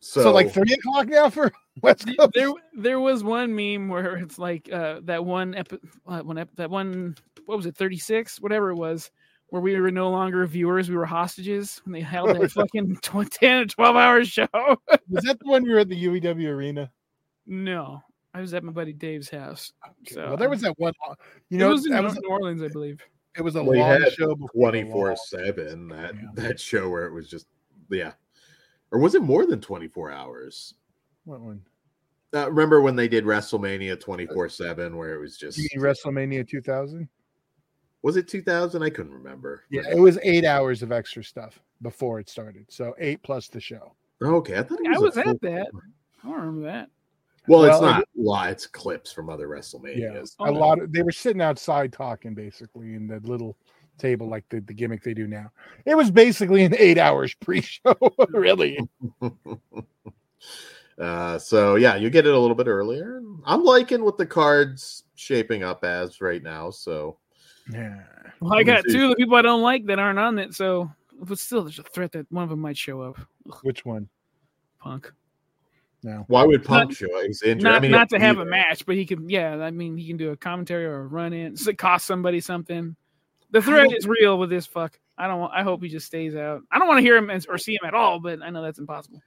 So, 0.00 0.22
So, 0.22 0.32
like 0.32 0.52
three 0.52 0.72
o'clock 0.72 1.06
now 1.08 1.30
for 1.30 1.52
West 1.82 2.06
Coast. 2.16 2.32
there 2.34 2.50
there 2.76 3.00
was 3.00 3.22
one 3.22 3.54
meme 3.54 3.88
where 3.88 4.16
it's 4.16 4.38
like 4.38 4.68
uh 4.72 5.00
that 5.04 5.24
one 5.24 5.54
epi- 5.54 5.78
uh, 6.06 6.20
one 6.22 6.38
ep- 6.38 6.54
that 6.56 6.70
one 6.70 7.14
what 7.46 7.56
was 7.56 7.66
it 7.66 7.76
36 7.76 8.40
whatever 8.40 8.70
it 8.70 8.76
was 8.76 9.10
where 9.48 9.62
we 9.62 9.78
were 9.80 9.90
no 9.92 10.10
longer 10.10 10.44
viewers 10.46 10.88
we 10.90 10.96
were 10.96 11.06
hostages 11.06 11.80
when 11.84 11.92
they 11.92 12.00
held 12.00 12.30
that 12.30 12.50
fucking 12.52 12.96
tw- 12.96 13.30
10 13.30 13.58
or 13.58 13.66
12 13.66 13.96
hour 13.96 14.24
show 14.24 14.48
Was 14.52 15.24
that 15.24 15.38
the 15.38 15.48
one 15.48 15.62
we 15.62 15.72
were 15.72 15.78
at 15.80 15.88
the 15.88 16.04
UEW 16.04 16.48
arena? 16.48 16.90
no 17.46 18.02
i 18.34 18.40
was 18.40 18.54
at 18.54 18.64
my 18.64 18.72
buddy 18.72 18.92
dave's 18.92 19.28
house 19.30 19.72
so 20.08 20.26
well, 20.28 20.36
there 20.36 20.48
was 20.50 20.60
that 20.62 20.78
one. 20.78 20.92
You 21.50 21.58
know, 21.58 21.66
it 21.66 21.68
know, 21.68 21.72
was 21.74 21.86
in 21.86 21.92
that 21.92 22.02
was, 22.04 22.14
New 22.14 22.28
orleans 22.28 22.62
i 22.62 22.68
believe 22.68 23.00
it 23.36 23.42
was 23.42 23.56
a 23.56 23.62
We 23.62 23.78
long 23.80 24.04
show. 24.10 24.34
Twenty 24.54 24.84
four 24.90 25.16
seven. 25.16 25.88
that 25.88 26.14
Yeah. 26.14 26.20
that 26.34 26.60
show 26.60 26.88
where 26.90 27.06
it 27.06 27.12
was 27.12 27.28
just 27.28 27.46
yeah, 27.90 28.12
or 28.90 28.98
was 28.98 29.14
it 29.14 29.22
more 29.22 29.46
than 29.46 29.60
twenty 29.60 29.88
four 29.88 30.10
hours? 30.10 30.74
What 31.24 31.40
one? 31.40 31.62
Uh, 32.34 32.50
remember 32.50 32.80
when 32.82 32.94
they 32.96 33.08
did 33.08 33.24
WrestleMania 33.24 33.98
twenty 34.00 34.26
four 34.26 34.48
seven 34.50 34.96
where 34.98 35.14
it 35.14 35.18
was 35.18 35.36
just 35.38 35.56
You 35.58 35.66
mean 35.74 35.82
WrestleMania 35.82 36.46
2000? 36.46 37.08
was 38.02 38.16
it 38.18 38.28
two 38.28 38.42
thousand? 38.42 38.82
I 38.82 38.90
couldn't 38.90 39.14
remember. 39.14 39.64
Yeah, 39.70 39.82
it 39.90 39.98
was 39.98 40.18
eight 40.22 40.44
hours 40.44 40.82
of 40.82 40.92
extra 40.92 41.24
stuff 41.24 41.58
before 41.80 42.20
it 42.20 42.28
started. 42.28 42.66
So 42.70 42.94
eight 42.98 43.22
plus 43.22 43.48
the 43.48 43.60
show. 43.60 43.94
Okay, 44.22 44.58
I 44.58 44.62
thought 44.62 44.80
it 44.80 44.86
I 44.88 44.98
was, 44.98 45.16
was 45.16 45.18
at 45.18 45.24
full- 45.24 45.38
that. 45.42 45.68
i 46.22 46.28
don't 46.28 46.36
remember 46.38 46.62
that 46.64 46.90
Well, 47.48 47.64
it's 47.64 47.80
Well, 47.80 47.90
not 47.90 48.08
live; 48.14 48.52
it's 48.52 48.66
clips 48.66 49.12
from 49.12 49.28
other 49.28 49.48
Yeah, 49.48 49.58
WrestleManias. 49.58 50.36
Oh, 50.38 50.48
a 50.48 50.52
no. 50.52 50.58
lot 50.58 50.80
of 50.80 50.92
they 50.92 51.02
were 51.02 51.12
sitting 51.12 51.42
outside 51.42 51.92
talking 51.92 52.34
basically 52.34 52.94
in 52.94 53.06
the 53.06 53.20
little 53.20 53.56
table 53.98 54.28
like 54.28 54.44
the, 54.48 54.60
the 54.60 54.74
gimmick 54.74 55.02
they 55.02 55.14
do 55.14 55.26
now. 55.26 55.50
It 55.84 55.96
was 55.96 56.10
basically 56.10 56.64
an 56.64 56.74
eight 56.78 56.98
hours 56.98 57.34
pre-show, 57.34 57.96
really. 58.28 58.78
Uh, 60.98 61.38
so 61.38 61.76
yeah, 61.76 61.96
you 61.96 62.10
get 62.10 62.26
it 62.26 62.34
a 62.34 62.38
little 62.38 62.54
bit 62.54 62.66
earlier. 62.66 63.22
I'm 63.46 63.64
liking 63.64 64.04
what 64.04 64.18
the 64.18 64.26
cards 64.26 65.04
shaping 65.14 65.62
up 65.62 65.84
as 65.84 66.20
right 66.20 66.42
now. 66.42 66.70
So 66.70 67.16
Yeah. 67.72 68.02
well 68.40 68.54
i 68.58 68.62
got 68.62 68.84
two 68.84 69.04
of 69.04 69.10
the 69.10 69.16
people 69.16 69.36
i 69.36 69.42
don't 69.42 69.62
like 69.62 69.86
that 69.86 69.98
aren't 69.98 70.18
on 70.18 70.38
it 70.38 70.52
so 70.52 70.90
but 71.22 71.38
still 71.38 71.62
there's 71.62 71.78
a 71.78 71.82
threat 71.84 72.12
that 72.12 72.30
one 72.30 72.44
of 72.44 72.50
them 72.50 72.60
might 72.60 72.76
show 72.76 73.00
up 73.00 73.16
Ugh, 73.50 73.58
Which 73.62 73.84
one? 73.84 74.08
punk 74.80 75.12
No. 76.04 76.24
why 76.26 76.42
would 76.44 76.64
Punk 76.64 76.90
Not- 76.90 76.96
show? 76.96 77.22
He's 77.26 77.42
injured. 77.42 77.62
not, 77.64 77.74
I 77.74 77.80
mean, 77.80 77.90
not 77.92 78.08
to 78.10 78.18
have 78.18 78.36
be 78.36 78.42
a 78.42 78.44
match, 78.44 78.84
but 78.84 78.96
he 78.96 79.06
can. 79.06 79.28
Yeah, 79.28 79.56
I 79.58 79.70
mean, 79.70 79.96
he 79.96 80.06
can 80.08 80.16
do 80.16 80.30
a 80.30 80.36
commentary 80.36 80.84
or 80.84 81.00
a 81.02 81.06
run 81.06 81.32
in. 81.32 81.54
It 81.54 81.78
cost 81.78 82.06
somebody 82.06 82.40
something. 82.40 82.96
The 83.52 83.62
threat 83.62 83.92
is 83.92 84.06
real 84.06 84.38
with 84.38 84.50
this 84.50 84.66
fuck. 84.66 84.98
I 85.18 85.28
don't. 85.28 85.38
want 85.40 85.52
I 85.54 85.62
hope 85.62 85.82
he 85.82 85.88
just 85.88 86.06
stays 86.06 86.34
out. 86.34 86.62
I 86.72 86.78
don't 86.78 86.88
want 86.88 86.98
to 86.98 87.02
hear 87.02 87.16
him 87.16 87.30
or 87.48 87.58
see 87.58 87.74
him 87.74 87.86
at 87.86 87.94
all, 87.94 88.18
but 88.18 88.42
I 88.42 88.50
know 88.50 88.62
that's 88.62 88.78
impossible. 88.78 89.22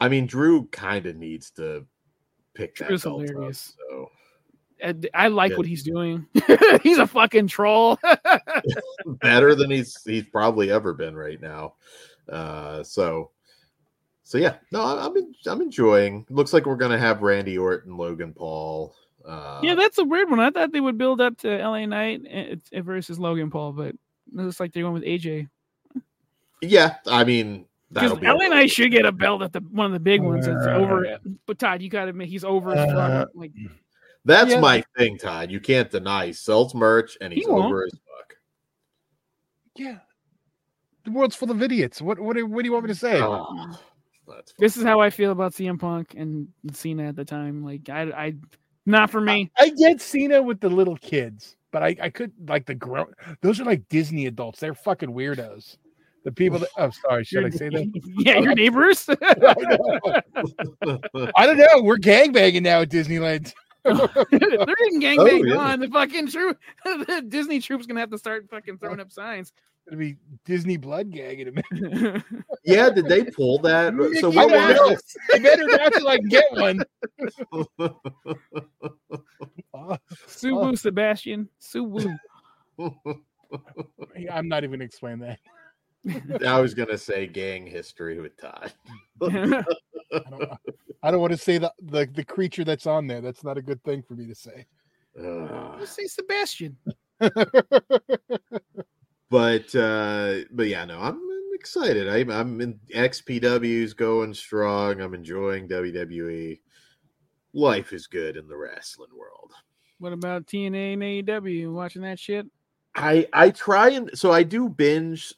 I 0.00 0.08
mean, 0.08 0.26
Drew 0.26 0.66
kind 0.68 1.04
of 1.06 1.16
needs 1.16 1.50
to 1.52 1.84
pick 2.54 2.76
that 2.76 2.88
Drew's 2.88 3.02
belt 3.04 3.22
up, 3.22 3.28
hilarious. 3.28 3.74
So 3.90 4.10
I, 4.82 4.94
I 5.14 5.28
like 5.28 5.50
Yeah. 5.50 5.56
what 5.58 5.66
he's 5.66 5.82
doing. 5.82 6.26
he's 6.82 6.98
a 6.98 7.06
fucking 7.06 7.48
troll. 7.48 7.98
better 9.06 9.54
than 9.54 9.70
he's 9.70 9.96
he's 10.04 10.24
probably 10.28 10.70
ever 10.70 10.94
been 10.94 11.16
right 11.16 11.40
now. 11.40 11.74
Uh, 12.28 12.82
so 12.82 13.30
so 14.28 14.38
yeah, 14.38 14.56
no, 14.72 14.80
I- 14.82 15.06
I'm 15.06 15.16
en- 15.16 15.34
I'm 15.46 15.62
enjoying. 15.62 16.26
Looks 16.30 16.52
like 16.52 16.66
we're 16.66 16.74
gonna 16.74 16.98
have 16.98 17.22
Randy 17.22 17.56
Orton, 17.56 17.96
Logan 17.96 18.32
Paul. 18.34 18.92
Uh, 19.24 19.60
yeah, 19.62 19.76
that's 19.76 19.98
a 19.98 20.04
weird 20.04 20.28
one. 20.28 20.40
I 20.40 20.50
thought 20.50 20.72
they 20.72 20.80
would 20.80 20.98
build 20.98 21.20
up 21.20 21.38
to 21.38 21.48
LA 21.58 21.86
Knight 21.86 22.22
eh, 22.28 22.56
versus 22.80 23.18
Logan 23.20 23.50
Paul, 23.50 23.72
but 23.72 23.88
it 23.88 23.98
looks 24.32 24.58
like 24.58 24.72
they're 24.72 24.82
going 24.82 24.94
with 24.94 25.04
AJ. 25.04 25.48
yeah. 26.60 26.96
I 27.06 27.22
mean, 27.24 27.66
Because 27.92 28.10
that'll 28.18 28.18
be 28.18 28.26
LA 28.26 28.48
Knight 28.48 28.70
should 28.70 28.90
get 28.90 29.06
a 29.06 29.12
belt 29.12 29.42
at 29.42 29.52
the 29.52 29.60
one 29.60 29.86
of 29.86 29.92
the 29.92 30.00
big 30.00 30.22
ones. 30.22 30.46
It's 30.46 30.66
Uh, 30.66 30.70
over. 30.70 31.18
But 31.46 31.58
Todd, 31.60 31.82
you 31.82 31.88
got 31.88 32.04
to 32.04 32.10
admit 32.10 32.28
he's 32.28 32.44
over 32.44 32.72
as 32.72 32.86
fuck. 32.90 32.96
Uh, 32.98 33.26
Like 33.34 33.52
That's 34.24 34.50
Yeah. 34.52 34.60
my 34.60 34.82
thing, 34.96 35.18
Todd. 35.18 35.50
You 35.52 35.60
can't 35.60 35.88
deny. 35.90 36.26
He 36.26 36.32
sells 36.32 36.74
merch 36.74 37.16
and 37.20 37.32
he's 37.32 37.46
won't. 37.46 37.66
over 37.66 37.84
as 37.84 37.92
fuck. 37.92 38.36
Yeah. 39.76 39.98
The 41.04 41.10
world's 41.12 41.36
full 41.36 41.50
of 41.50 41.62
idiots. 41.62 42.00
What 42.02 42.18
what 42.20 42.36
do, 42.36 42.46
what 42.46 42.62
do 42.62 42.66
you 42.66 42.72
want 42.72 42.84
me 42.86 42.88
to 42.92 42.98
say? 42.98 43.20
Oh, 43.20 43.76
that's 44.28 44.52
this 44.58 44.76
is 44.76 44.82
how 44.82 45.00
I 45.00 45.10
feel 45.10 45.30
about 45.30 45.52
CM 45.52 45.78
Punk 45.78 46.14
and 46.16 46.48
Cena 46.72 47.08
at 47.08 47.16
the 47.16 47.24
time. 47.24 47.64
Like 47.64 47.88
I, 47.88 48.02
I, 48.02 48.34
not 48.84 49.10
for 49.10 49.20
me. 49.20 49.50
I 49.58 49.70
get 49.70 50.00
Cena 50.00 50.42
with 50.42 50.60
the 50.60 50.68
little 50.68 50.96
kids, 50.96 51.56
but 51.72 51.82
I, 51.82 51.96
I 52.00 52.10
could 52.10 52.32
like 52.48 52.66
the 52.66 52.74
grown. 52.74 53.12
Those 53.40 53.60
are 53.60 53.64
like 53.64 53.88
Disney 53.88 54.26
adults. 54.26 54.60
They're 54.60 54.74
fucking 54.74 55.10
weirdos. 55.10 55.76
The 56.24 56.32
people 56.32 56.58
that. 56.58 56.68
Oh, 56.76 56.90
sorry. 56.90 57.22
Should 57.24 57.46
I 57.46 57.50
say 57.50 57.68
that? 57.68 58.02
yeah, 58.18 58.40
your 58.40 58.54
neighbors. 58.54 59.08
I 61.36 61.46
don't 61.46 61.56
know. 61.56 61.82
We're 61.82 61.98
gangbanging 61.98 62.62
now 62.62 62.80
at 62.80 62.90
Disneyland. 62.90 63.54
They're 63.84 63.94
getting 63.94 64.58
oh, 64.58 64.66
gangbanged 64.66 65.18
Oh, 65.18 65.44
yeah. 65.44 65.56
on. 65.56 65.78
The 65.78 65.88
fucking 65.88 66.26
troop, 66.28 66.58
the 66.84 67.24
Disney 67.28 67.60
troops 67.60 67.86
gonna 67.86 68.00
have 68.00 68.10
to 68.10 68.18
start 68.18 68.48
fucking 68.50 68.78
throwing 68.78 68.98
up 68.98 69.12
signs. 69.12 69.52
It'll 69.86 69.98
be 69.98 70.16
Disney 70.44 70.76
blood 70.76 71.10
gang 71.12 71.38
in 71.38 71.48
a 71.48 71.52
minute. 71.52 72.24
yeah, 72.64 72.90
did 72.90 73.06
they 73.06 73.24
pull 73.24 73.58
that? 73.60 73.94
So 74.20 74.30
what 74.30 74.50
was 74.50 75.16
I 75.32 75.38
better 75.38 75.66
not 75.66 76.06
I 76.06 76.18
can 76.18 76.28
get 76.28 76.52
one. 76.52 76.80
Oh, 79.78 79.98
Subu 80.26 80.78
Sebastian. 80.78 81.48
Subu. 81.60 82.16
I'm 84.32 84.48
not 84.48 84.64
even 84.64 84.78
gonna 84.78 84.84
explain 84.84 85.18
that. 85.18 85.38
I 86.46 86.60
was 86.60 86.72
gonna 86.72 86.96
say 86.96 87.26
gang 87.26 87.66
history 87.66 88.18
with 88.18 88.36
Todd. 88.38 88.72
I 89.22 89.64
don't, 90.30 90.50
I 91.02 91.10
don't 91.10 91.20
want 91.20 91.32
to 91.32 91.36
say 91.36 91.58
the, 91.58 91.72
the 91.82 92.06
the 92.06 92.24
creature 92.24 92.64
that's 92.64 92.86
on 92.86 93.06
there. 93.06 93.20
That's 93.20 93.44
not 93.44 93.58
a 93.58 93.62
good 93.62 93.82
thing 93.84 94.02
for 94.02 94.14
me 94.14 94.26
to 94.26 94.34
say. 94.34 94.66
Ugh. 95.18 95.76
Let's 95.78 95.92
say 95.92 96.06
Sebastian. 96.06 96.76
But 99.30 99.74
uh 99.74 100.40
but 100.52 100.68
yeah 100.68 100.84
no 100.84 100.98
i'm, 101.00 101.14
I'm 101.14 101.54
excited. 101.54 102.08
I'm, 102.08 102.30
I'm 102.30 102.60
in 102.60 102.78
xpw's 102.94 103.92
going 103.92 104.32
strong. 104.34 105.00
I'm 105.00 105.14
enjoying 105.14 105.68
wwe 105.68 106.60
life 107.52 107.92
is 107.92 108.06
good 108.06 108.36
in 108.36 108.46
the 108.48 108.56
wrestling 108.56 109.10
world. 109.18 109.52
What 109.98 110.12
about 110.12 110.46
TNA 110.46 110.92
and 110.92 111.02
AEW? 111.02 111.72
Watching 111.72 112.02
that 112.02 112.18
shit? 112.20 112.46
i 112.94 113.26
i 113.34 113.50
try 113.50 113.90
and 113.90 114.10
so 114.14 114.32
i 114.32 114.42
do 114.42 114.68
binge 114.70 115.34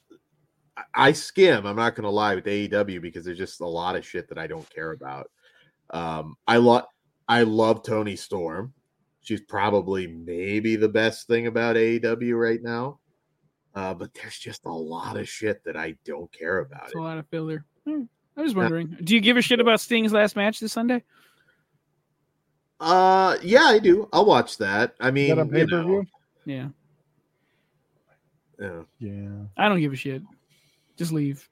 I- 0.77 0.83
i 0.93 1.11
skim 1.11 1.65
i'm 1.65 1.75
not 1.75 1.93
gonna 1.95 2.09
lie 2.09 2.35
with 2.35 2.45
aew 2.45 3.01
because 3.01 3.25
there's 3.25 3.37
just 3.37 3.59
a 3.59 3.67
lot 3.67 3.97
of 3.97 4.05
shit 4.05 4.29
that 4.29 4.37
i 4.37 4.47
don't 4.47 4.69
care 4.69 4.91
about. 4.91 5.29
Um 5.89 6.35
i 6.47 6.57
love 6.57 6.85
i 7.27 7.43
love 7.43 7.83
toni 7.83 8.15
storm. 8.15 8.73
She's 9.21 9.41
probably 9.41 10.07
maybe 10.07 10.75
the 10.77 10.87
best 10.89 11.27
thing 11.27 11.47
about 11.47 11.75
aew 11.75 12.39
right 12.39 12.61
now 12.61 12.99
uh, 13.79 13.93
but 13.93 14.13
there's 14.13 14.37
just 14.37 14.65
a 14.65 14.69
lot 14.71 15.15
of 15.17 15.27
shit 15.29 15.63
that 15.63 15.77
I 15.77 15.95
don't 16.05 16.31
care 16.31 16.59
about. 16.59 16.83
It's 16.85 16.93
It. 16.95 16.97
a 16.99 17.01
lot 17.01 17.17
of 17.17 17.27
filler. 17.27 17.63
Hmm. 17.87 18.03
I 18.35 18.41
was 18.41 18.53
wondering. 18.55 18.97
Do 19.03 19.13
you 19.15 19.21
give 19.21 19.37
a 19.37 19.41
shit 19.41 19.59
about 19.59 19.79
Sting's 19.81 20.11
last 20.13 20.35
match 20.35 20.59
this 20.59 20.73
Sunday? 20.73 21.03
Uh, 22.79 23.37
yeah, 23.43 23.63
I 23.63 23.79
do. 23.79 24.07
I'll 24.13 24.25
watch 24.25 24.57
that. 24.57 24.95
I 24.99 25.11
mean, 25.11 25.35
that 25.35 25.45
you 25.45 25.51
pay 25.51 25.65
per 25.65 25.81
know, 25.81 25.85
view? 25.87 26.05
Yeah, 26.45 26.67
yeah. 28.59 28.81
Yeah. 28.99 29.29
I 29.57 29.67
don't 29.69 29.79
give 29.81 29.91
a 29.93 29.97
shit. 29.97 30.21
Just 30.97 31.11
leave. 31.11 31.47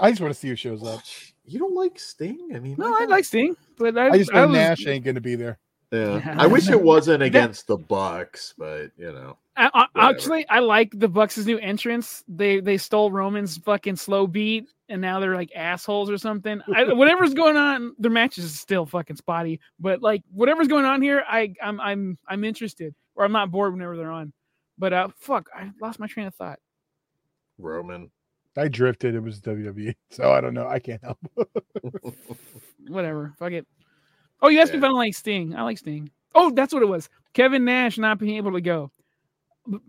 I 0.00 0.10
just 0.10 0.20
want 0.20 0.32
to 0.34 0.38
see 0.38 0.48
who 0.48 0.56
shows 0.56 0.82
up. 0.82 1.00
You 1.44 1.58
don't 1.60 1.74
like 1.74 1.98
Sting? 2.00 2.50
I 2.54 2.58
mean, 2.58 2.74
No, 2.78 2.92
I 2.96 3.04
like 3.04 3.24
Sting, 3.24 3.56
but 3.78 3.96
I, 3.96 4.08
I 4.08 4.18
just 4.18 4.32
know 4.32 4.46
was- 4.48 4.56
Nash 4.56 4.86
ain't 4.86 5.04
gonna 5.04 5.20
be 5.20 5.36
there. 5.36 5.58
Yeah, 5.90 6.34
I 6.38 6.46
wish 6.46 6.68
it 6.68 6.80
wasn't 6.82 7.22
against 7.22 7.66
the 7.66 7.76
Bucks, 7.76 8.54
but 8.58 8.90
you 8.96 9.12
know, 9.12 9.38
I, 9.56 9.70
I, 9.94 10.10
actually, 10.10 10.48
I 10.48 10.58
like 10.58 10.90
the 10.98 11.08
Bucks' 11.08 11.38
new 11.38 11.58
entrance. 11.58 12.24
They 12.26 12.60
they 12.60 12.76
stole 12.76 13.10
Roman's 13.10 13.56
fucking 13.58 13.96
slow 13.96 14.26
beat, 14.26 14.66
and 14.88 15.00
now 15.00 15.20
they're 15.20 15.36
like 15.36 15.52
assholes 15.54 16.10
or 16.10 16.18
something. 16.18 16.60
I, 16.74 16.92
whatever's 16.92 17.34
going 17.34 17.56
on, 17.56 17.94
their 17.98 18.10
matches 18.10 18.44
is 18.44 18.58
still 18.58 18.86
fucking 18.86 19.16
spotty. 19.16 19.60
But 19.78 20.02
like 20.02 20.22
whatever's 20.32 20.68
going 20.68 20.84
on 20.84 21.02
here, 21.02 21.24
I 21.28 21.54
I'm 21.62 21.80
I'm 21.80 22.18
I'm 22.26 22.44
interested, 22.44 22.94
or 23.14 23.24
I'm 23.24 23.32
not 23.32 23.50
bored 23.50 23.72
whenever 23.72 23.96
they're 23.96 24.10
on. 24.10 24.32
But 24.76 24.92
uh, 24.92 25.08
fuck, 25.16 25.48
I 25.54 25.70
lost 25.80 26.00
my 26.00 26.08
train 26.08 26.26
of 26.26 26.34
thought. 26.34 26.58
Roman. 27.58 28.10
I 28.56 28.68
drifted. 28.68 29.16
It 29.16 29.20
was 29.20 29.40
WWE, 29.40 29.94
so 30.10 30.32
I 30.32 30.40
don't 30.40 30.54
know. 30.54 30.68
I 30.68 30.78
can't 30.78 31.02
help. 31.02 31.18
Whatever, 32.88 33.34
fuck 33.38 33.52
it. 33.52 33.66
Oh, 34.44 34.48
you 34.48 34.60
asked 34.60 34.72
me 34.72 34.78
if 34.78 34.84
I 34.84 34.88
don't 34.88 34.96
like 34.96 35.14
Sting. 35.14 35.56
I 35.56 35.62
like 35.62 35.78
Sting. 35.78 36.10
Oh, 36.34 36.50
that's 36.50 36.74
what 36.74 36.82
it 36.82 36.86
was. 36.86 37.08
Kevin 37.32 37.64
Nash 37.64 37.96
not 37.96 38.18
being 38.18 38.36
able 38.36 38.52
to 38.52 38.60
go. 38.60 38.90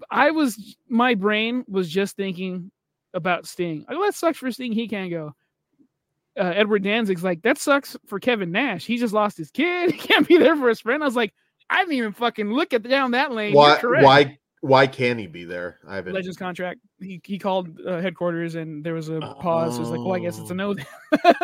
I 0.10 0.32
was 0.32 0.78
my 0.88 1.14
brain 1.14 1.66
was 1.68 1.90
just 1.90 2.16
thinking 2.16 2.72
about 3.14 3.46
Sting. 3.46 3.80
Like, 3.80 3.98
well, 3.98 4.04
that 4.04 4.16
sucks 4.16 4.38
for 4.38 4.50
Sting. 4.54 4.72
He 4.72 4.88
can't 4.88 5.12
go. 5.12 5.36
Uh, 6.40 6.54
Edward 6.56 6.84
Danzig's 6.84 7.22
like 7.22 7.42
that 7.42 7.58
sucks 7.58 7.98
for 8.06 8.18
Kevin 8.18 8.54
Nash. 8.54 8.86
He 8.86 8.98
just 8.98 9.14
lost 9.14 9.38
his 9.38 9.52
kid. 9.52 9.92
He 9.96 9.98
can't 9.98 10.26
be 10.26 10.38
there 10.38 10.56
for 10.56 10.70
his 10.70 10.80
friend. 10.80 11.04
I 11.04 11.06
was 11.06 11.18
like, 11.18 11.34
I 11.70 11.82
didn't 11.82 11.96
even 11.96 12.14
fucking 12.14 12.50
look 12.50 12.74
at 12.74 12.84
down 12.84 13.12
that 13.12 13.34
lane. 13.34 13.54
Why? 13.54 13.78
Why? 13.82 14.38
Why 14.62 14.88
can't 14.88 15.20
he 15.20 15.28
be 15.28 15.44
there? 15.44 15.80
I 15.86 15.96
haven't. 15.96 16.14
Legends 16.14 16.38
contract. 16.38 16.80
He 17.02 17.20
he 17.26 17.38
called 17.38 17.82
uh, 17.86 18.00
headquarters 18.00 18.56
and 18.56 18.86
there 18.86 18.94
was 18.94 19.10
a 19.10 19.20
pause. 19.42 19.78
It 19.78 19.82
was 19.82 19.90
like, 19.90 20.00
well, 20.00 20.14
I 20.14 20.20
guess 20.20 20.40
it's 20.40 20.50
a 20.50 20.56
no. 20.56 20.76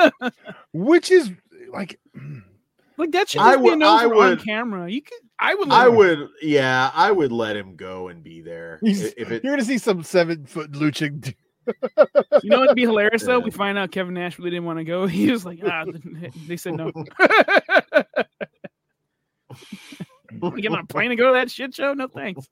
Which 0.73 1.11
is 1.11 1.29
like, 1.73 1.99
like 2.97 3.11
that 3.11 3.29
should 3.29 3.41
I 3.41 3.53
just 3.53 3.63
be 3.63 3.69
a 3.69 3.71
would- 3.71 3.79
no 3.79 3.95
I 3.95 4.03
for 4.03 4.15
on 4.15 4.37
camera. 4.39 4.89
You 4.89 5.01
could. 5.01 5.17
I 5.39 5.55
would. 5.55 5.67
let 5.69 5.79
I 5.79 5.87
him- 5.87 5.95
would. 5.95 6.29
Yeah, 6.41 6.91
I 6.93 7.11
would 7.11 7.31
let 7.31 7.55
him 7.55 7.75
go 7.75 8.09
and 8.09 8.23
be 8.23 8.41
there 8.41 8.79
if 8.83 9.17
it. 9.31 9.43
you're 9.43 9.53
gonna 9.53 9.63
see 9.65 9.77
some 9.77 10.03
seven 10.03 10.45
foot 10.45 10.71
lucha. 10.71 11.19
d- 11.19 11.35
You 12.43 12.49
know 12.49 12.59
what'd 12.59 12.75
be 12.75 12.81
hilarious 12.81 13.23
though? 13.23 13.39
We 13.39 13.51
find 13.51 13.77
out 13.77 13.91
Kevin 13.91 14.13
Nash 14.15 14.37
really 14.37 14.51
didn't 14.51 14.65
want 14.65 14.79
to 14.79 14.83
go. 14.83 15.05
He 15.07 15.31
was 15.31 15.45
like, 15.45 15.59
ah, 15.65 15.85
they 16.47 16.57
said 16.57 16.73
no. 16.75 16.91
we 20.41 20.61
get 20.61 20.71
on 20.71 20.79
a 20.79 20.85
plane 20.85 21.09
to 21.09 21.15
go 21.15 21.27
to 21.27 21.33
that 21.33 21.51
shit 21.51 21.73
show? 21.75 21.93
No 21.93 22.07
thanks. 22.07 22.47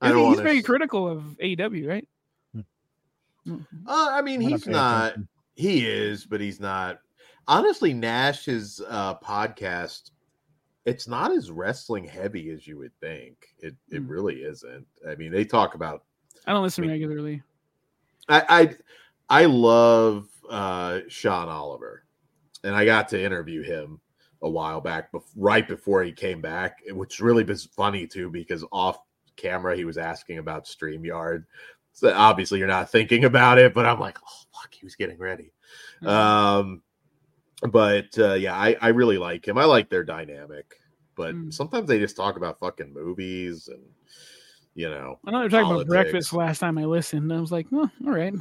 I 0.00 0.10
don't 0.10 0.28
he's 0.28 0.36
wanna 0.36 0.42
very 0.42 0.62
critical 0.62 1.08
of 1.08 1.22
AEW, 1.42 1.88
right? 1.88 2.08
Uh, 2.56 3.52
I 3.86 4.20
mean, 4.22 4.40
he's 4.40 4.66
not. 4.66 5.06
attention. 5.12 5.28
He 5.56 5.86
is, 5.86 6.24
but 6.26 6.40
he's 6.40 6.60
not. 6.60 6.98
Honestly, 7.48 7.94
Nash's 7.94 8.80
uh, 8.88 9.14
podcast, 9.18 10.10
it's 10.84 11.08
not 11.08 11.32
as 11.32 11.50
wrestling 11.50 12.04
heavy 12.04 12.50
as 12.50 12.66
you 12.66 12.76
would 12.78 12.92
think. 13.00 13.48
It 13.58 13.74
it 13.90 14.02
Mm. 14.06 14.10
really 14.10 14.36
isn't. 14.42 14.86
I 15.08 15.14
mean, 15.14 15.32
they 15.32 15.44
talk 15.44 15.74
about. 15.74 16.04
I 16.46 16.52
don't 16.52 16.62
listen 16.62 16.84
I 16.84 16.86
mean- 16.86 16.92
regularly. 16.92 17.42
I 18.28 18.44
I, 19.30 19.40
I 19.42 19.44
love 19.46 20.28
uh, 20.50 21.00
Sean 21.08 21.48
Oliver, 21.48 22.04
and 22.64 22.74
I 22.76 22.84
got 22.84 23.08
to 23.08 23.22
interview 23.22 23.62
him 23.62 23.98
a 24.42 24.48
while 24.48 24.80
back, 24.80 25.10
bef- 25.10 25.24
right 25.34 25.66
before 25.66 26.04
he 26.04 26.12
came 26.12 26.40
back, 26.40 26.78
which 26.90 27.18
really 27.20 27.42
was 27.44 27.64
funny 27.64 28.06
too 28.06 28.30
because 28.30 28.64
off 28.70 28.98
camera 29.36 29.74
he 29.74 29.84
was 29.86 29.96
asking 29.98 30.38
about 30.38 30.64
Streamyard. 30.66 31.44
So 31.92 32.12
obviously 32.14 32.58
you're 32.60 32.68
not 32.68 32.90
thinking 32.90 33.24
about 33.24 33.58
it, 33.58 33.72
but 33.74 33.84
I'm 33.86 33.98
like, 33.98 34.18
oh 34.22 34.42
fuck, 34.52 34.72
he 34.72 34.84
was 34.86 34.94
getting 34.94 35.18
ready. 35.18 35.52
Mhm. 36.02 36.08
Um, 36.08 36.82
but 37.70 38.06
uh, 38.18 38.34
yeah, 38.34 38.54
I, 38.56 38.76
I 38.80 38.88
really 38.88 39.18
like 39.18 39.46
him. 39.46 39.58
I 39.58 39.64
like 39.64 39.88
their 39.90 40.04
dynamic, 40.04 40.80
but 41.16 41.34
Mm. 41.34 41.52
sometimes 41.52 41.88
they 41.88 41.98
just 41.98 42.16
talk 42.16 42.36
about 42.36 42.58
fucking 42.58 42.92
movies 42.92 43.68
and 43.68 43.82
you 44.74 44.88
know, 44.88 45.18
I 45.26 45.32
know 45.32 45.40
they're 45.40 45.48
talking 45.48 45.74
about 45.74 45.88
breakfast 45.88 46.32
last 46.32 46.60
time 46.60 46.78
I 46.78 46.84
listened. 46.84 47.32
I 47.32 47.40
was 47.40 47.50
like, 47.50 47.66
well, 47.72 47.90
all 48.06 48.12
right. 48.12 48.32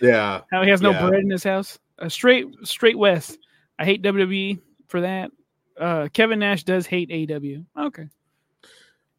yeah, 0.00 0.40
How 0.50 0.62
he 0.62 0.70
has 0.70 0.82
no 0.82 0.90
Yeah. 0.90 1.08
bread 1.08 1.22
in 1.22 1.30
his 1.30 1.44
house. 1.44 1.78
Uh, 2.00 2.08
straight 2.08 2.46
straight 2.64 2.98
west. 2.98 3.38
I 3.78 3.84
hate 3.84 4.02
WWE 4.02 4.60
for 4.88 5.02
that. 5.02 5.30
Uh, 5.78 6.08
Kevin 6.12 6.40
Nash 6.40 6.64
does 6.64 6.84
hate 6.86 7.10
AEW. 7.10 7.64
Okay. 7.78 8.08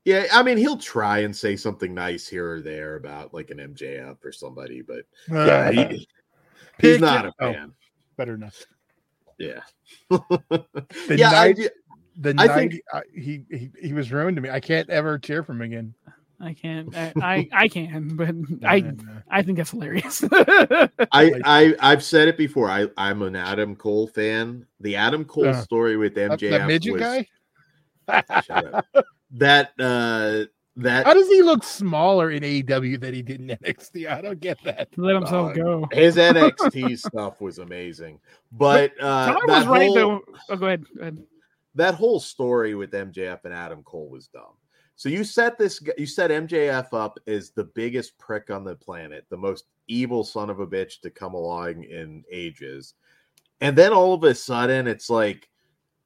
yeah. 0.04 0.26
I 0.34 0.44
mean, 0.44 0.58
he'll 0.58 0.78
try 0.78 1.20
and 1.20 1.34
say 1.34 1.56
something 1.56 1.94
nice 1.94 2.28
here 2.28 2.56
or 2.56 2.62
there 2.62 2.98
about 2.98 3.34
like 3.34 3.50
an 3.50 3.60
MJF 3.60 4.18
or 4.26 4.34
somebody, 4.34 4.82
but 4.82 5.06
yeah, 5.32 5.72
he, 5.72 6.08
he's 6.82 7.00
not 7.00 7.26
it- 7.26 7.34
a 7.40 7.44
oh. 7.45 7.54
fan. 7.54 7.74
better 8.18 8.38
not. 8.38 8.54
Yeah, 9.39 9.61
The 10.10 11.15
yeah. 11.18 11.30
I, 11.30 11.31
night, 11.47 11.57
ju- 11.57 11.69
the 12.18 12.30
I 12.30 12.34
night 12.47 12.53
think- 12.72 12.81
I, 12.93 13.01
he, 13.14 13.43
he 13.49 13.72
he 13.81 13.93
was 13.93 14.11
ruined 14.11 14.38
to 14.38 14.41
me. 14.41 14.49
I 14.49 14.60
can't 14.60 14.89
ever 14.89 15.18
cheer 15.19 15.43
for 15.43 15.53
him 15.53 15.61
again. 15.61 15.93
I 16.39 16.53
can't. 16.53 16.95
I 16.97 17.14
I, 17.22 17.49
I 17.53 17.68
can, 17.69 18.15
but 18.18 18.30
I 18.68 18.80
Nah, 18.81 18.91
nah. 18.91 19.19
I 19.30 19.43
think 19.43 19.57
that's 19.57 19.72
hilarious. 19.72 20.23
I, 20.31 20.91
I 21.45 21.76
I've 21.80 22.03
said 22.03 22.27
it 22.27 22.38
before. 22.38 22.69
I 22.69 22.88
I'm 22.97 23.22
an 23.22 23.35
Adam 23.35 23.76
Cole 23.76 24.07
fan. 24.07 24.65
The 24.81 24.95
Adam 24.97 25.23
Cole 25.26 25.47
Uh, 25.49 25.61
story 25.61 25.95
with 25.95 26.15
That- 26.15 26.31
MJF 26.31 26.49
that 26.49 26.68
midget 26.68 26.93
was, 26.93 27.01
guy. 27.01 27.27
Shut 28.43 28.73
up. 28.73 28.85
That 29.31 29.72
uh 29.80 30.45
that 30.78 31.06
How 31.06 31.14
does 31.14 31.28
he 31.28 31.41
look 31.41 31.64
smaller 31.64 32.32
in 32.32 32.41
AEW 32.44 33.00
than 33.00 33.14
he 33.14 33.22
did 33.22 33.41
in 33.41 33.48
NXT? 33.58 34.10
I 34.10 34.22
don't 34.22 34.40
get 34.40 34.58
that. 34.64 34.90
Let 34.98 35.16
himself 35.16 35.52
Uh, 35.52 35.54
go. 35.54 35.88
his 35.91 36.16
NXT 36.18 36.98
stuff 37.00 37.41
was 37.41 37.60
amazing. 37.60 38.20
But 38.52 38.91
uh 39.00 39.28
Tyler 39.34 39.40
that 39.48 39.58
was 39.60 39.68
right 39.68 39.86
whole- 39.88 39.95
though. 39.95 40.22
Oh, 40.50 40.56
go 40.56 40.66
ahead. 40.68 40.86
Go 40.95 41.02
ahead. 41.02 41.24
that 41.76 41.95
whole 41.95 42.20
story 42.20 42.74
with 42.76 42.91
MJF 42.91 43.45
and 43.45 43.54
Adam 43.54 43.84
Cole 43.84 44.10
was 44.10 44.28
dumb. 44.28 44.54
So 44.95 45.10
you 45.10 45.24
set 45.24 45.58
this 45.58 45.80
you 45.98 46.06
set 46.06 46.30
MJF 46.32 46.88
up 46.94 47.18
as 47.28 47.52
the 47.52 47.64
biggest 47.66 48.18
prick 48.18 48.50
on 48.50 48.64
the 48.64 48.76
planet, 48.76 49.26
the 49.30 49.38
most 49.38 49.66
evil 49.88 50.24
son 50.24 50.50
of 50.50 50.60
a 50.60 50.68
bitch 50.68 51.02
to 51.02 51.10
come 51.10 51.34
along 51.34 51.84
in 51.84 52.24
ages. 52.32 52.94
And 53.62 53.78
then 53.78 53.91
all 53.94 54.14
of 54.14 54.24
a 54.24 54.34
sudden 54.36 54.88
it's 54.88 55.10
like, 55.10 55.50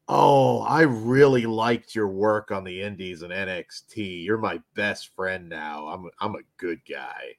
"Oh, 0.07 0.61
I 0.61 0.81
really 0.81 1.45
liked 1.45 1.95
your 1.95 2.07
work 2.07 2.51
on 2.51 2.63
the 2.63 2.81
indies 2.81 3.21
and 3.21 3.33
NXT. 3.33 4.23
You're 4.23 4.37
my 4.37 4.61
best 4.75 5.13
friend 5.15 5.49
now. 5.49 5.87
I'm 5.87 6.09
I'm 6.19 6.35
a 6.35 6.43
good 6.57 6.81
guy." 6.89 7.35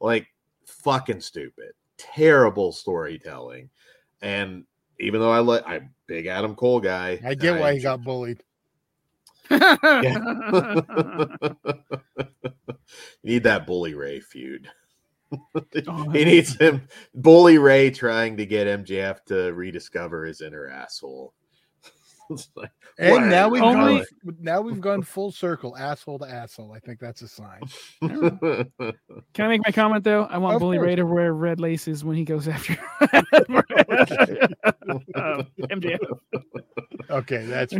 Like 0.00 0.28
fucking 0.66 1.20
stupid. 1.20 1.72
Terrible 1.96 2.72
storytelling. 2.72 3.70
And 4.20 4.64
even 4.98 5.20
though 5.20 5.32
I 5.32 5.40
like 5.40 5.64
I'm 5.66 5.82
a 5.82 5.88
big 6.06 6.26
Adam 6.26 6.54
Cole 6.54 6.80
guy, 6.80 7.20
I 7.24 7.34
get 7.34 7.58
why 7.58 7.74
he 7.74 7.80
got 7.80 8.02
bullied. 8.02 8.42
you 9.50 9.58
need 13.22 13.42
that 13.42 13.66
Bully 13.66 13.94
Ray 13.94 14.20
feud. 14.20 14.68
Oh, 15.88 16.10
he 16.12 16.24
needs 16.24 16.56
him, 16.56 16.88
Bully 17.14 17.58
Ray, 17.58 17.90
trying 17.90 18.36
to 18.36 18.46
get 18.46 18.66
MJF 18.66 19.24
to 19.26 19.52
rediscover 19.52 20.24
his 20.24 20.40
inner 20.40 20.68
asshole. 20.68 21.34
It's 22.34 22.48
like, 22.56 22.70
And 22.98 23.30
now 23.30 23.48
we've 23.48 23.62
Only- 23.62 23.98
gone 23.98 24.06
now 24.40 24.60
we've 24.60 24.80
gone 24.80 25.02
full 25.02 25.32
circle, 25.32 25.76
asshole 25.76 26.18
to 26.20 26.26
asshole. 26.26 26.72
I 26.72 26.78
think 26.78 27.00
that's 27.00 27.22
a 27.22 27.28
sign. 27.28 27.60
Can 28.02 29.44
I 29.44 29.48
make 29.48 29.62
my 29.64 29.72
comment 29.72 30.04
though? 30.04 30.24
I 30.24 30.38
want 30.38 30.54
Of 30.56 30.60
Bully 30.60 30.76
course. 30.76 30.86
Ray 30.86 30.96
to 30.96 31.06
wear 31.06 31.32
red 31.34 31.60
laces 31.60 32.04
when 32.04 32.16
he 32.16 32.24
goes 32.24 32.48
after 32.48 32.76
um, 35.14 35.46
MJF. 35.60 35.98
Okay, 37.10 37.44
that's. 37.44 37.74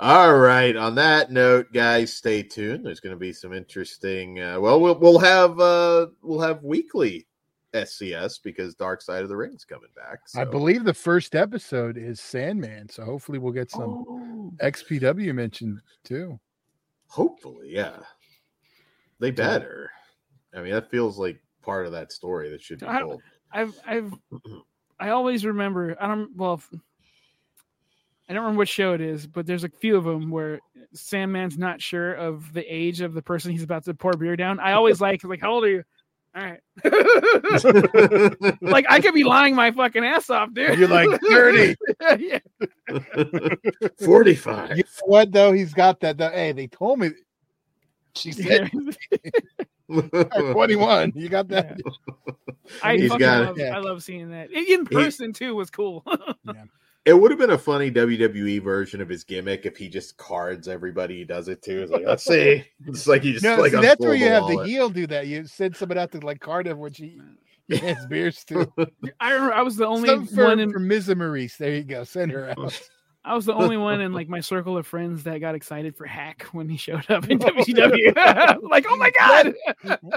All 0.00 0.36
right. 0.36 0.76
On 0.76 0.94
that 0.96 1.30
note, 1.30 1.72
guys, 1.72 2.12
stay 2.12 2.42
tuned. 2.42 2.84
There's 2.84 3.00
going 3.00 3.14
to 3.14 3.18
be 3.20 3.32
some 3.32 3.52
interesting. 3.52 4.40
Uh, 4.40 4.58
well, 4.60 4.80
we'll 4.80 4.98
we'll 4.98 5.18
have 5.20 5.58
uh, 5.60 6.08
we'll 6.22 6.40
have 6.40 6.62
weekly 6.64 7.26
SCS 7.74 8.38
because 8.42 8.74
Dark 8.74 9.00
Side 9.02 9.22
of 9.22 9.28
the 9.28 9.36
Ring's 9.36 9.64
coming 9.64 9.90
back. 9.96 10.20
I 10.36 10.44
believe 10.44 10.84
the 10.84 10.94
first 10.94 11.34
episode 11.34 11.96
is 11.96 12.20
Sandman, 12.20 12.88
so 12.88 13.04
hopefully 13.04 13.38
we'll 13.38 13.52
get 13.52 13.70
some 13.70 14.04
Oh. 14.08 14.52
XPW 14.60 15.34
mentioned 15.34 15.80
too. 16.04 16.38
Hopefully, 17.08 17.68
yeah. 17.70 17.96
They 19.18 19.30
better. 19.30 19.90
I 20.54 20.60
mean, 20.62 20.72
that 20.72 20.90
feels 20.90 21.18
like 21.18 21.40
part 21.62 21.86
of 21.86 21.92
that 21.92 22.12
story 22.12 22.50
that 22.50 22.60
should 22.60 22.80
be 22.80 22.86
I 22.86 23.00
told. 23.00 23.22
I've 23.52 23.78
I've 23.86 24.12
I 25.00 25.10
always 25.10 25.44
remember. 25.44 25.96
I 26.00 26.08
don't 26.08 26.36
well. 26.36 26.62
I 28.28 28.34
don't 28.34 28.42
remember 28.44 28.58
what 28.58 28.68
show 28.68 28.94
it 28.94 29.00
is, 29.00 29.26
but 29.26 29.46
there's 29.46 29.64
a 29.64 29.68
few 29.68 29.96
of 29.96 30.04
them 30.04 30.30
where 30.30 30.60
Sandman's 30.94 31.58
not 31.58 31.82
sure 31.82 32.14
of 32.14 32.52
the 32.52 32.62
age 32.62 33.00
of 33.00 33.14
the 33.14 33.22
person 33.22 33.50
he's 33.50 33.62
about 33.64 33.84
to 33.84 33.94
pour 33.94 34.12
beer 34.12 34.36
down. 34.36 34.58
I 34.60 34.72
always 34.72 35.00
like 35.02 35.22
like, 35.24 35.40
how 35.40 35.52
old 35.52 35.64
are 35.64 35.68
you? 35.70 35.84
All 36.34 36.42
right. 36.42 36.60
like 38.62 38.86
I 38.88 39.00
could 39.00 39.12
be 39.12 39.24
lying 39.24 39.54
my 39.54 39.70
fucking 39.70 40.04
ass 40.04 40.30
off, 40.30 40.54
dude. 40.54 40.78
You're 40.78 40.88
like 40.88 41.20
30. 41.28 41.76
yeah. 42.18 42.38
45. 44.04 44.70
You 44.78 44.84
know 44.84 44.90
what 45.04 45.30
though? 45.32 45.52
He's 45.52 45.74
got 45.74 46.00
that. 46.00 46.16
that- 46.18 46.32
hey, 46.34 46.52
they 46.52 46.66
told 46.68 47.00
me. 47.00 47.10
She 48.14 48.32
said 48.32 48.70
Yeah. 49.88 50.24
21. 50.52 51.12
You 51.16 51.28
got 51.28 51.48
that? 51.48 51.78
I 52.82 52.96
He's 52.96 53.08
fucking 53.08 53.20
got 53.20 53.40
love, 53.46 53.58
Yeah. 53.58 53.76
I 53.76 53.80
love 53.80 54.02
seeing 54.02 54.30
that 54.30 54.50
in 54.50 54.64
in 54.68 54.86
person 54.86 55.32
too. 55.34 55.54
Was 55.54 55.70
cool. 55.70 56.04
It 57.04 57.14
would 57.14 57.32
have 57.32 57.40
been 57.40 57.50
a 57.50 57.58
funny 57.58 57.90
WWE 57.90 58.62
version 58.62 59.00
of 59.00 59.08
his 59.08 59.24
gimmick 59.24 59.66
if 59.66 59.76
he 59.76 59.88
just 59.88 60.16
cards 60.18 60.68
everybody 60.68 61.16
he 61.18 61.24
does 61.24 61.48
it 61.48 61.60
to. 61.62 61.82
It's 61.82 61.90
like, 61.90 62.04
let's 62.06 62.24
see. 62.24 62.64
It's 62.86 63.08
like 63.08 63.22
he 63.22 63.32
just 63.32 63.42
No, 63.44 63.56
like 63.56 63.72
see, 63.72 63.80
that's 63.80 64.00
where 64.00 64.12
unfold 64.12 64.20
you 64.20 64.28
have 64.28 64.42
wallet. 64.44 64.58
the 64.58 64.64
heel 64.66 64.88
do 64.88 65.06
that. 65.08 65.26
You 65.26 65.44
send 65.46 65.76
someone 65.76 65.98
out 65.98 66.12
to 66.12 66.20
like 66.20 66.40
Cardiff, 66.40 66.76
which 66.76 66.98
he, 66.98 67.20
he 67.66 67.76
has 67.78 68.06
beers 68.06 68.44
to. 68.44 68.70
I 69.20 69.32
remember 69.32 69.52
I 69.54 69.62
was 69.62 69.76
the 69.76 69.86
only 69.86 70.08
Some 70.08 70.26
for, 70.26 70.44
one 70.44 70.60
in 70.60 70.72
for 70.72 70.78
Ms. 70.78 71.08
Maurice. 71.16 71.56
There 71.56 71.74
you 71.74 71.82
go. 71.82 72.04
Send 72.04 72.30
her 72.30 72.50
out. 72.50 72.80
I 73.24 73.34
was 73.34 73.46
the 73.46 73.54
only 73.54 73.76
one 73.76 74.00
in 74.00 74.12
like 74.12 74.28
my 74.28 74.40
circle 74.40 74.76
of 74.76 74.84
friends 74.84 75.22
that 75.24 75.38
got 75.38 75.54
excited 75.54 75.96
for 75.96 76.06
Hak 76.06 76.42
when 76.52 76.68
he 76.68 76.76
showed 76.76 77.08
up 77.08 77.28
in 77.28 77.38
WCW. 77.38 78.60
like, 78.68 78.84
oh 78.88 78.96
my 78.96 79.12
god! 79.16 79.54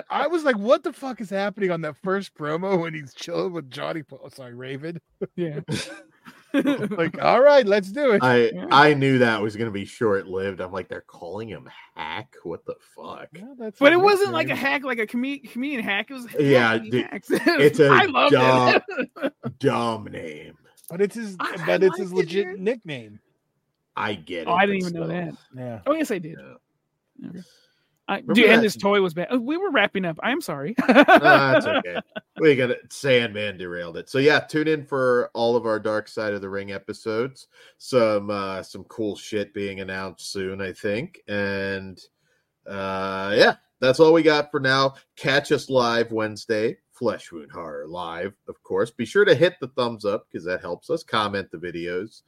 I 0.09 0.25
was 0.25 0.43
like, 0.43 0.57
what 0.57 0.81
the 0.81 0.91
fuck 0.91 1.21
is 1.21 1.29
happening 1.29 1.69
on 1.69 1.81
that 1.81 1.97
first 2.03 2.33
promo 2.35 2.81
when 2.81 2.95
he's 2.95 3.13
chilling 3.13 3.53
with 3.53 3.69
Johnny 3.69 4.01
Polo? 4.01 4.29
Sorry, 4.29 4.55
Raven. 4.55 4.99
yeah. 5.35 5.59
Like, 6.97 7.21
all 7.21 7.41
right, 7.41 7.65
let's 7.65 7.91
do 7.91 8.11
it. 8.11 8.23
I 8.23 8.49
Yeah. 8.53 8.67
I 8.71 8.93
knew 8.93 9.19
that 9.19 9.41
was 9.41 9.55
going 9.55 9.67
to 9.67 9.71
be 9.73 9.85
short 9.85 10.27
lived. 10.27 10.61
I'm 10.61 10.71
like, 10.71 10.87
they're 10.87 11.01
calling 11.01 11.47
him 11.49 11.69
Hak. 11.95 12.35
What 12.43 12.65
the 12.65 12.75
fuck? 12.95 13.27
Well, 13.39 13.55
that's 13.57 13.79
but 13.79 13.93
it 13.93 13.99
wasn't 13.99 14.31
like 14.31 14.49
a 14.49 14.55
hack, 14.55 14.83
like 14.83 14.99
a 14.99 15.07
com- 15.07 15.39
comedian 15.51 15.83
hack. 15.83 16.09
It 16.09 16.13
was 16.13 16.27
Yeah, 16.39 16.77
dude, 16.77 17.05
Hacks. 17.05 17.27
it's 17.31 17.79
a 17.79 17.87
I 17.89 18.05
loved 18.05 18.33
dumb- 18.33 18.81
it. 19.23 19.33
Dumb 19.59 20.05
name. 20.05 20.57
But 20.89 21.01
it's 21.01 21.15
his. 21.15 21.35
I- 21.39 21.57
I 21.59 21.65
but 21.65 21.83
it's 21.83 21.97
his 21.97 22.13
liked 22.13 22.29
it, 22.31 22.35
legit 22.35 22.47
dude. 22.55 22.61
nickname. 22.61 23.19
I 23.95 24.13
get 24.15 24.47
oh, 24.47 24.51
it. 24.51 24.53
oh, 24.53 24.57
I 24.57 24.65
didn't 24.65 24.81
but 24.81 24.87
even 24.89 24.99
know 25.01 25.07
that. 25.07 25.33
Yeah. 25.55 25.79
Oh 25.87 25.93
yes, 25.93 26.11
I 26.11 26.19
did. 26.19 26.37
Yeah. 27.19 27.29
Okay. 27.29 27.39
I, 28.07 28.21
dude, 28.21 28.49
and 28.49 28.63
this 28.63 28.75
toy 28.75 29.01
was 29.01 29.13
bad. 29.15 29.27
Oh, 29.31 29.39
we 29.39 29.57
were 29.57 29.71
wrapping 29.71 30.05
up. 30.05 30.19
I'm 30.21 30.41
sorry. 30.41 30.75
Ah, 30.87 31.57
it's 31.57 31.65
okay. 31.65 31.99
We 32.39 32.55
got 32.55 32.69
it. 32.69 32.91
Sandman 32.91 33.57
derailed 33.57 33.95
it. 33.95 34.09
So 34.09 34.17
yeah, 34.17 34.39
tune 34.41 34.67
in 34.67 34.85
for 34.85 35.31
all 35.33 35.55
of 35.55 35.65
our 35.65 35.79
Dark 35.79 36.09
Side 36.09 36.33
of 36.33 36.41
the 36.41 36.49
Ring 36.49 36.73
episodes. 36.73 37.47
Some 37.77 38.29
uh 38.29 38.61
some 38.61 38.83
cool 38.85 39.15
shit 39.15 39.53
being 39.53 39.79
announced 39.79 40.31
soon, 40.31 40.59
I 40.61 40.73
think. 40.73 41.21
And 41.29 41.97
uh 42.67 43.33
yeah, 43.37 43.55
that's 43.79 43.99
all 43.99 44.11
we 44.13 44.21
got 44.21 44.51
for 44.51 44.59
now. 44.59 44.95
Catch 45.15 45.51
us 45.53 45.69
live 45.69 46.11
Wednesday, 46.11 46.77
Flesh 46.91 47.31
Wound 47.31 47.51
Horror 47.51 47.87
live, 47.87 48.33
of 48.49 48.61
course. 48.63 48.91
Be 48.91 49.05
sure 49.05 49.25
to 49.25 49.33
hit 49.33 49.55
the 49.61 49.69
thumbs 49.69 50.03
up 50.03 50.27
because 50.29 50.45
that 50.45 50.61
helps 50.61 50.89
us. 50.89 51.03
Comment 51.03 51.49
the 51.51 51.57
videos. 51.57 52.21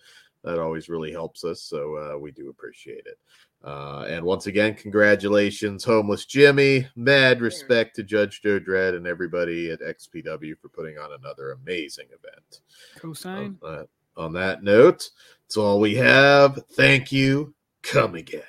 That 0.44 0.60
always 0.60 0.88
really 0.88 1.12
helps 1.12 1.44
us. 1.44 1.62
So 1.62 1.96
uh, 1.96 2.18
we 2.18 2.32
do 2.32 2.50
appreciate 2.50 3.06
it. 3.06 3.20
Uh, 3.68 4.06
and 4.08 4.24
once 4.24 4.48
again, 4.48 4.74
congratulations, 4.74 5.84
Homeless 5.84 6.26
Jimmy. 6.26 6.88
Mad 6.96 7.42
respect 7.42 7.98
to 7.98 8.04
Judge 8.04 8.42
Joe 8.42 8.60
Dred 8.60 8.94
and 8.94 9.06
everybody 9.06 9.72
at 9.72 9.82
XPW 9.82 10.58
for 10.58 10.70
putting 10.70 10.98
on 10.98 11.10
another 11.20 11.52
amazing 11.52 12.06
event. 12.06 12.62
Cosign. 12.98 13.58
On 13.62 13.76
that, 13.76 13.88
on 14.16 14.34
that 14.34 14.64
note, 14.64 15.10
that's 15.44 15.58
all 15.58 15.82
we 15.82 15.96
have. 15.96 16.64
Thank 16.76 17.12
you. 17.12 17.54
Come 17.82 18.16
again. 18.16 18.42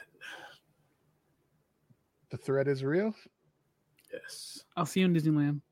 The 2.31 2.37
threat 2.37 2.69
is 2.69 2.85
real. 2.85 3.13
Yes. 4.13 4.63
I'll 4.77 4.87
see 4.87 5.01
you 5.01 5.07
in 5.07 5.15
Disneyland. 5.15 5.63